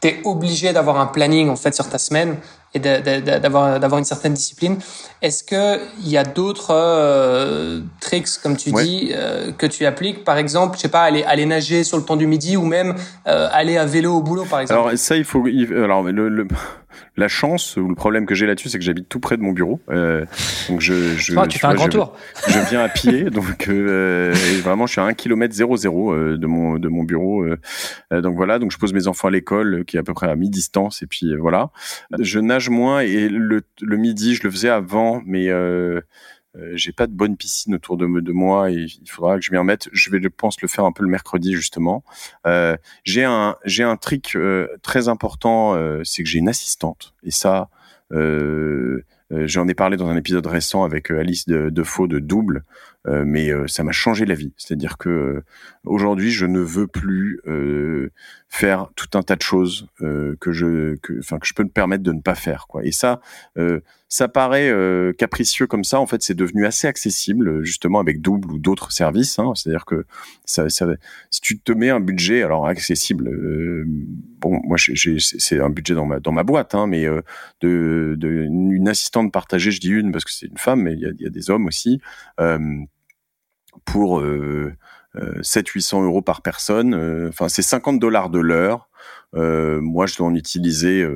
tu 0.00 0.08
es 0.08 0.20
obligé 0.24 0.72
d'avoir 0.72 1.00
un 1.00 1.06
planning 1.06 1.50
en 1.50 1.56
fait 1.56 1.74
sur 1.74 1.88
ta 1.88 1.98
semaine 1.98 2.36
et 2.74 2.78
d'avoir 2.78 3.78
d'avoir 3.78 3.98
une 3.98 4.04
certaine 4.04 4.34
discipline. 4.34 4.78
Est-ce 5.20 5.44
que 5.44 5.78
il 6.00 6.08
y 6.08 6.16
a 6.16 6.24
d'autres 6.24 6.70
euh, 6.70 7.80
tricks, 8.00 8.28
comme 8.42 8.56
tu 8.56 8.72
dis, 8.72 9.12
euh, 9.14 9.52
que 9.52 9.66
tu 9.66 9.84
appliques? 9.84 10.24
Par 10.24 10.38
exemple, 10.38 10.76
je 10.76 10.82
sais 10.82 10.88
pas, 10.88 11.02
aller 11.02 11.22
aller 11.24 11.46
nager 11.46 11.84
sur 11.84 11.98
le 11.98 12.04
temps 12.04 12.16
du 12.16 12.26
midi 12.26 12.56
ou 12.56 12.64
même 12.64 12.94
euh, 13.26 13.48
aller 13.52 13.76
à 13.76 13.84
vélo 13.84 14.14
au 14.14 14.22
boulot, 14.22 14.46
par 14.48 14.60
exemple. 14.60 14.80
Alors 14.80 14.98
ça, 14.98 15.16
il 15.16 15.24
faut. 15.24 15.44
alors 15.46 16.02
le, 16.02 16.28
le 16.28 16.48
la 17.16 17.28
chance 17.28 17.76
ou 17.76 17.88
le 17.88 17.94
problème 17.94 18.26
que 18.26 18.34
j'ai 18.34 18.46
là-dessus, 18.46 18.68
c'est 18.68 18.78
que 18.78 18.84
j'habite 18.84 19.08
tout 19.08 19.20
près 19.20 19.36
de 19.36 19.42
mon 19.42 19.52
bureau. 19.52 19.80
Euh, 19.90 20.24
donc 20.68 20.80
je, 20.80 21.16
je, 21.16 21.34
oh, 21.36 21.46
tu 21.46 21.58
fais 21.58 21.66
un 21.66 21.74
grand 21.74 21.88
tour. 21.88 22.16
Je 22.48 22.58
viens 22.70 22.82
à 22.82 22.88
pied, 22.88 23.24
donc 23.30 23.68
euh, 23.68 24.34
vraiment 24.62 24.86
je 24.86 24.92
suis 24.92 25.00
à 25.00 25.04
1 25.04 25.14
km 25.14 25.54
00 25.54 26.12
euh, 26.12 26.36
de 26.36 26.46
mon 26.46 26.78
de 26.78 26.88
mon 26.88 27.04
bureau. 27.04 27.44
Euh, 27.44 28.20
donc 28.20 28.36
voilà, 28.36 28.58
donc 28.58 28.72
je 28.72 28.78
pose 28.78 28.92
mes 28.92 29.06
enfants 29.06 29.28
à 29.28 29.30
l'école 29.30 29.84
qui 29.86 29.96
est 29.96 30.00
à 30.00 30.02
peu 30.02 30.14
près 30.14 30.28
à 30.28 30.36
mi-distance 30.36 31.02
et 31.02 31.06
puis 31.06 31.34
voilà. 31.36 31.70
Je 32.18 32.40
nage 32.40 32.68
moins 32.68 33.00
et 33.00 33.28
le, 33.28 33.62
le 33.80 33.96
midi, 33.96 34.34
je 34.34 34.42
le 34.44 34.50
faisais 34.50 34.68
avant, 34.68 35.22
mais 35.26 35.48
euh, 36.56 36.72
j'ai 36.74 36.92
pas 36.92 37.06
de 37.06 37.12
bonne 37.12 37.36
piscine 37.36 37.74
autour 37.74 37.96
de, 37.96 38.06
de, 38.06 38.32
moi 38.32 38.70
et 38.70 38.74
il 38.74 39.10
faudra 39.10 39.36
que 39.38 39.44
je 39.44 39.50
m'y 39.52 39.58
remette. 39.58 39.88
Je 39.92 40.10
vais, 40.10 40.20
je 40.22 40.28
pense, 40.28 40.60
le 40.60 40.68
faire 40.68 40.84
un 40.84 40.92
peu 40.92 41.02
le 41.02 41.08
mercredi 41.08 41.54
justement. 41.54 42.04
Euh, 42.46 42.76
j'ai 43.04 43.24
un, 43.24 43.56
j'ai 43.64 43.82
un 43.82 43.96
trick 43.96 44.36
euh, 44.36 44.68
très 44.82 45.08
important, 45.08 45.74
euh, 45.74 46.02
c'est 46.04 46.22
que 46.22 46.28
j'ai 46.28 46.38
une 46.38 46.48
assistante 46.48 47.14
et 47.24 47.30
ça, 47.30 47.68
j'en 48.10 49.66
ai 49.66 49.74
parlé 49.74 49.96
dans 49.96 50.08
un 50.08 50.16
épisode 50.16 50.46
récent 50.46 50.84
avec 50.84 51.10
Alice 51.10 51.46
de, 51.46 51.70
de 51.70 51.82
Faux 51.82 52.06
de 52.06 52.18
Double. 52.18 52.64
Euh, 53.08 53.24
mais 53.26 53.50
euh, 53.50 53.66
ça 53.66 53.82
m'a 53.82 53.92
changé 53.92 54.24
la 54.24 54.34
vie. 54.34 54.52
C'est-à-dire 54.56 54.96
que 54.96 55.08
euh, 55.08 55.44
aujourd'hui, 55.84 56.30
je 56.30 56.46
ne 56.46 56.60
veux 56.60 56.86
plus 56.86 57.40
faire 58.48 58.90
tout 58.96 59.08
un 59.14 59.22
tas 59.22 59.34
de 59.34 59.42
choses 59.42 59.86
que 59.98 60.52
je, 60.52 60.96
enfin, 61.18 61.38
que 61.38 61.46
je 61.46 61.54
peux 61.54 61.62
me 61.62 61.70
permettre 61.70 62.02
de 62.02 62.12
ne 62.12 62.20
pas 62.20 62.34
faire. 62.34 62.66
Quoi. 62.68 62.84
Et 62.84 62.92
ça, 62.92 63.20
ça 64.08 64.28
paraît 64.28 64.70
capricieux 65.16 65.66
comme 65.66 65.84
ça. 65.84 65.98
En 65.98 66.06
fait, 66.06 66.22
c'est 66.22 66.34
devenu 66.34 66.66
assez 66.66 66.86
accessible, 66.86 67.64
justement 67.64 67.98
avec 67.98 68.20
Double 68.20 68.52
ou 68.52 68.58
d'autres 68.58 68.92
services. 68.92 69.38
Hein. 69.38 69.52
C'est-à-dire 69.54 69.86
que 69.86 70.04
ça, 70.44 70.68
ça, 70.68 70.86
si 71.30 71.40
tu 71.40 71.58
te 71.58 71.72
mets 71.72 71.90
un 71.90 72.00
budget, 72.00 72.42
alors 72.42 72.66
accessible. 72.66 73.30
bon, 74.38 74.60
moi, 74.64 74.76
c'est 74.78 75.60
un 75.60 75.70
budget 75.70 75.94
dans 75.94 76.06
ma 76.06 76.20
dans 76.20 76.32
ma 76.32 76.42
boîte, 76.42 76.74
hein, 76.74 76.86
mais 76.86 77.06
de, 77.62 78.14
de, 78.18 78.28
une 78.28 78.88
assistante 78.88 79.32
partagée, 79.32 79.70
je 79.70 79.80
dis 79.80 79.90
une 79.90 80.12
parce 80.12 80.24
que 80.24 80.32
c'est 80.32 80.46
une 80.46 80.58
femme, 80.58 80.82
mais 80.82 80.92
il 80.92 81.00
y 81.00 81.06
a, 81.06 81.10
y 81.18 81.26
a, 81.26 81.30
des 81.30 81.50
hommes 81.50 81.66
aussi. 81.66 82.00
Euh, 82.38 82.58
pour 83.84 84.20
euh, 84.20 84.74
700-800 85.16 86.00
euh, 86.00 86.04
euros 86.04 86.22
par 86.22 86.42
personne. 86.42 86.94
Euh, 86.94 87.28
enfin, 87.28 87.48
c'est 87.48 87.62
50 87.62 87.98
dollars 87.98 88.30
de 88.30 88.38
l'heure. 88.38 88.88
Euh, 89.34 89.80
moi, 89.80 90.06
je 90.06 90.16
dois 90.16 90.26
en 90.26 90.34
utiliser 90.34 91.06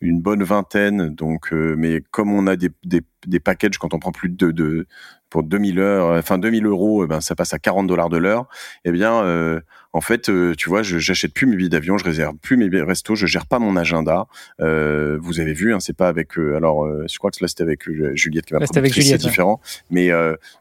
une 0.00 0.20
bonne 0.20 0.42
vingtaine. 0.42 1.14
Donc, 1.14 1.52
mais 1.52 2.02
comme 2.10 2.32
on 2.32 2.46
a 2.46 2.56
des, 2.56 2.70
des, 2.84 3.02
des 3.26 3.40
packages 3.40 3.78
quand 3.78 3.94
on 3.94 3.98
prend 3.98 4.12
plus 4.12 4.28
de, 4.28 4.50
de 4.50 4.86
pour 5.30 5.42
2000 5.42 5.78
heures, 5.80 6.18
enfin 6.18 6.38
2000 6.38 6.66
euros, 6.66 7.04
eh 7.04 7.08
ben 7.08 7.20
ça 7.20 7.34
passe 7.34 7.52
à 7.52 7.58
40 7.58 7.86
dollars 7.86 8.08
de 8.08 8.16
l'heure. 8.16 8.46
Eh 8.84 8.92
bien, 8.92 9.24
euh, 9.24 9.60
en 9.96 10.02
fait, 10.02 10.28
euh, 10.28 10.54
tu 10.54 10.68
vois, 10.68 10.82
je 10.82 10.98
j'achète 10.98 11.32
plus 11.32 11.46
mes 11.46 11.56
billets 11.56 11.70
d'avion, 11.70 11.96
je 11.96 12.04
réserve 12.04 12.36
plus 12.36 12.58
mes 12.58 12.68
restos, 12.82 13.14
je 13.14 13.26
gère 13.26 13.46
pas 13.46 13.58
mon 13.58 13.76
agenda. 13.76 14.26
Euh, 14.60 15.18
vous 15.22 15.40
avez 15.40 15.54
vu, 15.54 15.72
hein, 15.72 15.80
c'est 15.80 15.96
pas 15.96 16.08
avec. 16.08 16.38
Euh, 16.38 16.54
alors, 16.54 16.84
euh, 16.84 17.06
je 17.10 17.16
crois 17.16 17.30
que 17.30 17.38
là 17.40 17.48
c'était 17.48 17.62
avec 17.62 17.84
Juliette 18.14 18.44
qui. 18.44 18.54
C'était 18.60 18.78
avec. 18.78 18.92
C'est 18.92 19.16
différent, 19.16 19.58
mais 19.88 20.10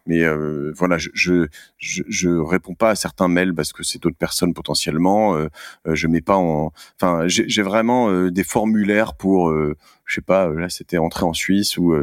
mais 0.06 0.24
voilà, 0.72 0.98
je, 0.98 1.10
je, 1.14 1.48
je 1.78 2.04
je 2.08 2.30
réponds 2.30 2.76
pas 2.76 2.92
à 2.92 2.96
certains 2.96 3.28
mails 3.28 3.54
parce 3.54 3.74
que 3.74 3.84
c'est 3.84 4.02
d'autres 4.02 4.16
personnes 4.16 4.54
potentiellement. 4.54 5.38
je 5.86 6.08
mets 6.08 6.22
pas 6.22 6.38
en. 6.38 6.72
Enfin, 7.02 7.24
j'ai 7.28 7.62
vraiment 7.62 8.30
des 8.30 8.44
formulaires 8.46 9.16
pour. 9.16 9.52
je 9.52 10.16
sais 10.16 10.22
pas, 10.22 10.48
là 10.48 10.70
c'était 10.70 10.98
entrer 10.98 11.26
en 11.26 11.34
Suisse 11.34 11.78
ou 11.78 11.94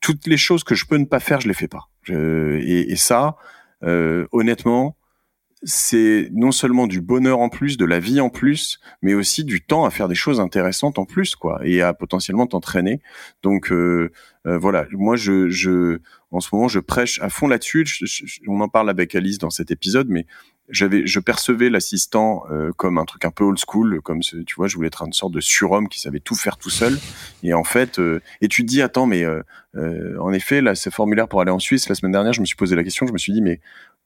toutes 0.00 0.26
les 0.26 0.36
choses 0.36 0.64
que 0.64 0.74
je 0.74 0.86
peux 0.86 0.96
ne 0.96 1.04
pas 1.04 1.20
faire, 1.20 1.40
je 1.40 1.48
les 1.48 1.54
fais 1.54 1.68
pas. 1.68 1.88
et, 2.08 2.92
et, 2.92 2.96
ça, 2.96 3.36
honnêtement, 3.82 4.96
c'est 5.62 6.28
non 6.32 6.52
seulement 6.52 6.86
du 6.86 7.00
bonheur 7.00 7.40
en 7.40 7.48
plus, 7.48 7.76
de 7.76 7.84
la 7.84 8.00
vie 8.00 8.20
en 8.20 8.30
plus, 8.30 8.80
mais 9.02 9.14
aussi 9.14 9.44
du 9.44 9.60
temps 9.60 9.84
à 9.84 9.90
faire 9.90 10.08
des 10.08 10.14
choses 10.14 10.40
intéressantes 10.40 10.98
en 10.98 11.04
plus, 11.04 11.36
quoi, 11.36 11.60
et 11.64 11.82
à 11.82 11.92
potentiellement 11.92 12.46
t'entraîner. 12.46 13.00
Donc 13.42 13.70
euh, 13.70 14.10
euh, 14.46 14.58
voilà, 14.58 14.86
moi 14.92 15.16
je, 15.16 15.48
je, 15.50 15.98
en 16.30 16.40
ce 16.40 16.48
moment, 16.52 16.68
je 16.68 16.80
prêche 16.80 17.20
à 17.20 17.28
fond 17.28 17.46
là-dessus. 17.46 17.84
On 18.48 18.60
en 18.60 18.68
parle 18.68 18.88
avec 18.88 19.14
Alice 19.14 19.38
dans 19.38 19.50
cet 19.50 19.70
épisode, 19.70 20.08
mais 20.08 20.26
j'avais, 20.70 21.06
je 21.06 21.20
percevais 21.20 21.70
l'assistant 21.70 22.44
euh, 22.50 22.72
comme 22.76 22.98
un 22.98 23.04
truc 23.04 23.24
un 23.24 23.30
peu 23.30 23.44
old 23.44 23.58
school, 23.58 24.00
comme 24.02 24.22
ce, 24.22 24.36
tu 24.38 24.54
vois, 24.56 24.68
je 24.68 24.76
voulais 24.76 24.88
être 24.88 25.02
une 25.02 25.12
sorte 25.12 25.32
de 25.32 25.40
surhomme 25.40 25.88
qui 25.88 26.00
savait 26.00 26.20
tout 26.20 26.34
faire 26.34 26.56
tout 26.56 26.70
seul. 26.70 26.98
Et 27.42 27.54
en 27.54 27.64
fait, 27.64 28.00
et 28.40 28.48
tu 28.48 28.62
te 28.62 28.68
dis, 28.68 28.82
attends, 28.82 29.06
mais 29.06 29.24
en 29.76 30.32
effet, 30.32 30.60
là, 30.60 30.74
ce 30.74 30.90
formulaire 30.90 31.28
pour 31.28 31.40
aller 31.40 31.50
en 31.50 31.58
Suisse, 31.58 31.88
la 31.88 31.94
semaine 31.94 32.12
dernière, 32.12 32.32
je 32.32 32.40
me 32.40 32.46
suis 32.46 32.56
posé 32.56 32.76
la 32.76 32.84
question, 32.84 33.06
je 33.06 33.12
me 33.12 33.18
suis 33.18 33.32
dit, 33.32 33.42
mais 33.42 33.60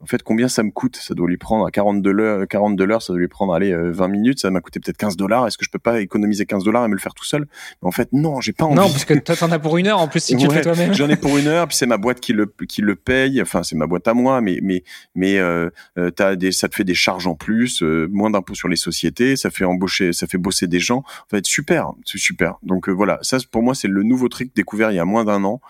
en 0.05 0.07
fait, 0.07 0.23
combien 0.23 0.49
ça 0.49 0.63
me 0.63 0.71
coûte? 0.71 0.97
Ça 0.97 1.15
doit 1.15 1.27
lui 1.27 1.39
prendre 1.39 1.65
à 1.65 1.71
42 1.71 2.11
l'heure, 2.11 2.47
42 2.47 2.85
l'heure, 2.85 3.01
ça 3.01 3.15
doit 3.15 3.21
lui 3.21 3.29
prendre 3.29 3.55
allez 3.55 3.75
20 3.75 4.05
euh, 4.05 4.09
minutes, 4.09 4.39
ça 4.39 4.51
m'a 4.51 4.61
coûté 4.61 4.79
peut-être 4.79 4.99
15 4.99 5.17
dollars. 5.17 5.47
Est-ce 5.47 5.57
que 5.57 5.65
je 5.65 5.71
peux 5.71 5.79
pas 5.79 6.03
économiser 6.03 6.45
15 6.45 6.63
dollars 6.63 6.85
et 6.85 6.89
me 6.89 6.93
le 6.93 7.01
faire 7.01 7.15
tout 7.15 7.25
seul? 7.25 7.47
Mais 7.81 7.89
en 7.89 7.91
fait, 7.91 8.11
non, 8.13 8.39
j'ai 8.43 8.53
pas 8.53 8.67
envie. 8.67 8.75
Non, 8.75 8.91
parce 8.91 9.07
que 9.07 9.15
toi 9.15 9.35
t'en 9.35 9.51
as 9.51 9.59
pour 9.59 9.79
une 9.79 9.87
heure 9.87 9.99
en 9.99 10.07
plus 10.07 10.21
si 10.21 10.37
tu 10.37 10.47
le 10.47 10.53
fais 10.53 10.61
toi-même. 10.61 10.93
J'en 10.93 11.09
ai 11.09 11.17
pour 11.17 11.39
une 11.39 11.47
heure, 11.47 11.67
puis 11.67 11.77
c'est 11.77 11.87
ma 11.87 11.97
boîte 11.97 12.21
qui 12.21 12.35
le 12.35 12.53
qui 12.69 12.83
le 12.83 12.97
paye. 12.97 13.41
Enfin, 13.41 13.63
c'est 13.63 13.77
ma 13.77 13.87
boîte 13.87 14.07
à 14.07 14.13
moi, 14.13 14.43
mais 14.43 14.59
mais 14.63 14.85
mais 15.15 15.39
euh, 15.39 15.71
euh 15.97 16.11
as 16.19 16.37
des, 16.37 16.53
ça 16.53 16.69
te 16.69 16.75
fait 16.75 16.85
des 16.85 16.95
charges 16.95 17.27
en 17.27 17.35
plus, 17.35 17.83
euh, 17.83 18.07
moins 18.13 18.29
d'impôts 18.29 18.55
sur 18.55 18.69
les 18.69 18.77
sociétés, 18.77 19.37
ça 19.37 19.49
fait 19.49 19.65
embaucher, 19.65 20.13
ça 20.13 20.27
fait 20.27 20.37
bosser 20.37 20.67
des 20.67 20.81
gens. 20.81 21.03
Va 21.33 21.39
être 21.39 21.47
super, 21.47 21.93
c'est 22.05 22.19
super. 22.19 22.57
Donc 22.63 22.91
voilà, 22.91 23.19
ça 23.23 23.39
pour 23.51 23.63
moi 23.63 23.75
c'est 23.75 23.89
le 23.89 24.03
nouveau 24.03 24.29
truc 24.29 24.55
découvert 24.55 24.91
il 24.91 24.97
y 24.97 25.01
a 25.01 25.07
moins 25.07 25.25
d'un 25.25 25.45
an. 25.45 25.63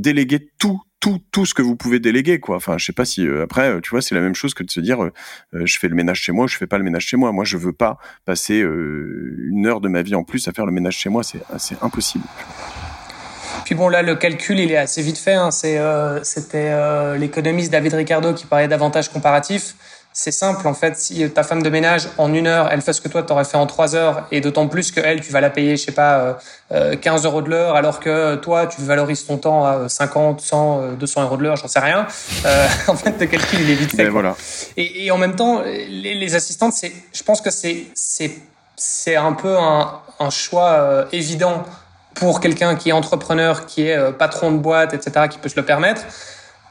Déléguer 0.00 0.50
tout 0.58 0.80
tout 1.00 1.20
tout 1.30 1.46
ce 1.46 1.54
que 1.54 1.62
vous 1.62 1.76
pouvez 1.76 2.00
déléguer 2.00 2.40
quoi. 2.40 2.56
Enfin 2.56 2.78
je 2.78 2.84
sais 2.84 2.92
pas 2.92 3.04
si 3.04 3.26
euh, 3.26 3.44
après 3.44 3.70
euh, 3.70 3.80
tu 3.80 3.90
vois 3.90 4.02
c'est 4.02 4.14
la 4.14 4.20
même 4.20 4.34
chose 4.34 4.54
que 4.54 4.62
de 4.62 4.70
se 4.70 4.80
dire 4.80 5.02
euh, 5.02 5.12
je 5.52 5.78
fais 5.78 5.88
le 5.88 5.94
ménage 5.94 6.20
chez 6.20 6.32
moi 6.32 6.46
je 6.46 6.56
fais 6.56 6.66
pas 6.66 6.78
le 6.78 6.84
ménage 6.84 7.06
chez 7.06 7.16
moi. 7.16 7.32
Moi 7.32 7.44
je 7.44 7.56
veux 7.56 7.72
pas 7.72 7.98
passer 8.24 8.58
une 8.58 9.66
heure 9.66 9.80
de 9.80 9.88
ma 9.88 10.02
vie 10.02 10.14
en 10.14 10.24
plus 10.24 10.48
à 10.48 10.52
faire 10.52 10.66
le 10.66 10.72
ménage 10.72 10.96
chez 10.96 11.08
moi. 11.08 11.22
C'est 11.22 11.40
c'est 11.58 11.76
impossible. 11.82 12.24
Puis 13.64 13.74
bon 13.74 13.88
là 13.88 14.02
le 14.02 14.16
calcul 14.16 14.58
il 14.58 14.72
est 14.72 14.76
assez 14.76 15.02
vite 15.02 15.18
fait 15.18 15.34
hein. 15.34 15.50
c'est 15.50 15.78
c'était 16.22 17.18
l'économiste 17.18 17.70
David 17.70 17.94
Ricardo 17.94 18.32
qui 18.34 18.46
parlait 18.46 18.68
d'avantages 18.68 19.10
comparatifs 19.10 19.74
c'est 20.18 20.32
simple 20.32 20.66
en 20.66 20.74
fait. 20.74 20.98
Si 20.98 21.30
ta 21.30 21.44
femme 21.44 21.62
de 21.62 21.70
ménage 21.70 22.08
en 22.18 22.34
une 22.34 22.48
heure, 22.48 22.68
elle 22.72 22.82
fait 22.82 22.92
ce 22.92 23.00
que 23.00 23.06
toi 23.06 23.22
t'aurais 23.22 23.44
fait 23.44 23.56
en 23.56 23.66
trois 23.66 23.94
heures, 23.94 24.26
et 24.32 24.40
d'autant 24.40 24.66
plus 24.66 24.90
que 24.90 24.98
elle, 24.98 25.20
tu 25.20 25.30
vas 25.30 25.40
la 25.40 25.48
payer, 25.48 25.76
je 25.76 25.84
sais 25.84 25.92
pas, 25.92 26.40
15 26.70 26.76
euh, 26.76 26.96
euh, 26.96 27.30
euros 27.30 27.40
de 27.40 27.50
l'heure, 27.50 27.76
alors 27.76 28.00
que 28.00 28.34
toi, 28.34 28.66
tu 28.66 28.80
valorises 28.80 29.26
ton 29.26 29.38
temps 29.38 29.64
à 29.64 29.88
50, 29.88 30.40
100, 30.40 30.94
200 30.98 31.22
euros 31.22 31.36
de 31.36 31.44
l'heure, 31.44 31.54
j'en 31.54 31.68
sais 31.68 31.78
rien. 31.78 32.04
Euh, 32.44 32.66
en 32.88 32.96
fait, 32.96 33.14
le 33.20 33.26
calcul 33.26 33.60
il 33.60 33.70
est 33.70 33.76
vite 33.76 33.94
fait. 33.94 34.08
Voilà. 34.08 34.34
Et, 34.76 35.06
et, 35.06 35.10
en 35.12 35.18
même 35.18 35.36
temps, 35.36 35.62
les, 35.62 36.14
les 36.14 36.34
assistantes, 36.34 36.72
c'est, 36.72 36.92
je 37.12 37.22
pense 37.22 37.40
que 37.40 37.50
c'est 37.50 37.84
c'est 37.94 38.38
c'est 38.74 39.14
un 39.14 39.34
peu 39.34 39.56
un, 39.56 40.00
un 40.18 40.30
choix 40.30 41.06
évident 41.12 41.62
pour 42.14 42.40
quelqu'un 42.40 42.74
qui 42.74 42.88
est 42.88 42.92
entrepreneur, 42.92 43.66
qui 43.66 43.82
est 43.82 44.12
patron 44.14 44.50
de 44.50 44.58
boîte, 44.58 44.94
etc., 44.94 45.26
qui 45.30 45.38
peut 45.38 45.48
se 45.48 45.56
le 45.56 45.64
permettre 45.64 46.02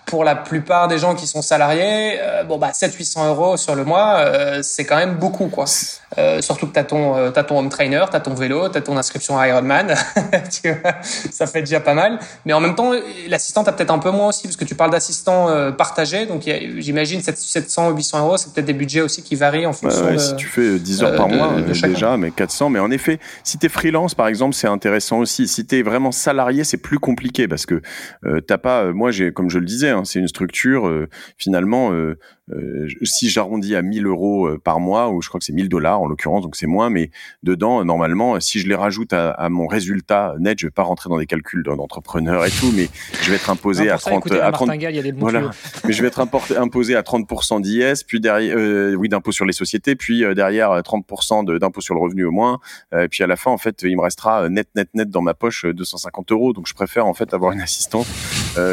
pour 0.07 0.23
la 0.23 0.35
plupart 0.35 0.87
des 0.87 0.97
gens 0.97 1.15
qui 1.15 1.27
sont 1.27 1.41
salariés, 1.41 2.17
euh, 2.21 2.43
bon 2.45 2.57
bah 2.57 2.71
700-800 2.71 3.27
euros 3.27 3.57
sur 3.57 3.75
le 3.75 3.83
mois, 3.83 4.15
euh, 4.19 4.59
c'est 4.63 4.85
quand 4.85 4.95
même 4.95 5.15
beaucoup 5.15 5.47
quoi. 5.47 5.65
Euh, 6.17 6.41
surtout 6.41 6.65
que 6.67 6.71
t'as 6.71 6.85
ton 6.85 7.31
t'as 7.31 7.43
ton 7.43 7.59
home 7.59 7.67
trainer, 7.67 8.05
t'as 8.09 8.21
ton 8.21 8.33
vélo, 8.33 8.69
t'as 8.69 8.79
ton 8.79 8.95
inscription 8.95 9.37
à 9.37 9.49
Ironman, 9.49 9.93
tu 10.61 10.71
vois, 10.71 10.93
ça 11.03 11.45
fait 11.45 11.59
déjà 11.59 11.81
pas 11.81 11.93
mal. 11.93 12.19
Mais 12.45 12.53
en 12.53 12.61
même 12.61 12.73
temps, 12.73 12.93
l'assistant 13.27 13.65
t'as 13.65 13.73
peut-être 13.73 13.91
un 13.91 13.99
peu 13.99 14.11
moins 14.11 14.29
aussi 14.29 14.43
parce 14.43 14.55
que 14.55 14.63
tu 14.63 14.75
parles 14.75 14.91
d'assistant 14.91 15.73
partagé, 15.73 16.25
donc 16.25 16.49
j'imagine 16.77 17.21
700 17.21 17.89
ou 17.89 17.95
800 17.97 18.25
euros, 18.25 18.37
c'est 18.37 18.53
peut-être 18.53 18.65
des 18.65 18.73
budgets 18.73 19.01
aussi 19.01 19.21
qui 19.23 19.35
varient 19.35 19.65
en 19.65 19.73
fonction. 19.73 20.05
Ouais, 20.05 20.17
si 20.17 20.33
tu 20.37 20.47
fais 20.47 20.79
10 20.79 21.03
heures 21.03 21.15
par 21.17 21.27
mois 21.27 21.55
déjà, 21.61 22.15
mais 22.15 22.31
400. 22.31 22.69
Mais 22.69 22.79
en 22.79 22.91
effet, 22.91 23.19
si 23.43 23.57
t'es 23.57 23.69
freelance 23.69 24.15
par 24.15 24.29
exemple, 24.29 24.55
c'est 24.55 24.67
intéressant 24.67 25.17
aussi. 25.17 25.49
Si 25.49 25.65
t'es 25.65 25.81
vraiment 25.81 26.13
salarié, 26.13 26.63
c'est 26.63 26.77
plus 26.77 26.99
compliqué 26.99 27.49
parce 27.49 27.65
que 27.65 27.81
t'as 28.47 28.57
pas. 28.57 28.85
moi 28.93 29.11
j'ai 29.11 29.33
comme 29.33 29.49
je 29.49 29.59
le 29.59 29.65
disais 29.65 29.96
Hein, 29.97 30.05
c'est 30.05 30.19
une 30.19 30.27
structure 30.27 30.87
euh, 30.87 31.07
finalement 31.37 31.91
euh, 32.51 32.87
euh, 33.01 33.05
si 33.05 33.29
j'arrondis 33.29 33.75
à 33.75 33.81
1000 33.81 34.05
euros 34.05 34.47
euh, 34.47 34.57
par 34.57 34.79
mois, 34.79 35.09
ou 35.09 35.21
je 35.21 35.27
crois 35.27 35.39
que 35.39 35.45
c'est 35.45 35.53
1000 35.53 35.67
dollars 35.67 36.01
en 36.01 36.07
l'occurrence, 36.07 36.43
donc 36.43 36.55
c'est 36.55 36.67
moins, 36.67 36.89
mais 36.89 37.11
dedans, 37.43 37.83
normalement, 37.83 38.39
si 38.39 38.59
je 38.59 38.67
les 38.67 38.75
rajoute 38.75 39.11
à, 39.13 39.31
à, 39.31 39.49
mon 39.49 39.67
résultat 39.67 40.35
net, 40.39 40.59
je 40.59 40.67
vais 40.67 40.71
pas 40.71 40.83
rentrer 40.83 41.09
dans 41.09 41.17
des 41.17 41.25
calculs 41.25 41.63
d'entrepreneur 41.63 42.45
et 42.45 42.51
tout, 42.51 42.71
mais 42.73 42.89
je 43.21 43.29
vais 43.29 43.35
être 43.35 43.49
imposé 43.49 43.89
à 43.89 43.97
30, 43.97 44.31
à 44.31 44.51
30, 44.51 44.69
voilà, 45.17 45.51
mais 45.85 45.93
je 45.93 46.01
vais 46.01 46.07
être 46.07 46.19
imposé 46.19 46.95
à 46.95 47.01
30% 47.01 47.61
d'IS, 47.61 48.03
puis 48.05 48.21
derrière, 48.21 48.55
euh, 48.57 48.95
oui, 48.95 49.09
d'impôt 49.09 49.31
sur 49.31 49.45
les 49.45 49.53
sociétés, 49.53 49.95
puis 49.95 50.23
derrière 50.33 50.71
30% 50.71 51.59
d'impôt 51.59 51.81
sur 51.81 51.95
le 51.95 51.99
revenu 51.99 52.23
au 52.25 52.31
moins, 52.31 52.59
et 52.93 53.07
puis 53.09 53.23
à 53.23 53.27
la 53.27 53.35
fin, 53.35 53.51
en 53.51 53.57
fait, 53.57 53.81
il 53.83 53.97
me 53.97 54.01
restera 54.01 54.47
net, 54.49 54.69
net, 54.75 54.89
net 54.93 55.09
dans 55.09 55.21
ma 55.21 55.33
poche 55.33 55.65
250 55.65 56.31
euros, 56.31 56.53
donc 56.53 56.67
je 56.67 56.73
préfère 56.73 57.07
en 57.07 57.13
fait 57.13 57.33
avoir 57.33 57.51
une 57.51 57.61
assistante 57.61 58.07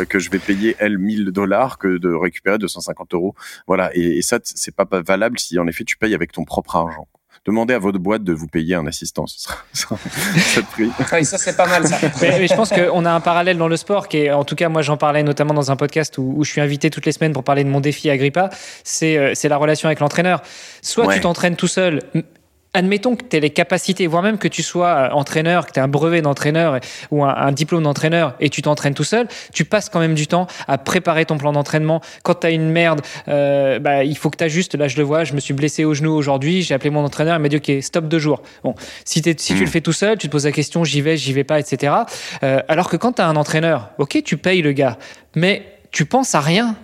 que 0.09 0.19
je 0.19 0.31
vais 0.31 0.39
payer 0.39 0.77
elle 0.79 0.99
1000 0.99 1.27
dollars 1.33 1.79
que 1.79 1.99
de 1.99 2.13
récupérer 2.13 2.59
250 2.59 3.15
euros 3.15 3.35
voilà, 3.67 3.91
et, 3.95 4.19
et 4.19 4.23
ça, 4.23 4.39
c'est 4.43 4.75
pas 4.75 4.87
valable 5.01 5.39
si 5.39 5.59
en 5.59 5.67
effet 5.67 5.85
tu 5.85 5.97
payes 5.97 6.15
avec 6.15 6.33
ton 6.33 6.45
propre 6.45 6.77
argent 6.77 7.09
demandez 7.47 7.75
à 7.75 7.79
votre 7.79 7.99
boîte 7.99 8.25
de 8.25 8.33
vous 8.33 8.47
payer 8.47 8.75
un 8.75 8.87
assistant. 8.87 9.27
Ça, 9.27 9.55
ça 9.75 11.39
c'est 11.39 11.57
pas 11.57 11.67
mal 11.67 11.87
ça. 11.87 11.99
mais, 12.23 12.47
je 12.47 12.55
pense 12.55 12.71
qu'on 12.71 13.05
a 13.05 13.13
un 13.13 13.21
parallèle 13.21 13.59
dans 13.59 13.69
le 13.69 13.77
sport 13.77 14.09
qui 14.09 14.19
est, 14.19 14.33
en 14.33 14.45
tout 14.45 14.55
cas, 14.55 14.69
moi 14.69 14.83
j'en 14.83 14.97
parlais 14.97 15.23
notamment 15.23 15.55
dans 15.55 15.71
un 15.71 15.77
podcast 15.77 16.19
où, 16.19 16.35
où, 16.37 16.45
je 16.45 16.51
suis 16.51 16.61
invité 16.61 16.91
toutes 16.91 17.07
les 17.07 17.13
semaines 17.13 17.33
pour 17.33 17.45
parler 17.45 17.65
de 17.65 17.69
mon 17.69 17.81
défi 17.81 18.11
Agrippa. 18.11 18.51
C'est 18.83 19.19
euh, 19.19 19.33
c'est 19.35 19.49
la 19.49 19.57
relation 19.57 19.87
avec 19.87 20.01
l'entraîneur. 20.01 20.43
Soit 20.83 21.13
tu 21.15 21.21
t'entraînes 21.21 21.57
tout 21.57 21.69
seul 21.69 22.01
admettons 22.75 23.17
que 23.17 23.25
tu 23.25 23.37
aies 23.37 23.41
les 23.41 23.51
capacités, 23.51 24.07
voire 24.07 24.23
même 24.23 24.37
que 24.37 24.49
tu 24.49 24.63
sois 24.63 24.89
euh, 24.89 25.11
entraîneur, 25.11 25.67
que 25.67 25.73
tu 25.73 25.79
aies 25.79 25.83
un 25.83 25.89
brevet 25.89 26.21
d'entraîneur 26.21 26.81
ou 27.11 27.25
un, 27.25 27.53
diplôme 27.53 27.85
d'entraîneur 27.85 28.35
et 28.41 28.51
tu 28.51 28.63
t'entraînes 28.63 28.95
tout 28.95 29.05
seul, 29.05 29.29
tu 29.53 29.65
passes 29.65 29.89
quand 29.89 30.01
même 30.01 30.15
du 30.15 30.27
temps 30.27 30.47
à 30.67 30.77
préparer 30.77 31.25
ton 31.25 31.39
plan 31.39 31.53
d'entraînement. 31.53 32.01
Quand 32.25 32.35
tu 32.35 32.47
as 32.49 32.51
une 32.51 32.69
merde, 32.69 33.01
euh, 33.29 33.79
bah, 33.79 34.05
il 34.05 34.17
faut 34.17 34.29
que 34.29 34.37
tu 34.37 34.45
ajustes. 34.45 34.75
Là, 34.75 34.89
je 34.89 34.97
le 34.97 35.05
vois, 35.05 35.25
je 35.25 35.35
me 35.35 35.41
suis 35.41 35.55
blessé 35.55 35.85
au 35.85 35.95
genou 35.95 36.13
aujourd'hui, 36.13 36.63
j'ai 36.63 36.75
appelé 36.75 36.91
mon 36.91 37.05
entraîneur, 37.05 37.37
il 37.37 37.43
m'a 37.43 37.49
dit 37.49 37.57
OK, 37.57 37.71
stop 37.81 38.09
deux 38.09 38.19
jours. 38.19 38.43
Bon, 38.65 38.75
si, 39.05 39.23
si 39.23 39.35
tu 39.35 39.55
le 39.55 39.63
hmm. 39.63 39.67
fais 39.67 39.81
tout 39.81 39.93
seul, 39.93 40.19
tu 40.19 40.27
te 40.27 40.33
poses 40.33 40.47
la 40.47 40.53
question, 40.53 40.83
j'y 40.83 41.01
vais, 41.01 41.17
j'y 41.17 41.33
vais 41.33 41.45
pas, 41.45 41.61
etc. 41.61 41.93
Euh, 42.43 42.61
alors 42.69 42.91
que 42.91 42.97
quand 42.97 43.13
tu 43.13 43.23
as 43.23 43.29
un 43.29 43.37
entraîneur, 43.37 43.91
OK, 43.99 44.21
tu 44.25 44.37
payes 44.37 44.63
le 44.63 44.73
gars, 44.73 44.99
mais 45.37 45.63
tu 45.95 46.07
penses 46.07 46.35
à 46.35 46.41
rien. 46.41 46.77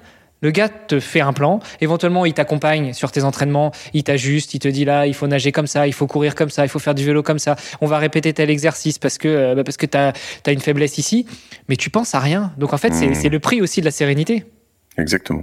Le 0.43 0.51
gars 0.51 0.69
te 0.69 1.01
fait 1.01 1.21
un 1.21 1.33
plan, 1.33 1.61
éventuellement 1.81 2.25
il 2.25 2.33
t'accompagne 2.33 2.93
sur 2.93 3.13
tes 3.13 3.25
entraînements, 3.25 3.73
il 3.93 4.05
t'ajuste, 4.05 4.55
il 4.55 4.59
te 4.59 4.69
dit 4.69 4.85
là, 4.85 5.07
il 5.07 5.15
faut 5.15 5.27
nager 5.27 5.53
comme 5.53 5.67
ça, 5.67 5.87
il 5.87 5.93
faut 5.93 6.07
courir 6.07 6.35
comme 6.35 6.51
ça, 6.51 6.65
il 6.65 6.69
faut 6.69 6.79
faire 6.79 6.95
du 6.95 7.05
vélo 7.05 7.23
comme 7.23 7.39
ça, 7.39 7.57
on 7.81 7.87
va 7.87 7.99
répéter 7.99 8.33
tel 8.33 8.51
exercice 8.51 8.99
parce 8.99 9.19
que, 9.19 9.29
euh, 9.29 9.55
bah, 9.55 9.65
parce 9.65 9.77
que 9.77 9.87
tu 9.87 9.99
as, 9.99 10.13
une 10.51 10.61
faiblesse 10.61 10.99
ici, 10.99 11.27
mais 11.69 11.77
tu 11.77 11.91
penses 11.91 12.15
à 12.15 12.21
rien. 12.21 12.53
Donc 12.57 12.73
en 12.73 12.79
fait, 12.79 12.93
c'est 12.95 13.29
mmh. 13.29 13.33
le 13.33 13.41
prix 13.41 13.61
aussi 13.61 13.81
de 13.81 13.85
la 13.85 13.91
sérénité. 13.91 14.45
Exactement. 14.97 15.43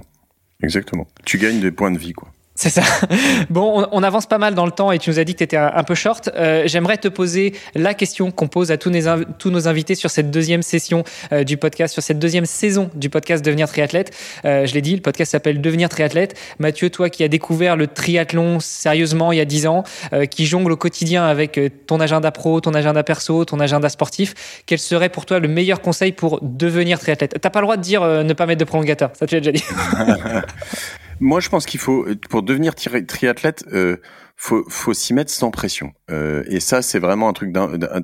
Exactement. 0.62 1.06
Tu 1.24 1.38
gagnes 1.38 1.60
des 1.60 1.70
points 1.70 1.90
de 1.90 1.98
vie, 1.98 2.12
quoi. 2.12 2.28
C'est 2.58 2.70
ça. 2.70 2.82
Bon, 3.50 3.86
on, 3.92 4.02
avance 4.02 4.26
pas 4.26 4.38
mal 4.38 4.54
dans 4.54 4.66
le 4.66 4.72
temps 4.72 4.90
et 4.90 4.98
tu 4.98 5.10
nous 5.10 5.18
as 5.18 5.24
dit 5.24 5.32
que 5.32 5.38
tu 5.38 5.44
étais 5.44 5.56
un, 5.56 5.84
peu 5.84 5.94
short. 5.94 6.28
Euh, 6.34 6.64
j'aimerais 6.66 6.96
te 6.96 7.06
poser 7.06 7.54
la 7.74 7.94
question 7.94 8.30
qu'on 8.32 8.48
pose 8.48 8.72
à 8.72 8.76
tous, 8.76 8.90
tous, 9.38 9.50
nos 9.50 9.68
invités 9.68 9.94
sur 9.94 10.10
cette 10.10 10.30
deuxième 10.30 10.62
session 10.62 11.04
euh, 11.32 11.44
du 11.44 11.56
podcast, 11.56 11.92
sur 11.94 12.02
cette 12.02 12.18
deuxième 12.18 12.46
saison 12.46 12.90
du 12.94 13.10
podcast 13.10 13.44
Devenir 13.44 13.68
triathlète. 13.68 14.12
Euh, 14.44 14.66
je 14.66 14.74
l'ai 14.74 14.82
dit, 14.82 14.94
le 14.96 15.00
podcast 15.00 15.32
s'appelle 15.32 15.60
Devenir 15.60 15.88
triathlète. 15.88 16.36
Mathieu, 16.58 16.90
toi 16.90 17.10
qui 17.10 17.22
as 17.22 17.28
découvert 17.28 17.76
le 17.76 17.86
triathlon 17.86 18.58
sérieusement 18.58 19.30
il 19.30 19.38
y 19.38 19.40
a 19.40 19.44
10 19.44 19.66
ans, 19.68 19.84
qui 20.30 20.46
jongle 20.46 20.72
au 20.72 20.76
quotidien 20.76 21.26
avec 21.26 21.60
ton 21.86 22.00
agenda 22.00 22.32
pro, 22.32 22.60
ton 22.60 22.74
agenda 22.74 23.04
perso, 23.04 23.44
ton 23.44 23.60
agenda 23.60 23.88
sportif, 23.88 24.62
quel 24.66 24.80
serait 24.80 25.10
pour 25.10 25.26
toi 25.26 25.38
le 25.38 25.48
meilleur 25.48 25.80
conseil 25.80 26.10
pour 26.10 26.40
devenir 26.42 26.98
triathlète? 26.98 27.36
T'as 27.40 27.50
pas 27.50 27.60
le 27.60 27.66
droit 27.66 27.76
de 27.76 27.82
dire 27.82 28.02
ne 28.04 28.32
pas 28.32 28.46
mettre 28.46 28.60
de 28.60 28.64
prolongateur, 28.64 29.10
ça 29.14 29.26
tu 29.26 29.36
l'as 29.36 29.40
déjà 29.40 29.52
dit. 29.52 29.64
Moi, 31.20 31.40
je 31.40 31.48
pense 31.48 31.66
qu'il 31.66 31.80
faut, 31.80 32.06
pour 32.30 32.42
devenir 32.42 32.74
triathlète, 32.74 33.64
euh, 33.72 33.96
faut, 34.36 34.64
faut 34.68 34.94
s'y 34.94 35.14
mettre 35.14 35.30
sans 35.30 35.50
pression. 35.50 35.92
Euh, 36.10 36.44
et 36.46 36.60
ça, 36.60 36.82
c'est 36.82 36.98
vraiment 36.98 37.28
un 37.28 37.32
truc 37.32 37.54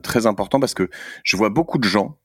très 0.02 0.26
important 0.26 0.58
parce 0.60 0.74
que 0.74 0.90
je 1.22 1.36
vois 1.36 1.50
beaucoup 1.50 1.78
de 1.78 1.84
gens 1.84 2.18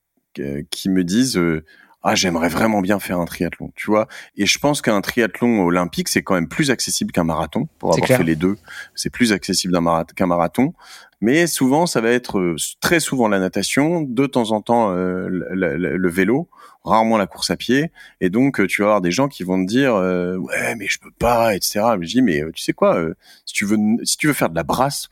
qui 0.72 0.90
me 0.90 1.04
disent 1.04 1.38
euh, 1.38 1.66
ah 2.02 2.16
j'aimerais 2.16 2.48
vraiment 2.48 2.82
bien 2.82 3.00
faire 3.00 3.20
un 3.20 3.26
triathlon, 3.26 3.72
tu 3.76 3.88
vois. 3.88 4.08
Et 4.38 4.46
je 4.46 4.58
pense 4.58 4.82
qu'un 4.82 5.02
triathlon 5.02 5.66
olympique 5.66 6.08
c'est 6.08 6.24
quand 6.24 6.36
même 6.36 6.48
plus 6.48 6.72
accessible 6.72 7.12
qu'un 7.12 7.26
marathon 7.26 7.68
pour 7.78 7.94
avoir 7.94 8.08
fait 8.08 8.24
les 8.24 8.38
deux. 8.38 8.58
C'est 8.96 9.10
plus 9.10 9.34
accessible 9.34 9.78
qu'un 10.16 10.28
marathon. 10.28 10.74
Mais 11.22 11.48
souvent 11.48 11.86
ça 11.86 12.00
va 12.00 12.10
être 12.12 12.40
euh, 12.40 12.56
très 12.80 13.02
souvent 13.02 13.28
la 13.28 13.40
natation, 13.40 14.02
de 14.02 14.26
temps 14.26 14.52
en 14.52 14.62
temps 14.62 14.92
euh, 14.92 15.28
le, 15.30 16.10
vélo, 16.10 16.48
rarement 16.86 17.18
la 17.18 17.28
course 17.28 17.52
à 17.52 17.58
pied. 17.58 17.92
Et 18.22 18.30
donc 18.30 18.66
tu 18.68 18.82
vas 18.82 18.88
avoir 18.88 19.02
des 19.02 19.12
gens 19.12 19.28
qui 19.28 19.44
vont 19.44 19.62
te 19.62 19.68
dire 19.68 19.96
euh, 19.96 20.38
ouais 20.38 20.76
mais 20.76 20.88
je 20.88 21.00
peux 21.00 21.12
pas, 21.12 21.54
etc. 21.54 21.82
Mais 22.00 22.08
je 22.08 22.14
dis 22.14 22.22
mais 22.22 22.44
tu 22.56 22.64
sais 22.64 22.72
quoi, 22.72 22.98
si 23.46 23.54
tu 23.54 23.66
veux 23.66 23.78
si 24.04 24.16
tu 24.16 24.28
veux 24.28 24.34
faire 24.34 24.50
de 24.50 24.56
la 24.56 24.64
brasse 24.64 25.10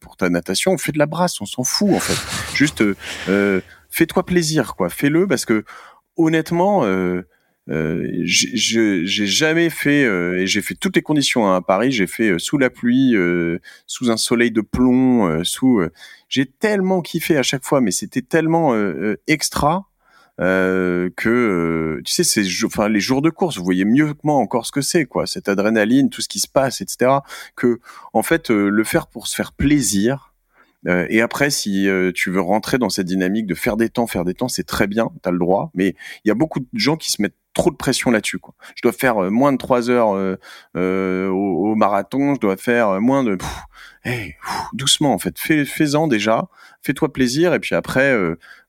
pour 0.00 0.16
ta 0.16 0.28
natation, 0.28 0.76
fais 0.76 0.90
de 0.90 0.98
la 0.98 1.06
brasse, 1.06 1.40
on 1.40 1.46
s'en 1.46 1.62
fout 1.62 1.90
en 1.94 2.00
fait. 2.00 2.18
Juste 2.56 2.82
fais-toi 3.90 4.24
plaisir 4.24 4.74
quoi, 4.74 4.88
fais-le 4.88 5.28
parce 5.28 5.44
que 5.44 5.64
honnêtement, 6.20 6.84
euh, 6.84 7.22
euh, 7.68 8.08
j'ai 8.24 9.26
jamais 9.26 9.70
fait 9.70 10.04
euh, 10.04 10.40
et 10.40 10.46
j'ai 10.46 10.62
fait 10.62 10.74
toutes 10.74 10.96
les 10.96 11.02
conditions 11.02 11.46
hein, 11.46 11.56
à 11.56 11.60
Paris. 11.60 11.92
J'ai 11.92 12.06
fait 12.06 12.38
sous 12.38 12.58
la 12.58 12.70
pluie, 12.70 13.14
sous 13.86 14.10
un 14.10 14.16
soleil 14.16 14.50
de 14.50 14.60
plomb, 14.60 15.44
sous. 15.44 15.82
j'ai 16.28 16.46
tellement 16.46 17.00
kiffé 17.00 17.36
à 17.36 17.42
chaque 17.42 17.64
fois, 17.64 17.80
mais 17.80 17.90
c'était 17.90 18.22
tellement 18.22 18.74
extra. 19.26 19.86
que 20.38 22.00
tu 22.04 22.12
sais 22.12 22.24
c'est 22.24 22.44
enfin 22.64 22.88
les 22.88 23.00
jours 23.00 23.20
de 23.20 23.28
course 23.28 23.58
vous 23.58 23.64
voyez 23.64 23.84
mieux 23.84 24.14
que 24.14 24.20
moi 24.22 24.36
encore 24.36 24.64
ce 24.64 24.72
que 24.72 24.80
c'est 24.80 25.04
quoi 25.04 25.26
cette 25.26 25.50
adrénaline 25.50 26.08
tout 26.08 26.22
ce 26.22 26.28
qui 26.28 26.40
se 26.40 26.48
passe 26.48 26.80
etc 26.80 27.18
que 27.56 27.78
en 28.14 28.22
fait 28.22 28.48
le 28.48 28.84
faire 28.84 29.06
pour 29.06 29.26
se 29.26 29.36
faire 29.36 29.52
plaisir 29.52 30.29
euh, 30.88 31.06
et 31.10 31.20
après, 31.20 31.50
si 31.50 31.88
euh, 31.88 32.12
tu 32.14 32.30
veux 32.30 32.40
rentrer 32.40 32.78
dans 32.78 32.88
cette 32.88 33.06
dynamique 33.06 33.46
de 33.46 33.54
faire 33.54 33.76
des 33.76 33.88
temps, 33.88 34.06
faire 34.06 34.24
des 34.24 34.34
temps, 34.34 34.48
c'est 34.48 34.64
très 34.64 34.86
bien, 34.86 35.10
tu 35.22 35.28
as 35.28 35.32
le 35.32 35.38
droit. 35.38 35.70
Mais 35.74 35.94
il 36.24 36.28
y 36.28 36.30
a 36.30 36.34
beaucoup 36.34 36.60
de 36.60 36.66
gens 36.72 36.96
qui 36.96 37.10
se 37.12 37.20
mettent 37.20 37.36
trop 37.52 37.70
de 37.70 37.76
pression 37.76 38.10
là-dessus. 38.10 38.38
Je 38.76 38.82
dois 38.82 38.92
faire 38.92 39.22
euh, 39.22 39.30
moins 39.30 39.52
de 39.52 39.58
trois 39.58 39.90
heures 39.90 40.10
au, 40.74 41.74
marathon, 41.74 42.34
je 42.34 42.40
dois 42.40 42.56
faire 42.56 43.00
moins 43.00 43.24
de... 43.24 43.36
Hey, 44.02 44.36
doucement 44.72 45.12
en 45.12 45.18
fait, 45.18 45.38
fais, 45.38 45.66
fais-en 45.66 46.06
déjà, 46.08 46.48
fais-toi 46.82 47.12
plaisir 47.12 47.52
et 47.52 47.60
puis 47.60 47.74
après, 47.74 48.16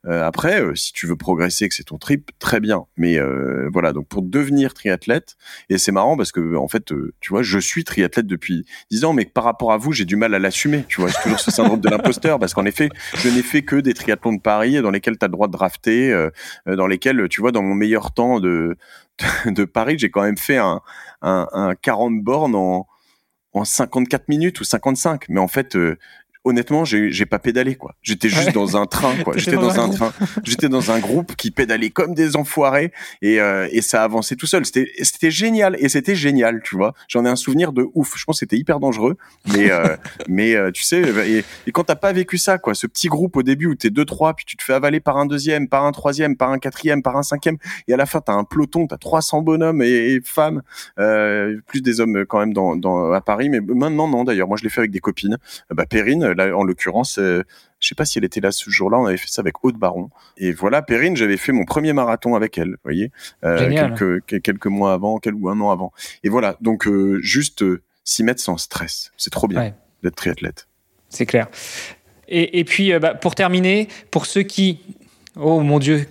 euh, 0.08 0.28
après, 0.28 0.62
euh, 0.62 0.74
si 0.76 0.94
tu 0.94 1.06
veux 1.06 1.16
progresser, 1.16 1.70
que 1.70 1.76
c'est 1.76 1.84
ton 1.84 1.98
trip, 1.98 2.32
très 2.40 2.60
bien. 2.60 2.86
Mais 2.98 3.20
euh, 3.20 3.70
voilà, 3.72 3.94
donc 3.94 4.08
pour 4.08 4.24
devenir 4.24 4.74
triathlète, 4.74 5.38
et 5.70 5.78
c'est 5.78 5.92
marrant 5.92 6.18
parce 6.18 6.32
que 6.32 6.56
en 6.56 6.68
fait, 6.68 6.92
tu 7.20 7.30
vois, 7.30 7.44
je 7.44 7.60
suis 7.60 7.84
triathlète 7.84 8.26
depuis 8.26 8.66
10 8.90 9.06
ans, 9.06 9.14
mais 9.14 9.26
par 9.26 9.44
rapport 9.44 9.72
à 9.72 9.78
vous, 9.78 9.94
j'ai 9.94 10.06
du 10.06 10.16
mal 10.16 10.34
à 10.34 10.40
l'assumer. 10.40 10.84
Tu 10.88 11.00
vois, 11.00 11.10
j'ai 11.10 11.22
toujours 11.22 11.40
ce 11.40 11.52
syndrome 11.52 11.80
de 11.80 11.90
l'imposteur 11.90 12.40
parce 12.40 12.54
qu'en 12.54 12.66
effet, 12.66 12.90
je 13.18 13.30
n'ai 13.30 13.44
fait 13.44 13.62
que 13.62 13.76
des 13.76 13.94
triathlons 13.94 14.34
de 14.34 14.42
Paris 14.42 14.82
dans 14.82 14.92
lesquels 14.92 15.18
tu 15.18 15.26
as 15.26 15.28
le 15.28 15.34
droit 15.34 15.48
de 15.48 15.54
drafter, 15.54 16.30
dans 16.66 16.88
lesquels, 16.88 17.28
tu 17.30 17.42
vois, 17.42 17.52
dans 17.52 17.64
mon 17.64 17.76
meilleur 17.76 18.14
temps 18.14 18.40
de 18.40 18.76
de 19.46 19.66
Paris, 19.66 19.98
j'ai 20.00 20.10
quand 20.10 20.24
même 20.24 20.38
fait 20.38 20.58
un, 20.58 20.82
un, 21.22 21.48
un 21.54 21.76
40 21.76 22.24
bornes 22.24 22.56
en 22.56 22.88
en 23.54 23.66
54 23.66 24.28
minutes 24.28 24.60
ou 24.62 24.64
55. 24.64 25.30
Mais 25.30 25.40
en 25.40 25.48
fait, 25.48 25.78
honnêtement, 26.44 26.86
j'ai 26.86 27.26
pas 27.26 27.40
pédalé 27.40 27.76
quoi. 27.76 27.96
J'étais 28.02 28.30
juste 28.30 28.54
dans 28.54 28.78
un 28.78 28.86
train 28.86 29.16
quoi. 29.24 29.34
J'étais 29.38 29.56
dans, 29.56 29.80
un, 29.80 29.90
train. 29.90 30.12
J'étais 30.44 30.70
dans 30.70 30.92
un 30.92 31.00
groupe 31.00 31.36
qui 31.36 31.52
pédalait 31.52 31.90
comme 31.90 32.14
des 32.14 32.36
enfoirés 32.36 32.92
et, 33.22 33.40
euh, 33.40 33.68
et 33.72 33.82
ça 33.82 34.04
avançait 34.04 34.36
tout 34.36 34.48
seul. 34.48 34.66
C'était 34.66 34.92
c'était 35.02 35.32
génial 35.32 35.76
et 35.80 35.90
c'était 35.90 36.16
génial, 36.16 36.62
tu 36.64 36.76
vois. 36.76 36.94
J'en 37.08 37.26
ai 37.26 37.30
un 37.30 37.36
souvenir 37.36 37.74
de 37.74 37.88
ouf. 37.94 38.14
Je 38.18 38.26
pense 38.26 38.38
que 38.38 38.40
c'était 38.40 38.58
hyper 38.58 38.80
dangereux, 38.80 39.18
mais 39.54 39.72
euh, 39.72 39.96
mais 40.28 40.56
euh, 40.56 40.72
tu 40.72 40.84
sais 40.84 41.02
et, 41.02 41.44
et 41.68 41.72
quand 41.72 41.84
t'as 41.84 41.96
pas 41.96 42.12
vécu 42.12 42.38
ça 42.38 42.58
quoi, 42.58 42.74
ce 42.74 42.88
petit 42.88 43.08
groupe 43.08 43.36
au 43.38 43.44
début 43.44 43.68
où 43.68 43.76
t'es 43.76 43.90
deux 43.90 44.06
trois 44.06 44.34
puis 44.34 44.46
tu 44.46 44.58
te 44.58 44.64
fais 44.64 44.74
avaler 44.74 45.00
par 45.00 45.18
un 45.18 45.26
deuxième, 45.26 45.68
par 45.68 45.86
un 45.86 45.92
troisième, 45.92 46.36
par 46.38 46.52
un 46.52 46.60
quatrième, 46.60 47.04
par 47.04 47.18
un 47.18 47.24
cinquième 47.24 47.58
et 47.88 47.94
à 47.94 47.98
la 47.98 48.06
fin 48.06 48.20
t'as 48.20 48.34
un 48.34 48.44
peloton, 48.44 48.88
t'as 48.88 48.98
300 48.98 49.42
bonhommes 49.42 49.82
et, 49.82 50.14
et 50.14 50.22
femmes, 50.24 50.64
plus 51.68 51.82
des 51.82 52.00
hommes 52.00 52.26
quand 52.26 52.40
même 52.40 52.54
dans, 52.54 52.76
dans 52.76 53.12
à 53.12 53.22
Paris, 53.22 53.50
mais 53.50 53.60
maintenant 53.60 54.08
non 54.08 54.24
d'ailleurs. 54.24 54.48
Moi 54.48 54.58
je 54.58 54.64
l'ai 54.64 54.70
fait 54.70 54.82
avec 54.82 54.92
des 54.92 55.00
copines. 55.00 55.38
Bah 55.70 55.86
Perrine 55.86 56.31
là, 56.34 56.56
en 56.56 56.64
l'occurrence, 56.64 57.18
je 57.18 57.44
sais 57.80 57.96
pas 57.96 58.06
si 58.06 58.18
elle 58.18 58.26
était 58.26 58.42
là 58.42 58.52
ce 58.52 58.70
jour-là. 58.70 59.00
On 59.00 59.06
avait 59.06 59.18
fait 59.18 59.28
ça 59.28 59.42
avec 59.42 59.64
Aude 59.64 59.78
Baron. 59.78 60.10
Et 60.38 60.52
voilà, 60.52 60.82
Perrine, 60.82 61.16
j'avais 61.16 61.38
fait 61.38 61.52
mon 61.52 61.66
premier 61.66 61.94
marathon 61.94 62.36
avec 62.36 62.58
elle. 62.58 62.72
Vous 62.72 62.76
voyez, 62.84 63.12
quelques 63.42 64.42
quelques 64.42 64.68
mois 64.68 64.94
avant, 64.94 65.20
quelques 65.20 65.38
ou 65.40 65.50
un 65.50 65.60
an 65.62 65.72
avant. 65.72 65.92
Et 66.24 66.30
voilà, 66.30 66.58
donc 66.62 66.88
juste 67.22 67.64
s'y 68.04 68.24
mettre 68.24 68.42
sans 68.42 68.58
stress. 68.58 69.12
C'est 69.18 69.32
trop 69.32 69.48
bien 69.48 69.74
d'être 70.04 70.16
triathlète. 70.16 70.68
C'est 71.10 71.26
clair. 71.26 71.48
Et, 72.28 72.60
et 72.60 72.64
puis, 72.64 72.98
bah, 73.00 73.14
pour 73.14 73.36
terminer, 73.36 73.90
pour 74.10 74.26
ceux 74.26 74.44
qui 74.44 74.80
Oh 75.40 75.62
mon 75.62 75.80
Dieu, 75.80 76.08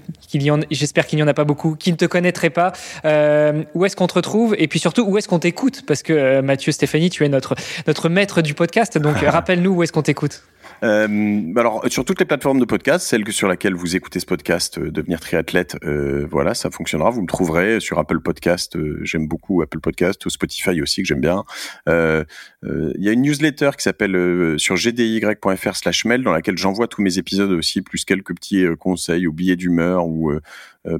j'espère 0.70 1.06
qu'il 1.06 1.16
n'y 1.16 1.22
en 1.22 1.28
a 1.28 1.34
pas 1.34 1.44
beaucoup, 1.44 1.76
qui 1.76 1.92
ne 1.92 1.96
te 1.96 2.06
connaîtraient 2.06 2.50
pas. 2.50 2.72
Euh, 3.04 3.64
où 3.74 3.84
est-ce 3.84 3.94
qu'on 3.94 4.06
te 4.06 4.14
retrouve? 4.14 4.54
Et 4.58 4.66
puis 4.66 4.78
surtout, 4.78 5.02
où 5.02 5.18
est-ce 5.18 5.28
qu'on 5.28 5.38
t'écoute? 5.38 5.82
Parce 5.86 6.02
que 6.02 6.14
euh, 6.14 6.42
Mathieu, 6.42 6.72
Stéphanie, 6.72 7.10
tu 7.10 7.24
es 7.24 7.28
notre, 7.28 7.54
notre 7.86 8.08
maître 8.08 8.40
du 8.40 8.54
podcast, 8.54 8.96
donc 8.96 9.16
rappelle-nous 9.22 9.72
où 9.72 9.82
est-ce 9.82 9.92
qu'on 9.92 10.02
t'écoute. 10.02 10.42
Euh, 10.82 11.52
alors 11.56 11.84
sur 11.88 12.04
toutes 12.04 12.20
les 12.20 12.26
plateformes 12.26 12.58
de 12.58 12.64
podcast, 12.64 13.06
celle 13.06 13.24
que 13.24 13.32
sur 13.32 13.48
laquelle 13.48 13.74
vous 13.74 13.96
écoutez 13.96 14.20
ce 14.20 14.26
podcast, 14.26 14.78
euh, 14.78 14.90
devenir 14.90 15.20
triathlète, 15.20 15.76
euh, 15.84 16.26
voilà, 16.30 16.54
ça 16.54 16.70
fonctionnera. 16.70 17.10
Vous 17.10 17.22
me 17.22 17.26
trouverez 17.26 17.80
sur 17.80 17.98
Apple 17.98 18.20
Podcast. 18.20 18.76
Euh, 18.76 18.98
j'aime 19.02 19.26
beaucoup 19.26 19.62
Apple 19.62 19.80
Podcast, 19.80 20.28
Spotify 20.28 20.80
aussi 20.80 21.02
que 21.02 21.08
j'aime 21.08 21.20
bien. 21.20 21.44
Il 21.86 23.04
y 23.04 23.08
a 23.08 23.12
une 23.12 23.22
newsletter 23.22 23.70
qui 23.76 23.82
s'appelle 23.82 24.58
sur 24.58 24.76
gdiy.fr/mail 24.76 26.22
dans 26.22 26.32
laquelle 26.32 26.58
j'envoie 26.58 26.88
tous 26.88 27.02
mes 27.02 27.18
épisodes 27.18 27.50
aussi, 27.50 27.82
plus 27.82 28.04
quelques 28.04 28.34
petits 28.34 28.64
conseils 28.78 29.26
ou 29.26 29.32
billets 29.32 29.56
d'humeur 29.56 30.06
ou 30.06 30.32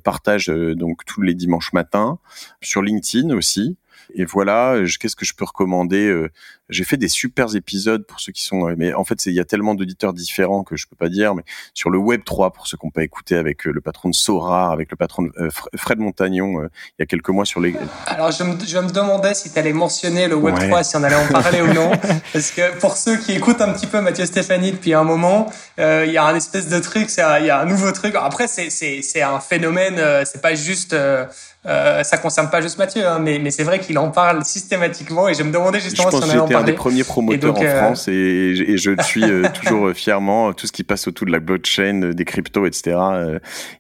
partage 0.03 0.47
donc 0.47 1.05
tous 1.05 1.23
les 1.23 1.35
dimanches 1.35 1.73
matins 1.73 2.19
sur 2.63 2.83
LinkedIn 2.83 3.35
aussi. 3.37 3.77
Et 4.15 4.25
voilà, 4.25 4.77
qu'est-ce 5.01 5.17
que 5.17 5.25
je 5.25 5.35
peux 5.35 5.45
recommander 5.45 6.07
euh, 6.07 6.31
J'ai 6.69 6.85
fait 6.85 6.97
des 6.97 7.09
super 7.09 7.55
épisodes 7.57 8.05
pour 8.07 8.21
ceux 8.21 8.33
qui 8.33 8.43
sont, 8.43 8.69
euh, 8.69 8.75
mais 8.77 8.95
en 8.95 9.05
fait, 9.05 9.27
il 9.27 9.33
y 9.33 9.41
a 9.41 9.45
tellement 9.45 9.75
d'auditeurs 9.75 10.13
différents 10.13 10.63
que 10.63 10.77
je 10.77 10.87
peux 10.87 10.97
pas 10.97 11.09
dire. 11.09 11.35
Mais 11.35 11.43
sur 11.75 11.91
le 11.91 11.99
Web 11.99 12.23
3, 12.25 12.53
pour 12.53 12.67
ceux 12.67 12.77
qui 12.77 12.87
n'ont 12.87 12.91
pas 12.91 13.03
écouté, 13.03 13.37
avec 13.37 13.67
euh, 13.67 13.73
le 13.73 13.81
patron 13.81 14.09
de 14.09 14.15
Sora, 14.15 14.73
avec 14.73 14.91
le 14.91 14.97
patron 14.97 15.23
de, 15.23 15.33
Fred 15.77 15.99
Montagnon, 15.99 16.63
il 16.63 17.01
y 17.01 17.03
a 17.03 17.07
quelques 17.07 17.31
mois 17.31 17.45
sur 17.45 17.61
les. 17.61 17.75
Alors, 18.07 18.31
je 18.31 18.45
me, 18.45 18.57
je 18.65 18.79
me 18.79 18.91
demandais 18.91 19.35
si 19.35 19.53
tu 19.53 19.59
allais 19.59 19.73
mentionner 19.73 20.29
le 20.29 20.37
Web 20.37 20.57
3, 20.57 20.85
si 20.85 20.97
on 20.97 21.03
allait 21.03 21.17
en 21.17 21.29
parler 21.29 21.63
ou 21.63 21.73
non, 21.73 21.93
parce 22.33 22.51
que 22.51 22.79
pour 22.79 22.97
ceux 22.97 23.17
qui 23.17 23.33
écoutent 23.33 23.61
un 23.61 23.73
petit 23.73 23.87
peu 23.87 24.01
Mathieu 24.01 24.27
Stéphanie 24.27 24.73
depuis 24.73 24.95
un 24.95 25.05
moment, 25.05 25.51
il 25.79 26.11
y 26.13 26.19
a 26.19 26.25
un 26.25 26.35
espèce 26.35 26.69
de 26.69 26.79
truc, 26.79 27.09
il 27.17 27.47
y 27.47 27.51
a 27.51 27.61
un 27.61 27.67
nouveau 27.67 27.93
truc. 27.93 28.15
Après, 28.15 28.47
c'est 28.47 28.71
c'est 28.71 29.23
un 29.23 29.41
phénomène, 29.41 30.25
c'est 30.25 30.41
pas 30.41 30.55
juste 30.55 30.95
euh, 30.95 31.27
ça 31.65 32.17
concerne 32.17 32.49
pas 32.49 32.61
juste 32.61 32.79
Mathieu, 32.79 33.07
hein, 33.07 33.19
mais, 33.19 33.39
mais 33.39 33.51
c'est 33.51 33.65
vrai 33.65 33.81
qu'il 33.81 33.99
en 33.99 34.11
parle 34.11 34.45
systématiquement 34.45 35.29
et 35.29 35.35
je 35.35 35.43
me 35.43 35.53
demandais 35.53 35.81
justement 35.81 36.11
si 36.11 36.17
on 36.17 36.23
allait 36.23 36.39
en 36.39 36.49
parler. 36.49 36.57
un 36.57 36.65
des 36.65 36.73
premiers 36.73 37.05
promoteurs 37.05 37.57
en 37.57 37.63
euh, 37.63 37.79
France 37.79 38.09
et, 38.09 38.13
et, 38.13 38.79
je 38.79 38.91
le 38.91 39.03
suis 39.03 39.25
euh, 39.25 39.47
toujours 39.55 39.93
fièrement. 39.93 40.53
Tout 40.53 40.67
ce 40.67 40.73
qui 40.73 40.85
passe 40.85 41.07
autour 41.07 41.27
de 41.27 41.33
la 41.33 41.41
blockchain, 41.41 42.13
des 42.15 42.25
cryptos, 42.25 42.67
etc. 42.67 42.97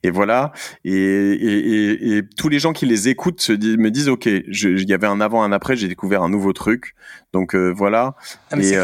et 0.02 0.10
voilà. 0.10 0.52
Et, 0.84 0.92
et, 0.92 2.16
et, 2.16 2.22
tous 2.36 2.48
les 2.48 2.58
gens 2.58 2.72
qui 2.72 2.86
les 2.86 3.08
écoutent 3.08 3.40
se 3.40 3.52
disent, 3.52 3.78
me 3.78 3.90
disent, 3.90 4.08
ok, 4.08 4.26
il 4.26 4.88
y 4.88 4.92
avait 4.92 5.06
un 5.06 5.20
avant, 5.20 5.42
un 5.42 5.52
après, 5.52 5.76
j'ai 5.76 5.88
découvert 5.88 6.22
un 6.22 6.28
nouveau 6.28 6.52
truc. 6.52 6.94
Donc 7.32 7.54
voilà. 7.54 8.14
Ah, 8.50 8.56
et, 8.58 8.74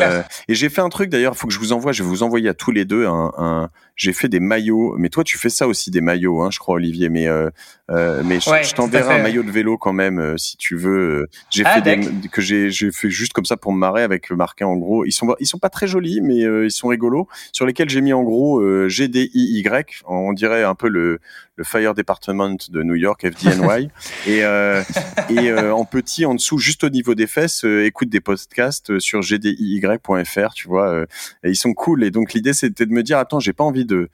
et 0.48 0.54
j'ai 0.54 0.68
fait 0.68 0.80
un 0.80 0.88
truc 0.88 1.10
d'ailleurs, 1.10 1.32
il 1.34 1.38
faut 1.38 1.46
que 1.46 1.52
je 1.52 1.58
vous 1.58 1.72
envoie, 1.72 1.92
je 1.92 2.02
vais 2.02 2.08
vous 2.08 2.22
envoyer 2.22 2.48
à 2.48 2.54
tous 2.54 2.70
les 2.70 2.84
deux 2.84 3.06
un, 3.06 3.32
un 3.36 3.70
j'ai 3.96 4.12
fait 4.12 4.28
des 4.28 4.40
maillots. 4.40 4.94
Mais 4.98 5.08
toi, 5.08 5.24
tu 5.24 5.38
fais 5.38 5.48
ça 5.48 5.66
aussi 5.66 5.90
des 5.90 6.00
maillots, 6.00 6.42
hein, 6.42 6.50
je 6.52 6.58
crois, 6.58 6.76
Olivier. 6.76 7.08
Mais 7.08 7.26
euh, 7.26 7.50
euh 7.90 8.22
mais 8.24 8.38
je, 8.40 8.74
t'enverrai 8.74 9.18
un 9.18 9.22
maillot 9.22 9.42
de 9.42 9.50
vélo 9.50 9.78
quand 9.78 9.94
même, 9.94 10.18
euh, 10.18 10.36
si 10.36 10.56
tu 10.56 10.76
veux. 10.76 11.22
Euh, 11.22 11.28
j'ai 11.50 11.64
ah, 11.64 11.74
fait 11.74 11.82
des, 11.82 12.28
que 12.28 12.42
j'ai 12.42 12.70
j'ai 12.70 12.92
fait 12.92 13.10
juste 13.10 13.32
comme 13.32 13.46
ça 13.46 13.56
pour 13.56 13.72
me 13.72 13.78
marrer 13.78 14.02
avec 14.02 14.30
marqué 14.30 14.64
en 14.64 14.76
gros. 14.76 15.04
Ils 15.04 15.12
sont 15.12 15.34
ils 15.40 15.46
sont 15.46 15.58
pas 15.58 15.70
très 15.70 15.86
jolis, 15.86 16.20
mais 16.20 16.40
ils 16.40 16.70
sont 16.70 16.88
rigolos. 16.88 17.26
Sur 17.52 17.66
lesquels 17.66 17.88
j'ai 17.88 18.02
mis 18.02 18.12
en 18.12 18.22
gros 18.22 18.62
GDIY. 18.88 19.64
On 20.06 20.32
dirait 20.32 20.62
un 20.62 20.74
peu 20.74 20.88
le 20.88 21.18
le 21.56 21.64
Fire 21.64 21.94
Department 21.94 22.56
de 22.68 22.82
New 22.82 22.94
York, 22.94 23.26
FDNY, 23.26 23.88
et, 24.26 24.44
euh, 24.44 24.82
et 25.30 25.50
euh, 25.50 25.74
en 25.74 25.84
petit 25.84 26.26
en 26.26 26.34
dessous, 26.34 26.58
juste 26.58 26.84
au 26.84 26.90
niveau 26.90 27.14
des 27.14 27.26
fesses, 27.26 27.64
euh, 27.64 27.86
écoute 27.86 28.10
des 28.10 28.20
podcasts 28.36 28.98
sur 28.98 29.20
gdiy.fr, 29.20 30.54
tu 30.54 30.68
vois, 30.68 31.04
et 31.42 31.50
ils 31.50 31.56
sont 31.56 31.72
cool. 31.72 32.04
Et 32.04 32.10
donc 32.10 32.32
l'idée 32.32 32.52
c'était 32.52 32.86
de 32.86 32.92
me 32.92 33.02
dire, 33.02 33.18
attends, 33.18 33.40
j'ai 33.40 33.52
pas 33.52 33.64
envie 33.64 33.84
de. 33.84 34.08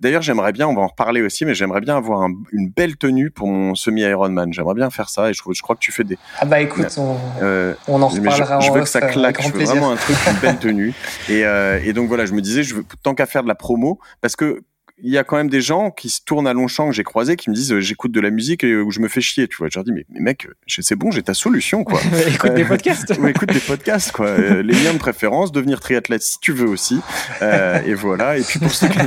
D'ailleurs, 0.00 0.22
j'aimerais 0.22 0.52
bien, 0.52 0.68
on 0.68 0.74
va 0.74 0.82
en 0.82 0.86
reparler 0.86 1.22
aussi, 1.22 1.44
mais 1.44 1.54
j'aimerais 1.54 1.80
bien 1.80 1.96
avoir 1.96 2.28
une 2.52 2.68
belle 2.68 2.96
tenue 2.96 3.30
pour 3.30 3.48
mon 3.48 3.74
semi 3.74 4.02
Ironman. 4.02 4.52
J'aimerais 4.52 4.74
bien 4.74 4.90
faire 4.90 5.08
ça, 5.08 5.30
et 5.30 5.32
je, 5.34 5.42
je, 5.52 5.62
crois 5.62 5.74
que 5.74 5.80
tu 5.80 5.90
fais 5.90 6.04
des. 6.04 6.18
Ah 6.38 6.44
bah 6.44 6.60
écoute, 6.60 6.86
on, 6.98 7.16
on 7.88 8.02
en 8.02 8.08
reparlera. 8.08 8.60
Je, 8.60 8.66
je, 8.66 8.72
veux 8.72 8.80
que 8.82 8.88
ça 8.88 9.00
claque. 9.00 9.42
Je 9.42 9.52
veux 9.52 9.64
vraiment 9.64 9.90
un 9.90 9.96
truc, 9.96 10.16
une 10.28 10.38
belle 10.38 10.58
tenue. 10.60 10.94
Et, 11.28 11.42
et 11.84 11.92
donc 11.92 12.08
voilà, 12.08 12.26
je 12.26 12.32
me 12.34 12.40
disais, 12.40 12.62
je 12.62 12.76
veux 12.76 12.84
tant 13.02 13.14
qu'à 13.14 13.26
faire 13.26 13.42
de 13.42 13.48
la 13.48 13.54
promo, 13.54 13.98
parce 14.20 14.36
que 14.36 14.62
il 14.98 15.10
y 15.10 15.18
a 15.18 15.24
quand 15.24 15.36
même 15.36 15.50
des 15.50 15.60
gens 15.60 15.90
qui 15.90 16.10
se 16.10 16.20
tournent 16.24 16.46
à 16.46 16.52
Longchamp 16.52 16.88
que 16.88 16.94
j'ai 16.94 17.04
croisé 17.04 17.36
qui 17.36 17.50
me 17.50 17.54
disent 17.54 17.72
euh, 17.72 17.80
j'écoute 17.80 18.12
de 18.12 18.20
la 18.20 18.30
musique 18.30 18.62
et 18.62 18.76
où 18.76 18.90
je 18.90 19.00
me 19.00 19.08
fais 19.08 19.20
chier 19.20 19.48
tu 19.48 19.56
vois. 19.56 19.68
Je 19.70 19.78
leur 19.78 19.84
dis 19.84 19.92
mais, 19.92 20.04
mec 20.10 20.48
c'est 20.66 20.96
bon 20.96 21.10
j'ai 21.10 21.22
ta 21.22 21.34
solution 21.34 21.82
quoi. 21.84 22.00
Écoute 22.28 22.54
des 22.54 22.64
podcasts. 22.64 23.10
écoute 23.28 23.52
des 23.52 23.60
podcasts 23.60 24.12
quoi. 24.12 24.26
Euh, 24.26 24.62
les 24.62 24.74
liens 24.74 24.92
de 24.92 24.98
préférence 24.98 25.50
devenir 25.50 25.80
triathlète 25.80 26.22
si 26.22 26.38
tu 26.40 26.52
veux 26.52 26.68
aussi. 26.68 27.00
Euh, 27.40 27.80
et 27.84 27.94
voilà. 27.94 28.38
Et 28.38 28.42
puis 28.42 28.58
pour 28.58 28.70
ceux 28.70 28.88
qui, 28.88 28.98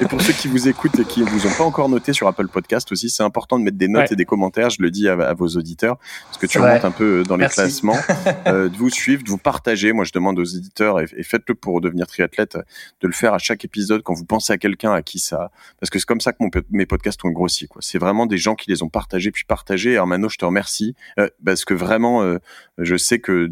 et 0.00 0.04
pour 0.06 0.20
ceux 0.20 0.32
qui 0.32 0.48
vous 0.48 0.68
écoutent 0.68 0.98
et 0.98 1.04
qui 1.04 1.22
vous 1.22 1.46
ont 1.46 1.52
pas 1.56 1.64
encore 1.64 1.88
noté 1.88 2.12
sur 2.12 2.26
Apple 2.26 2.48
Podcast 2.48 2.90
aussi 2.92 3.10
c'est 3.10 3.22
important 3.22 3.58
de 3.58 3.64
mettre 3.64 3.78
des 3.78 3.88
notes 3.88 4.10
et 4.12 4.16
des 4.16 4.24
commentaires 4.24 4.70
je 4.70 4.82
le 4.82 4.90
dis 4.90 5.08
à, 5.08 5.34
vos 5.34 5.48
auditeurs 5.48 5.98
parce 6.26 6.38
que 6.38 6.46
tu 6.46 6.58
remontes 6.58 6.84
un 6.84 6.90
peu 6.90 7.22
dans 7.22 7.36
les 7.36 7.48
classements. 7.48 7.98
De 8.44 8.76
vous 8.76 8.90
suivre 8.90 9.22
de 9.22 9.30
vous 9.30 9.38
partager. 9.38 9.92
Moi 9.92 10.04
je 10.04 10.12
demande 10.12 10.38
aux 10.38 10.44
éditeurs 10.44 11.00
et, 11.00 11.06
et 11.16 11.22
faites-le 11.22 11.54
pour 11.54 11.80
devenir 11.80 12.06
triathlète 12.06 12.56
de 12.56 13.06
le 13.06 13.12
faire 13.12 13.34
à 13.34 13.38
chaque 13.38 13.64
épisode 13.64 14.02
quand 14.02 14.14
vous 14.14 14.24
pensez 14.24 14.52
à 14.52 14.58
quelqu'un 14.58 14.92
à 14.92 15.02
qui 15.02 15.18
ça 15.18 15.33
parce 15.80 15.90
que 15.90 15.98
c'est 15.98 16.06
comme 16.06 16.20
ça 16.20 16.32
que 16.32 16.44
mes 16.70 16.86
podcasts 16.86 17.24
ont 17.24 17.30
grossi. 17.30 17.66
Quoi. 17.68 17.80
C'est 17.82 17.98
vraiment 17.98 18.26
des 18.26 18.38
gens 18.38 18.54
qui 18.54 18.70
les 18.70 18.82
ont 18.82 18.88
partagés 18.88 19.30
puis 19.30 19.44
partagés. 19.44 20.00
Maintenant, 20.06 20.28
je 20.28 20.38
te 20.38 20.44
remercie 20.44 20.94
euh, 21.18 21.28
parce 21.44 21.64
que 21.64 21.74
vraiment, 21.74 22.22
euh, 22.22 22.38
je 22.78 22.96
sais 22.96 23.18
que 23.18 23.50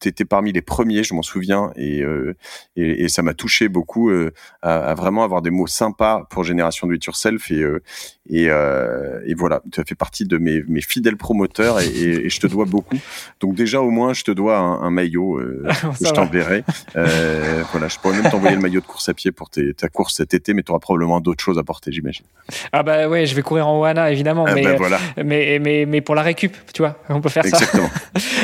tu 0.00 0.08
étais 0.08 0.24
parmi 0.24 0.52
les 0.52 0.62
premiers, 0.62 1.02
je 1.02 1.14
m'en 1.14 1.22
souviens, 1.22 1.72
et, 1.76 2.02
euh, 2.02 2.36
et, 2.76 3.04
et, 3.04 3.08
ça 3.08 3.22
m'a 3.22 3.34
touché 3.34 3.68
beaucoup 3.68 4.10
euh, 4.10 4.32
à, 4.62 4.78
à, 4.78 4.94
vraiment 4.94 5.24
avoir 5.24 5.42
des 5.42 5.50
mots 5.50 5.66
sympas 5.66 6.26
pour 6.30 6.44
Génération 6.44 6.86
Do 6.86 6.94
It 6.94 7.04
Yourself. 7.04 7.50
Et, 7.50 7.62
euh, 7.62 7.80
et, 8.28 8.44
et, 9.30 9.34
voilà, 9.34 9.62
tu 9.70 9.80
as 9.80 9.84
fait 9.84 9.94
partie 9.94 10.24
de 10.24 10.38
mes, 10.38 10.62
mes 10.68 10.80
fidèles 10.80 11.16
promoteurs 11.16 11.80
et, 11.80 11.86
et, 11.86 12.28
je 12.30 12.40
te 12.40 12.46
dois 12.46 12.64
beaucoup. 12.64 12.98
Donc 13.40 13.54
déjà, 13.54 13.80
au 13.80 13.90
moins, 13.90 14.14
je 14.14 14.24
te 14.24 14.30
dois 14.30 14.56
un, 14.58 14.82
un 14.82 14.90
maillot 14.90 15.40
que 15.64 16.06
je 16.06 16.12
t'enverrai. 16.12 16.64
voilà, 16.94 17.88
je 17.88 17.98
pourrais 17.98 18.20
même 18.20 18.30
t'envoyer 18.30 18.56
le 18.56 18.62
maillot 18.62 18.80
de 18.80 18.86
course 18.86 19.08
à 19.08 19.14
pied 19.14 19.32
pour 19.32 19.50
tes, 19.50 19.74
ta 19.74 19.88
course 19.88 20.16
cet 20.16 20.34
été, 20.34 20.54
mais 20.54 20.62
tu 20.62 20.70
auras 20.70 20.80
probablement 20.80 21.20
d'autres 21.20 21.44
choses 21.44 21.58
à 21.58 21.62
porter, 21.62 21.92
j'imagine. 21.92 22.24
Ah 22.72 22.82
bah 22.82 23.08
ouais, 23.08 23.26
je 23.26 23.34
vais 23.34 23.42
courir 23.42 23.68
en 23.68 23.80
Oana, 23.80 24.10
évidemment, 24.10 24.44
ah 24.48 24.54
mais, 24.54 24.62
bah 24.62 24.76
voilà. 24.76 24.98
mais, 25.22 25.58
mais, 25.60 25.86
mais, 25.86 26.00
pour 26.00 26.14
la 26.14 26.22
récup, 26.22 26.56
tu 26.72 26.82
vois, 26.82 26.98
on 27.08 27.20
peut 27.20 27.28
faire 27.28 27.44
Exactement. 27.44 27.90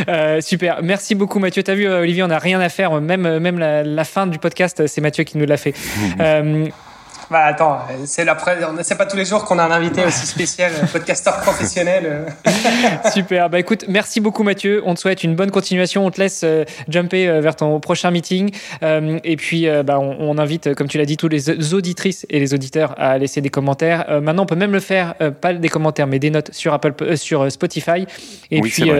ça. 0.06 0.40
super, 0.40 0.82
merci 0.82 1.09
beaucoup 1.14 1.38
Mathieu. 1.38 1.62
T'as 1.62 1.74
vu, 1.74 1.86
euh, 1.86 2.00
Olivier, 2.00 2.22
on 2.22 2.28
n'a 2.28 2.38
rien 2.38 2.60
à 2.60 2.68
faire. 2.68 3.00
Même, 3.00 3.26
euh, 3.26 3.40
même 3.40 3.58
la, 3.58 3.82
la 3.82 4.04
fin 4.04 4.26
du 4.26 4.38
podcast, 4.38 4.86
c'est 4.86 5.00
Mathieu 5.00 5.24
qui 5.24 5.38
nous 5.38 5.46
l'a 5.46 5.56
fait. 5.56 5.74
euh, 6.20 6.66
bah 7.30 7.44
attends, 7.44 7.78
c'est 8.06 8.24
la 8.24 8.36
c'est 8.82 8.98
pas 8.98 9.06
tous 9.06 9.16
les 9.16 9.24
jours 9.24 9.44
qu'on 9.44 9.60
a 9.60 9.62
un 9.62 9.70
invité 9.70 10.04
aussi 10.04 10.26
spécial, 10.26 10.72
podcasteur 10.92 11.40
professionnel. 11.40 12.26
Super. 13.12 13.48
Bah 13.48 13.60
écoute, 13.60 13.84
merci 13.86 14.20
beaucoup 14.20 14.42
Mathieu. 14.42 14.82
On 14.84 14.94
te 14.94 15.00
souhaite 15.00 15.22
une 15.22 15.36
bonne 15.36 15.52
continuation. 15.52 16.04
On 16.04 16.10
te 16.10 16.20
laisse 16.20 16.42
euh, 16.42 16.64
jumper 16.88 17.28
euh, 17.28 17.40
vers 17.40 17.54
ton 17.54 17.78
prochain 17.78 18.10
meeting. 18.10 18.50
Euh, 18.82 19.20
et 19.22 19.36
puis 19.36 19.68
bah 19.84 20.00
on, 20.00 20.16
on, 20.18 20.38
invite, 20.38 20.74
comme 20.74 20.88
tu 20.88 20.98
l'as 20.98 21.04
dit, 21.04 21.16
tous 21.16 21.28
les 21.28 21.72
auditrices 21.72 22.26
et 22.30 22.40
les 22.40 22.52
auditeurs 22.52 22.94
à 22.98 23.16
laisser 23.16 23.40
des 23.40 23.48
commentaires. 23.48 24.20
maintenant, 24.20 24.42
on 24.42 24.46
peut 24.46 24.56
même 24.56 24.72
le 24.72 24.80
faire, 24.80 25.14
pas 25.40 25.52
des 25.52 25.68
commentaires, 25.68 26.08
mais 26.08 26.18
des 26.18 26.30
notes 26.30 26.52
sur 26.52 26.72
Apple, 26.72 27.16
sur 27.16 27.50
Spotify. 27.52 28.06
Et 28.50 28.60
puis, 28.60 28.90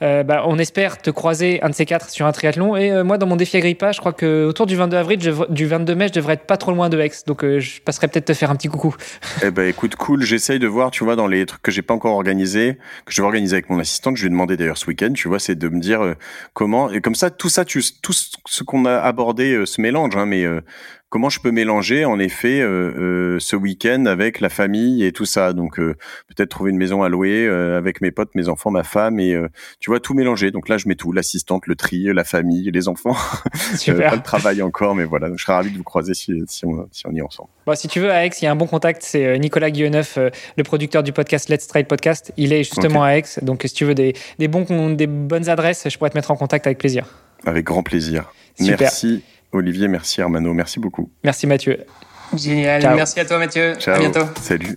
bah, 0.00 0.44
on 0.46 0.58
espère 0.58 0.96
te 0.98 1.10
croiser 1.10 1.62
un 1.62 1.68
de 1.68 1.74
ces 1.74 1.84
quatre 1.84 2.08
sur 2.08 2.24
un 2.24 2.32
triathlon. 2.32 2.76
Et 2.76 3.02
moi, 3.02 3.18
dans 3.18 3.26
mon 3.26 3.36
défi 3.36 3.58
Agrippa, 3.58 3.92
je 3.92 4.00
crois 4.00 4.12
que 4.12 4.46
autour 4.46 4.66
du 4.66 4.76
22 4.76 4.96
avril, 4.96 5.18
je, 5.20 5.30
du 5.50 5.66
22 5.66 5.94
mai, 5.94 6.08
je 6.08 6.14
devrais 6.14 6.34
être 6.34 6.46
pas 6.46 6.56
trop 6.56 6.72
loin 6.72 6.88
de 6.88 6.98
Aix. 6.98 7.10
Donc 7.26 7.42
je 7.42 7.65
passerai 7.84 8.08
peut-être 8.08 8.26
te 8.26 8.34
faire 8.34 8.50
un 8.50 8.56
petit 8.56 8.68
coucou. 8.68 8.94
Eh 9.42 9.50
ben 9.50 9.68
écoute, 9.68 9.96
cool. 9.96 10.22
J'essaye 10.22 10.58
de 10.58 10.66
voir, 10.66 10.90
tu 10.90 11.04
vois, 11.04 11.16
dans 11.16 11.26
les 11.26 11.46
trucs 11.46 11.62
que 11.62 11.70
j'ai 11.70 11.82
pas 11.82 11.94
encore 11.94 12.14
organisés, 12.14 12.78
que 13.04 13.12
je 13.12 13.20
vais 13.20 13.26
organiser 13.26 13.54
avec 13.54 13.70
mon 13.70 13.78
assistante. 13.78 14.16
Je 14.16 14.22
lui 14.22 14.28
ai 14.28 14.30
demandé 14.30 14.56
d'ailleurs 14.56 14.78
ce 14.78 14.86
week-end, 14.86 15.12
tu 15.12 15.28
vois, 15.28 15.38
c'est 15.38 15.54
de 15.54 15.68
me 15.68 15.80
dire 15.80 16.02
euh, 16.02 16.14
comment 16.52 16.90
et 16.90 17.00
comme 17.00 17.14
ça, 17.14 17.30
tout 17.30 17.48
ça, 17.48 17.64
tout 17.64 17.80
ce 18.12 18.64
qu'on 18.64 18.84
a 18.84 18.96
abordé 18.96 19.52
euh, 19.52 19.66
se 19.66 19.80
mélange, 19.80 20.16
hein, 20.16 20.26
mais 20.26 20.44
euh, 20.44 20.60
comment 21.08 21.28
je 21.28 21.40
peux 21.40 21.50
mélanger 21.50 22.04
en 22.04 22.18
effet 22.18 22.60
euh, 22.60 22.92
euh, 23.36 23.38
ce 23.38 23.56
week-end 23.56 24.06
avec 24.06 24.40
la 24.40 24.48
famille 24.48 25.04
et 25.04 25.12
tout 25.12 25.24
ça. 25.24 25.52
Donc 25.52 25.78
euh, 25.78 25.94
peut-être 26.28 26.48
trouver 26.48 26.70
une 26.70 26.76
maison 26.76 27.02
à 27.02 27.08
louer 27.08 27.46
avec 27.46 28.00
mes 28.00 28.10
potes, 28.10 28.34
mes 28.34 28.48
enfants, 28.48 28.70
ma 28.70 28.82
femme 28.82 29.20
et 29.20 29.36
tu 29.80 29.90
vois 29.90 30.00
tout 30.00 30.14
mélanger. 30.14 30.50
Donc 30.50 30.68
là 30.68 30.78
je 30.78 30.88
mets 30.88 30.94
tout, 30.94 31.12
l'assistante, 31.12 31.66
le 31.66 31.76
tri, 31.76 32.04
la 32.12 32.24
famille, 32.24 32.70
les 32.70 32.88
enfants. 32.88 33.16
Super. 33.76 34.10
pas 34.10 34.16
le 34.16 34.22
travail 34.22 34.62
encore, 34.62 34.94
mais 34.94 35.04
voilà. 35.04 35.28
Donc, 35.28 35.38
je 35.38 35.44
serais 35.44 35.54
ravi 35.54 35.70
de 35.70 35.76
vous 35.76 35.84
croiser 35.84 36.14
si, 36.14 36.32
si, 36.48 36.64
on, 36.66 36.88
si 36.92 37.06
on 37.06 37.12
y 37.12 37.18
est 37.18 37.22
ensemble. 37.22 37.48
Bon, 37.66 37.74
si 37.74 37.88
tu 37.88 38.00
veux, 38.00 38.10
à 38.10 38.24
Aix, 38.24 38.30
il 38.40 38.44
y 38.44 38.48
a 38.48 38.52
un 38.52 38.56
bon 38.56 38.66
contact. 38.66 39.02
C'est 39.02 39.38
Nicolas 39.38 39.70
Guilleneuf, 39.70 40.18
le 40.18 40.62
producteur 40.62 41.02
du 41.02 41.12
podcast 41.12 41.48
Let's 41.48 41.66
Trade 41.66 41.86
Podcast. 41.86 42.32
Il 42.36 42.52
est 42.52 42.64
justement 42.64 43.04
à 43.04 43.12
Aix. 43.12 43.24
Donc 43.42 43.62
si 43.64 43.74
tu 43.74 43.84
veux 43.84 43.94
des, 43.94 44.14
des, 44.38 44.48
bons, 44.48 44.90
des 44.94 45.06
bonnes 45.06 45.48
adresses, 45.48 45.88
je 45.88 45.96
pourrais 45.96 46.10
te 46.10 46.16
mettre 46.16 46.30
en 46.30 46.36
contact 46.36 46.66
avec 46.66 46.78
plaisir. 46.78 47.06
Avec 47.44 47.64
grand 47.64 47.82
plaisir. 47.82 48.32
Super. 48.58 48.78
Merci. 48.80 49.22
Olivier, 49.56 49.88
merci 49.88 50.20
Armano, 50.20 50.52
merci 50.54 50.80
beaucoup. 50.80 51.10
Merci 51.24 51.46
Mathieu. 51.46 51.78
Génial, 52.34 52.82
merci 52.94 53.20
à 53.20 53.24
toi 53.24 53.38
Mathieu. 53.38 53.74
Ciao. 53.78 53.94
À 53.94 53.98
bientôt. 53.98 54.26
Salut. 54.40 54.76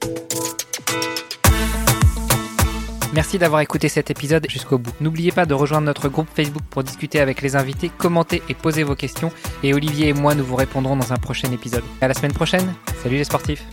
Merci 3.13 3.39
d'avoir 3.39 3.61
écouté 3.61 3.89
cet 3.89 4.11
épisode 4.11 4.45
jusqu'au 4.49 4.77
bout. 4.77 4.93
N'oubliez 5.01 5.31
pas 5.31 5.45
de 5.45 5.53
rejoindre 5.55 5.87
notre 5.87 6.09
groupe 6.09 6.27
Facebook 6.33 6.61
pour 6.69 6.83
discuter 6.83 7.19
avec 7.19 7.41
les 7.41 7.55
invités, 7.55 7.89
commenter 7.89 8.43
et 8.49 8.53
poser 8.53 8.83
vos 8.83 8.95
questions. 8.95 9.31
Et 9.63 9.73
Olivier 9.73 10.09
et 10.09 10.13
moi, 10.13 10.35
nous 10.35 10.45
vous 10.45 10.55
répondrons 10.55 10.95
dans 10.95 11.11
un 11.11 11.17
prochain 11.17 11.51
épisode. 11.51 11.83
À 12.01 12.07
la 12.07 12.13
semaine 12.13 12.33
prochaine. 12.33 12.73
Salut 13.01 13.17
les 13.17 13.23
sportifs. 13.23 13.65